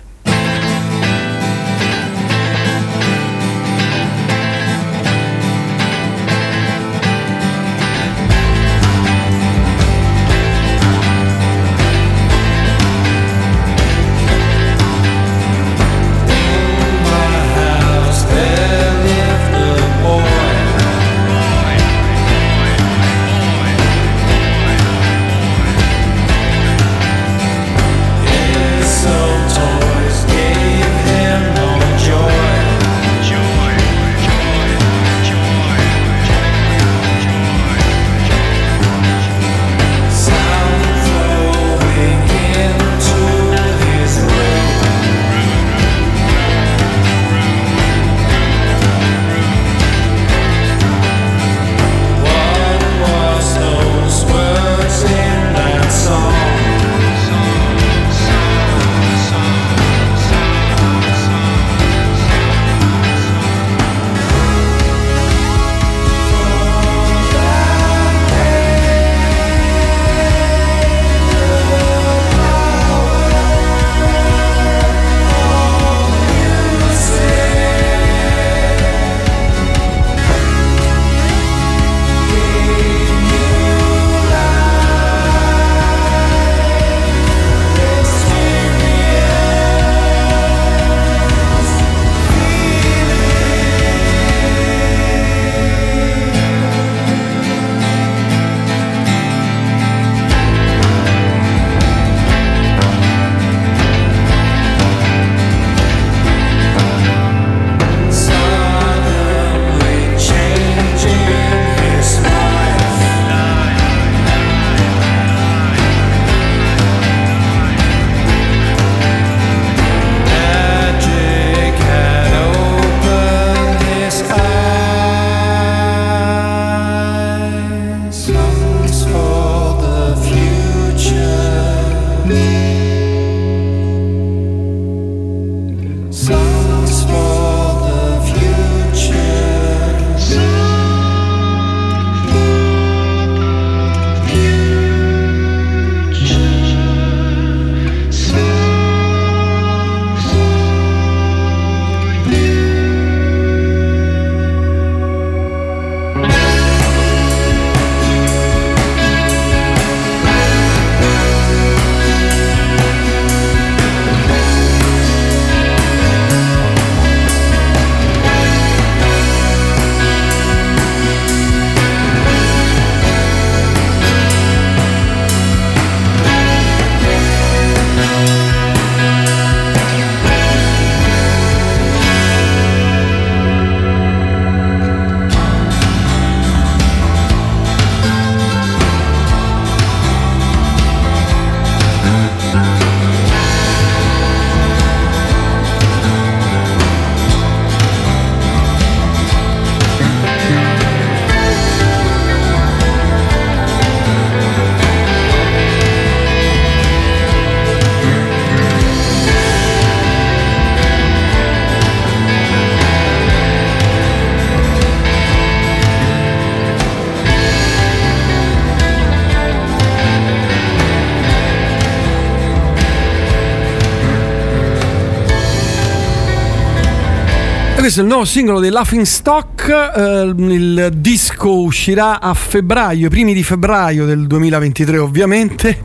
Il 228.02 228.06
nuovo 228.06 228.24
singolo 228.24 228.60
dei 228.60 228.70
Laughing 228.70 229.04
Stock. 229.04 229.68
eh, 229.68 230.32
il 230.36 230.90
disco 230.96 231.62
uscirà 231.62 232.20
a 232.20 232.34
febbraio, 232.34 233.06
i 233.06 233.08
primi 233.08 233.34
di 233.34 233.42
febbraio 233.42 234.04
del 234.04 234.26
2023, 234.26 234.98
ovviamente. 234.98 235.78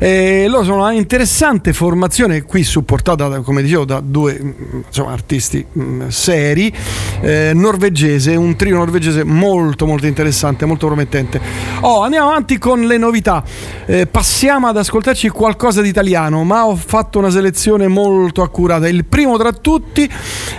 E 0.00 0.46
loro 0.48 0.62
sono 0.62 0.76
una 0.82 0.92
interessante 0.92 1.72
formazione 1.72 2.42
qui 2.42 2.62
supportata, 2.62 3.26
da- 3.26 3.40
come 3.40 3.62
dicevo, 3.62 3.84
da 3.84 4.00
due 4.00 4.38
mm, 4.40 4.80
insomma, 4.86 5.10
artisti 5.10 5.66
mm, 5.76 6.06
seri, 6.06 6.72
eh, 7.20 7.50
norvegese, 7.52 8.36
un 8.36 8.54
trio 8.54 8.76
norvegese 8.76 9.24
molto 9.24 9.86
molto 9.86 10.06
interessante, 10.06 10.66
molto 10.66 10.86
promettente. 10.86 11.40
Oh, 11.80 12.02
andiamo 12.02 12.28
avanti 12.28 12.58
con 12.58 12.86
le 12.86 12.96
novità. 12.96 13.42
Eh, 13.86 14.06
passiamo 14.06 14.68
ad 14.68 14.76
ascoltarci 14.76 15.30
qualcosa 15.30 15.82
di 15.82 15.88
italiano, 15.88 16.44
ma 16.44 16.66
ho 16.66 16.76
fatto 16.76 17.18
una 17.18 17.30
selezione 17.30 17.88
molto 17.88 18.42
accurata. 18.42 18.86
Il 18.86 19.04
primo 19.04 19.36
tra 19.36 19.52
tutti 19.52 20.08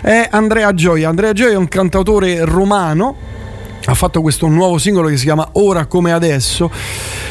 è 0.02 0.28
Andrea 0.32 0.74
Gioia. 0.74 1.10
Andrea 1.10 1.34
Gioia 1.34 1.54
è 1.54 1.58
un 1.58 1.68
cantautore 1.68 2.44
romano 2.46 3.38
ha 3.86 3.94
fatto 3.94 4.22
questo 4.22 4.48
nuovo 4.48 4.78
singolo 4.78 5.08
che 5.08 5.18
si 5.18 5.24
chiama 5.24 5.50
Ora 5.54 5.86
come 5.86 6.12
adesso. 6.12 6.70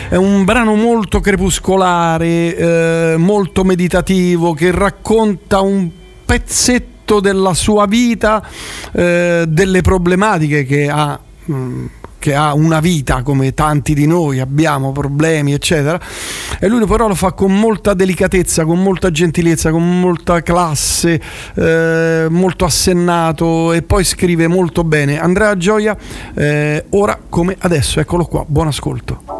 È 0.09 0.17
un 0.17 0.45
brano 0.45 0.75
molto 0.75 1.21
crepuscolare, 1.21 2.57
eh, 2.57 3.15
molto 3.17 3.65
meditativo, 3.65 4.55
che 4.55 4.71
racconta 4.71 5.61
un 5.61 5.89
pezzetto 6.25 7.21
della 7.21 7.55
sua 7.55 7.87
vita, 7.87 8.45
eh, 8.93 9.45
delle 9.47 9.83
problematiche 9.83 10.65
che 10.65 10.89
ha. 10.89 11.19
mm, 11.51 11.87
che 12.19 12.35
ha 12.35 12.55
una 12.55 12.81
vita 12.81 13.23
come 13.23 13.55
tanti 13.55 13.95
di 13.95 14.07
noi 14.07 14.41
abbiamo 14.41 14.93
problemi 14.93 15.53
eccetera. 15.53 16.01
E 16.59 16.69
lui 16.69 16.85
però 16.87 17.09
lo 17.09 17.15
fa 17.15 17.33
con 17.33 17.59
molta 17.59 17.95
delicatezza 17.95 18.65
con 18.65 18.83
molta 18.83 19.11
gentilezza 19.11 19.71
con 19.71 20.01
molta 20.01 20.43
classe 20.43 21.21
eh, 21.55 22.27
molto 22.29 22.65
assennato 22.65 23.73
e 23.73 23.83
poi 23.83 24.05
scrive 24.05 24.47
molto 24.49 24.85
bene. 24.85 25.21
Andrea 25.21 25.57
Gioia 25.57 25.97
eh, 26.35 26.85
ora 26.91 27.19
come 27.29 27.57
adesso. 27.59 28.01
Eccolo 28.01 28.25
qua 28.27 28.45
buon 28.47 28.69
ascolto 28.69 29.38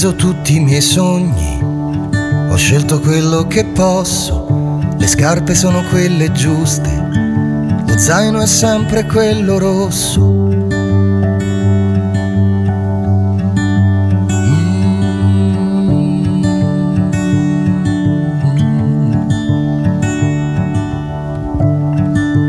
preso 0.00 0.14
tutti 0.14 0.54
i 0.54 0.60
miei 0.60 0.80
sogni, 0.80 1.58
ho 1.60 2.54
scelto 2.54 3.00
quello 3.00 3.48
che 3.48 3.64
posso, 3.64 4.78
le 4.96 5.06
scarpe 5.08 5.56
sono 5.56 5.82
quelle 5.90 6.30
giuste, 6.30 7.82
lo 7.84 7.98
zaino 7.98 8.40
è 8.40 8.46
sempre 8.46 9.04
quello 9.06 9.58
rosso. 9.58 10.46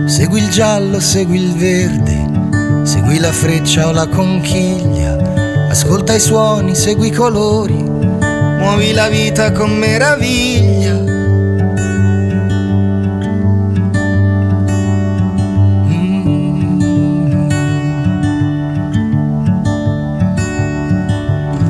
Segui 0.05 0.39
il 0.39 0.49
giallo, 0.51 0.99
segui 0.99 1.41
il 1.41 1.55
verde, 1.55 2.83
segui 2.83 3.17
la 3.17 3.31
freccia 3.31 3.87
o 3.87 3.91
la 3.91 4.07
conchiglia, 4.07 5.08
ascolta 5.69 6.15
i 6.15 6.19
suoni, 6.19 6.75
segui 6.75 7.07
i 7.07 7.11
colori, 7.11 7.73
muovi 7.73 8.91
la 8.91 9.07
vita 9.07 9.51
con 9.51 9.77
meraviglia. 9.77 10.97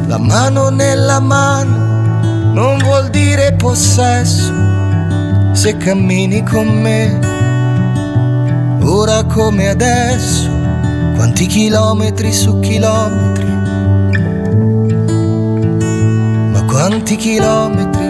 La 0.07 0.17
mano 0.17 0.69
nella 0.69 1.19
mano 1.19 2.51
non 2.53 2.77
vuol 2.79 3.09
dire 3.09 3.53
possesso 3.53 4.59
se 5.51 5.75
cammini 5.75 6.41
con 6.43 6.67
me, 6.67 7.19
ora 8.81 9.23
come 9.25 9.67
adesso, 9.67 10.49
quanti 11.15 11.47
chilometri 11.47 12.31
su 12.31 12.59
chilometri, 12.59 13.39
ma 16.90 16.95
quanti 16.95 17.16
chilometri. 17.18 18.08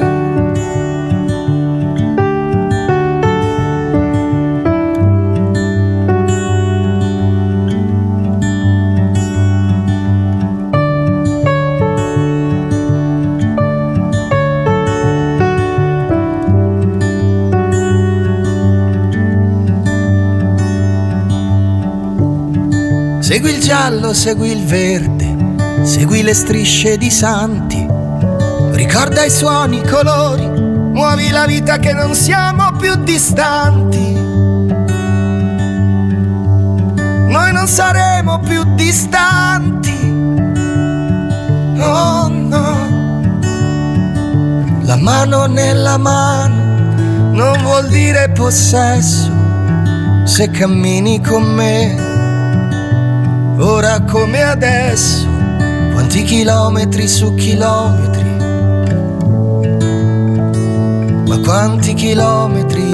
Segui 23.19 23.51
il 23.51 23.59
giallo, 23.59 24.13
segui 24.13 24.51
il 24.51 24.63
verde, 24.63 25.35
segui 25.83 26.21
le 26.23 26.33
strisce 26.33 26.97
di 26.97 27.11
santi. 27.11 27.88
Ricorda 28.79 29.25
i 29.25 29.29
suoni, 29.29 29.79
i 29.79 29.83
colori, 29.85 30.47
muovi 30.47 31.29
la 31.31 31.45
vita 31.45 31.79
che 31.79 31.91
non 31.91 32.15
siamo 32.15 32.71
più 32.79 32.95
distanti. 33.03 34.13
Noi 37.27 37.51
non 37.51 37.67
saremo 37.67 38.39
più 38.39 38.63
distanti. 38.75 39.97
Oh 41.77 42.29
no. 42.29 43.29
La 44.83 44.95
mano 44.95 45.45
nella 45.47 45.97
mano 45.97 46.93
non 47.33 47.61
vuol 47.61 47.89
dire 47.89 48.29
possesso 48.29 49.29
se 50.23 50.49
cammini 50.51 51.21
con 51.21 51.43
me 51.43 52.07
ora 53.59 53.99
come 54.03 54.41
adesso, 54.41 55.27
quanti 55.91 56.23
chilometri 56.23 57.09
su 57.09 57.35
chilometri, 57.35 58.18
ma 61.29 61.37
quanti 61.37 61.93
chilometri. 61.93 62.89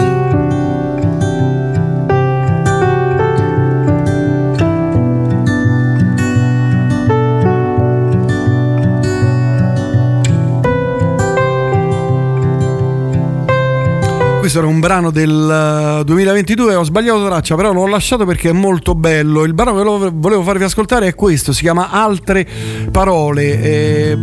Questo 14.39 14.59
era 14.59 14.67
un 14.67 14.79
brano 14.79 15.09
del 15.11 15.99
eh, 16.01 16.03
2022, 16.03 16.75
ho 16.75 16.83
sbagliato 16.83 17.25
traccia, 17.25 17.55
però 17.55 17.71
l'ho 17.71 17.87
lasciato 17.87 18.25
perché 18.25 18.49
è 18.49 18.51
molto 18.51 18.93
bello. 18.93 19.43
Il 19.43 19.53
brano 19.53 19.73
che 19.99 20.11
volevo 20.13 20.43
farvi 20.43 20.65
ascoltare 20.65 21.07
è 21.07 21.15
questo, 21.15 21.53
si 21.53 21.61
chiama 21.61 21.89
Altre 21.89 22.45
parole. 22.91 23.61
e- 23.61 24.17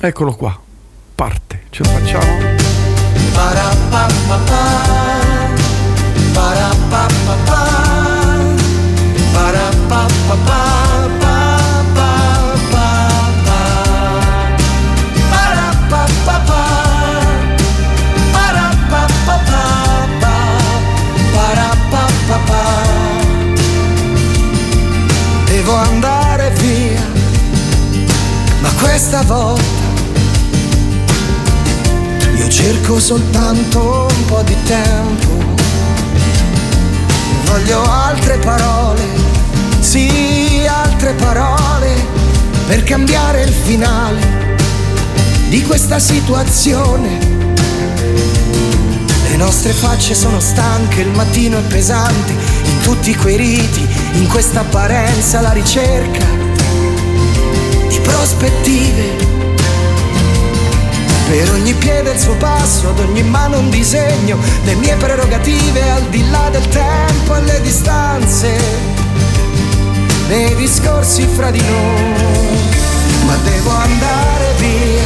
Eccolo 0.00 0.34
qua, 0.34 0.58
ce 1.72 1.82
lo 1.84 1.88
facciamo. 1.88 2.50
Devo 25.46 25.74
andare 25.76 26.50
via, 26.58 27.02
ma 28.60 28.70
questa 28.80 29.22
volta 29.22 29.81
cerco 32.62 33.00
soltanto 33.00 34.06
un 34.08 34.24
po' 34.26 34.42
di 34.42 34.56
tempo. 34.62 35.30
Voglio 37.46 37.82
altre 37.82 38.38
parole, 38.38 39.02
sì, 39.80 40.64
altre 40.68 41.12
parole 41.14 41.92
per 42.68 42.84
cambiare 42.84 43.42
il 43.42 43.52
finale 43.52 44.56
di 45.48 45.60
questa 45.62 45.98
situazione. 45.98 47.18
Le 49.28 49.36
nostre 49.36 49.72
facce 49.72 50.14
sono 50.14 50.38
stanche, 50.38 51.00
il 51.00 51.10
mattino 51.10 51.58
è 51.58 51.62
pesante, 51.62 52.30
in 52.30 52.80
tutti 52.82 53.12
quei 53.16 53.38
riti, 53.38 53.88
in 54.12 54.28
questa 54.28 54.60
apparenza 54.60 55.40
la 55.40 55.50
ricerca 55.50 56.26
di 57.88 57.98
prospettive. 57.98 59.41
Per 61.32 61.50
ogni 61.52 61.72
piede 61.72 62.10
il 62.10 62.20
suo 62.20 62.36
passo, 62.36 62.90
ad 62.90 62.98
ogni 62.98 63.22
mano 63.22 63.58
un 63.58 63.70
disegno, 63.70 64.36
le 64.64 64.74
mie 64.74 64.94
prerogative 64.96 65.90
al 65.90 66.02
di 66.10 66.28
là 66.28 66.50
del 66.50 66.68
tempo 66.68 67.34
e 67.34 67.40
le 67.40 67.58
distanze, 67.62 68.60
nei 70.28 70.54
discorsi 70.56 71.26
fra 71.34 71.50
di 71.50 71.58
noi. 71.58 72.58
Ma 73.24 73.34
devo 73.44 73.70
andare 73.70 74.52
via, 74.58 75.02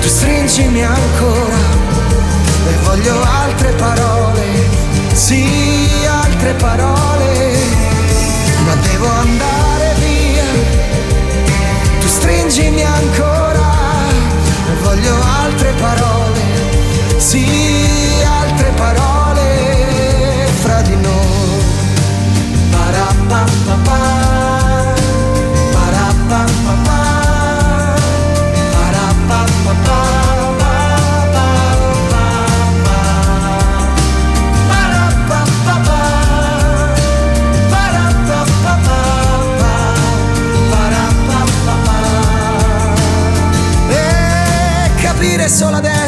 tu 0.00 0.06
stringimi 0.06 0.84
ancora 0.84 1.58
e 2.68 2.72
voglio 2.84 3.20
altre 3.24 3.72
parole, 3.72 4.44
sì, 5.14 5.48
altre 6.08 6.52
parole, 6.52 7.58
ma 8.64 8.74
devo 8.76 9.08
andare 9.08 9.94
via, 9.98 10.44
tu 11.98 12.06
stringimi 12.06 12.84
ancora 12.84 13.69
voglio 14.90 15.14
altre 15.22 15.72
parole, 15.74 16.40
sì, 17.16 17.46
altre 18.24 18.72
parole 18.76 20.48
fra 20.62 20.80
di 20.82 20.96
noi. 20.96 21.62
Parapapapà, 22.70 24.09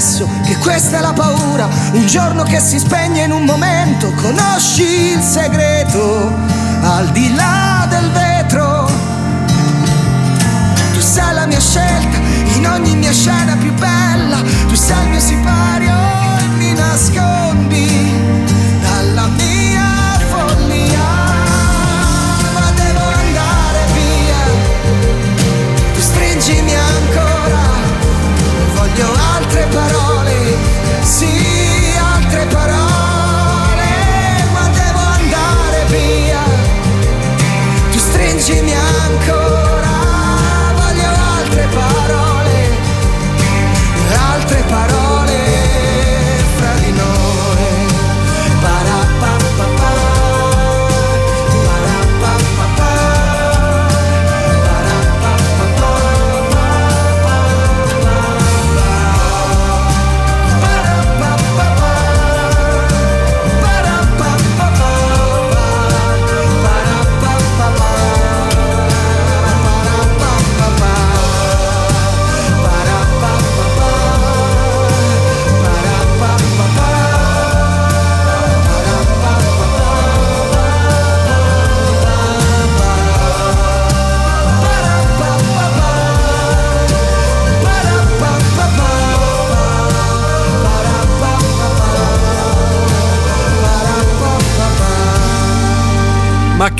adesso 0.02 0.28
che 0.44 0.56
questa 0.56 0.98
è 0.98 1.00
la 1.00 1.12
paura, 1.12 1.68
un 1.92 2.06
giorno 2.06 2.42
che 2.42 2.58
si 2.58 2.76
spegne 2.80 3.22
in 3.22 3.30
un 3.30 3.44
momento, 3.44 4.12
conosci 4.14 5.12
il 5.12 5.22
segreto 5.22 6.28
al 6.80 7.08
di 7.12 7.32
là 7.32 7.86
del 7.88 8.10
vetro. 8.10 8.90
Tu 10.92 11.00
sai 11.00 11.34
la 11.34 11.46
mia 11.46 11.60
scelta 11.60 12.18
in 12.56 12.66
ogni 12.66 12.96
mia 12.96 13.12
scena 13.12 13.54
più 13.54 13.72
bella, 13.74 14.42
tu 14.66 14.74
sai 14.74 15.04
il 15.04 15.10
mio 15.10 15.20
sipario 15.20 15.94
e 16.38 16.46
mi 16.56 16.72
nascondi 16.72 17.31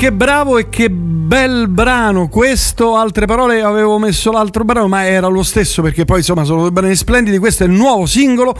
che 0.03 0.11
bravo 0.11 0.57
e 0.57 0.67
che 0.67 0.89
bel 0.89 1.69
brano 1.69 2.27
questo, 2.27 2.97
altre 2.97 3.25
parole 3.25 3.61
avevo 3.61 3.97
messo 3.99 4.33
l'altro 4.33 4.65
brano 4.65 4.89
ma 4.89 5.05
era 5.05 5.27
lo 5.27 5.43
stesso 5.43 5.81
perché 5.81 6.03
poi 6.03 6.17
insomma 6.17 6.43
sono 6.43 6.59
due 6.59 6.71
brani 6.73 6.93
splendidi, 6.93 7.37
questo 7.37 7.63
è 7.63 7.67
il 7.67 7.71
nuovo 7.71 8.05
singolo, 8.05 8.53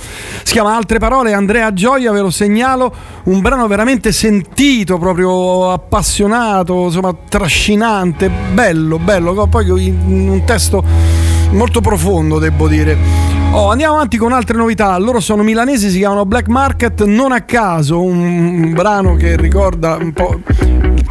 si 0.44 0.54
chiama 0.54 0.74
Altre 0.74 1.00
parole, 1.00 1.34
Andrea 1.34 1.74
Gioia 1.74 2.14
ve 2.14 2.22
lo 2.22 2.30
segnalo, 2.30 2.96
un 3.26 3.42
brano 3.42 3.68
veramente 3.68 4.14
sentito, 4.14 4.98
proprio 4.98 5.74
appassionato, 5.74 6.86
insomma 6.86 7.14
trascinante, 7.28 8.32
bello, 8.54 8.98
bello, 8.98 9.46
poi 9.48 9.70
un 9.70 10.42
testo 10.46 10.82
molto 11.52 11.82
profondo 11.82 12.40
devo 12.40 12.70
dire. 12.70 12.98
Oh, 13.52 13.70
andiamo 13.70 13.96
avanti 13.96 14.18
con 14.18 14.32
altre 14.32 14.58
novità. 14.58 14.98
Loro 14.98 15.20
sono 15.20 15.44
milanesi, 15.44 15.92
si 15.92 16.00
chiamano 16.00 16.26
Black 16.26 16.48
Market. 16.48 17.04
Non 17.04 17.32
a 17.32 17.42
caso, 17.42 18.02
un 18.02 18.72
brano 18.74 19.14
che 19.14 19.38
ricorda 19.38 19.96
un 20.00 20.12
po' 20.12 20.40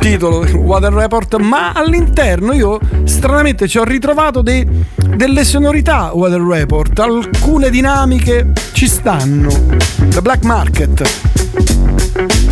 titolo 0.02 0.44
Water 0.56 0.92
Report. 0.92 1.36
Ma 1.36 1.72
all'interno 1.72 2.52
io 2.52 2.78
stranamente 3.04 3.68
ci 3.68 3.78
ho 3.78 3.84
ritrovato 3.84 4.42
dei- 4.42 4.66
delle 5.14 5.44
sonorità 5.44 6.10
Water 6.12 6.40
Report. 6.40 6.98
Alcune 6.98 7.70
dinamiche 7.70 8.52
ci 8.72 8.88
stanno. 8.88 9.48
The 10.08 10.20
Black 10.20 10.44
Market. 10.44 12.51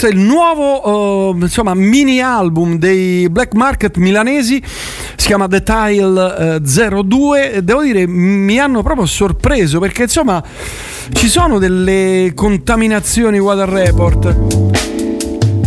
Questo 0.00 0.06
è 0.06 0.18
il 0.18 0.26
nuovo 0.26 1.34
eh, 1.34 1.42
insomma, 1.42 1.74
mini 1.74 2.20
album 2.20 2.78
dei 2.78 3.28
Black 3.28 3.52
Market 3.52 3.98
milanesi, 3.98 4.62
si 4.64 5.26
chiama 5.26 5.46
The 5.46 5.62
Tile 5.62 6.56
eh, 6.56 6.60
02. 6.60 7.52
E 7.52 7.62
Devo 7.62 7.82
dire, 7.82 8.06
mi 8.06 8.58
hanno 8.58 8.82
proprio 8.82 9.04
sorpreso 9.04 9.78
perché 9.78 10.04
insomma 10.04 10.42
ci 11.12 11.28
sono 11.28 11.58
delle 11.58 12.32
contaminazioni 12.34 13.38
Water 13.38 13.68
Report. 13.68 14.36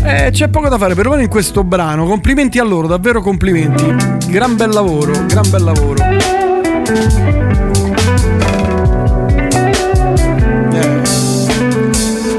Eh, 0.04 0.30
c'è 0.32 0.50
poco 0.50 0.68
da 0.68 0.80
fare, 0.80 0.96
perlomeno 0.96 1.22
in 1.22 1.30
questo 1.30 1.64
brano. 1.64 2.06
Complimenti 2.06 2.58
a 2.58 2.64
loro, 2.64 2.88
davvero 2.88 3.22
complimenti. 3.22 3.86
Gran 4.32 4.56
bel 4.56 4.72
lavoro, 4.72 5.26
gran 5.28 5.48
bel 5.50 5.64
lavoro. 5.64 7.53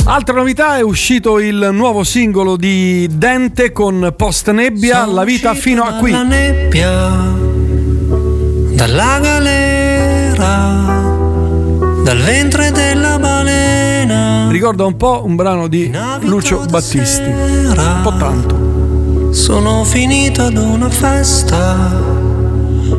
Altra 0.07 0.35
novità 0.35 0.77
è 0.77 0.83
uscito 0.83 1.39
il 1.41 1.71
nuovo 1.73 2.05
singolo 2.05 2.57
di 2.57 3.09
Dente 3.11 3.73
con 3.73 4.13
Post 4.15 4.51
Nebbia, 4.51 5.07
La 5.07 5.25
vita 5.25 5.55
fino 5.55 5.83
a 5.83 5.95
qui. 5.95 6.11
Dalla 6.11 6.25
nebbia, 6.25 7.33
dalla 8.75 9.19
galera, 9.19 10.47
dal 12.05 12.19
ventre 12.19 12.71
della 12.71 13.19
balena. 13.19 14.49
Ricorda 14.51 14.85
un 14.85 14.99
po' 14.99 15.23
un 15.25 15.37
brano 15.37 15.69
di 15.69 15.91
Lucio 16.21 16.67
Battisti. 16.69 17.23
Un 17.23 18.01
po' 18.03 18.15
tanto. 18.19 19.33
Sono 19.33 19.85
finito 19.85 20.43
ad 20.43 20.59
una 20.59 20.91
festa, 20.91 21.99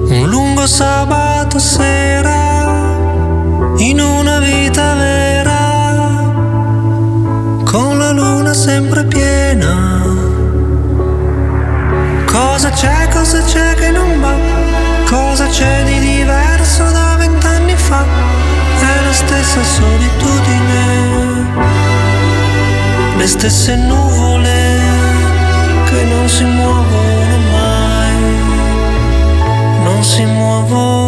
un 0.10 0.26
lungo 0.28 0.66
sabato 0.66 1.60
sera, 1.60 2.98
in 3.78 4.00
una 4.00 4.40
vita 4.40 4.96
vera, 4.96 5.15
sempre 8.56 9.04
piena. 9.04 10.02
Cosa 12.26 12.70
c'è, 12.70 13.10
cosa 13.12 13.42
c'è 13.44 13.76
che 13.76 13.92
non 13.92 14.22
va? 14.22 14.34
Cosa 15.06 15.46
c'è 15.48 15.84
di 15.84 16.00
diverso 16.00 16.84
da 16.90 17.16
vent'anni 17.18 17.76
fa? 17.76 18.06
È 18.80 19.04
la 19.06 19.14
stessa 19.14 19.62
solitudine, 19.62 20.84
le 23.18 23.28
stesse 23.28 23.76
nuvole 23.76 24.80
che 25.90 26.04
non 26.06 26.30
si 26.30 26.46
muovono 26.46 27.38
mai, 27.52 28.16
non 29.84 30.04
si 30.04 30.24
muovono 30.24 31.05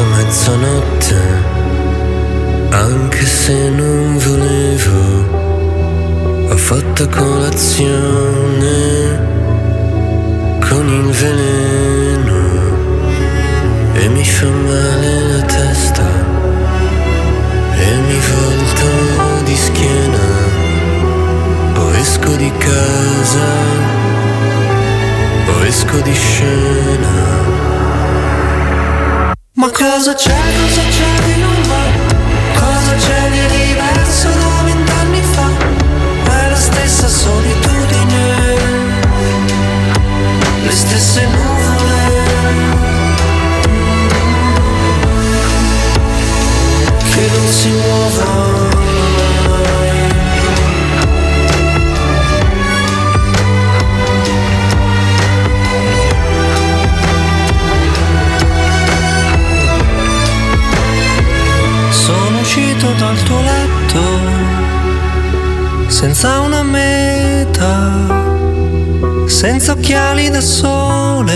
a 0.00 0.04
mezzanotte, 0.04 1.20
anche 2.70 3.24
se 3.26 3.68
non 3.70 4.16
volevo. 4.16 5.02
Ho 6.50 6.56
fatto 6.56 7.08
colazione 7.08 8.78
con 10.68 10.88
il 10.88 11.10
veleno 11.24 12.40
e 13.94 14.08
mi 14.08 14.24
fa 14.24 14.46
male 14.46 15.20
la 15.32 15.42
testa 15.42 16.08
e 17.84 17.96
mi 18.08 18.20
volto 18.32 18.86
di 19.44 19.56
schiena. 19.56 20.28
O 21.76 21.94
esco 21.94 22.34
di 22.36 22.52
casa 22.56 23.48
o 25.52 25.64
esco 25.64 26.00
di 26.00 26.14
scena. 26.14 27.59
Cosa 29.80 30.12
c'è, 30.12 30.30
cosa 30.30 30.82
c'è 30.90 31.24
che 31.24 31.36
non 31.36 31.62
va? 31.62 32.60
Cosa 32.60 32.94
c'è 32.96 33.30
di 33.30 33.46
diverso 33.64 34.28
da 34.28 34.62
vent'anni 34.64 35.22
fa? 35.22 35.48
È 36.30 36.48
la 36.50 36.54
stessa 36.54 37.08
solitudine, 37.08 38.56
le 40.64 40.70
stesse 40.70 41.26
nuvole. 41.28 41.98
Che 47.10 47.30
non 47.32 47.48
si 47.48 47.68
muovono 47.70 48.69
senza 66.00 66.40
una 66.40 66.62
meta, 66.62 68.08
senza 69.26 69.72
occhiali 69.72 70.30
da 70.30 70.40
sole 70.40 71.34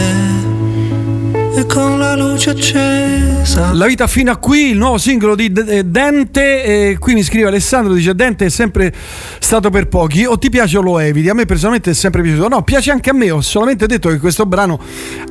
e 1.54 1.66
con 1.66 1.98
la 1.98 2.16
luce 2.16 2.48
accesa. 2.48 3.74
La 3.74 3.84
vita 3.84 4.06
fino 4.06 4.32
a 4.32 4.38
qui, 4.38 4.70
il 4.70 4.78
nuovo 4.78 4.96
singolo 4.96 5.34
di 5.34 5.52
eh, 5.52 5.84
Dente. 5.84 6.64
E 6.64 6.96
qui 6.98 7.12
mi 7.12 7.22
scrive 7.22 7.48
Alessandro: 7.48 7.92
dice 7.92 8.14
Dente 8.14 8.46
è 8.46 8.48
sempre 8.48 8.90
stato 9.38 9.68
per 9.68 9.88
pochi. 9.88 10.24
O 10.24 10.38
ti 10.38 10.48
piace 10.48 10.78
o 10.78 10.80
lo 10.80 10.98
eviti? 10.98 11.28
A 11.28 11.34
me 11.34 11.44
personalmente 11.44 11.90
è 11.90 11.94
sempre 11.94 12.22
piaciuto. 12.22 12.48
No, 12.48 12.62
piace 12.62 12.90
anche 12.90 13.10
a 13.10 13.12
me. 13.12 13.30
Ho 13.30 13.42
solamente 13.42 13.86
detto 13.86 14.08
che 14.08 14.16
questo 14.16 14.46
brano 14.46 14.80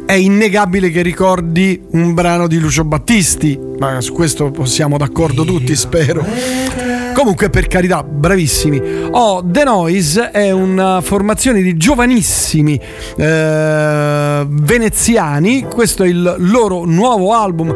è 0.05 0.13
innegabile 0.13 0.91
che 0.91 1.01
ricordi 1.01 1.81
un 1.93 2.13
brano 2.13 2.45
di 2.45 2.59
Lucio 2.59 2.83
Battisti. 2.83 3.59
Ma 3.79 3.99
su 3.99 4.13
questo 4.13 4.51
possiamo 4.51 4.99
d'accordo 4.99 5.43
tutti, 5.43 5.75
spero. 5.75 6.82
Comunque, 7.13 7.49
per 7.49 7.67
carità, 7.67 8.03
bravissimi. 8.03 8.81
Oh, 9.11 9.43
The 9.45 9.63
Noise 9.63 10.31
è 10.31 10.51
una 10.51 10.99
formazione 11.01 11.61
di 11.61 11.77
giovanissimi 11.77 12.79
eh, 13.15 14.45
veneziani. 14.49 15.63
Questo 15.63 16.03
è 16.03 16.07
il 16.07 16.35
loro 16.39 16.85
nuovo 16.85 17.33
album 17.33 17.73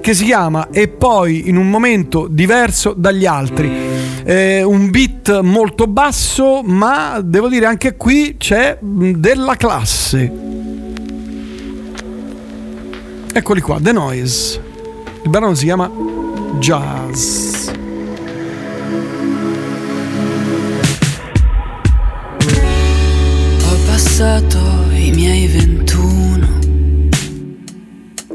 che 0.00 0.14
si 0.14 0.24
chiama 0.24 0.68
E 0.70 0.88
poi 0.88 1.48
in 1.48 1.56
un 1.56 1.68
momento 1.68 2.26
diverso 2.30 2.94
dagli 2.96 3.26
altri. 3.26 3.70
Eh, 4.24 4.62
un 4.62 4.88
beat 4.90 5.40
molto 5.40 5.86
basso, 5.86 6.62
ma 6.62 7.20
devo 7.22 7.48
dire 7.48 7.66
anche 7.66 7.96
qui 7.96 8.36
c'è 8.38 8.78
mh, 8.80 9.10
della 9.12 9.56
classe. 9.56 10.32
Eccoli 13.32 13.60
qua, 13.60 13.78
The 13.80 13.92
Noise. 13.92 14.62
Il 15.22 15.28
brano 15.28 15.54
si 15.54 15.64
chiama 15.64 15.90
Jazz. 16.58 17.84
Passato 24.16 24.58
i 24.92 25.10
miei 25.10 25.46
21 25.46 26.48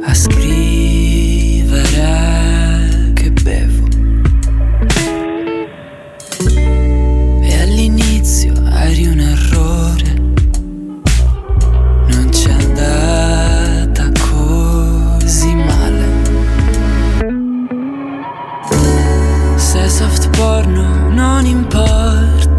a 0.06 0.14
scrivere 0.14 1.82
che 3.16 3.32
bevo. 3.32 3.88
E 7.42 7.62
all'inizio 7.62 8.54
eri 8.76 9.08
un 9.08 9.22
errore, 9.22 10.14
non 12.10 12.30
c'è 12.30 12.52
andata 12.52 14.12
così 14.30 15.56
male. 15.56 16.06
Se 19.56 19.90
soft 19.90 20.30
porno 20.38 21.10
non 21.10 21.44
importa. 21.48 22.51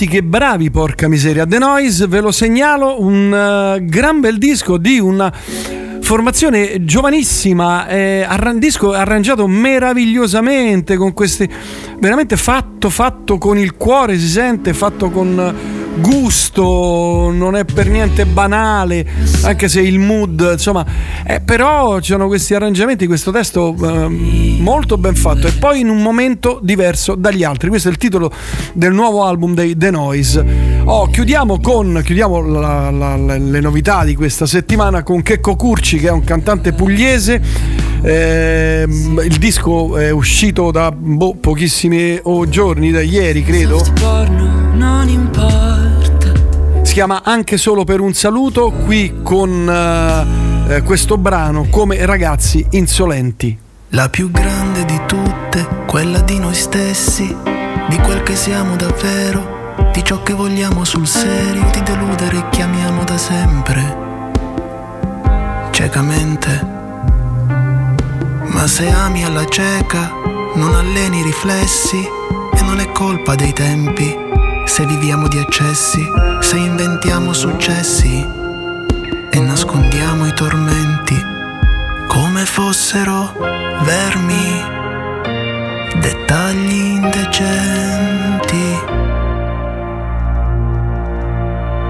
Senti 0.00 0.06
che 0.06 0.22
bravi, 0.22 0.70
porca 0.70 1.08
miseria. 1.08 1.44
The 1.44 1.58
Noise, 1.58 2.06
ve 2.06 2.20
lo 2.20 2.30
segnalo, 2.30 3.02
un 3.02 3.34
eh, 3.34 3.84
gran 3.84 4.20
bel 4.20 4.38
disco 4.38 4.78
di 4.78 4.98
una 4.98 5.30
formazione 6.00 6.84
giovanissima, 6.86 7.86
eh, 7.86 8.24
arran- 8.26 8.58
disco 8.58 8.92
arrangiato 8.92 9.46
meravigliosamente 9.46 10.96
con 10.96 11.12
questi 11.12 11.46
veramente 11.98 12.38
fatto 12.38 12.88
fatto 12.88 13.36
con 13.36 13.58
il 13.58 13.76
cuore, 13.76 14.18
si 14.18 14.28
sente 14.28 14.72
fatto 14.72 15.10
con 15.10 15.54
gusto, 15.98 17.30
non 17.32 17.56
è 17.56 17.64
per 17.66 17.88
niente 17.88 18.24
banale, 18.24 19.06
anche 19.42 19.68
se 19.68 19.82
il 19.82 19.98
mood, 19.98 20.48
insomma, 20.52 20.84
eh, 21.34 21.40
però 21.40 22.00
ci 22.00 22.10
sono 22.10 22.26
questi 22.26 22.54
arrangiamenti, 22.54 23.06
questo 23.06 23.30
testo 23.30 23.72
eh, 23.80 24.08
molto 24.08 24.98
ben 24.98 25.14
fatto 25.14 25.46
e 25.46 25.52
poi 25.52 25.78
in 25.80 25.88
un 25.88 26.02
momento 26.02 26.58
diverso 26.60 27.14
dagli 27.14 27.44
altri. 27.44 27.68
Questo 27.68 27.88
è 27.88 27.92
il 27.92 27.98
titolo 27.98 28.32
del 28.72 28.92
nuovo 28.92 29.24
album 29.24 29.54
dei 29.54 29.76
The 29.76 29.90
Noise. 29.90 30.44
Oh, 30.84 31.06
chiudiamo 31.06 31.60
con 31.60 32.00
chiudiamo 32.04 32.40
la- 32.40 32.90
la- 32.90 33.16
la- 33.16 33.38
le 33.38 33.60
novità 33.60 34.02
di 34.02 34.16
questa 34.16 34.44
settimana 34.46 35.04
con 35.04 35.22
Checco 35.22 35.54
Curci, 35.54 35.98
che 35.98 36.08
è 36.08 36.10
un 36.10 36.24
cantante 36.24 36.72
pugliese. 36.72 37.40
Ehm, 38.02 39.22
il 39.24 39.36
disco 39.38 39.96
è 39.98 40.10
uscito 40.10 40.72
da 40.72 40.90
boh, 40.90 41.36
pochissimi 41.38 42.18
oh, 42.22 42.48
giorni, 42.48 42.90
da 42.90 43.02
ieri 43.02 43.44
credo. 43.44 43.78
Si 46.82 46.92
chiama 46.92 47.22
Anche 47.22 47.56
solo 47.56 47.84
per 47.84 48.00
un 48.00 48.14
saluto, 48.14 48.72
qui 48.72 49.20
con 49.22 49.68
eh, 49.68 50.49
eh, 50.70 50.82
questo 50.82 51.18
brano 51.18 51.66
come 51.68 52.04
ragazzi 52.06 52.64
insolenti. 52.70 53.58
La 53.88 54.08
più 54.08 54.30
grande 54.30 54.84
di 54.84 55.00
tutte, 55.04 55.66
quella 55.86 56.20
di 56.20 56.38
noi 56.38 56.54
stessi, 56.54 57.26
di 57.88 57.96
quel 57.96 58.22
che 58.22 58.36
siamo 58.36 58.76
davvero, 58.76 59.74
di 59.92 60.04
ciò 60.04 60.22
che 60.22 60.32
vogliamo 60.32 60.84
sul 60.84 61.08
serio, 61.08 61.68
di 61.72 61.82
deludere 61.82 62.48
chi 62.50 62.62
amiamo 62.62 63.02
da 63.02 63.18
sempre, 63.18 63.96
ciecamente. 65.72 66.78
Ma 68.46 68.66
se 68.68 68.88
ami 68.88 69.24
alla 69.24 69.46
cieca, 69.46 70.12
non 70.54 70.72
alleni 70.72 71.18
i 71.18 71.22
riflessi 71.24 71.98
e 71.98 72.62
non 72.62 72.78
è 72.78 72.92
colpa 72.92 73.34
dei 73.34 73.52
tempi, 73.52 74.16
se 74.66 74.86
viviamo 74.86 75.26
di 75.26 75.38
eccessi, 75.38 76.00
se 76.38 76.56
inventiamo 76.56 77.32
successi 77.32 78.38
e 79.30 79.38
nascondiamo 79.38 80.26
i 80.26 80.34
tormenti 80.34 81.24
come 82.08 82.44
fossero 82.44 83.32
vermi, 83.82 84.60
dettagli 86.00 86.72
indecenti. 86.72 88.78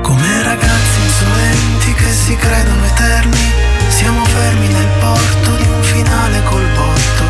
Come 0.03 0.43
ragazzi 0.43 1.01
insolenti 1.03 1.95
che 1.95 2.13
si 2.13 2.37
credono 2.37 2.85
eterni, 2.85 3.51
siamo 3.89 4.23
fermi 4.25 4.69
nel 4.69 4.89
porto 5.01 5.57
di 5.57 5.67
un 5.69 5.83
finale 5.83 6.43
col 6.45 6.67
botto. 6.75 7.25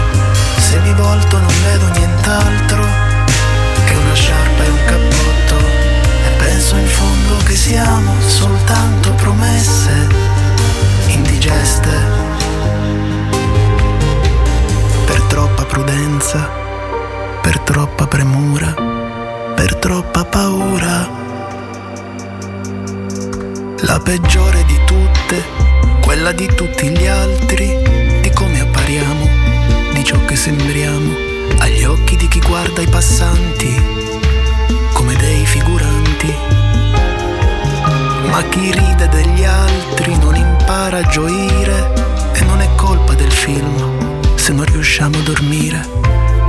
Se 0.58 0.78
mi 0.80 0.92
volto 0.94 1.38
non 1.38 1.54
vedo 1.62 1.88
nient'altro 1.98 2.84
che 3.84 3.94
una 3.94 4.14
sciarpa 4.14 4.64
e 4.64 4.68
un 4.68 4.84
cappotto. 4.84 5.29
Fondo 7.30 7.44
che 7.44 7.54
siamo 7.54 8.12
soltanto 8.26 9.12
promesse 9.12 10.08
indigeste 11.06 11.88
per 15.06 15.20
troppa 15.28 15.64
prudenza, 15.64 16.50
per 17.40 17.60
troppa 17.60 18.08
premura, 18.08 18.74
per 19.54 19.76
troppa 19.76 20.24
paura. 20.24 21.08
La 23.82 24.00
peggiore 24.00 24.64
di 24.64 24.78
tutte, 24.84 25.44
quella 26.00 26.32
di 26.32 26.52
tutti 26.52 26.88
gli 26.88 27.06
altri, 27.06 27.78
di 28.22 28.30
come 28.30 28.60
appariamo, 28.60 29.28
di 29.92 30.02
ciò 30.02 30.16
che 30.24 30.34
sembriamo, 30.34 31.12
agli 31.58 31.84
occhi 31.84 32.16
di 32.16 32.26
chi 32.26 32.40
guarda 32.40 32.82
i 32.82 32.88
passanti, 32.88 33.79
gioire 41.10 41.92
e 42.32 42.44
non 42.44 42.60
è 42.60 42.68
colpa 42.76 43.14
del 43.14 43.32
film 43.32 44.36
se 44.36 44.52
non 44.52 44.64
riusciamo 44.64 45.18
a 45.18 45.22
dormire, 45.22 45.86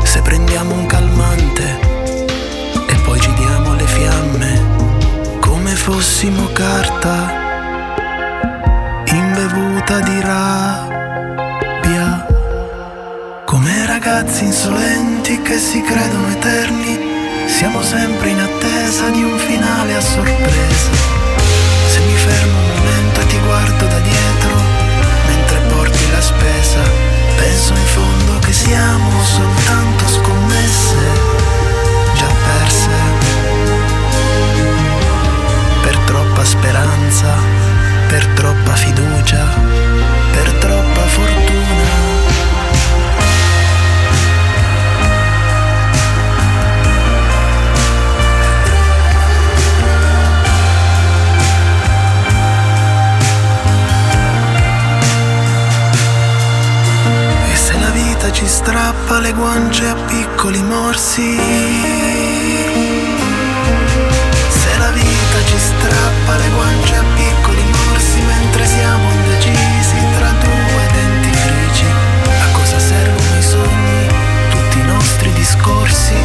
se 0.03 0.22
prendiamo 0.22 0.73
un 0.75 0.85
calmante 0.85 1.80
e 2.88 2.95
poi 3.03 3.19
ci 3.19 3.33
diamo 3.33 3.73
le 3.73 3.85
fiamme 3.85 4.61
come 5.40 5.75
fossimo 5.75 6.48
carta 6.53 7.49
imbevuta 9.06 9.99
di 9.99 10.22
rabbia, 10.22 10.95
come 13.45 13.85
ragazzi 13.85 14.45
insolenti 14.45 15.41
che 15.41 15.57
si 15.57 15.81
credono 15.81 16.30
eterni, 16.30 16.99
siamo 17.48 17.81
sempre 17.81 18.30
in 18.30 18.40
attesa 18.40 19.09
di 19.09 19.23
un 19.23 19.38
finale 19.38 19.95
a 19.95 20.01
sorpresa. 20.01 21.20
Siamo 28.72 29.22
soltanto 29.25 30.08
scommesse 30.08 30.95
già 32.16 32.27
perse. 32.45 32.90
Per 35.82 35.98
troppa 36.06 36.45
speranza, 36.45 37.35
per 38.08 38.25
troppa 38.27 38.74
fiducia, 38.75 39.45
guance 59.34 59.88
a 59.88 59.95
piccoli 60.06 60.61
morsi. 60.64 61.38
Se 64.50 64.77
la 64.77 64.92
vita 64.92 65.38
ci 65.45 65.58
strappa 65.58 66.35
le 66.38 66.50
guance 66.50 66.95
a 66.95 67.03
piccoli 67.16 67.64
morsi 67.64 68.22
mentre 68.22 68.66
siamo 68.66 69.11
indecisi 69.11 69.98
tra 70.18 70.32
due 70.32 70.88
dentifrici, 70.93 71.85
a 72.26 72.51
cosa 72.51 72.80
servono 72.80 73.38
i 73.38 73.42
sogni, 73.42 74.08
tutti 74.50 74.80
i 74.80 74.84
nostri 74.84 75.34
discorsi? 75.34 76.16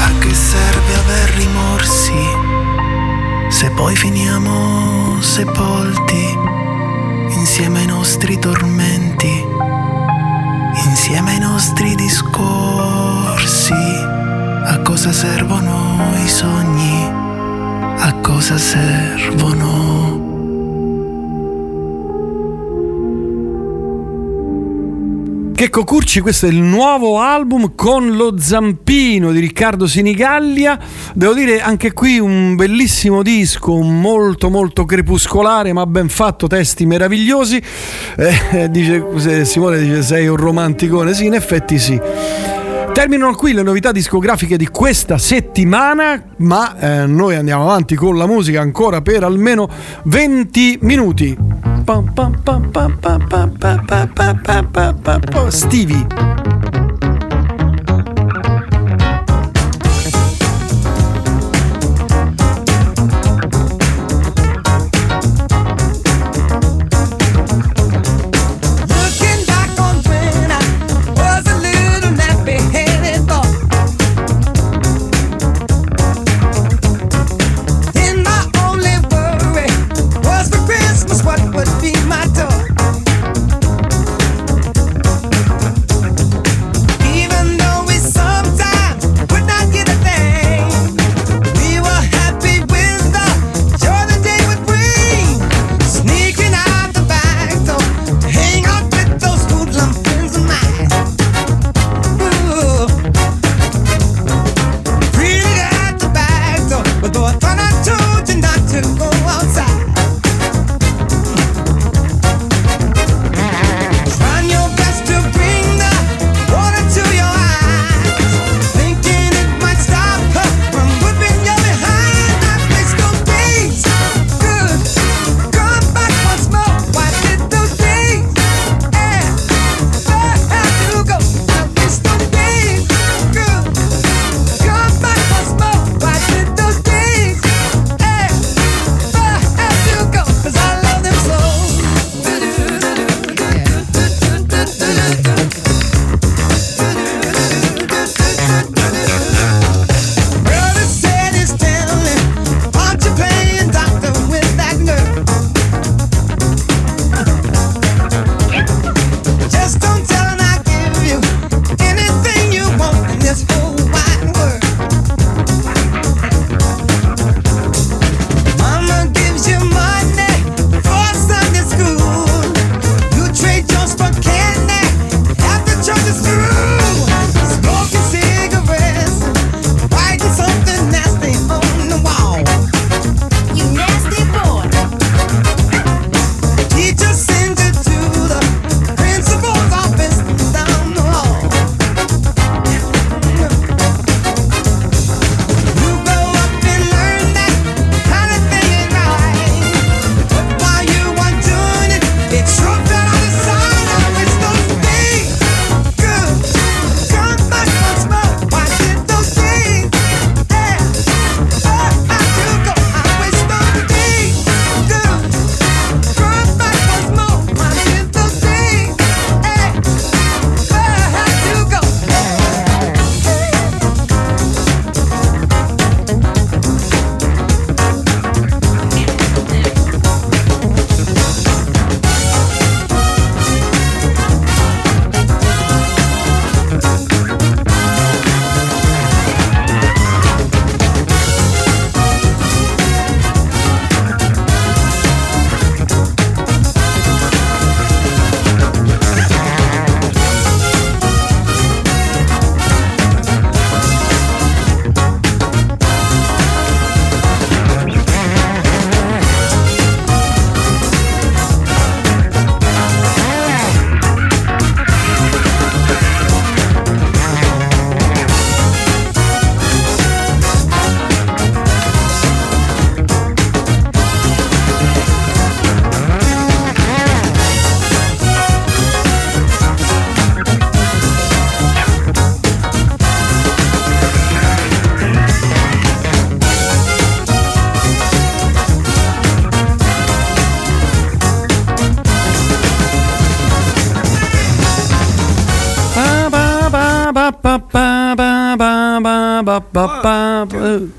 A 0.00 0.18
che 0.18 0.34
serve 0.34 0.94
aver 0.94 1.30
rimorsi? 1.36 2.46
Se 3.48 3.70
poi 3.70 3.96
finiamo 3.96 5.20
sepolti 5.20 6.36
insieme 7.30 7.80
ai 7.80 7.86
nostri 7.86 8.38
tormenti, 8.38 9.44
insieme 10.86 11.32
ai 11.32 11.40
nostri 11.40 11.94
discorsi, 11.94 13.72
a 13.72 14.80
cosa 14.82 15.12
servono 15.12 16.12
i 16.22 16.28
sogni? 16.28 17.04
A 18.00 18.14
cosa 18.20 18.56
servono? 18.56 20.26
Checco 25.58 25.82
Curci, 25.82 26.20
questo 26.20 26.46
è 26.46 26.50
il 26.50 26.62
nuovo 26.62 27.18
album 27.18 27.74
con 27.74 28.14
lo 28.14 28.38
zampino 28.38 29.32
di 29.32 29.40
Riccardo 29.40 29.88
Sinigallia. 29.88 30.78
Devo 31.18 31.34
dire 31.34 31.60
anche 31.60 31.92
qui 31.94 32.20
un 32.20 32.54
bellissimo 32.54 33.24
disco, 33.24 33.74
molto 33.82 34.50
molto 34.50 34.84
crepuscolare 34.84 35.72
ma 35.72 35.84
ben 35.84 36.08
fatto, 36.08 36.46
testi 36.46 36.86
meravigliosi. 36.86 37.60
Eh, 38.16 38.70
dice, 38.70 39.44
Simone 39.44 39.80
dice 39.80 40.02
sei 40.02 40.28
un 40.28 40.36
romanticone, 40.36 41.14
sì 41.14 41.26
in 41.26 41.34
effetti 41.34 41.76
sì. 41.76 42.00
Terminano 42.92 43.34
qui 43.34 43.52
le 43.52 43.64
novità 43.64 43.90
discografiche 43.90 44.56
di 44.56 44.68
questa 44.68 45.18
settimana, 45.18 46.22
ma 46.36 46.78
eh, 46.78 47.06
noi 47.06 47.34
andiamo 47.34 47.64
avanti 47.64 47.96
con 47.96 48.16
la 48.16 48.28
musica 48.28 48.60
ancora 48.60 49.00
per 49.02 49.24
almeno 49.24 49.68
20 50.04 50.78
minuti. 50.82 51.36
Pam, 51.84 52.12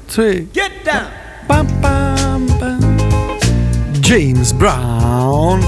three. 0.09 0.41
Get 0.53 0.83
down. 0.83 1.11
Bam, 1.47 1.67
bam, 1.81 2.47
bam. 2.59 4.01
James 4.01 4.51
Brown. 4.51 5.61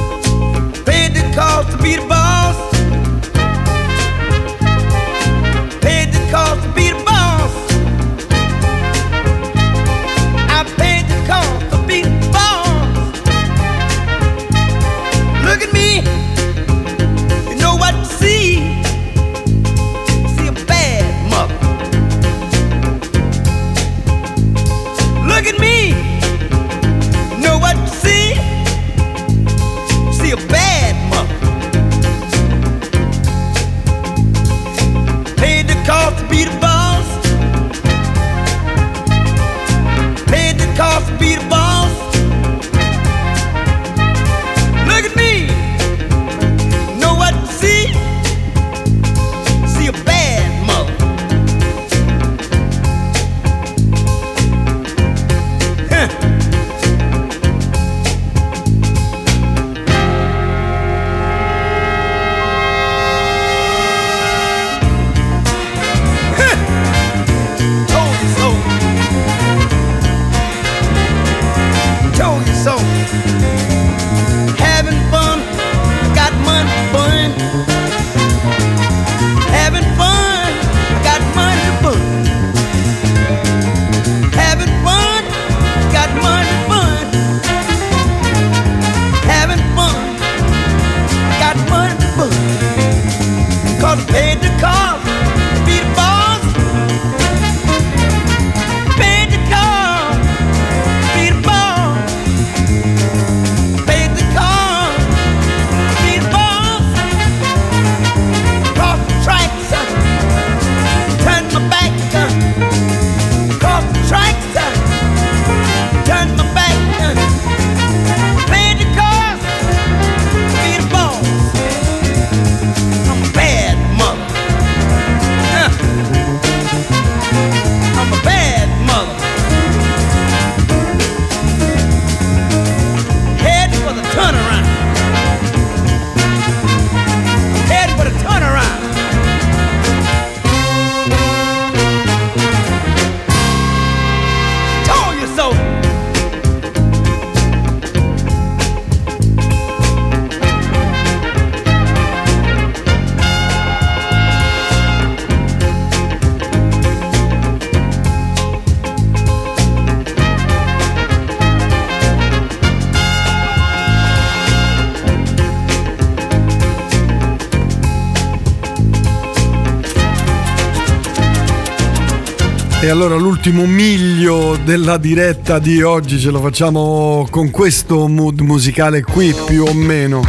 allora 172.92 173.16
l'ultimo 173.16 173.66
miglio 173.66 174.58
della 174.66 174.98
diretta 174.98 175.60
di 175.60 175.82
oggi 175.82 176.20
ce 176.20 176.30
lo 176.30 176.42
facciamo 176.42 177.26
con 177.30 177.50
questo 177.50 178.10
mood 178.10 178.42
musicale 178.42 179.02
qui 179.02 179.34
più 179.46 179.64
o 179.64 179.74
meno. 179.74 180.22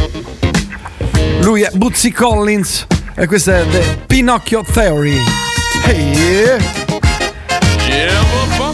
Lui 1.41 1.63
è 1.63 1.69
Bootsy 1.73 2.11
Collins 2.11 2.87
e 3.15 3.27
questa 3.27 3.57
è 3.57 3.65
The 3.69 4.03
Pinocchio 4.07 4.63
Theory. 4.71 5.17
Hey! 5.83 6.57
Yeah, 7.89 8.72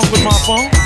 funk 0.00 0.12
with 0.12 0.24
my 0.24 0.30
phone. 0.46 0.85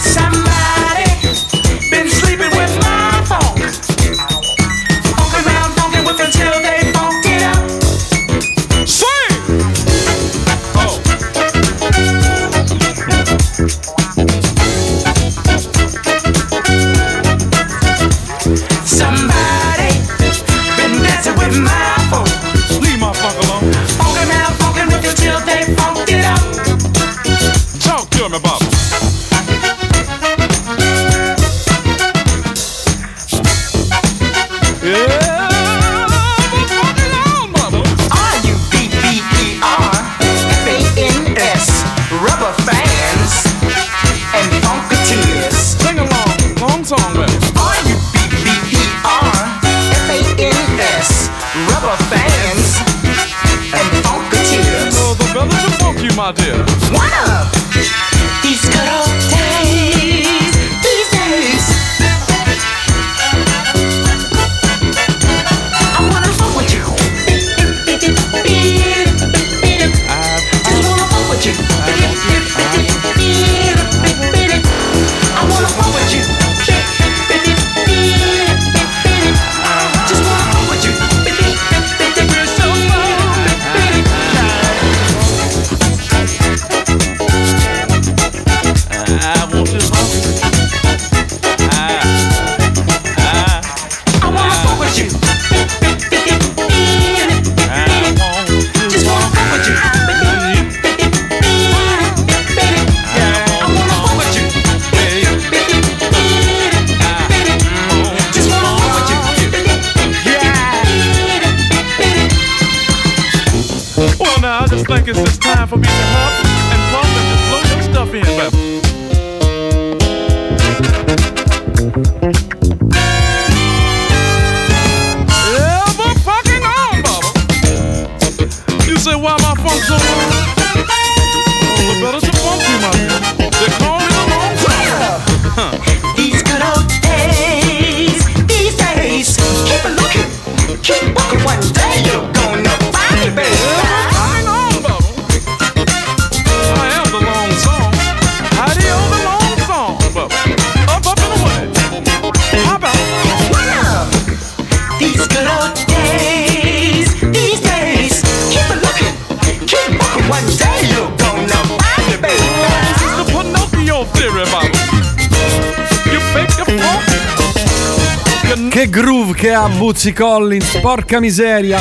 Bootsy 170.02 170.14
Collins, 170.14 170.78
porca 170.80 171.20
miseria. 171.20 171.78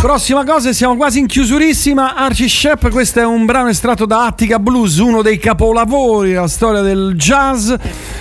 Prossima 0.00 0.46
cosa, 0.46 0.72
siamo 0.72 0.96
quasi 0.96 1.18
in 1.18 1.26
chiusurissima. 1.26 2.14
Archie 2.14 2.48
Shep, 2.48 2.88
questo 2.88 3.20
è 3.20 3.26
un 3.26 3.44
brano 3.44 3.68
estratto 3.68 4.06
da 4.06 4.24
Attica 4.24 4.58
Blues, 4.58 4.96
uno 4.96 5.20
dei 5.20 5.36
capolavori 5.36 6.30
della 6.30 6.48
storia 6.48 6.80
del 6.80 7.12
jazz. 7.16 7.70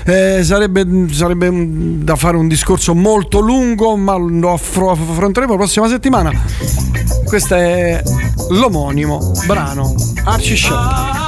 Eh, 0.04 0.42
sarebbe, 0.44 0.86
sarebbe, 1.12 1.50
da 2.04 2.18
fare 2.18 2.36
un 2.36 2.50
discorso 2.50 2.94
molto 2.94 3.40
lungo, 3.40 3.96
ma 3.96 4.18
lo 4.18 4.52
affronteremo 4.52 5.54
la 5.54 5.58
prossima 5.58 5.88
settimana. 5.88 6.34
Questo 7.24 7.56
è 7.56 8.04
l'omonimo 8.50 9.32
brano 9.46 9.96
Archie 10.26 10.58
Shep. 10.58 11.19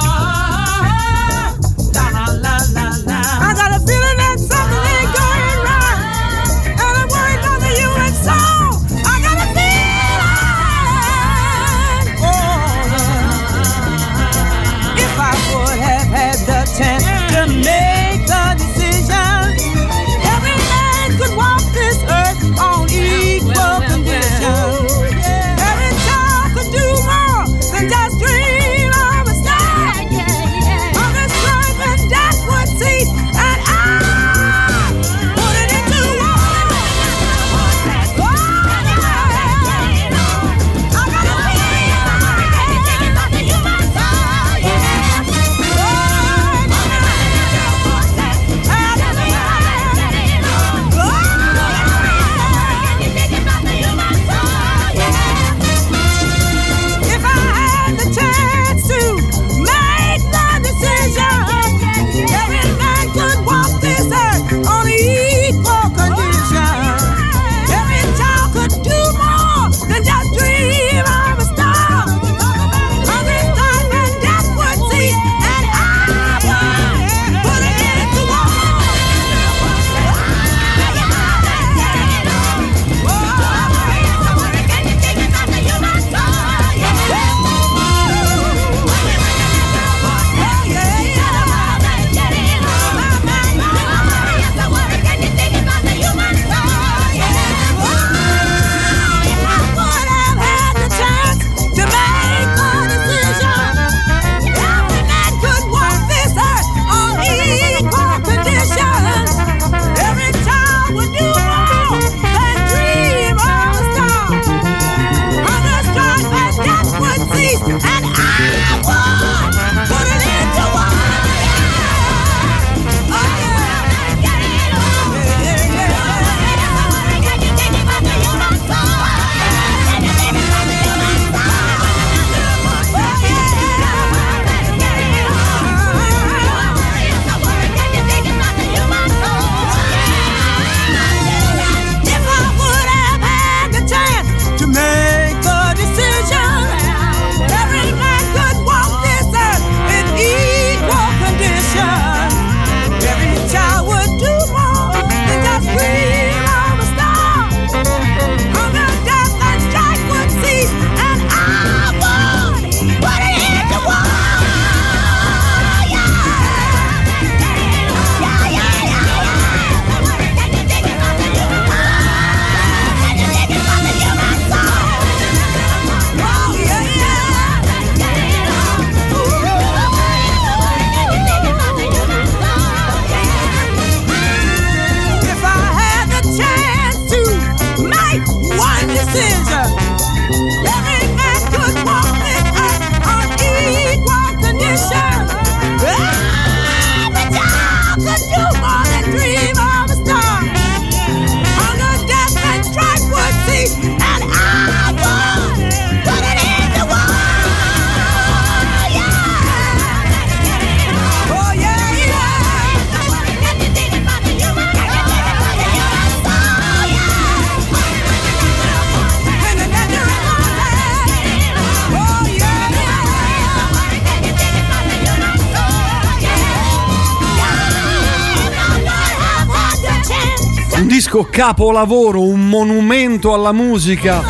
Capolavoro, 231.32 232.20
un 232.20 232.46
monumento 232.46 233.32
alla 233.32 233.52
musica, 233.52 234.22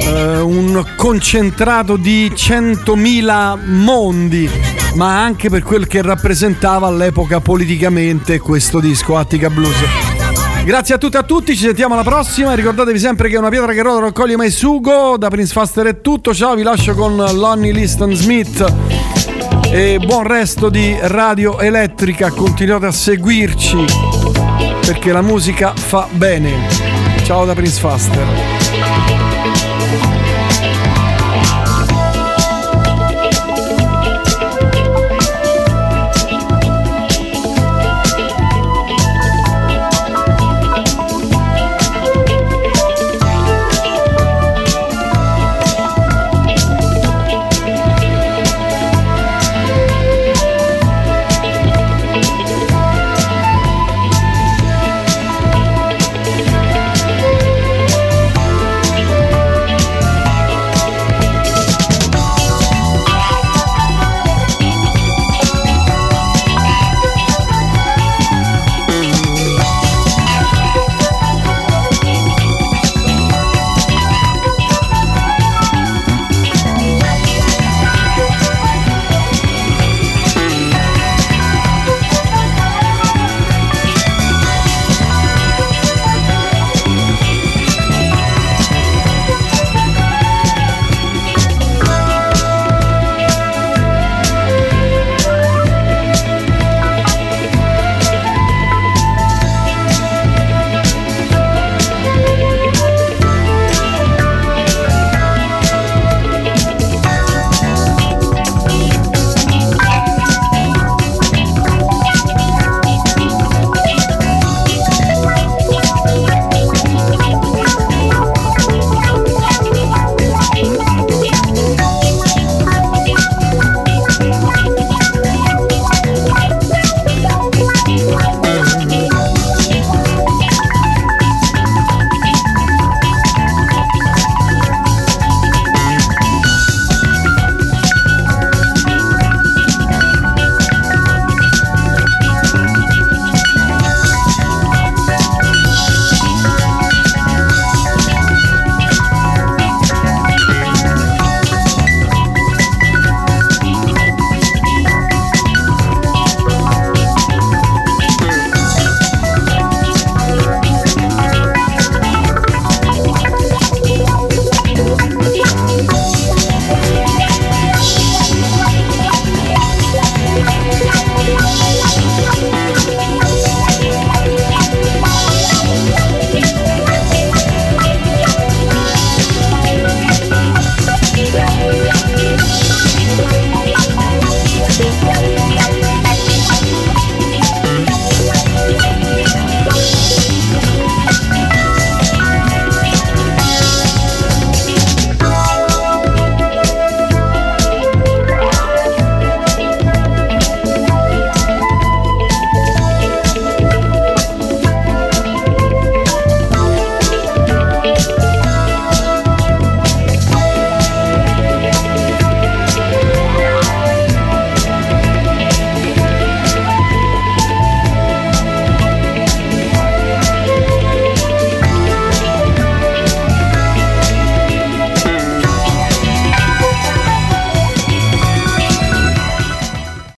eh, 0.00 0.38
un 0.38 0.84
concentrato 0.94 1.96
di 1.96 2.30
100.000 2.30 3.58
mondi, 3.64 4.48
ma 4.96 5.22
anche 5.22 5.48
per 5.48 5.62
quel 5.62 5.86
che 5.86 6.02
rappresentava 6.02 6.86
all'epoca 6.86 7.40
politicamente 7.40 8.38
questo 8.38 8.80
disco 8.80 9.16
Attica 9.16 9.48
Blues. 9.48 9.76
Grazie 10.62 10.96
a 10.96 10.98
tutti 10.98 11.16
e 11.16 11.20
a 11.20 11.22
tutti, 11.22 11.56
ci 11.56 11.64
sentiamo 11.64 11.94
alla 11.94 12.02
prossima. 12.02 12.52
Ricordatevi 12.52 12.98
sempre 12.98 13.30
che 13.30 13.38
una 13.38 13.48
pietra 13.48 13.72
che 13.72 13.80
rotola 13.80 14.08
raccoglie 14.08 14.36
mai 14.36 14.50
sugo. 14.50 15.16
Da 15.16 15.30
Prince 15.30 15.54
Faster 15.54 15.86
è 15.86 16.00
tutto. 16.02 16.34
Ciao, 16.34 16.54
vi 16.54 16.62
lascio 16.62 16.92
con 16.94 17.16
Lonnie 17.16 17.72
Liston 17.72 18.14
Smith. 18.14 18.62
E 19.72 19.98
buon 20.04 20.26
resto 20.26 20.68
di 20.68 20.94
Radio 21.00 21.58
Elettrica. 21.58 22.30
Continuate 22.30 22.84
a 22.84 22.92
seguirci 22.92 24.19
perché 24.92 25.12
la 25.12 25.22
musica 25.22 25.72
fa 25.72 26.08
bene. 26.10 26.66
Ciao 27.22 27.44
da 27.44 27.54
Prince 27.54 27.78
Faster. 27.78 28.69